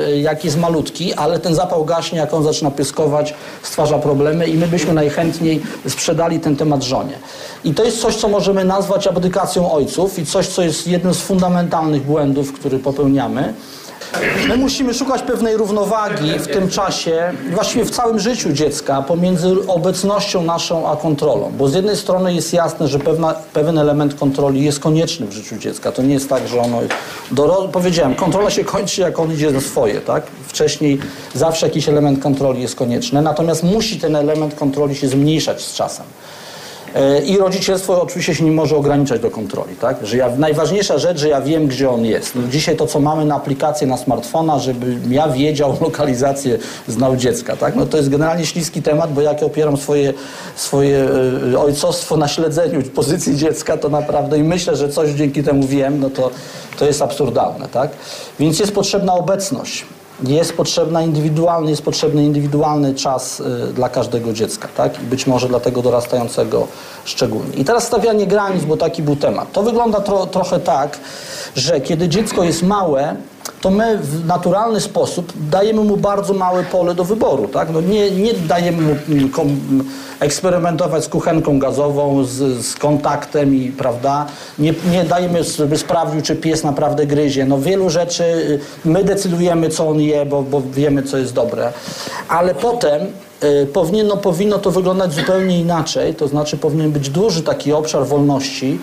y, 0.08 0.18
jak 0.18 0.44
jest 0.44 0.58
malutki, 0.58 1.14
ale 1.14 1.38
ten 1.38 1.54
zapał 1.54 1.84
gaśnie, 1.84 2.18
jak 2.18 2.34
on 2.34 2.44
zaczyna 2.44 2.70
pyskować, 2.70 3.34
stwarza 3.62 3.98
problemy 3.98 4.46
i 4.46 4.54
my 4.54 4.68
byśmy 4.68 4.92
najchętniej 4.92 5.62
sprzedali 5.88 6.40
ten 6.40 6.56
temat 6.56 6.82
żonie. 6.82 7.18
I 7.64 7.74
to 7.74 7.84
jest 7.84 8.00
coś, 8.00 8.16
co 8.16 8.28
możemy 8.28 8.64
nazwać 8.64 9.06
abdykacją 9.06 9.72
ojców 9.72 10.18
i 10.18 10.26
coś, 10.26 10.46
co 10.46 10.62
jest 10.62 10.86
jednym 10.86 11.14
z 11.14 11.20
fundamentalnych 11.20 12.02
błędów, 12.06 12.52
który 12.52 12.78
popełniamy. 12.78 13.54
My 14.48 14.56
musimy 14.56 14.94
szukać 14.94 15.22
pewnej 15.22 15.56
równowagi 15.56 16.38
w 16.38 16.46
tym 16.46 16.68
czasie, 16.68 17.32
właściwie 17.54 17.84
w 17.84 17.90
całym 17.90 18.18
życiu 18.18 18.52
dziecka, 18.52 19.02
pomiędzy 19.02 19.56
obecnością 19.66 20.42
naszą 20.42 20.90
a 20.90 20.96
kontrolą. 20.96 21.52
Bo 21.58 21.68
z 21.68 21.74
jednej 21.74 21.96
strony 21.96 22.34
jest 22.34 22.52
jasne, 22.52 22.88
że 22.88 22.98
pewna, 22.98 23.34
pewien 23.52 23.78
element 23.78 24.14
kontroli 24.14 24.64
jest 24.64 24.80
konieczny 24.80 25.26
w 25.26 25.32
życiu 25.32 25.56
dziecka. 25.56 25.92
To 25.92 26.02
nie 26.02 26.14
jest 26.14 26.28
tak, 26.28 26.48
że 26.48 26.60
ono. 26.60 26.78
Doro, 27.30 27.68
powiedziałem, 27.68 28.14
kontrola 28.14 28.50
się 28.50 28.64
kończy, 28.64 29.00
jak 29.00 29.18
on 29.18 29.32
idzie 29.32 29.50
na 29.50 29.60
swoje, 29.60 30.00
tak? 30.00 30.22
Wcześniej 30.46 30.98
zawsze 31.34 31.66
jakiś 31.66 31.88
element 31.88 32.22
kontroli 32.22 32.62
jest 32.62 32.76
konieczny, 32.76 33.22
natomiast 33.22 33.62
musi 33.62 34.00
ten 34.00 34.16
element 34.16 34.54
kontroli 34.54 34.96
się 34.96 35.08
zmniejszać 35.08 35.62
z 35.62 35.74
czasem. 35.74 36.06
E, 36.94 37.22
I 37.22 37.38
rodzicielstwo 37.38 38.02
oczywiście 38.02 38.34
się 38.34 38.44
nie 38.44 38.52
może 38.52 38.76
ograniczać 38.76 39.20
do 39.20 39.30
kontroli, 39.30 39.76
tak? 39.76 40.06
Że 40.06 40.16
ja, 40.16 40.36
najważniejsza 40.36 40.98
rzecz, 40.98 41.18
że 41.18 41.28
ja 41.28 41.40
wiem, 41.40 41.66
gdzie 41.66 41.90
on 41.90 42.04
jest. 42.04 42.34
No 42.34 42.42
dzisiaj 42.50 42.76
to, 42.76 42.86
co 42.86 43.00
mamy 43.00 43.24
na 43.24 43.34
aplikację 43.34 43.86
na 43.86 43.96
smartfona, 43.96 44.58
żeby 44.58 44.96
ja 45.08 45.28
wiedział 45.28 45.76
lokalizację, 45.80 46.58
znał 46.88 47.16
dziecka, 47.16 47.56
tak? 47.56 47.76
No 47.76 47.86
to 47.86 47.96
jest 47.96 48.08
generalnie 48.08 48.46
śliski 48.46 48.82
temat, 48.82 49.12
bo 49.12 49.20
jak 49.20 49.40
ja 49.40 49.46
opieram 49.46 49.76
swoje, 49.76 50.14
swoje 50.56 51.08
e, 51.52 51.58
ojcostwo 51.58 52.16
na 52.16 52.28
śledzeniu 52.28 52.82
pozycji 52.82 53.36
dziecka, 53.36 53.76
to 53.76 53.88
naprawdę 53.88 54.38
i 54.38 54.42
myślę, 54.42 54.76
że 54.76 54.88
coś 54.88 55.10
dzięki 55.10 55.42
temu 55.42 55.66
wiem, 55.66 56.00
no 56.00 56.10
to, 56.10 56.30
to 56.78 56.86
jest 56.86 57.02
absurdalne, 57.02 57.68
tak? 57.68 57.90
Więc 58.40 58.58
jest 58.58 58.72
potrzebna 58.72 59.14
obecność 59.14 59.84
jest 60.22 60.56
potrzebna 60.56 61.02
indywidualny, 61.02 61.70
jest 61.70 61.82
potrzebny 61.82 62.24
indywidualny 62.24 62.94
czas 62.94 63.40
y, 63.40 63.72
dla 63.72 63.88
każdego 63.88 64.32
dziecka, 64.32 64.68
tak? 64.76 65.02
I 65.02 65.06
być 65.06 65.26
może 65.26 65.48
dla 65.48 65.60
tego 65.60 65.82
dorastającego 65.82 66.66
szczególnie. 67.04 67.56
I 67.56 67.64
teraz 67.64 67.84
stawianie 67.84 68.26
granic, 68.26 68.64
bo 68.64 68.76
taki 68.76 69.02
był 69.02 69.16
temat. 69.16 69.52
To 69.52 69.62
wygląda 69.62 70.00
tro, 70.00 70.26
trochę 70.26 70.60
tak, 70.60 70.98
że 71.56 71.80
kiedy 71.80 72.08
dziecko 72.08 72.44
jest 72.44 72.62
małe, 72.62 73.16
to 73.60 73.70
my 73.70 73.98
w 73.98 74.26
naturalny 74.26 74.80
sposób 74.80 75.32
dajemy 75.50 75.84
mu 75.84 75.96
bardzo 75.96 76.34
małe 76.34 76.62
pole 76.62 76.94
do 76.94 77.04
wyboru. 77.04 77.48
Tak? 77.48 77.70
No 77.70 77.80
nie, 77.80 78.10
nie 78.10 78.34
dajemy 78.34 78.82
mu 78.82 78.96
eksperymentować 80.20 81.04
z 81.04 81.08
kuchenką 81.08 81.58
gazową, 81.58 82.24
z, 82.24 82.66
z 82.66 82.74
kontaktem 82.74 83.54
i 83.54 83.72
prawda, 83.72 84.26
nie, 84.58 84.74
nie 84.90 85.04
dajemy, 85.04 85.44
żeby 85.44 85.78
sprawdził, 85.78 86.22
czy 86.22 86.36
pies 86.36 86.64
naprawdę 86.64 87.06
gryzie. 87.06 87.44
No 87.44 87.58
wielu 87.58 87.90
rzeczy 87.90 88.24
y, 88.24 88.60
my 88.84 89.04
decydujemy, 89.04 89.68
co 89.68 89.88
on 89.88 90.00
je, 90.00 90.26
bo, 90.26 90.42
bo 90.42 90.62
wiemy, 90.72 91.02
co 91.02 91.18
jest 91.18 91.32
dobre. 91.32 91.72
Ale 92.28 92.54
potem 92.54 93.02
y, 93.42 93.66
powinno, 93.66 94.16
powinno 94.16 94.58
to 94.58 94.70
wyglądać 94.70 95.12
zupełnie 95.12 95.60
inaczej, 95.60 96.14
to 96.14 96.28
znaczy 96.28 96.56
powinien 96.56 96.90
być 96.90 97.10
duży 97.10 97.42
taki 97.42 97.72
obszar 97.72 98.06
wolności, 98.06 98.78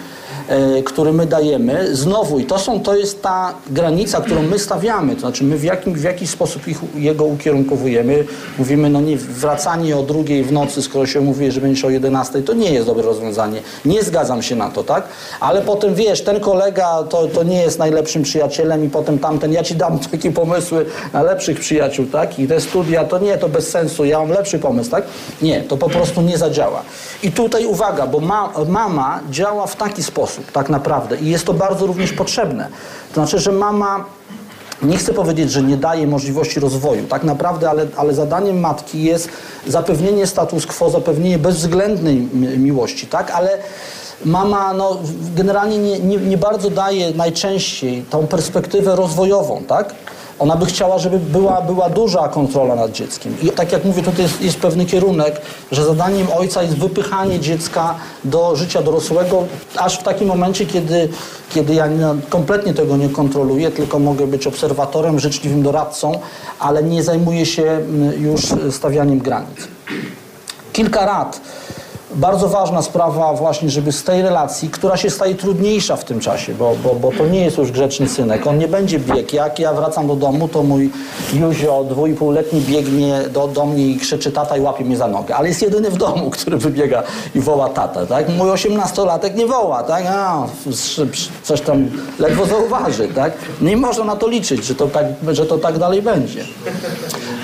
który 0.85 1.13
my 1.13 1.25
dajemy. 1.25 1.95
Znowu, 1.95 2.39
i 2.39 2.45
to, 2.45 2.59
są, 2.59 2.79
to 2.79 2.95
jest 2.95 3.21
ta 3.21 3.53
granica, 3.69 4.21
którą 4.21 4.41
my 4.41 4.59
stawiamy, 4.59 5.13
to 5.15 5.19
znaczy 5.19 5.43
my 5.43 5.57
w, 5.57 5.63
jakim, 5.63 5.93
w 5.93 6.03
jakiś 6.03 6.29
sposób 6.29 6.67
ich, 6.67 6.81
jego 6.95 7.25
ukierunkowujemy. 7.25 8.25
Mówimy, 8.57 8.89
no 8.89 9.01
nie, 9.01 9.17
wracanie 9.17 9.97
o 9.97 10.03
drugiej 10.03 10.43
w 10.43 10.51
nocy, 10.51 10.81
skoro 10.81 11.05
się 11.05 11.21
mówi, 11.21 11.51
że 11.51 11.61
będziesz 11.61 11.85
o 11.85 11.89
11, 11.89 12.41
to 12.41 12.53
nie 12.53 12.73
jest 12.73 12.87
dobre 12.87 13.03
rozwiązanie. 13.03 13.61
Nie 13.85 14.03
zgadzam 14.03 14.41
się 14.41 14.55
na 14.55 14.69
to, 14.69 14.83
tak? 14.83 15.07
Ale 15.39 15.61
potem, 15.61 15.95
wiesz, 15.95 16.21
ten 16.21 16.39
kolega 16.39 17.03
to, 17.03 17.27
to 17.27 17.43
nie 17.43 17.61
jest 17.61 17.79
najlepszym 17.79 18.23
przyjacielem 18.23 18.85
i 18.85 18.89
potem 18.89 19.19
tamten, 19.19 19.53
ja 19.53 19.63
ci 19.63 19.75
dam 19.75 19.99
takie 20.11 20.31
pomysły 20.31 20.85
na 21.13 21.23
lepszych 21.23 21.59
przyjaciół, 21.59 22.05
tak? 22.05 22.39
I 22.39 22.47
te 22.47 22.61
studia, 22.61 23.03
to 23.03 23.19
nie, 23.19 23.37
to 23.37 23.49
bez 23.49 23.69
sensu, 23.69 24.05
ja 24.05 24.19
mam 24.19 24.29
lepszy 24.29 24.59
pomysł, 24.59 24.91
tak? 24.91 25.03
Nie, 25.41 25.61
to 25.61 25.77
po 25.77 25.89
prostu 25.89 26.21
nie 26.21 26.37
zadziała. 26.37 26.83
I 27.23 27.31
tutaj 27.31 27.65
uwaga, 27.65 28.07
bo 28.07 28.19
ma, 28.19 28.53
mama 28.67 29.19
działa 29.31 29.67
w 29.67 29.75
taki 29.75 30.03
sposób, 30.03 30.38
tak 30.53 30.69
naprawdę. 30.69 31.17
I 31.17 31.29
jest 31.29 31.45
to 31.45 31.53
bardzo 31.53 31.85
również 31.85 32.13
potrzebne. 32.13 32.67
To 33.13 33.13
znaczy, 33.13 33.39
że 33.39 33.51
mama 33.51 34.05
nie 34.81 34.97
chcę 34.97 35.13
powiedzieć, 35.13 35.51
że 35.51 35.63
nie 35.63 35.77
daje 35.77 36.07
możliwości 36.07 36.59
rozwoju, 36.59 37.07
tak 37.07 37.23
naprawdę, 37.23 37.69
ale, 37.69 37.87
ale 37.97 38.13
zadaniem 38.13 38.59
matki 38.59 39.03
jest 39.03 39.29
zapewnienie 39.67 40.27
status 40.27 40.65
quo, 40.65 40.89
zapewnienie 40.89 41.39
bezwzględnej 41.39 42.17
miłości, 42.57 43.07
tak, 43.07 43.31
ale 43.31 43.57
mama 44.25 44.73
no, 44.73 44.97
generalnie 45.35 45.77
nie, 45.77 45.99
nie, 45.99 46.17
nie 46.17 46.37
bardzo 46.37 46.69
daje 46.69 47.11
najczęściej 47.11 48.05
tą 48.09 48.27
perspektywę 48.27 48.95
rozwojową, 48.95 49.63
tak? 49.63 49.95
Ona 50.39 50.55
by 50.55 50.65
chciała, 50.65 50.97
żeby 50.97 51.19
była, 51.19 51.61
była 51.61 51.89
duża 51.89 52.27
kontrola 52.27 52.75
nad 52.75 52.91
dzieckiem. 52.91 53.35
I 53.41 53.49
tak 53.49 53.71
jak 53.71 53.85
mówię, 53.85 54.03
tutaj 54.03 54.21
jest, 54.23 54.41
jest 54.41 54.57
pewny 54.57 54.85
kierunek, 54.85 55.41
że 55.71 55.85
zadaniem 55.85 56.27
ojca 56.37 56.63
jest 56.63 56.77
wypychanie 56.77 57.39
dziecka 57.39 57.95
do 58.23 58.55
życia 58.55 58.81
dorosłego, 58.81 59.43
aż 59.75 59.99
w 59.99 60.03
takim 60.03 60.27
momencie, 60.27 60.65
kiedy, 60.65 61.09
kiedy 61.49 61.73
ja 61.73 61.87
nie, 61.87 62.05
kompletnie 62.29 62.73
tego 62.73 62.97
nie 62.97 63.09
kontroluję, 63.09 63.71
tylko 63.71 63.99
mogę 63.99 64.27
być 64.27 64.47
obserwatorem, 64.47 65.19
życzliwym 65.19 65.63
doradcą, 65.63 66.11
ale 66.59 66.83
nie 66.83 67.03
zajmuję 67.03 67.45
się 67.45 67.63
mm, 67.63 68.23
już 68.23 68.41
stawianiem 68.71 69.19
granic. 69.19 69.67
Kilka 70.73 71.05
rad 71.05 71.41
bardzo 72.15 72.47
ważna 72.49 72.81
sprawa 72.81 73.33
właśnie, 73.33 73.69
żeby 73.69 73.91
z 73.91 74.03
tej 74.03 74.21
relacji, 74.21 74.69
która 74.69 74.97
się 74.97 75.09
staje 75.09 75.35
trudniejsza 75.35 75.95
w 75.95 76.03
tym 76.03 76.19
czasie, 76.19 76.53
bo, 76.53 76.75
bo, 76.83 76.95
bo 76.95 77.11
to 77.11 77.27
nie 77.27 77.41
jest 77.41 77.57
już 77.57 77.71
grzeczny 77.71 78.09
synek, 78.09 78.47
on 78.47 78.57
nie 78.57 78.67
będzie 78.67 78.99
bieg. 78.99 79.33
Jak 79.33 79.59
ja 79.59 79.73
wracam 79.73 80.07
do 80.07 80.15
domu, 80.15 80.47
to 80.47 80.63
mój 80.63 80.91
Józio 81.33 81.83
dwójpółletni 81.83 82.61
biegnie 82.61 83.21
do, 83.33 83.47
do 83.47 83.65
mnie 83.65 83.87
i 83.87 83.97
krzyczy 83.97 84.31
tata 84.31 84.57
i 84.57 84.61
łapie 84.61 84.85
mnie 84.85 84.97
za 84.97 85.07
nogę, 85.07 85.35
ale 85.35 85.47
jest 85.47 85.61
jedyny 85.61 85.89
w 85.89 85.97
domu, 85.97 86.29
który 86.39 86.57
wybiega 86.57 87.03
i 87.35 87.39
woła 87.39 87.69
tata, 87.69 88.05
tak? 88.05 88.29
Mój 88.29 88.51
osiemnastolatek 88.51 89.35
nie 89.35 89.45
woła, 89.45 89.83
tak? 89.83 90.05
A, 90.07 90.47
coś 91.43 91.61
tam 91.61 91.89
ledwo 92.19 92.45
zauważy, 92.45 93.07
tak? 93.07 93.33
Nie 93.61 93.77
można 93.77 94.03
na 94.03 94.15
to 94.15 94.27
liczyć, 94.27 94.65
że 94.65 94.75
to 94.75 94.87
tak, 94.87 95.05
że 95.31 95.45
to 95.45 95.57
tak 95.57 95.77
dalej 95.77 96.01
będzie. 96.01 96.43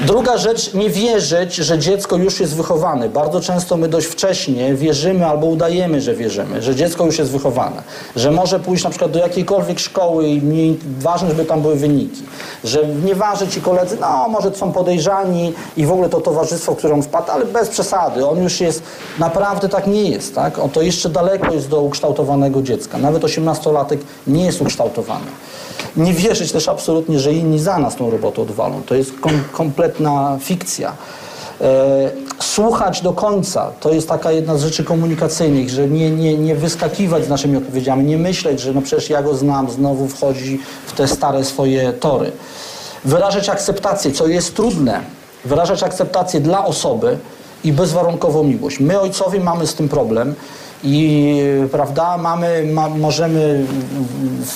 Druga 0.05 0.37
rzecz, 0.37 0.73
nie 0.73 0.89
wierzyć, 0.89 1.55
że 1.55 1.79
dziecko 1.79 2.17
już 2.17 2.39
jest 2.39 2.55
wychowane. 2.55 3.09
Bardzo 3.09 3.41
często 3.41 3.77
my 3.77 3.87
dość 3.87 4.07
wcześnie 4.07 4.54
wierzymy 4.75 5.25
albo 5.25 5.47
udajemy, 5.47 6.01
że 6.01 6.13
wierzymy, 6.13 6.61
że 6.61 6.75
dziecko 6.75 7.05
już 7.05 7.19
jest 7.19 7.31
wychowane, 7.31 7.81
że 8.15 8.31
może 8.31 8.59
pójść 8.59 8.83
na 8.83 8.89
przykład 8.89 9.11
do 9.11 9.19
jakiejkolwiek 9.19 9.79
szkoły 9.79 10.27
i 10.27 10.43
nie, 10.43 10.75
ważne, 10.99 11.29
żeby 11.29 11.45
tam 11.45 11.61
były 11.61 11.75
wyniki, 11.75 12.23
że 12.63 12.87
nie 12.87 13.15
waży 13.15 13.47
ci 13.47 13.61
koledzy, 13.61 13.97
no 14.01 14.27
może 14.29 14.55
są 14.55 14.71
podejrzani 14.71 15.53
i 15.77 15.85
w 15.85 15.91
ogóle 15.91 16.09
to 16.09 16.21
towarzystwo, 16.21 16.73
w 16.73 16.77
które 16.77 16.93
on 16.93 17.01
wpadł, 17.01 17.31
ale 17.31 17.45
bez 17.45 17.69
przesady, 17.69 18.27
on 18.27 18.43
już 18.43 18.61
jest, 18.61 18.83
naprawdę 19.19 19.69
tak 19.69 19.87
nie 19.87 20.09
jest, 20.09 20.35
tak? 20.35 20.59
O, 20.59 20.69
to 20.69 20.81
jeszcze 20.81 21.09
daleko 21.09 21.53
jest 21.53 21.69
do 21.69 21.81
ukształtowanego 21.81 22.61
dziecka. 22.61 22.97
Nawet 22.97 23.23
osiemnastolatek 23.23 23.99
nie 24.27 24.45
jest 24.45 24.61
ukształtowany 24.61 25.25
nie 25.97 26.13
wierzyć 26.13 26.51
też 26.51 26.67
absolutnie, 26.67 27.19
że 27.19 27.33
inni 27.33 27.59
za 27.59 27.79
nas 27.79 27.95
tą 27.95 28.09
robotę 28.09 28.41
odwalą. 28.41 28.81
To 28.85 28.95
jest 28.95 29.19
kom 29.19 29.43
kompletna 29.51 30.37
fikcja. 30.41 30.93
E, 31.61 32.11
słuchać 32.39 33.01
do 33.01 33.13
końca, 33.13 33.71
to 33.79 33.93
jest 33.93 34.09
taka 34.09 34.31
jedna 34.31 34.57
z 34.57 34.61
rzeczy 34.61 34.83
komunikacyjnych, 34.83 35.69
że 35.69 35.87
nie, 35.87 36.11
nie, 36.11 36.37
nie 36.37 36.55
wyskakiwać 36.55 37.25
z 37.25 37.29
naszymi 37.29 37.57
odpowiedziami, 37.57 38.03
nie 38.03 38.17
myśleć, 38.17 38.59
że 38.61 38.73
no 38.73 38.81
przecież 38.81 39.09
ja 39.09 39.23
go 39.23 39.35
znam, 39.35 39.69
znowu 39.69 40.07
wchodzi 40.07 40.59
w 40.87 40.93
te 40.93 41.07
stare 41.07 41.45
swoje 41.45 41.93
tory. 41.93 42.31
Wyrażać 43.05 43.49
akceptację, 43.49 44.11
co 44.11 44.27
jest 44.27 44.55
trudne, 44.55 45.01
wyrażać 45.45 45.83
akceptację 45.83 46.39
dla 46.39 46.65
osoby 46.65 47.17
i 47.63 47.73
bezwarunkową 47.73 48.43
miłość. 48.43 48.79
My 48.79 48.99
ojcowie 48.99 49.39
mamy 49.39 49.67
z 49.67 49.75
tym 49.75 49.89
problem, 49.89 50.35
i 50.85 51.41
prawda, 51.71 52.17
mamy, 52.17 52.63
ma, 52.73 52.89
możemy 52.89 53.65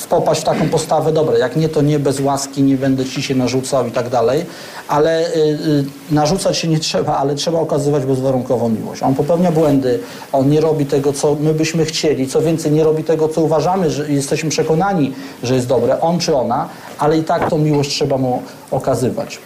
popaść 0.10 0.42
w 0.42 0.44
taką 0.44 0.70
postawę, 0.70 1.12
dobra, 1.12 1.38
jak 1.38 1.56
nie, 1.56 1.70
to 1.70 1.82
nie 1.82 2.00
bez 2.00 2.20
łaski, 2.20 2.64
nie 2.64 2.78
będę 2.78 3.06
ci 3.06 3.22
się 3.22 3.36
narzucał 3.36 3.88
i 3.88 3.92
tak 3.92 4.10
dalej, 4.10 4.46
ale 4.88 5.28
y, 5.28 5.40
y, 5.40 5.86
narzucać 6.12 6.58
się 6.58 6.68
nie 6.68 6.80
trzeba, 6.80 7.18
ale 7.18 7.36
trzeba 7.36 7.60
okazywać 7.60 8.06
bezwarunkową 8.06 8.70
miłość. 8.70 9.04
On 9.04 9.16
popełnia 9.16 9.52
błędy, 9.52 10.00
on 10.32 10.50
nie 10.50 10.62
robi 10.62 10.86
tego, 10.86 11.14
co 11.14 11.36
my 11.40 11.54
byśmy 11.54 11.86
chcieli, 11.86 12.28
co 12.28 12.42
więcej, 12.42 12.72
nie 12.72 12.84
robi 12.84 13.04
tego, 13.04 13.28
co 13.28 13.42
uważamy, 13.42 13.90
że 13.90 14.12
jesteśmy 14.12 14.50
przekonani, 14.50 15.14
że 15.44 15.56
jest 15.56 15.68
dobre, 15.68 16.02
on 16.02 16.20
czy 16.20 16.36
ona, 16.36 16.70
ale 16.98 17.18
i 17.18 17.24
tak 17.24 17.50
tą 17.50 17.58
miłość 17.58 17.90
trzeba 17.90 18.18
mu 18.18 18.42
okazywać. 18.72 19.40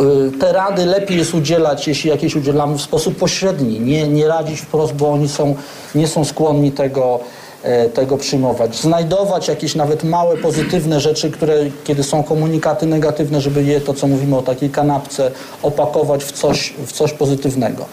Y, 0.00 0.38
te 0.38 0.52
rady 0.52 0.86
lepiej 0.86 1.18
jest 1.18 1.34
udzielać, 1.34 1.88
jeśli 1.88 2.10
jakieś 2.10 2.36
udzielamy 2.36 2.78
w 2.78 2.82
sposób 2.82 3.16
pośredni, 3.16 3.80
nie, 3.80 4.08
nie 4.08 4.28
radzić 4.28 4.60
wprost, 4.60 4.92
bo 4.92 5.12
oni 5.12 5.28
są, 5.28 5.54
nie 5.94 6.08
są 6.08 6.24
skłonni 6.24 6.72
tego, 6.72 7.20
e, 7.62 7.88
tego 7.88 8.16
przyjmować. 8.16 8.80
Znajdować 8.80 9.48
jakieś 9.48 9.74
nawet 9.74 10.04
małe 10.04 10.36
pozytywne 10.36 11.00
rzeczy, 11.00 11.30
które 11.30 11.54
kiedy 11.84 12.02
są 12.02 12.22
komunikaty 12.22 12.86
negatywne, 12.86 13.40
żeby 13.40 13.62
je, 13.64 13.80
to 13.80 13.94
co 13.94 14.06
mówimy 14.06 14.36
o 14.36 14.42
takiej 14.42 14.70
kanapce, 14.70 15.30
opakować 15.62 16.24
w 16.24 16.32
coś, 16.32 16.74
w 16.86 16.92
coś 16.92 17.12
pozytywnego. 17.12 17.84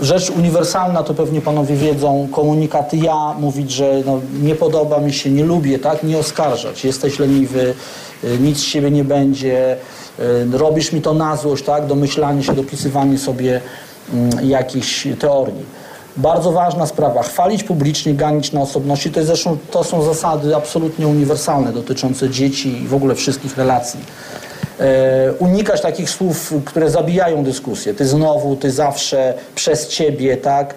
Rzecz 0.00 0.30
uniwersalna, 0.30 1.02
to 1.02 1.14
pewnie 1.14 1.40
panowie 1.40 1.76
wiedzą, 1.76 2.28
komunikaty 2.32 2.96
ja, 2.96 3.34
mówić, 3.38 3.70
że 3.70 4.02
no, 4.06 4.20
nie 4.42 4.54
podoba 4.54 4.98
mi 4.98 5.12
się, 5.12 5.30
nie 5.30 5.44
lubię, 5.44 5.78
tak? 5.78 6.02
Nie 6.02 6.18
oskarżać. 6.18 6.84
Jesteś 6.84 7.18
leniwy, 7.18 7.74
y, 8.24 8.38
nic 8.38 8.58
z 8.58 8.62
siebie 8.62 8.90
nie 8.90 9.04
będzie, 9.04 9.76
robisz 10.52 10.92
mi 10.92 11.02
to 11.02 11.14
na 11.14 11.36
złość, 11.36 11.64
tak? 11.64 11.86
Domyślanie 11.86 12.42
się, 12.42 12.54
dopisywanie 12.54 13.18
sobie 13.18 13.60
mm, 14.14 14.48
jakichś 14.48 15.08
teorii. 15.18 15.86
Bardzo 16.16 16.52
ważna 16.52 16.86
sprawa. 16.86 17.22
Chwalić 17.22 17.64
publicznie, 17.64 18.14
ganić 18.14 18.52
na 18.52 18.60
osobności. 18.60 19.10
To, 19.10 19.20
jest 19.20 19.28
zresztą, 19.28 19.56
to 19.70 19.84
są 19.84 20.02
zasady 20.02 20.56
absolutnie 20.56 21.08
uniwersalne 21.08 21.72
dotyczące 21.72 22.30
dzieci 22.30 22.82
i 22.82 22.86
w 22.88 22.94
ogóle 22.94 23.14
wszystkich 23.14 23.56
relacji. 23.56 24.00
E, 24.80 25.32
unikać 25.32 25.80
takich 25.80 26.10
słów, 26.10 26.54
które 26.64 26.90
zabijają 26.90 27.44
dyskusję. 27.44 27.94
Ty 27.94 28.06
znowu, 28.06 28.56
ty 28.56 28.70
zawsze, 28.70 29.34
przez 29.54 29.88
ciebie, 29.88 30.36
tak? 30.36 30.74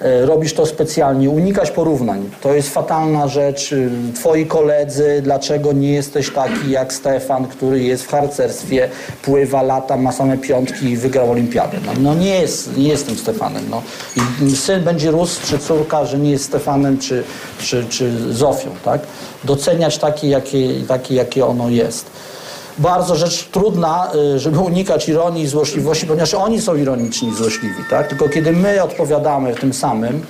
E, 0.00 0.26
robisz 0.26 0.54
to 0.54 0.66
specjalnie. 0.66 1.30
Unikać 1.30 1.70
porównań. 1.70 2.30
To 2.40 2.54
jest 2.54 2.68
fatalna 2.68 3.28
rzecz. 3.28 3.72
Y, 3.72 3.90
Twoi 4.14 4.46
koledzy, 4.46 5.20
dlaczego 5.22 5.72
nie 5.72 5.92
jesteś 5.92 6.30
taki 6.30 6.70
jak 6.70 6.92
Stefan, 6.92 7.46
który 7.46 7.82
jest 7.82 8.04
w 8.04 8.10
harcerstwie, 8.10 8.88
pływa, 9.22 9.62
lata, 9.62 9.96
ma 9.96 10.12
same 10.12 10.38
piątki 10.38 10.86
i 10.86 10.96
wygrał 10.96 11.30
olimpiadę. 11.30 11.78
No, 11.86 11.92
no 12.00 12.14
nie, 12.14 12.40
jest, 12.40 12.76
nie 12.76 12.88
jestem 12.88 13.16
Stefanem. 13.16 13.64
No. 13.70 13.82
I 14.46 14.56
syn 14.56 14.84
będzie 14.84 15.10
rósł, 15.10 15.46
czy 15.46 15.58
córka, 15.58 16.04
że 16.04 16.18
nie 16.18 16.30
jest 16.30 16.44
Stefanem, 16.44 16.98
czy, 16.98 17.24
czy, 17.58 17.84
czy 17.88 18.34
Zofią, 18.34 18.70
tak? 18.84 19.00
Doceniać 19.44 19.98
takie, 19.98 20.28
jakie, 20.28 20.68
takie, 20.88 21.14
jakie 21.14 21.46
ono 21.46 21.68
jest 21.68 22.06
bardzo 22.78 23.16
rzecz 23.16 23.44
trudna, 23.44 24.10
y, 24.34 24.38
żeby 24.38 24.58
unikać 24.58 25.08
ironii 25.08 25.42
i 25.42 25.46
złośliwości, 25.46 26.06
ponieważ 26.06 26.34
oni 26.34 26.60
są 26.60 26.76
ironiczni 26.76 27.28
i 27.28 27.34
złośliwi, 27.34 27.82
tak? 27.90 28.08
Tylko 28.08 28.28
kiedy 28.28 28.52
my 28.52 28.82
odpowiadamy 28.82 29.54
tym 29.54 29.72
samym, 29.72 30.22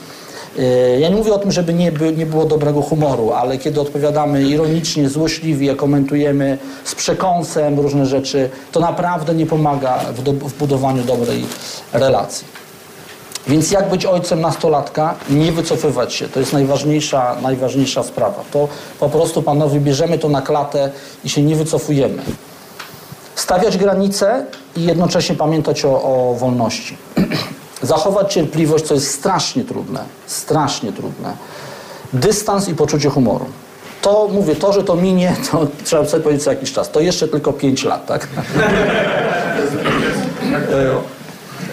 y, 0.59 0.99
ja 1.01 1.09
nie 1.09 1.17
mówię 1.17 1.33
o 1.33 1.39
tym, 1.39 1.53
żeby 1.53 1.75
nie, 1.75 1.93
by, 1.93 2.13
nie 2.13 2.27
było 2.27 2.45
dobrego 2.45 2.83
humoru, 2.83 3.33
ale 3.33 3.59
kiedy 3.59 3.81
odpowiadamy 3.81 4.43
ironicznie, 4.43 5.09
złośliwie, 5.09 5.75
komentujemy 5.75 6.59
z 6.85 6.95
przekąsem 6.95 7.81
różne 7.81 8.07
rzeczy, 8.07 8.51
to 8.73 8.81
naprawdę 8.81 9.35
nie 9.35 9.47
pomaga 9.47 9.99
w, 9.99 10.23
do, 10.23 10.33
w 10.33 10.55
budowaniu 10.55 11.03
dobrej 11.05 11.45
relacji. 11.93 12.66
Więc 13.49 13.71
jak 13.71 13.91
być 13.91 14.07
ojcem 14.07 14.41
nastolatka? 14.41 15.15
Nie 15.31 15.53
wycofywać 15.53 16.15
się. 16.15 16.29
To 16.29 16.41
jest 16.41 16.53
najważniejsza, 16.53 17.37
najważniejsza 17.43 18.03
sprawa. 18.03 18.45
To 18.53 18.69
po 19.01 19.09
prostu, 19.09 19.43
panowie, 19.43 19.81
bierzemy 19.81 20.19
to 20.19 20.29
na 20.29 20.43
klatę 20.43 20.91
i 21.25 21.29
się 21.29 21.43
nie 21.43 21.57
wycofujemy. 21.57 22.23
Stawiać 23.35 23.79
granice 23.79 24.47
i 24.77 24.85
jednocześnie 24.85 25.37
pamiętać 25.37 25.85
o, 25.85 26.03
o 26.03 26.35
wolności. 26.35 26.97
Zachować 27.83 28.33
cierpliwość, 28.33 28.85
co 28.85 28.95
jest 28.95 29.11
strasznie 29.11 29.65
trudne. 29.65 30.05
Strasznie 30.27 30.93
trudne. 30.93 31.37
Dystans 32.13 32.69
i 32.69 32.75
poczucie 32.75 33.11
humoru. 33.11 33.47
To 34.03 34.29
mówię, 34.33 34.57
to, 34.57 34.73
że 34.73 34.85
to 34.85 34.97
minie, 34.97 35.37
to 35.51 35.67
trzeba 35.85 36.07
sobie 36.07 36.23
powiedzieć 36.23 36.45
co 36.45 36.51
jakiś 36.51 36.73
czas. 36.73 36.91
To 36.91 37.01
jeszcze 37.01 37.29
tylko 37.29 37.53
5 37.53 37.85
lat, 37.85 38.07
tak? 38.07 38.29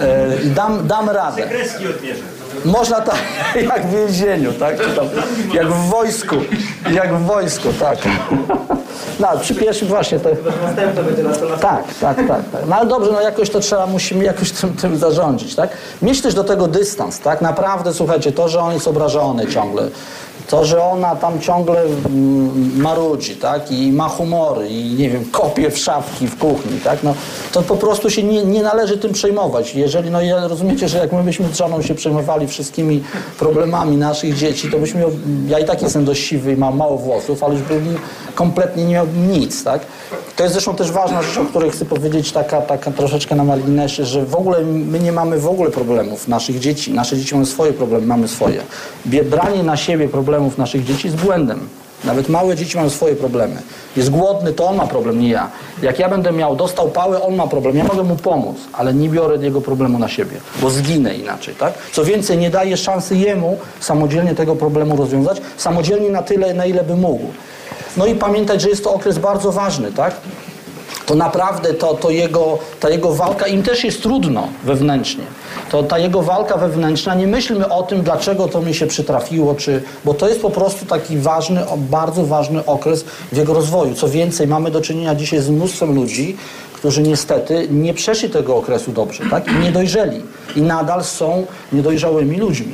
E, 0.02 0.46
dam, 0.46 0.88
dam 0.88 1.10
radę. 1.10 1.42
Kreski 1.42 1.88
odmierzę. 1.88 2.22
Można 2.66 3.02
tak, 3.02 3.20
jak 3.70 3.88
w 3.88 3.92
więzieniu, 3.92 4.54
tak? 4.54 4.78
Tam, 4.96 5.06
jak 5.54 5.68
w 5.68 5.90
wojsku, 5.90 6.36
jak 6.94 7.14
w 7.16 7.26
wojsku, 7.26 7.70
tak. 7.80 7.98
No, 9.20 9.28
przy 9.42 9.56
pierwszym 9.56 9.88
właśnie 9.88 10.20
to... 10.20 10.30
Następny 10.64 11.04
będzie 11.04 11.24
nastolatek. 11.24 11.62
Tak, 11.62 11.84
tak, 12.02 12.18
tak, 12.28 12.42
tak. 12.52 12.62
No 12.68 12.76
ale 12.76 12.90
dobrze, 12.90 13.12
no 13.12 13.22
jakoś 13.22 13.50
to 13.50 13.60
trzeba, 13.60 13.86
musimy 13.86 14.24
jakoś 14.24 14.52
tym, 14.52 14.74
tym 14.74 14.98
zarządzić, 14.98 15.56
tak? 15.56 15.70
Mieć 16.02 16.22
też 16.22 16.34
do 16.34 16.44
tego 16.44 16.68
dystans, 16.68 17.20
tak? 17.20 17.42
Naprawdę, 17.42 17.94
słuchajcie, 17.94 18.32
to, 18.32 18.50
że 18.50 18.60
on 18.60 18.74
jest 18.74 18.88
obrażony 18.88 19.48
ciągle, 19.48 19.90
to, 20.50 20.66
że 20.66 20.84
ona 20.84 21.16
tam 21.16 21.40
ciągle 21.40 21.82
mm, 21.82 22.82
marudzi, 22.82 23.36
tak? 23.36 23.72
I 23.72 23.92
ma 23.92 24.10
humory 24.10 24.70
i, 24.70 24.94
nie 24.94 25.10
wiem, 25.10 25.26
kopie 25.26 25.72
w 25.72 25.78
szafki 25.78 26.28
w 26.28 26.38
kuchni, 26.38 26.80
tak? 26.84 27.04
No, 27.04 27.16
to 27.52 27.62
po 27.62 27.76
prostu 27.76 28.10
się 28.10 28.24
nie, 28.24 28.46
nie 28.46 28.64
należy 28.64 28.98
tym 28.98 29.14
przejmować. 29.14 29.76
Jeżeli, 29.76 30.12
no 30.12 30.20
rozumiecie, 30.48 30.90
że 30.90 30.98
jak 30.98 31.12
my 31.12 31.24
byśmy 31.24 31.48
z 31.54 31.58
żoną 31.58 31.82
się 31.82 31.96
przejmowali 31.96 32.48
wszystkimi 32.48 33.04
problemami 33.40 33.98
naszych 33.98 34.36
dzieci, 34.36 34.72
to 34.72 34.80
byśmy, 34.80 35.04
ja 35.48 35.60
i 35.60 35.66
tak 35.66 35.82
jestem 35.82 36.06
dość 36.06 36.24
siwy 36.24 36.54
i 36.54 36.58
mam 36.58 36.78
mało 36.78 36.98
włosów, 36.98 37.44
ale 37.44 37.54
już 37.54 37.64
bym 37.64 37.98
kompletnie 38.36 38.86
nie 38.86 38.94
miał 38.94 39.08
nic, 39.28 39.64
tak? 39.64 39.82
To 40.36 40.44
jest 40.44 40.54
zresztą 40.54 40.76
też 40.76 40.92
ważna 40.92 41.22
rzecz, 41.22 41.38
o 41.38 41.46
której 41.46 41.72
chcę 41.72 41.86
powiedzieć 41.86 42.32
taka, 42.32 42.62
taka 42.62 42.92
troszeczkę 42.92 43.36
na 43.36 43.44
marginesie, 43.44 44.06
że 44.06 44.26
w 44.26 44.36
ogóle 44.36 44.62
my 44.64 45.00
nie 45.00 45.12
mamy 45.12 45.40
w 45.40 45.48
ogóle 45.48 45.72
problemów 45.72 46.28
naszych 46.28 46.60
dzieci. 46.60 46.94
Nasze 46.94 47.18
dzieci 47.18 47.36
mają 47.36 47.46
swoje 47.46 47.74
problemy, 47.74 48.08
mamy 48.08 48.28
swoje. 48.28 48.62
Branie 49.06 49.64
na 49.64 49.78
siebie 49.78 50.10
problemów 50.10 50.33
naszych 50.58 50.86
dzieci 50.86 51.08
jest 51.08 51.20
błędem. 51.20 51.70
Nawet 52.04 52.30
małe 52.30 52.56
dzieci 52.56 52.78
mają 52.78 52.90
swoje 52.90 53.16
problemy. 53.16 53.62
Jest 53.98 54.10
głodny, 54.10 54.54
to 54.54 54.68
on 54.68 54.76
ma 54.76 54.88
problem, 54.88 55.20
nie 55.20 55.30
ja. 55.30 55.50
Jak 55.82 56.00
ja 56.00 56.10
będę 56.10 56.32
miał, 56.32 56.56
dostał 56.56 56.90
pałę, 56.90 57.22
on 57.22 57.36
ma 57.36 57.48
problem. 57.48 57.78
Ja 57.78 57.84
mogę 57.84 58.04
mu 58.04 58.16
pomóc, 58.16 58.58
ale 58.74 58.94
nie 58.94 59.10
biorę 59.10 59.38
jego 59.38 59.62
problemu 59.62 60.00
na 60.00 60.08
siebie, 60.08 60.38
bo 60.62 60.70
zginę 60.70 61.16
inaczej, 61.16 61.56
tak? 61.56 61.74
Co 61.92 62.06
więcej, 62.06 62.38
nie 62.38 62.50
daję 62.50 62.78
szansy 62.78 63.18
jemu 63.18 63.58
samodzielnie 63.80 64.36
tego 64.36 64.56
problemu 64.56 64.96
rozwiązać, 64.96 65.42
samodzielnie 65.58 66.10
na 66.10 66.22
tyle, 66.22 66.54
na 66.54 66.66
ile 66.66 66.84
by 66.84 66.96
mógł. 66.96 67.26
No 67.98 68.06
i 68.06 68.16
pamiętać, 68.16 68.62
że 68.62 68.70
jest 68.70 68.84
to 68.84 68.94
okres 68.94 69.18
bardzo 69.18 69.52
ważny, 69.52 69.92
tak? 69.92 70.16
To 71.06 71.16
naprawdę 71.16 71.74
to, 71.74 71.94
to 71.94 72.10
jego, 72.10 72.60
ta 72.80 72.90
jego 72.90 73.14
walka, 73.14 73.48
im 73.48 73.64
też 73.64 73.84
jest 73.84 74.02
trudno 74.02 74.48
wewnętrznie. 74.64 75.24
To 75.72 75.84
ta 75.84 76.00
jego 76.00 76.22
walka 76.22 76.58
wewnętrzna, 76.58 77.16
nie 77.16 77.28
myślmy 77.28 77.70
o 77.70 77.84
tym, 77.84 78.02
dlaczego 78.02 78.48
to 78.48 78.62
mi 78.62 78.74
się 78.74 78.88
przytrafiło, 78.88 79.56
czy, 79.56 79.84
bo 80.06 80.14
to 80.14 80.30
jest 80.30 80.42
po 80.42 80.50
prostu 80.50 80.86
taki 80.86 81.18
ważny, 81.18 81.62
bardzo 81.78 82.26
ważny 82.26 82.66
okres 82.66 83.06
w 83.32 83.38
jego 83.38 83.54
rozwoju. 83.54 83.96
Co 83.96 84.10
więcej, 84.10 84.48
mamy 84.48 84.72
do 84.72 84.82
czynienia 84.82 85.16
dzisiaj 85.16 85.40
z 85.40 85.50
mnóstwem 85.50 85.96
ludzi, 85.96 86.38
którzy 86.74 87.02
niestety 87.02 87.68
nie 87.72 87.94
przeszli 87.94 88.30
tego 88.30 88.56
okresu 88.56 88.92
dobrze, 88.92 89.24
tak? 89.30 89.48
I 89.48 89.56
nie 89.56 89.72
dojrzeli. 89.72 90.22
I 90.56 90.62
nadal 90.62 91.04
są 91.04 91.46
niedojrzałymi 91.72 92.38
ludźmi 92.38 92.74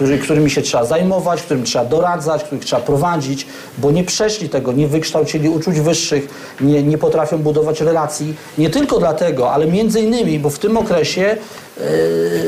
którzy, 0.00 0.18
którymi 0.18 0.50
się 0.50 0.62
trzeba 0.62 0.84
zajmować, 0.84 1.42
którym 1.42 1.64
trzeba 1.64 1.84
doradzać, 1.84 2.44
których 2.44 2.64
trzeba 2.64 2.82
prowadzić, 2.82 3.46
bo 3.78 3.90
nie 3.90 4.04
przeszli 4.04 4.48
tego, 4.48 4.72
nie 4.72 4.88
wykształcili 4.88 5.48
uczuć 5.48 5.80
wyższych, 5.80 6.28
nie, 6.60 6.82
nie 6.82 6.98
potrafią 6.98 7.38
budować 7.38 7.80
relacji. 7.80 8.34
Nie 8.58 8.70
tylko 8.70 8.98
dlatego, 8.98 9.52
ale 9.52 9.66
między 9.66 10.00
innymi, 10.00 10.38
bo 10.38 10.50
w 10.50 10.58
tym 10.58 10.76
okresie 10.76 11.36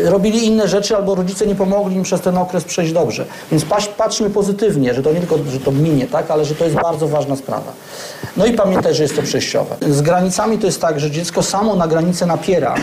e, 0.07 0.11
robili 0.11 0.47
inne 0.47 0.69
rzeczy 0.69 0.97
albo 0.97 1.15
rodzice 1.15 1.47
nie 1.47 1.55
pomogli 1.55 1.97
im 1.97 2.03
przez 2.03 2.21
ten 2.21 2.39
okres 2.39 2.65
przejść 2.65 2.93
dobrze. 2.93 3.27
Więc 3.51 3.65
patrz, 3.65 3.89
patrzmy 3.89 4.31
pozytywnie, 4.31 4.95
że 4.95 5.03
to 5.03 5.13
nie 5.13 5.21
tylko, 5.21 5.39
że 5.53 5.61
to 5.61 5.73
minie, 5.73 6.07
tak, 6.07 6.31
ale 6.31 6.45
że 6.45 6.55
to 6.55 6.65
jest 6.65 6.77
bardzo 6.77 7.09
ważna 7.09 7.37
sprawa. 7.37 7.73
No 8.37 8.47
i 8.47 8.53
pamiętaj, 8.53 8.95
że 8.95 9.03
jest 9.03 9.17
to 9.17 9.23
przejściowe. 9.23 9.77
Z 9.91 10.03
granicami 10.03 10.59
to 10.59 10.67
jest 10.67 10.81
tak, 10.81 11.01
że 11.01 11.11
dziecko 11.11 11.43
samo 11.43 11.77
na 11.77 11.89
granicę 11.89 12.27
napiera, 12.27 12.75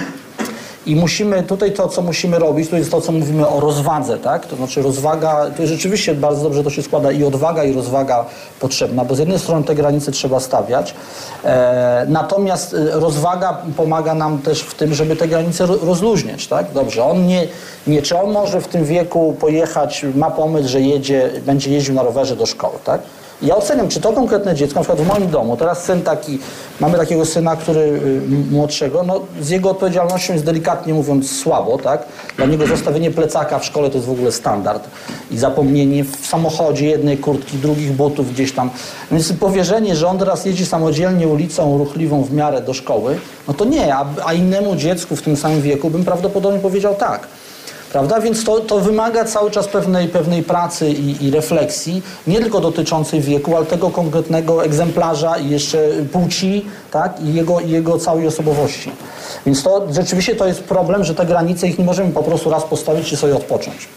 i 0.89 0.95
musimy, 0.95 1.43
tutaj 1.43 1.71
to, 1.71 1.87
co 1.87 2.01
musimy 2.01 2.39
robić, 2.39 2.69
to 2.69 2.77
jest 2.77 2.91
to, 2.91 3.01
co 3.01 3.11
mówimy 3.11 3.47
o 3.47 3.59
rozwadze, 3.59 4.17
tak? 4.17 4.45
To 4.45 4.55
znaczy 4.55 4.81
rozwaga, 4.81 5.45
to 5.57 5.67
rzeczywiście 5.67 6.15
bardzo 6.15 6.43
dobrze 6.43 6.63
to 6.63 6.69
się 6.69 6.83
składa 6.83 7.11
i 7.11 7.23
odwaga, 7.23 7.63
i 7.63 7.73
rozwaga 7.73 8.25
potrzebna, 8.59 9.05
bo 9.05 9.15
z 9.15 9.19
jednej 9.19 9.39
strony 9.39 9.63
te 9.65 9.75
granice 9.75 10.11
trzeba 10.11 10.39
stawiać, 10.39 10.93
e, 11.45 12.05
natomiast 12.09 12.73
e, 12.73 12.99
rozwaga 12.99 13.57
pomaga 13.77 14.13
nam 14.13 14.37
też 14.41 14.61
w 14.61 14.75
tym, 14.75 14.93
żeby 14.93 15.15
te 15.15 15.27
granice 15.27 15.65
ro- 15.65 15.77
rozluźniać, 15.83 16.47
tak? 16.47 16.71
Dobrze, 16.73 17.03
on 17.03 17.27
nie, 17.27 17.47
nie, 17.87 18.01
czy 18.01 18.17
on 18.17 18.31
może 18.31 18.61
w 18.61 18.67
tym 18.67 18.85
wieku 18.85 19.35
pojechać, 19.39 20.05
ma 20.15 20.31
pomysł, 20.31 20.69
że 20.69 20.81
jedzie, 20.81 21.29
będzie 21.45 21.71
jeździł 21.71 21.95
na 21.95 22.03
rowerze 22.03 22.35
do 22.35 22.45
szkoły, 22.45 22.73
tak? 22.83 23.01
Ja 23.41 23.55
oceniam, 23.55 23.87
czy 23.87 24.01
to 24.01 24.13
konkretne 24.13 24.55
dziecko, 24.55 24.79
na 24.79 24.85
przykład 24.85 25.07
w 25.07 25.07
moim 25.07 25.31
domu, 25.31 25.57
teraz 25.57 25.83
syn 25.83 26.01
taki, 26.01 26.39
mamy 26.79 26.97
takiego 26.97 27.25
syna, 27.25 27.55
który 27.55 27.79
y, 27.79 28.21
młodszego, 28.51 29.03
no 29.03 29.21
z 29.41 29.49
jego 29.49 29.69
odpowiedzialnością 29.69 30.33
jest 30.33 30.45
delikatnie 30.45 30.93
mówiąc 30.93 31.39
słabo, 31.39 31.77
tak? 31.77 32.05
Dla 32.37 32.45
niego 32.45 32.67
zostawienie 32.67 33.11
plecaka 33.11 33.59
w 33.59 33.65
szkole 33.65 33.89
to 33.89 33.95
jest 33.95 34.07
w 34.07 34.11
ogóle 34.11 34.31
standard. 34.31 34.87
I 35.31 35.37
zapomnienie 35.37 36.03
w 36.03 36.25
samochodzie 36.25 36.85
jednej 36.87 37.17
kurtki, 37.17 37.57
drugich 37.57 37.91
butów 37.91 38.33
gdzieś 38.33 38.51
tam. 38.51 38.69
Więc 39.11 39.33
powierzenie, 39.33 39.95
że 39.95 40.07
on 40.07 40.19
teraz 40.19 40.45
jeździ 40.45 40.65
samodzielnie 40.65 41.27
ulicą 41.27 41.77
ruchliwą 41.77 42.23
w 42.23 42.33
miarę 42.33 42.61
do 42.61 42.73
szkoły, 42.73 43.19
no 43.47 43.53
to 43.53 43.65
nie, 43.65 43.95
a, 43.95 44.05
a 44.25 44.33
innemu 44.33 44.75
dziecku 44.75 45.15
w 45.15 45.21
tym 45.21 45.37
samym 45.37 45.61
wieku 45.61 45.89
bym 45.89 46.05
prawdopodobnie 46.05 46.59
powiedział 46.59 46.95
tak. 46.95 47.27
Prawda? 47.91 48.19
Więc 48.19 48.43
to, 48.43 48.59
to 48.59 48.79
wymaga 48.79 49.25
cały 49.25 49.51
czas 49.51 49.67
pewnej, 49.67 50.07
pewnej 50.07 50.43
pracy 50.43 50.89
i, 50.89 51.25
i 51.25 51.31
refleksji, 51.31 52.03
nie 52.27 52.39
tylko 52.39 52.59
dotyczącej 52.59 53.21
wieku, 53.21 53.55
ale 53.55 53.65
tego 53.65 53.89
konkretnego 53.89 54.65
egzemplarza 54.65 55.37
i 55.37 55.49
jeszcze 55.49 55.89
płci, 56.11 56.65
tak? 56.91 57.21
I 57.21 57.33
jego, 57.33 57.59
jego 57.59 57.97
całej 57.97 58.27
osobowości. 58.27 58.91
Więc 59.45 59.63
to 59.63 59.87
rzeczywiście 59.91 60.35
to 60.35 60.47
jest 60.47 60.63
problem, 60.63 61.03
że 61.03 61.15
te 61.15 61.25
granice 61.25 61.67
ich 61.67 61.79
nie 61.79 61.85
możemy 61.85 62.11
po 62.11 62.23
prostu 62.23 62.49
raz 62.49 62.63
postawić 62.63 63.11
i 63.11 63.17
sobie 63.17 63.35
odpocząć. 63.35 63.87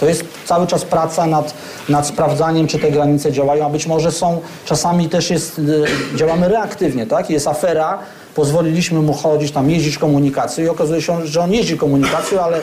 To 0.00 0.06
jest 0.06 0.24
cały 0.44 0.66
czas 0.66 0.84
praca 0.84 1.26
nad, 1.26 1.54
nad 1.88 2.06
sprawdzaniem, 2.06 2.66
czy 2.66 2.78
te 2.78 2.90
granice 2.90 3.32
działają, 3.32 3.66
a 3.66 3.70
być 3.70 3.86
może 3.86 4.12
są, 4.12 4.40
czasami 4.64 5.08
też 5.08 5.30
jest, 5.30 5.58
y, 5.58 5.84
działamy 6.16 6.48
reaktywnie, 6.48 7.06
tak? 7.06 7.30
Jest 7.30 7.48
afera, 7.48 7.98
pozwoliliśmy 8.38 9.00
mu 9.00 9.12
chodzić, 9.12 9.52
tam 9.52 9.70
jeździć 9.70 9.98
komunikacją 9.98 10.64
i 10.64 10.68
okazuje 10.68 11.02
się, 11.02 11.26
że 11.26 11.40
on 11.40 11.52
jeździ 11.52 11.76
komunikacją, 11.76 12.40
ale 12.40 12.60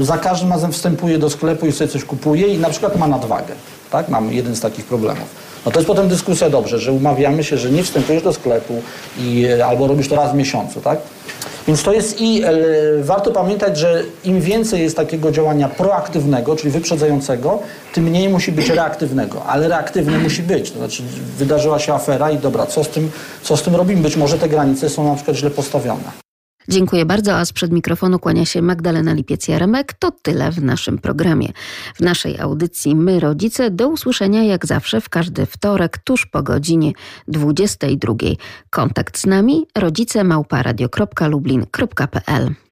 za 0.00 0.18
każdym 0.18 0.50
razem 0.50 0.72
wstępuje 0.72 1.18
do 1.18 1.30
sklepu 1.30 1.66
i 1.66 1.72
sobie 1.72 1.90
coś 1.90 2.04
kupuje 2.04 2.46
i 2.46 2.58
na 2.58 2.70
przykład 2.70 2.96
ma 2.96 3.08
nadwagę, 3.08 3.54
tak? 3.90 4.08
Mamy 4.08 4.34
jeden 4.34 4.56
z 4.56 4.60
takich 4.60 4.84
problemów. 4.84 5.28
No 5.66 5.72
to 5.72 5.78
jest 5.78 5.86
potem 5.86 6.08
dyskusja 6.08 6.50
dobrze, 6.50 6.78
że 6.78 6.92
umawiamy 6.92 7.44
się, 7.44 7.58
że 7.58 7.70
nie 7.70 7.82
wstępujesz 7.82 8.22
do 8.22 8.32
sklepu 8.32 8.82
i, 9.18 9.46
albo 9.66 9.86
robisz 9.86 10.08
to 10.08 10.16
raz 10.16 10.32
w 10.32 10.34
miesiącu, 10.34 10.80
tak? 10.80 10.98
Więc 11.68 11.82
to 11.82 11.92
jest 11.92 12.20
i 12.20 12.42
e, 12.44 12.50
warto 13.02 13.30
pamiętać, 13.30 13.78
że 13.78 14.02
im 14.24 14.40
więcej 14.40 14.82
jest 14.82 14.96
takiego 14.96 15.30
działania 15.30 15.68
proaktywnego, 15.68 16.56
czyli 16.56 16.70
wyprzedzającego, 16.70 17.58
tym 17.94 18.04
mniej 18.04 18.28
musi 18.28 18.52
być 18.52 18.68
reaktywnego, 18.68 19.44
ale 19.44 19.68
reaktywne 19.68 20.18
musi 20.18 20.42
być. 20.42 20.70
To 20.70 20.78
znaczy 20.78 21.02
wydarzyła 21.38 21.78
się 21.78 21.94
afera 21.94 22.30
i 22.30 22.38
dobra, 22.38 22.66
co 22.66 22.84
z 22.84 22.88
tym, 22.88 23.10
co 23.42 23.56
z 23.56 23.62
tym 23.62 23.76
robimy? 23.76 24.02
Być 24.02 24.16
może 24.16 24.38
te 24.38 24.48
granice 24.48 24.88
są 24.88 25.08
na 25.08 25.14
przykład 25.14 25.36
źle 25.36 25.50
postawione. 25.50 26.27
Dziękuję 26.68 27.06
bardzo, 27.06 27.36
a 27.36 27.44
sprzed 27.44 27.72
mikrofonu 27.72 28.18
kłania 28.18 28.44
się 28.44 28.62
Magdalena 28.62 29.14
Lipiec-Jaremek. 29.14 29.84
To 29.98 30.10
tyle 30.10 30.50
w 30.50 30.62
naszym 30.62 30.98
programie. 30.98 31.48
W 31.94 32.00
naszej 32.00 32.40
audycji 32.40 32.96
My 32.96 33.20
Rodzice 33.20 33.70
do 33.70 33.88
usłyszenia 33.88 34.44
jak 34.44 34.66
zawsze 34.66 35.00
w 35.00 35.08
każdy 35.08 35.46
wtorek 35.46 35.98
tuż 35.98 36.26
po 36.26 36.42
godzinie 36.42 36.92
22. 37.28 38.14
Kontakt 38.70 39.18
z 39.18 39.26
nami 39.26 39.66
rodzicemałparadio.lublin.pl 39.74 42.54